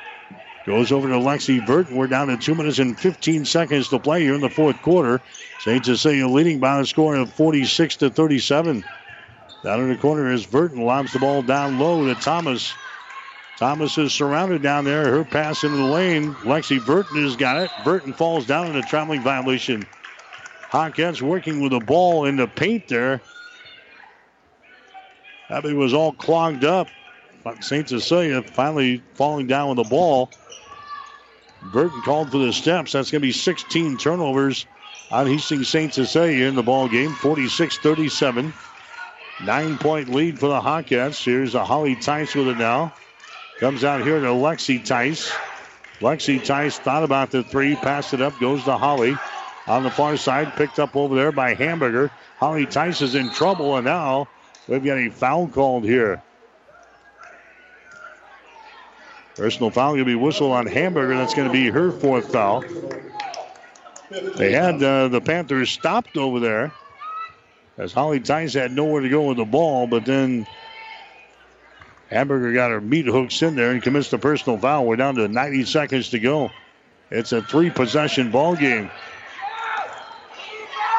Goes 0.69 0.93
over 0.93 1.09
to 1.09 1.15
Lexi 1.15 1.65
Burton. 1.65 1.97
We're 1.97 2.09
down 2.09 2.27
to 2.29 2.37
two 2.37 2.55
minutes 2.55 2.79
and 2.79 3.01
15 3.01 3.47
seconds 3.47 3.89
to 3.89 3.99
play 3.99 4.21
here 4.21 4.35
in 4.35 4.43
the 4.43 4.51
fourth 4.51 4.83
quarter. 4.83 5.19
St. 5.61 5.83
Cecilia 5.83 6.29
leading 6.29 6.59
by 6.61 6.79
a 6.79 6.85
score 6.85 7.17
of 7.17 7.33
46 7.33 7.97
to 7.97 8.11
37. 8.11 8.85
Down 9.65 9.81
in 9.81 9.89
the 9.89 9.97
corner 9.97 10.31
is 10.31 10.45
Burton. 10.45 10.83
Lobs 10.83 11.15
the 11.15 11.21
ball 11.21 11.41
down 11.41 11.79
low 11.79 12.05
to 12.05 12.15
Thomas. 12.21 12.71
Thomas 13.57 13.97
is 13.97 14.13
surrounded 14.13 14.61
down 14.61 14.85
there. 14.85 15.11
Her 15.11 15.25
pass 15.25 15.65
into 15.65 15.79
the 15.79 15.85
lane. 15.85 16.35
Lexi 16.43 16.85
Burton 16.85 17.23
has 17.23 17.35
got 17.35 17.63
it. 17.63 17.71
Burton 17.83 18.13
falls 18.13 18.45
down 18.45 18.67
in 18.67 18.77
a 18.77 18.83
traveling 18.83 19.23
violation. 19.23 19.87
Hawkettes 20.71 21.23
working 21.23 21.63
with 21.63 21.73
the 21.73 21.81
ball 21.81 22.27
in 22.27 22.37
the 22.37 22.47
paint 22.47 22.89
there. 22.89 23.23
That 25.49 25.65
was 25.65 25.95
all 25.95 26.13
clogged 26.13 26.67
up. 26.67 26.89
St. 27.61 27.89
Cecilia 27.89 28.43
finally 28.43 29.03
falling 29.15 29.47
down 29.47 29.71
with 29.71 29.79
the 29.79 29.89
ball. 29.89 30.29
Burton 31.63 32.03
called 32.03 32.31
for 32.31 32.39
the 32.39 32.53
steps. 32.53 32.93
That's 32.93 33.11
going 33.11 33.21
to 33.21 33.27
be 33.27 33.33
16 33.33 33.99
turnovers 33.99 34.67
on 35.11 35.27
Hastings 35.27 35.69
St. 35.69 35.93
Cecilia 35.93 36.47
in 36.47 36.55
the 36.55 36.63
ball 36.63 36.89
game. 36.89 37.13
46 37.13 37.79
37. 37.79 38.53
Nine 39.45 39.79
point 39.79 40.09
lead 40.09 40.39
for 40.39 40.49
the 40.49 40.61
Hawkettes. 40.61 41.23
Here's 41.23 41.55
a 41.55 41.65
Holly 41.65 41.95
Tice 41.97 42.35
with 42.35 42.49
it 42.49 42.59
now. 42.59 42.93
Comes 43.61 43.85
out 43.85 44.03
here 44.03 44.21
to 44.21 44.27
Lexi 44.27 44.85
Tice. 44.85 45.33
Lexi 46.01 46.45
Tice 46.45 46.79
thought 46.79 47.03
about 47.03 47.31
the 47.31 47.43
three, 47.43 47.75
passed 47.77 48.15
it 48.15 48.21
up, 48.21 48.39
goes 48.41 48.65
to 48.65 48.77
Holly. 48.77 49.17
On 49.67 49.83
the 49.83 49.91
far 49.91 50.17
side, 50.17 50.55
picked 50.55 50.79
up 50.79 50.97
over 50.97 51.15
there 51.15 51.33
by 51.33 51.55
Hamburger. 51.55 52.11
Holly 52.39 52.67
Tice 52.67 53.03
is 53.03 53.15
in 53.15 53.31
trouble, 53.31 53.77
and 53.77 53.85
now 53.85 54.29
we've 54.67 54.85
got 54.85 54.99
a 54.99 55.11
foul 55.11 55.49
called 55.49 55.85
here. 55.85 56.23
Personal 59.39 59.71
foul 59.71 59.93
going 59.93 60.01
to 60.01 60.05
be 60.05 60.17
whistled 60.17 60.51
on 60.51 60.67
Hamburger. 60.67 61.17
That's 61.17 61.33
going 61.33 61.47
to 61.47 61.53
be 61.53 61.71
her 61.71 61.93
fourth 61.93 62.33
foul. 62.33 62.65
They 64.11 64.51
had 64.51 64.83
uh, 64.83 65.07
the 65.07 65.21
Panthers 65.21 65.71
stopped 65.71 66.17
over 66.17 66.41
there 66.41 66.73
as 67.77 67.93
Holly 67.93 68.19
Tice 68.19 68.55
had 68.55 68.73
nowhere 68.73 69.01
to 69.01 69.09
go 69.09 69.29
with 69.29 69.37
the 69.37 69.45
ball, 69.45 69.87
but 69.87 70.05
then 70.05 70.45
Hamburger 72.11 72.53
got 72.53 72.73
her 72.73 72.81
meat 72.81 73.07
hooks 73.07 73.41
in 73.41 73.55
there 73.55 73.71
and 73.71 73.81
commits 73.81 74.11
the 74.11 74.19
personal 74.19 74.59
foul. 74.59 74.87
We're 74.87 74.97
down 74.97 75.15
to 75.15 75.29
90 75.29 75.67
seconds 75.67 76.09
to 76.11 76.19
go. 76.19 76.51
It's 77.13 77.31
a 77.31 77.41
three 77.41 77.71
possession 77.71 78.33
ball 78.33 78.57
game. 78.57 78.91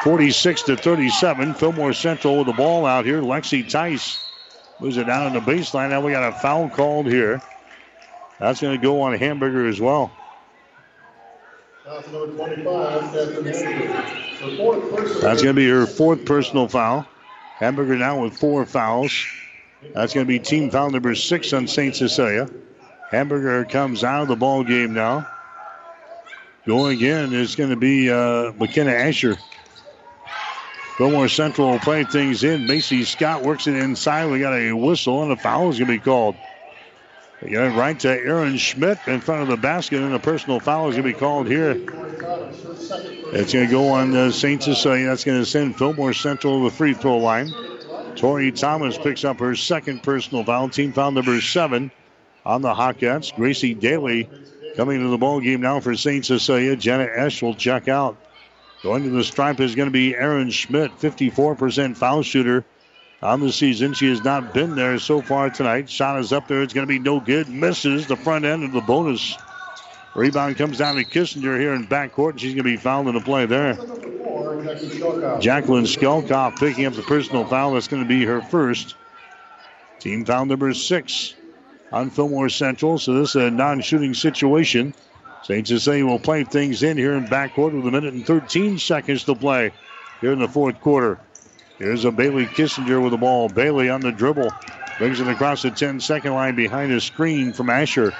46 0.03 0.61
to 0.63 0.77
37. 0.77 1.55
Fillmore 1.55 1.91
Central 1.91 2.37
with 2.37 2.47
the 2.47 2.53
ball 2.53 2.85
out 2.85 3.03
here. 3.03 3.21
Lexi 3.21 3.69
Tice 3.69 4.17
moves 4.79 4.95
it 4.95 5.07
down 5.07 5.27
on 5.27 5.33
the 5.33 5.41
baseline. 5.41 5.89
Now 5.89 5.99
we 5.99 6.13
got 6.13 6.31
a 6.31 6.39
foul 6.39 6.69
called 6.69 7.05
here. 7.05 7.41
That's 8.39 8.61
going 8.61 8.77
to 8.77 8.81
go 8.81 9.01
on 9.01 9.13
Hamburger 9.17 9.67
as 9.67 9.81
well. 9.81 10.11
That's 11.85 12.07
going 15.41 15.43
to 15.43 15.53
be 15.53 15.69
her 15.69 15.85
fourth 15.85 16.25
personal 16.25 16.67
foul. 16.67 17.05
Hamburger 17.57 17.97
now 17.97 18.21
with 18.21 18.37
four 18.37 18.65
fouls. 18.65 19.25
That's 19.93 20.13
going 20.13 20.25
to 20.25 20.27
be 20.27 20.39
team 20.39 20.69
foul 20.69 20.91
number 20.91 21.15
six 21.15 21.51
on 21.51 21.67
St. 21.67 21.95
Cecilia. 21.95 22.49
Hamburger 23.11 23.65
comes 23.65 24.03
out 24.03 24.21
of 24.23 24.27
the 24.27 24.35
ball 24.35 24.63
game 24.63 24.93
now. 24.93 25.27
Going 26.65 26.95
again 26.95 27.33
is 27.33 27.55
going 27.55 27.71
to 27.71 27.75
be 27.75 28.09
uh, 28.09 28.53
McKenna 28.53 28.91
Asher. 28.91 29.37
Fillmore 30.97 31.29
Central 31.29 31.71
will 31.71 31.79
play 31.79 32.03
things 32.03 32.43
in. 32.43 32.67
Macy 32.67 33.03
Scott 33.03 33.41
works 33.41 33.67
it 33.67 33.75
inside. 33.75 34.29
We 34.29 34.39
got 34.39 34.53
a 34.53 34.73
whistle 34.73 35.23
and 35.23 35.31
a 35.31 35.37
foul 35.37 35.69
is 35.69 35.79
going 35.79 35.87
to 35.87 35.97
be 35.97 36.03
called. 36.03 36.35
It 37.41 37.55
right 37.55 37.97
to 38.01 38.09
Aaron 38.09 38.57
Schmidt 38.57 38.99
in 39.07 39.21
front 39.21 39.43
of 39.43 39.47
the 39.47 39.57
basket, 39.57 40.01
and 40.01 40.13
a 40.13 40.19
personal 40.19 40.59
foul 40.59 40.89
is 40.89 40.95
going 40.95 41.07
to 41.07 41.13
be 41.13 41.19
called 41.19 41.47
here. 41.47 41.71
It's 43.31 43.53
going 43.53 43.65
to 43.65 43.71
go 43.71 43.89
on 43.89 44.15
uh, 44.15 44.31
St. 44.31 44.61
Cecilia. 44.61 45.07
That's 45.07 45.23
going 45.23 45.39
to 45.39 45.45
send 45.45 45.77
Fillmore 45.77 46.13
Central 46.13 46.59
to 46.59 46.69
the 46.69 46.75
free 46.75 46.93
throw 46.93 47.17
line. 47.17 47.53
Tori 48.15 48.51
Thomas 48.51 48.97
picks 48.97 49.23
up 49.23 49.39
her 49.39 49.55
second 49.55 50.03
personal 50.03 50.43
foul. 50.43 50.67
Team 50.67 50.91
foul 50.91 51.11
number 51.11 51.39
seven 51.39 51.91
on 52.45 52.61
the 52.61 52.73
Hawkettes. 52.73 53.33
Gracie 53.33 53.73
Daly 53.73 54.29
coming 54.75 54.99
to 55.01 55.07
the 55.07 55.17
ball 55.17 55.39
game 55.39 55.61
now 55.61 55.79
for 55.79 55.95
St. 55.95 56.25
Cecilia. 56.25 56.75
Jenna 56.75 57.07
Esch 57.15 57.41
will 57.41 57.55
check 57.55 57.87
out. 57.87 58.17
Going 58.83 59.03
to 59.03 59.09
the 59.09 59.23
stripe 59.23 59.61
is 59.61 59.75
going 59.75 59.87
to 59.87 59.93
be 59.93 60.15
Aaron 60.15 60.49
Schmidt, 60.49 60.91
54% 60.99 61.95
foul 61.95 62.21
shooter 62.21 62.65
on 63.21 63.39
the 63.39 63.51
season. 63.51 63.93
She 63.93 64.09
has 64.09 64.23
not 64.23 64.53
been 64.53 64.75
there 64.75 64.97
so 64.99 65.21
far 65.21 65.49
tonight. 65.49 65.89
Shot 65.89 66.19
is 66.19 66.31
up 66.31 66.47
there. 66.47 66.61
It's 66.61 66.73
going 66.73 66.87
to 66.87 66.91
be 66.91 66.99
no 66.99 67.19
good. 67.19 67.49
Misses 67.49 68.07
the 68.07 68.15
front 68.15 68.45
end 68.45 68.63
of 68.63 68.71
the 68.71 68.81
bonus. 68.81 69.37
Rebound 70.15 70.57
comes 70.57 70.79
down 70.79 70.95
to 70.95 71.03
Kissinger 71.03 71.59
here 71.59 71.73
in 71.73 71.87
backcourt, 71.87 72.39
she's 72.39 72.53
going 72.53 72.57
to 72.57 72.63
be 72.63 72.77
fouled 72.77 73.07
in 73.07 73.15
the 73.15 73.21
play 73.21 73.45
there. 73.45 73.75
Jacqueline 75.39 75.85
Skelkoff 75.85 76.59
picking 76.59 76.85
up 76.85 76.93
the 76.93 77.03
personal 77.03 77.45
foul. 77.45 77.73
That's 77.73 77.87
going 77.87 78.03
to 78.03 78.09
be 78.09 78.25
her 78.25 78.41
first. 78.41 78.95
Team 79.99 80.25
foul 80.25 80.45
number 80.45 80.73
six 80.73 81.35
on 81.91 82.09
Fillmore 82.09 82.49
Central. 82.49 82.97
So 82.97 83.13
this 83.13 83.29
is 83.29 83.35
a 83.35 83.51
non-shooting 83.51 84.13
situation. 84.13 84.93
St. 85.43 85.67
Cecilia 85.67 86.05
will 86.05 86.19
play 86.19 86.43
things 86.43 86.83
in 86.83 86.97
here 86.97 87.13
in 87.13 87.25
backcourt 87.25 87.73
with 87.73 87.85
a 87.85 87.91
minute 87.91 88.13
and 88.13 88.25
13 88.25 88.79
seconds 88.79 89.23
to 89.25 89.35
play 89.35 89.71
here 90.21 90.33
in 90.33 90.39
the 90.39 90.47
fourth 90.47 90.81
quarter. 90.81 91.19
Here's 91.80 92.03
a 92.03 92.11
Bailey 92.11 92.45
Kissinger 92.45 93.01
with 93.01 93.11
the 93.11 93.18
ball. 93.18 93.47
Bailey 93.47 93.89
on 93.89 94.01
the 94.01 94.11
dribble. 94.11 94.51
Brings 94.97 95.22
it 95.22 95.27
across 95.30 95.61
the 95.61 95.72
10 95.72 96.01
second 96.01 96.34
line 96.34 96.56
behind 96.56 96.91
a 96.91 96.99
screen 96.99 97.53
from 97.53 97.69
Asher. 97.69 98.11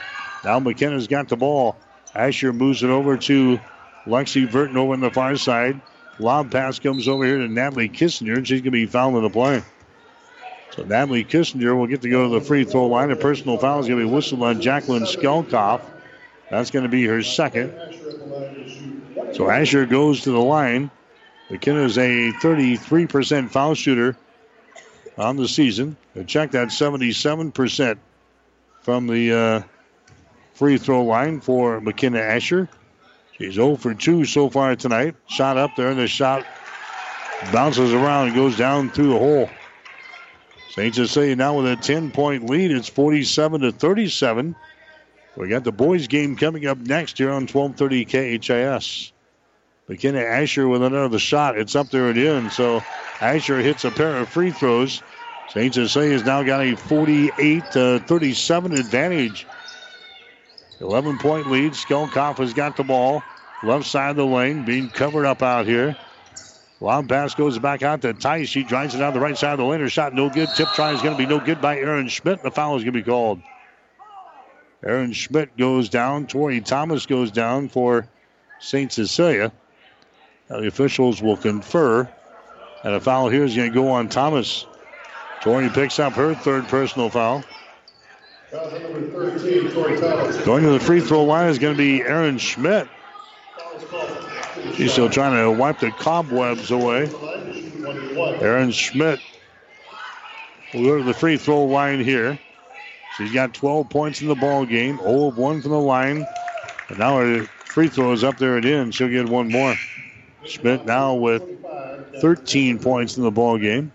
Now 0.46 0.60
McKenna's 0.62 1.08
got 1.08 1.28
the 1.28 1.36
ball. 1.36 1.76
Asher 2.16 2.54
moves 2.54 2.84
it 2.84 2.90
over 2.90 3.18
to 3.18 3.60
Lexi 4.06 4.50
Burton 4.50 4.78
over 4.78 4.94
on 4.94 5.02
the 5.02 5.12
far 5.12 5.36
side. 5.36 5.82
Lob 6.20 6.52
pass 6.52 6.80
comes 6.80 7.10
over 7.10 7.26
here 7.26 7.40
to 7.40 7.50
Natalie 7.50 7.90
Kissinger, 7.90 8.38
and 8.38 8.48
she's 8.48 8.62
going 8.62 8.66
to 8.66 8.72
be 8.72 8.86
fouled 8.86 9.16
in 9.16 9.24
the 9.24 9.30
play. 9.30 9.62
So 10.72 10.84
Natalie 10.84 11.26
Kissinger 11.26 11.78
will 11.78 11.88
get 11.88 12.02
to 12.04 12.10
go 12.10 12.30
to 12.30 12.40
the 12.40 12.46
free 12.46 12.64
throw 12.64 12.88
line. 12.88 13.12
A 13.12 13.18
personal 13.18 13.58
foul 13.58 13.82
is 13.82 13.90
going 13.90 14.00
to 14.00 14.06
be 14.06 14.12
whistled 14.12 14.42
on 14.42 14.62
Jacqueline 14.62 15.04
Skelkoff. 15.04 15.82
That's 16.50 16.72
going 16.72 16.84
to 16.84 16.90
be 16.90 17.06
her 17.08 17.22
second. 17.24 17.74
So 19.34 19.50
Asher 19.50 19.86
goes 19.86 20.22
to 20.22 20.32
the 20.32 20.40
line. 20.40 20.92
McKenna 21.50 21.82
is 21.82 21.98
a 21.98 22.32
33% 22.32 23.50
foul 23.50 23.74
shooter 23.74 24.16
on 25.18 25.36
the 25.36 25.48
season. 25.48 25.98
And 26.16 26.28
check 26.28 26.52
that 26.52 26.70
77% 26.70 27.98
from 28.82 29.08
the 29.08 29.34
uh, 29.34 29.62
free 30.54 30.78
throw 30.78 31.04
line 31.04 31.42
for 31.42 31.82
McKenna 31.82 32.20
Asher. 32.20 32.70
She's 33.38 33.54
0 33.54 33.78
for 33.78 33.94
2 33.94 34.26
so 34.26 34.50
far 34.50 34.76
tonight. 34.76 35.16
Shot 35.28 35.58
up 35.58 35.72
there, 35.76 35.90
and 35.90 36.00
the 36.00 36.08
shot 36.08 36.46
bounces 37.52 37.94
around 37.94 38.28
and 38.28 38.36
goes 38.36 38.58
down 38.58 38.90
through 38.90 39.10
the 39.10 39.18
hole. 39.18 39.50
St. 40.72 40.94
Cecilia 40.94 41.36
now 41.36 41.58
with 41.58 41.72
a 41.72 41.76
10 41.76 42.12
point 42.12 42.50
lead. 42.50 42.72
It's 42.72 42.90
47 42.90 43.62
to 43.62 43.72
37. 43.72 44.56
We 45.36 45.48
got 45.48 45.64
the 45.64 45.72
boys 45.72 46.08
game 46.08 46.36
coming 46.36 46.68
up 46.68 46.78
next 46.78 47.18
here 47.18 47.30
on 47.30 47.48
1230 47.48 48.40
KHAS. 48.40 49.14
McKenna 49.90 50.20
Asher 50.20 50.68
with 50.68 50.84
another 50.84 51.18
shot. 51.18 51.58
It's 51.58 51.76
up 51.76 51.90
there 51.90 52.10
and 52.10 52.18
in. 52.18 52.50
So 52.52 52.82
Asher 53.20 53.58
hits 53.58 53.84
a 53.84 53.92
pair 53.92 54.16
of 54.18 54.30
free 54.30 54.52
throws. 54.52 55.02
St. 55.50 55.74
Cecilia 55.74 56.14
has 56.14 56.24
now 56.24 56.44
got 56.44 56.62
a 56.62 56.76
48 56.76 57.72
to 57.72 58.00
37 58.06 58.74
advantage. 58.74 59.48
11 60.80 61.18
point 61.18 61.50
lead. 61.52 61.74
Skelkoff 61.74 62.38
has 62.38 62.54
got 62.54 62.78
the 62.78 62.84
ball. 62.84 63.24
Left 63.64 63.86
side 63.86 64.12
of 64.12 64.16
the 64.16 64.26
lane, 64.26 64.64
being 64.64 64.90
covered 64.90 65.26
up 65.26 65.42
out 65.42 65.66
here. 65.66 65.98
Long 66.80 67.08
pass 67.08 67.34
goes 67.34 67.58
back 67.58 67.82
out 67.82 68.04
to 68.04 68.14
Tice. 68.14 68.48
She 68.48 68.64
drives 68.64 68.96
it 68.96 69.00
down 69.00 69.14
the 69.14 69.20
right 69.20 69.38
side 69.38 69.54
of 69.54 69.58
the 69.58 69.66
lane. 69.66 69.82
Her 69.82 69.90
shot 69.90 70.14
no 70.14 70.30
good. 70.30 70.48
Tip 70.56 70.70
try 70.70 70.94
is 70.94 71.02
going 71.02 71.18
to 71.18 71.18
be 71.18 71.26
no 71.26 71.40
good 71.40 71.60
by 71.60 71.78
Aaron 71.78 72.08
Schmidt. 72.08 72.44
The 72.44 72.52
foul 72.52 72.78
is 72.78 72.84
going 72.84 72.94
to 72.94 73.00
be 73.00 73.04
called. 73.04 73.42
Aaron 74.86 75.12
Schmidt 75.12 75.58
goes 75.58 75.90
down. 75.90 76.28
Tori 76.28 76.62
Thomas 76.62 77.06
goes 77.06 77.32
down 77.32 77.68
for 77.68 78.08
St. 78.62 78.94
Cecilia. 78.94 79.52
Now 80.50 80.60
the 80.60 80.68
officials 80.68 81.22
will 81.22 81.38
confer. 81.38 82.10
And 82.84 82.94
a 82.94 83.00
foul 83.00 83.30
here 83.30 83.44
is 83.44 83.56
going 83.56 83.70
to 83.70 83.74
go 83.74 83.90
on 83.90 84.10
Thomas. 84.10 84.66
Tori 85.42 85.70
picks 85.70 86.00
up 86.00 86.14
her 86.14 86.34
third 86.34 86.68
personal 86.68 87.10
foul. 87.10 87.44
Going 90.46 90.64
to 90.64 90.72
the 90.72 90.80
free 90.82 91.02
throw 91.02 91.24
line 91.24 91.50
is 91.50 91.60
going 91.60 91.76
to 91.76 91.78
be 91.78 92.02
Aaron 92.02 92.38
Schmidt. 92.38 92.88
She's 94.74 94.92
still 94.92 95.10
trying 95.10 95.42
to 95.44 95.52
wipe 95.52 95.80
the 95.80 95.92
cobwebs 95.92 96.72
away. 96.72 97.10
Aaron 98.42 98.72
Schmidt 98.72 99.20
will 100.74 100.84
go 100.84 100.98
to 100.98 101.04
the 101.04 101.14
free 101.14 101.38
throw 101.38 101.66
line 101.66 102.04
here. 102.04 102.40
She's 103.18 103.32
got 103.34 103.54
12 103.54 103.90
points 103.90 104.22
in 104.22 104.28
the 104.28 104.36
ball 104.36 104.66
game, 104.66 104.98
0 104.98 105.28
of 105.28 105.38
1 105.38 105.62
from 105.62 105.72
the 105.72 105.78
line. 105.78 106.26
And 106.88 106.98
now 106.98 107.18
her 107.18 107.44
free 107.66 107.90
throw 107.90 108.14
is 108.14 108.24
up 108.24 108.38
there 108.38 108.56
and 108.58 108.66
in. 108.66 108.92
She'll 108.92 109.10
get 109.10 109.28
one 109.28 109.50
more. 109.50 109.76
Schmidt 110.46 110.86
now 110.86 111.16
with 111.16 111.44
13 112.22 112.80
points 112.80 113.18
in 113.18 113.24
the 113.24 113.32
ball 113.32 113.58
game. 113.58 113.92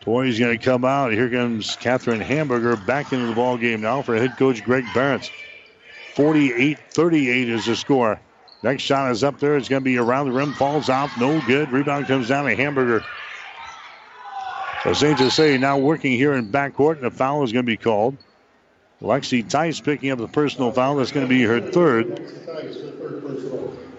Tori's 0.00 0.38
going 0.38 0.56
to 0.56 0.64
come 0.64 0.84
out. 0.84 1.12
Here 1.12 1.28
comes 1.28 1.74
Catherine 1.76 2.20
Hamburger 2.20 2.76
back 2.76 3.12
into 3.12 3.26
the 3.26 3.34
ball 3.34 3.56
game 3.58 3.80
now 3.80 4.02
for 4.02 4.14
head 4.14 4.36
coach 4.38 4.62
Greg 4.62 4.84
Barrett. 4.94 5.30
48-38 6.14 7.48
is 7.48 7.66
the 7.66 7.74
score. 7.74 8.20
Next 8.62 8.82
shot 8.84 9.10
is 9.10 9.24
up 9.24 9.38
there. 9.40 9.56
It's 9.56 9.68
going 9.68 9.82
to 9.82 9.84
be 9.84 9.98
around 9.98 10.26
the 10.26 10.32
rim. 10.32 10.52
Falls 10.54 10.88
off. 10.88 11.18
No 11.18 11.40
good. 11.46 11.70
Rebound 11.70 12.06
comes 12.06 12.28
down 12.28 12.46
to 12.46 12.54
Hamburger. 12.54 13.04
So 14.84 14.92
St. 14.92 15.18
Jose 15.18 15.58
now 15.58 15.78
working 15.78 16.12
here 16.12 16.34
in 16.34 16.50
backcourt, 16.50 16.98
and 16.98 17.06
a 17.06 17.10
foul 17.10 17.42
is 17.42 17.52
going 17.52 17.64
to 17.64 17.70
be 17.70 17.76
called. 17.76 18.16
Lexi 19.02 19.46
Tice 19.46 19.80
picking 19.80 20.10
up 20.10 20.18
the 20.18 20.28
personal 20.28 20.70
foul. 20.70 20.96
That's 20.96 21.12
going 21.12 21.26
to 21.26 21.28
be 21.28 21.42
her 21.42 21.60
third. 21.60 22.20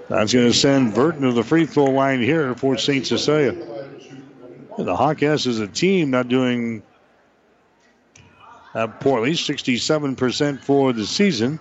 That's 0.10 0.34
going 0.34 0.48
to 0.48 0.54
send 0.54 0.94
Burton 0.94 1.24
to 1.24 1.34
the 1.34 1.44
free 1.44 1.66
throw 1.66 1.86
line 1.86 2.22
here 2.22 2.56
for 2.56 2.78
St. 2.78 3.06
Cecilia. 3.06 3.52
The 3.52 4.96
Hawkeyes 4.96 5.48
as 5.48 5.60
a 5.60 5.68
team 5.68 6.12
not 6.12 6.30
doing 6.30 6.84
that 8.74 9.00
poorly. 9.02 9.32
67% 9.32 10.62
for 10.62 10.94
the 10.94 11.06
season. 11.06 11.60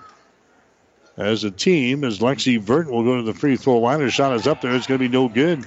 As 1.16 1.44
a 1.44 1.50
team, 1.50 2.04
as 2.04 2.18
Lexi 2.18 2.64
Burton 2.64 2.92
will 2.92 3.02
go 3.02 3.16
to 3.16 3.22
the 3.22 3.32
free 3.32 3.56
throw 3.56 3.78
line. 3.78 4.00
Her 4.00 4.10
shot 4.10 4.34
is 4.34 4.46
up 4.46 4.60
there. 4.60 4.74
It's 4.76 4.86
going 4.86 5.00
to 5.00 5.08
be 5.08 5.12
no 5.12 5.28
good. 5.28 5.66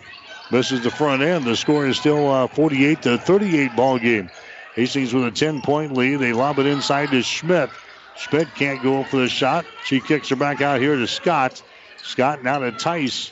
Misses 0.51 0.83
the 0.83 0.91
front 0.91 1.21
end. 1.21 1.45
The 1.45 1.55
score 1.55 1.87
is 1.87 1.97
still 1.97 2.29
uh, 2.29 2.47
48 2.47 3.01
to 3.01 3.17
38 3.17 3.75
ball 3.75 3.97
game. 3.97 4.29
Hastings 4.75 5.13
with 5.13 5.25
a 5.25 5.31
10 5.31 5.61
point 5.61 5.93
lead. 5.97 6.17
They 6.17 6.33
lob 6.33 6.59
it 6.59 6.67
inside 6.67 7.09
to 7.09 7.21
Schmidt. 7.23 7.71
Schmidt 8.15 8.53
can't 8.55 8.81
go 8.83 9.03
for 9.03 9.17
the 9.17 9.27
shot. 9.27 9.65
She 9.85 9.99
kicks 9.99 10.29
her 10.29 10.35
back 10.35 10.61
out 10.61 10.79
here 10.79 10.95
to 10.95 11.07
Scott. 11.07 11.63
Scott 12.09 12.43
now 12.43 12.57
to 12.57 12.71
Tice. 12.71 13.31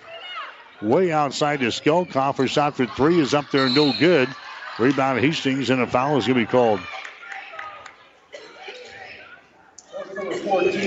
Way 0.84 1.12
outside 1.12 1.62
to 1.62 1.68
Skelkoff. 1.68 2.38
Her 2.38 2.48
shot 2.48 2.76
for 2.78 2.86
three 2.86 3.20
is 3.20 3.34
up 3.34 3.50
there, 3.50 3.68
no 3.70 3.92
good. 3.98 4.30
Rebound 4.78 5.20
Hastings, 5.20 5.72
and 5.72 5.82
a 5.82 5.88
foul 5.88 6.18
is 6.18 6.28
going 6.28 6.40
to 6.40 6.46
be 6.46 6.52
called. 6.52 6.80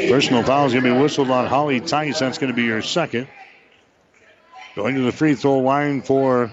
Personal 0.09 0.45
foul 0.45 0.67
is 0.67 0.73
going 0.73 0.85
to 0.85 0.95
be 0.95 1.01
whistled 1.01 1.33
on 1.33 1.49
Holly 1.49 1.81
Tice. 1.81 2.21
That's 2.21 2.39
going 2.39 2.53
to 2.53 2.57
be 2.57 2.69
her 2.69 2.81
second. 2.81 3.27
Going 4.77 4.95
to 4.95 5.03
the 5.03 5.13
free 5.13 5.35
throw 5.35 5.59
line 5.59 6.03
for 6.03 6.53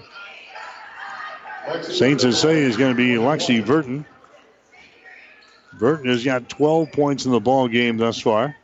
St. 1.82 2.20
Cecilia 2.20 2.66
is 2.66 2.76
going 2.76 2.90
to 2.90 2.96
be 2.96 3.14
Lexi 3.14 3.64
Burton. 3.64 4.04
Burton 5.78 6.10
has 6.10 6.24
got 6.24 6.48
12 6.48 6.90
points 6.90 7.26
in 7.26 7.30
the 7.30 7.38
ball 7.38 7.68
game 7.68 7.96
thus 7.96 8.20
far. 8.20 8.56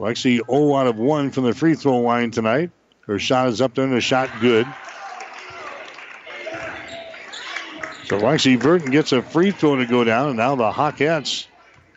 Lexi 0.00 0.40
0 0.50 0.74
out 0.76 0.86
of 0.86 0.96
1 0.96 1.30
from 1.30 1.44
the 1.44 1.54
free 1.54 1.74
throw 1.74 1.98
line 1.98 2.30
tonight. 2.30 2.70
Her 3.06 3.18
shot 3.18 3.48
is 3.48 3.60
up 3.60 3.74
there 3.74 3.84
and 3.84 3.92
the 3.92 4.00
shot 4.00 4.30
good. 4.40 4.66
So 8.06 8.18
Lexi 8.18 8.58
Burton 8.58 8.90
gets 8.90 9.12
a 9.12 9.20
free 9.20 9.50
throw 9.50 9.76
to 9.76 9.84
go 9.84 10.02
down, 10.02 10.28
and 10.28 10.38
now 10.38 10.56
the 10.56 10.72
Hawkettes 10.72 11.46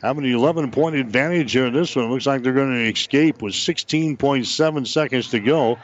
have 0.02 0.18
an 0.18 0.26
11 0.26 0.72
point 0.72 0.98
advantage 0.98 1.54
here 1.54 1.68
in 1.68 1.74
this 1.74 1.96
one. 1.96 2.12
Looks 2.12 2.26
like 2.26 2.44
they're 2.44 2.52
going 2.52 2.74
to 2.74 2.92
escape 2.92 3.42
with 3.42 3.54
16.7 3.54 4.88
seconds 4.88 5.30
to 5.30 5.40
go. 5.40 5.80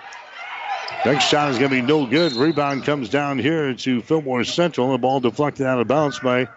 Next 1.05 1.23
shot 1.23 1.51
is 1.51 1.57
going 1.57 1.71
to 1.71 1.75
be 1.77 1.81
no 1.81 2.05
good. 2.05 2.33
Rebound 2.33 2.83
comes 2.83 3.07
down 3.07 3.39
here 3.39 3.73
to 3.73 4.01
Fillmore 4.01 4.43
Central. 4.43 4.91
The 4.91 4.97
ball 4.97 5.21
deflected 5.21 5.65
out 5.65 5.79
of 5.79 5.87
bounds 5.87 6.19
by 6.19 6.49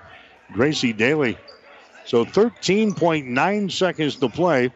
Gracie 0.53 0.93
Daly. 0.93 1.39
So 2.05 2.25
13.9 2.25 3.71
seconds 3.71 4.17
to 4.17 4.29
play. 4.29 4.73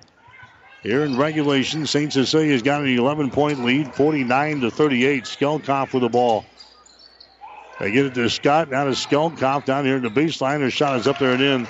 Here 0.86 1.04
in 1.04 1.16
regulation, 1.16 1.84
St. 1.84 2.12
Cecilia's 2.12 2.62
got 2.62 2.80
an 2.80 2.86
11 2.86 3.32
point 3.32 3.64
lead, 3.64 3.92
49 3.92 4.60
to 4.60 4.70
38. 4.70 5.24
Skelkoff 5.24 5.92
with 5.92 6.02
the 6.02 6.08
ball. 6.08 6.44
They 7.80 7.90
get 7.90 8.06
it 8.06 8.14
to 8.14 8.30
Scott. 8.30 8.70
Now 8.70 8.84
to 8.84 8.90
Skelkoff 8.90 9.64
down 9.64 9.84
here 9.84 9.96
in 9.96 10.04
the 10.04 10.10
baseline. 10.10 10.60
Her 10.60 10.70
shot 10.70 11.00
is 11.00 11.08
up 11.08 11.18
there 11.18 11.32
and 11.32 11.42
in. 11.42 11.68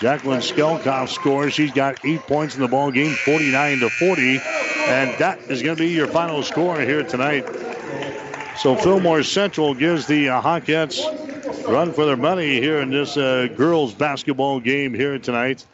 Jacqueline 0.00 0.40
Skelkoff 0.40 1.08
scores. 1.08 1.54
She's 1.54 1.72
got 1.72 2.04
eight 2.04 2.20
points 2.20 2.56
in 2.56 2.60
the 2.60 2.68
ball 2.68 2.90
game, 2.90 3.14
49 3.14 3.78
to 3.78 3.88
40. 3.88 4.38
And 4.86 5.18
that 5.18 5.38
is 5.48 5.62
going 5.62 5.78
to 5.78 5.82
be 5.82 5.88
your 5.88 6.06
final 6.06 6.42
score 6.42 6.78
here 6.78 7.02
tonight. 7.02 7.46
So 8.58 8.76
Fillmore 8.76 9.22
Central 9.22 9.72
gives 9.72 10.06
the 10.06 10.28
uh, 10.28 10.42
Hawkettes 10.42 11.66
run 11.66 11.94
for 11.94 12.04
their 12.04 12.18
money 12.18 12.60
here 12.60 12.80
in 12.80 12.90
this 12.90 13.16
uh, 13.16 13.48
girls 13.56 13.94
basketball 13.94 14.60
game 14.60 14.92
here 14.92 15.18
tonight. 15.18 15.64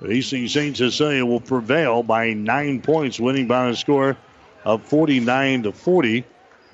Hastings 0.00 0.52
St. 0.52 0.76
Cecilia 0.76 1.24
will 1.24 1.40
prevail 1.40 2.02
by 2.02 2.32
nine 2.32 2.80
points, 2.80 3.20
winning 3.20 3.46
by 3.46 3.68
a 3.68 3.76
score 3.76 4.16
of 4.64 4.82
49 4.84 5.64
to 5.64 5.72
40. 5.72 6.24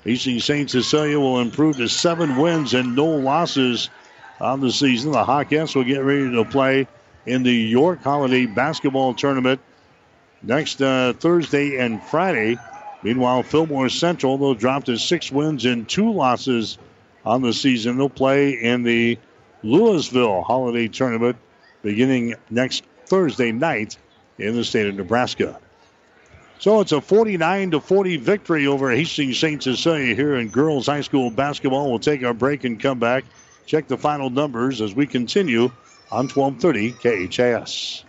Hastings 0.03 0.45
St. 0.45 0.69
Cecilia 0.69 1.19
will 1.19 1.39
improve 1.39 1.77
to 1.77 1.87
seven 1.87 2.37
wins 2.37 2.73
and 2.73 2.95
no 2.95 3.05
losses 3.05 3.89
on 4.39 4.59
the 4.59 4.71
season. 4.71 5.11
The 5.11 5.23
Hawkettes 5.23 5.75
will 5.75 5.83
get 5.83 6.03
ready 6.03 6.31
to 6.31 6.45
play 6.45 6.87
in 7.25 7.43
the 7.43 7.53
York 7.53 8.01
Holiday 8.01 8.47
Basketball 8.47 9.13
Tournament 9.13 9.61
next 10.41 10.81
uh, 10.81 11.13
Thursday 11.13 11.77
and 11.77 12.01
Friday. 12.01 12.57
Meanwhile, 13.03 13.43
Fillmore 13.43 13.89
Central, 13.89 14.37
they'll 14.37 14.55
drop 14.55 14.85
to 14.85 14.97
six 14.97 15.31
wins 15.31 15.65
and 15.65 15.87
two 15.87 16.11
losses 16.11 16.77
on 17.23 17.41
the 17.41 17.53
season. 17.53 17.97
They'll 17.97 18.09
play 18.09 18.51
in 18.51 18.83
the 18.83 19.19
Louisville 19.63 20.41
Holiday 20.41 20.87
Tournament 20.87 21.37
beginning 21.83 22.35
next 22.49 22.83
Thursday 23.11 23.51
night 23.51 23.97
in 24.37 24.55
the 24.55 24.63
state 24.63 24.87
of 24.87 24.95
Nebraska. 24.95 25.59
So 26.59 26.79
it's 26.79 26.93
a 26.93 27.01
49 27.01 27.71
to 27.71 27.81
40 27.81 28.15
victory 28.15 28.67
over 28.67 28.89
Hastings 28.89 29.37
St. 29.37 29.61
Cecilia 29.61 30.15
here 30.15 30.35
in 30.35 30.47
girls 30.47 30.87
high 30.87 31.01
school 31.01 31.29
basketball. 31.29 31.89
We'll 31.89 31.99
take 31.99 32.23
our 32.23 32.33
break 32.33 32.63
and 32.63 32.79
come 32.79 32.99
back. 32.99 33.25
Check 33.65 33.89
the 33.89 33.97
final 33.97 34.29
numbers 34.29 34.79
as 34.79 34.95
we 34.95 35.07
continue 35.07 35.73
on 36.09 36.29
1230 36.29 37.27
KHAS. 37.27 38.05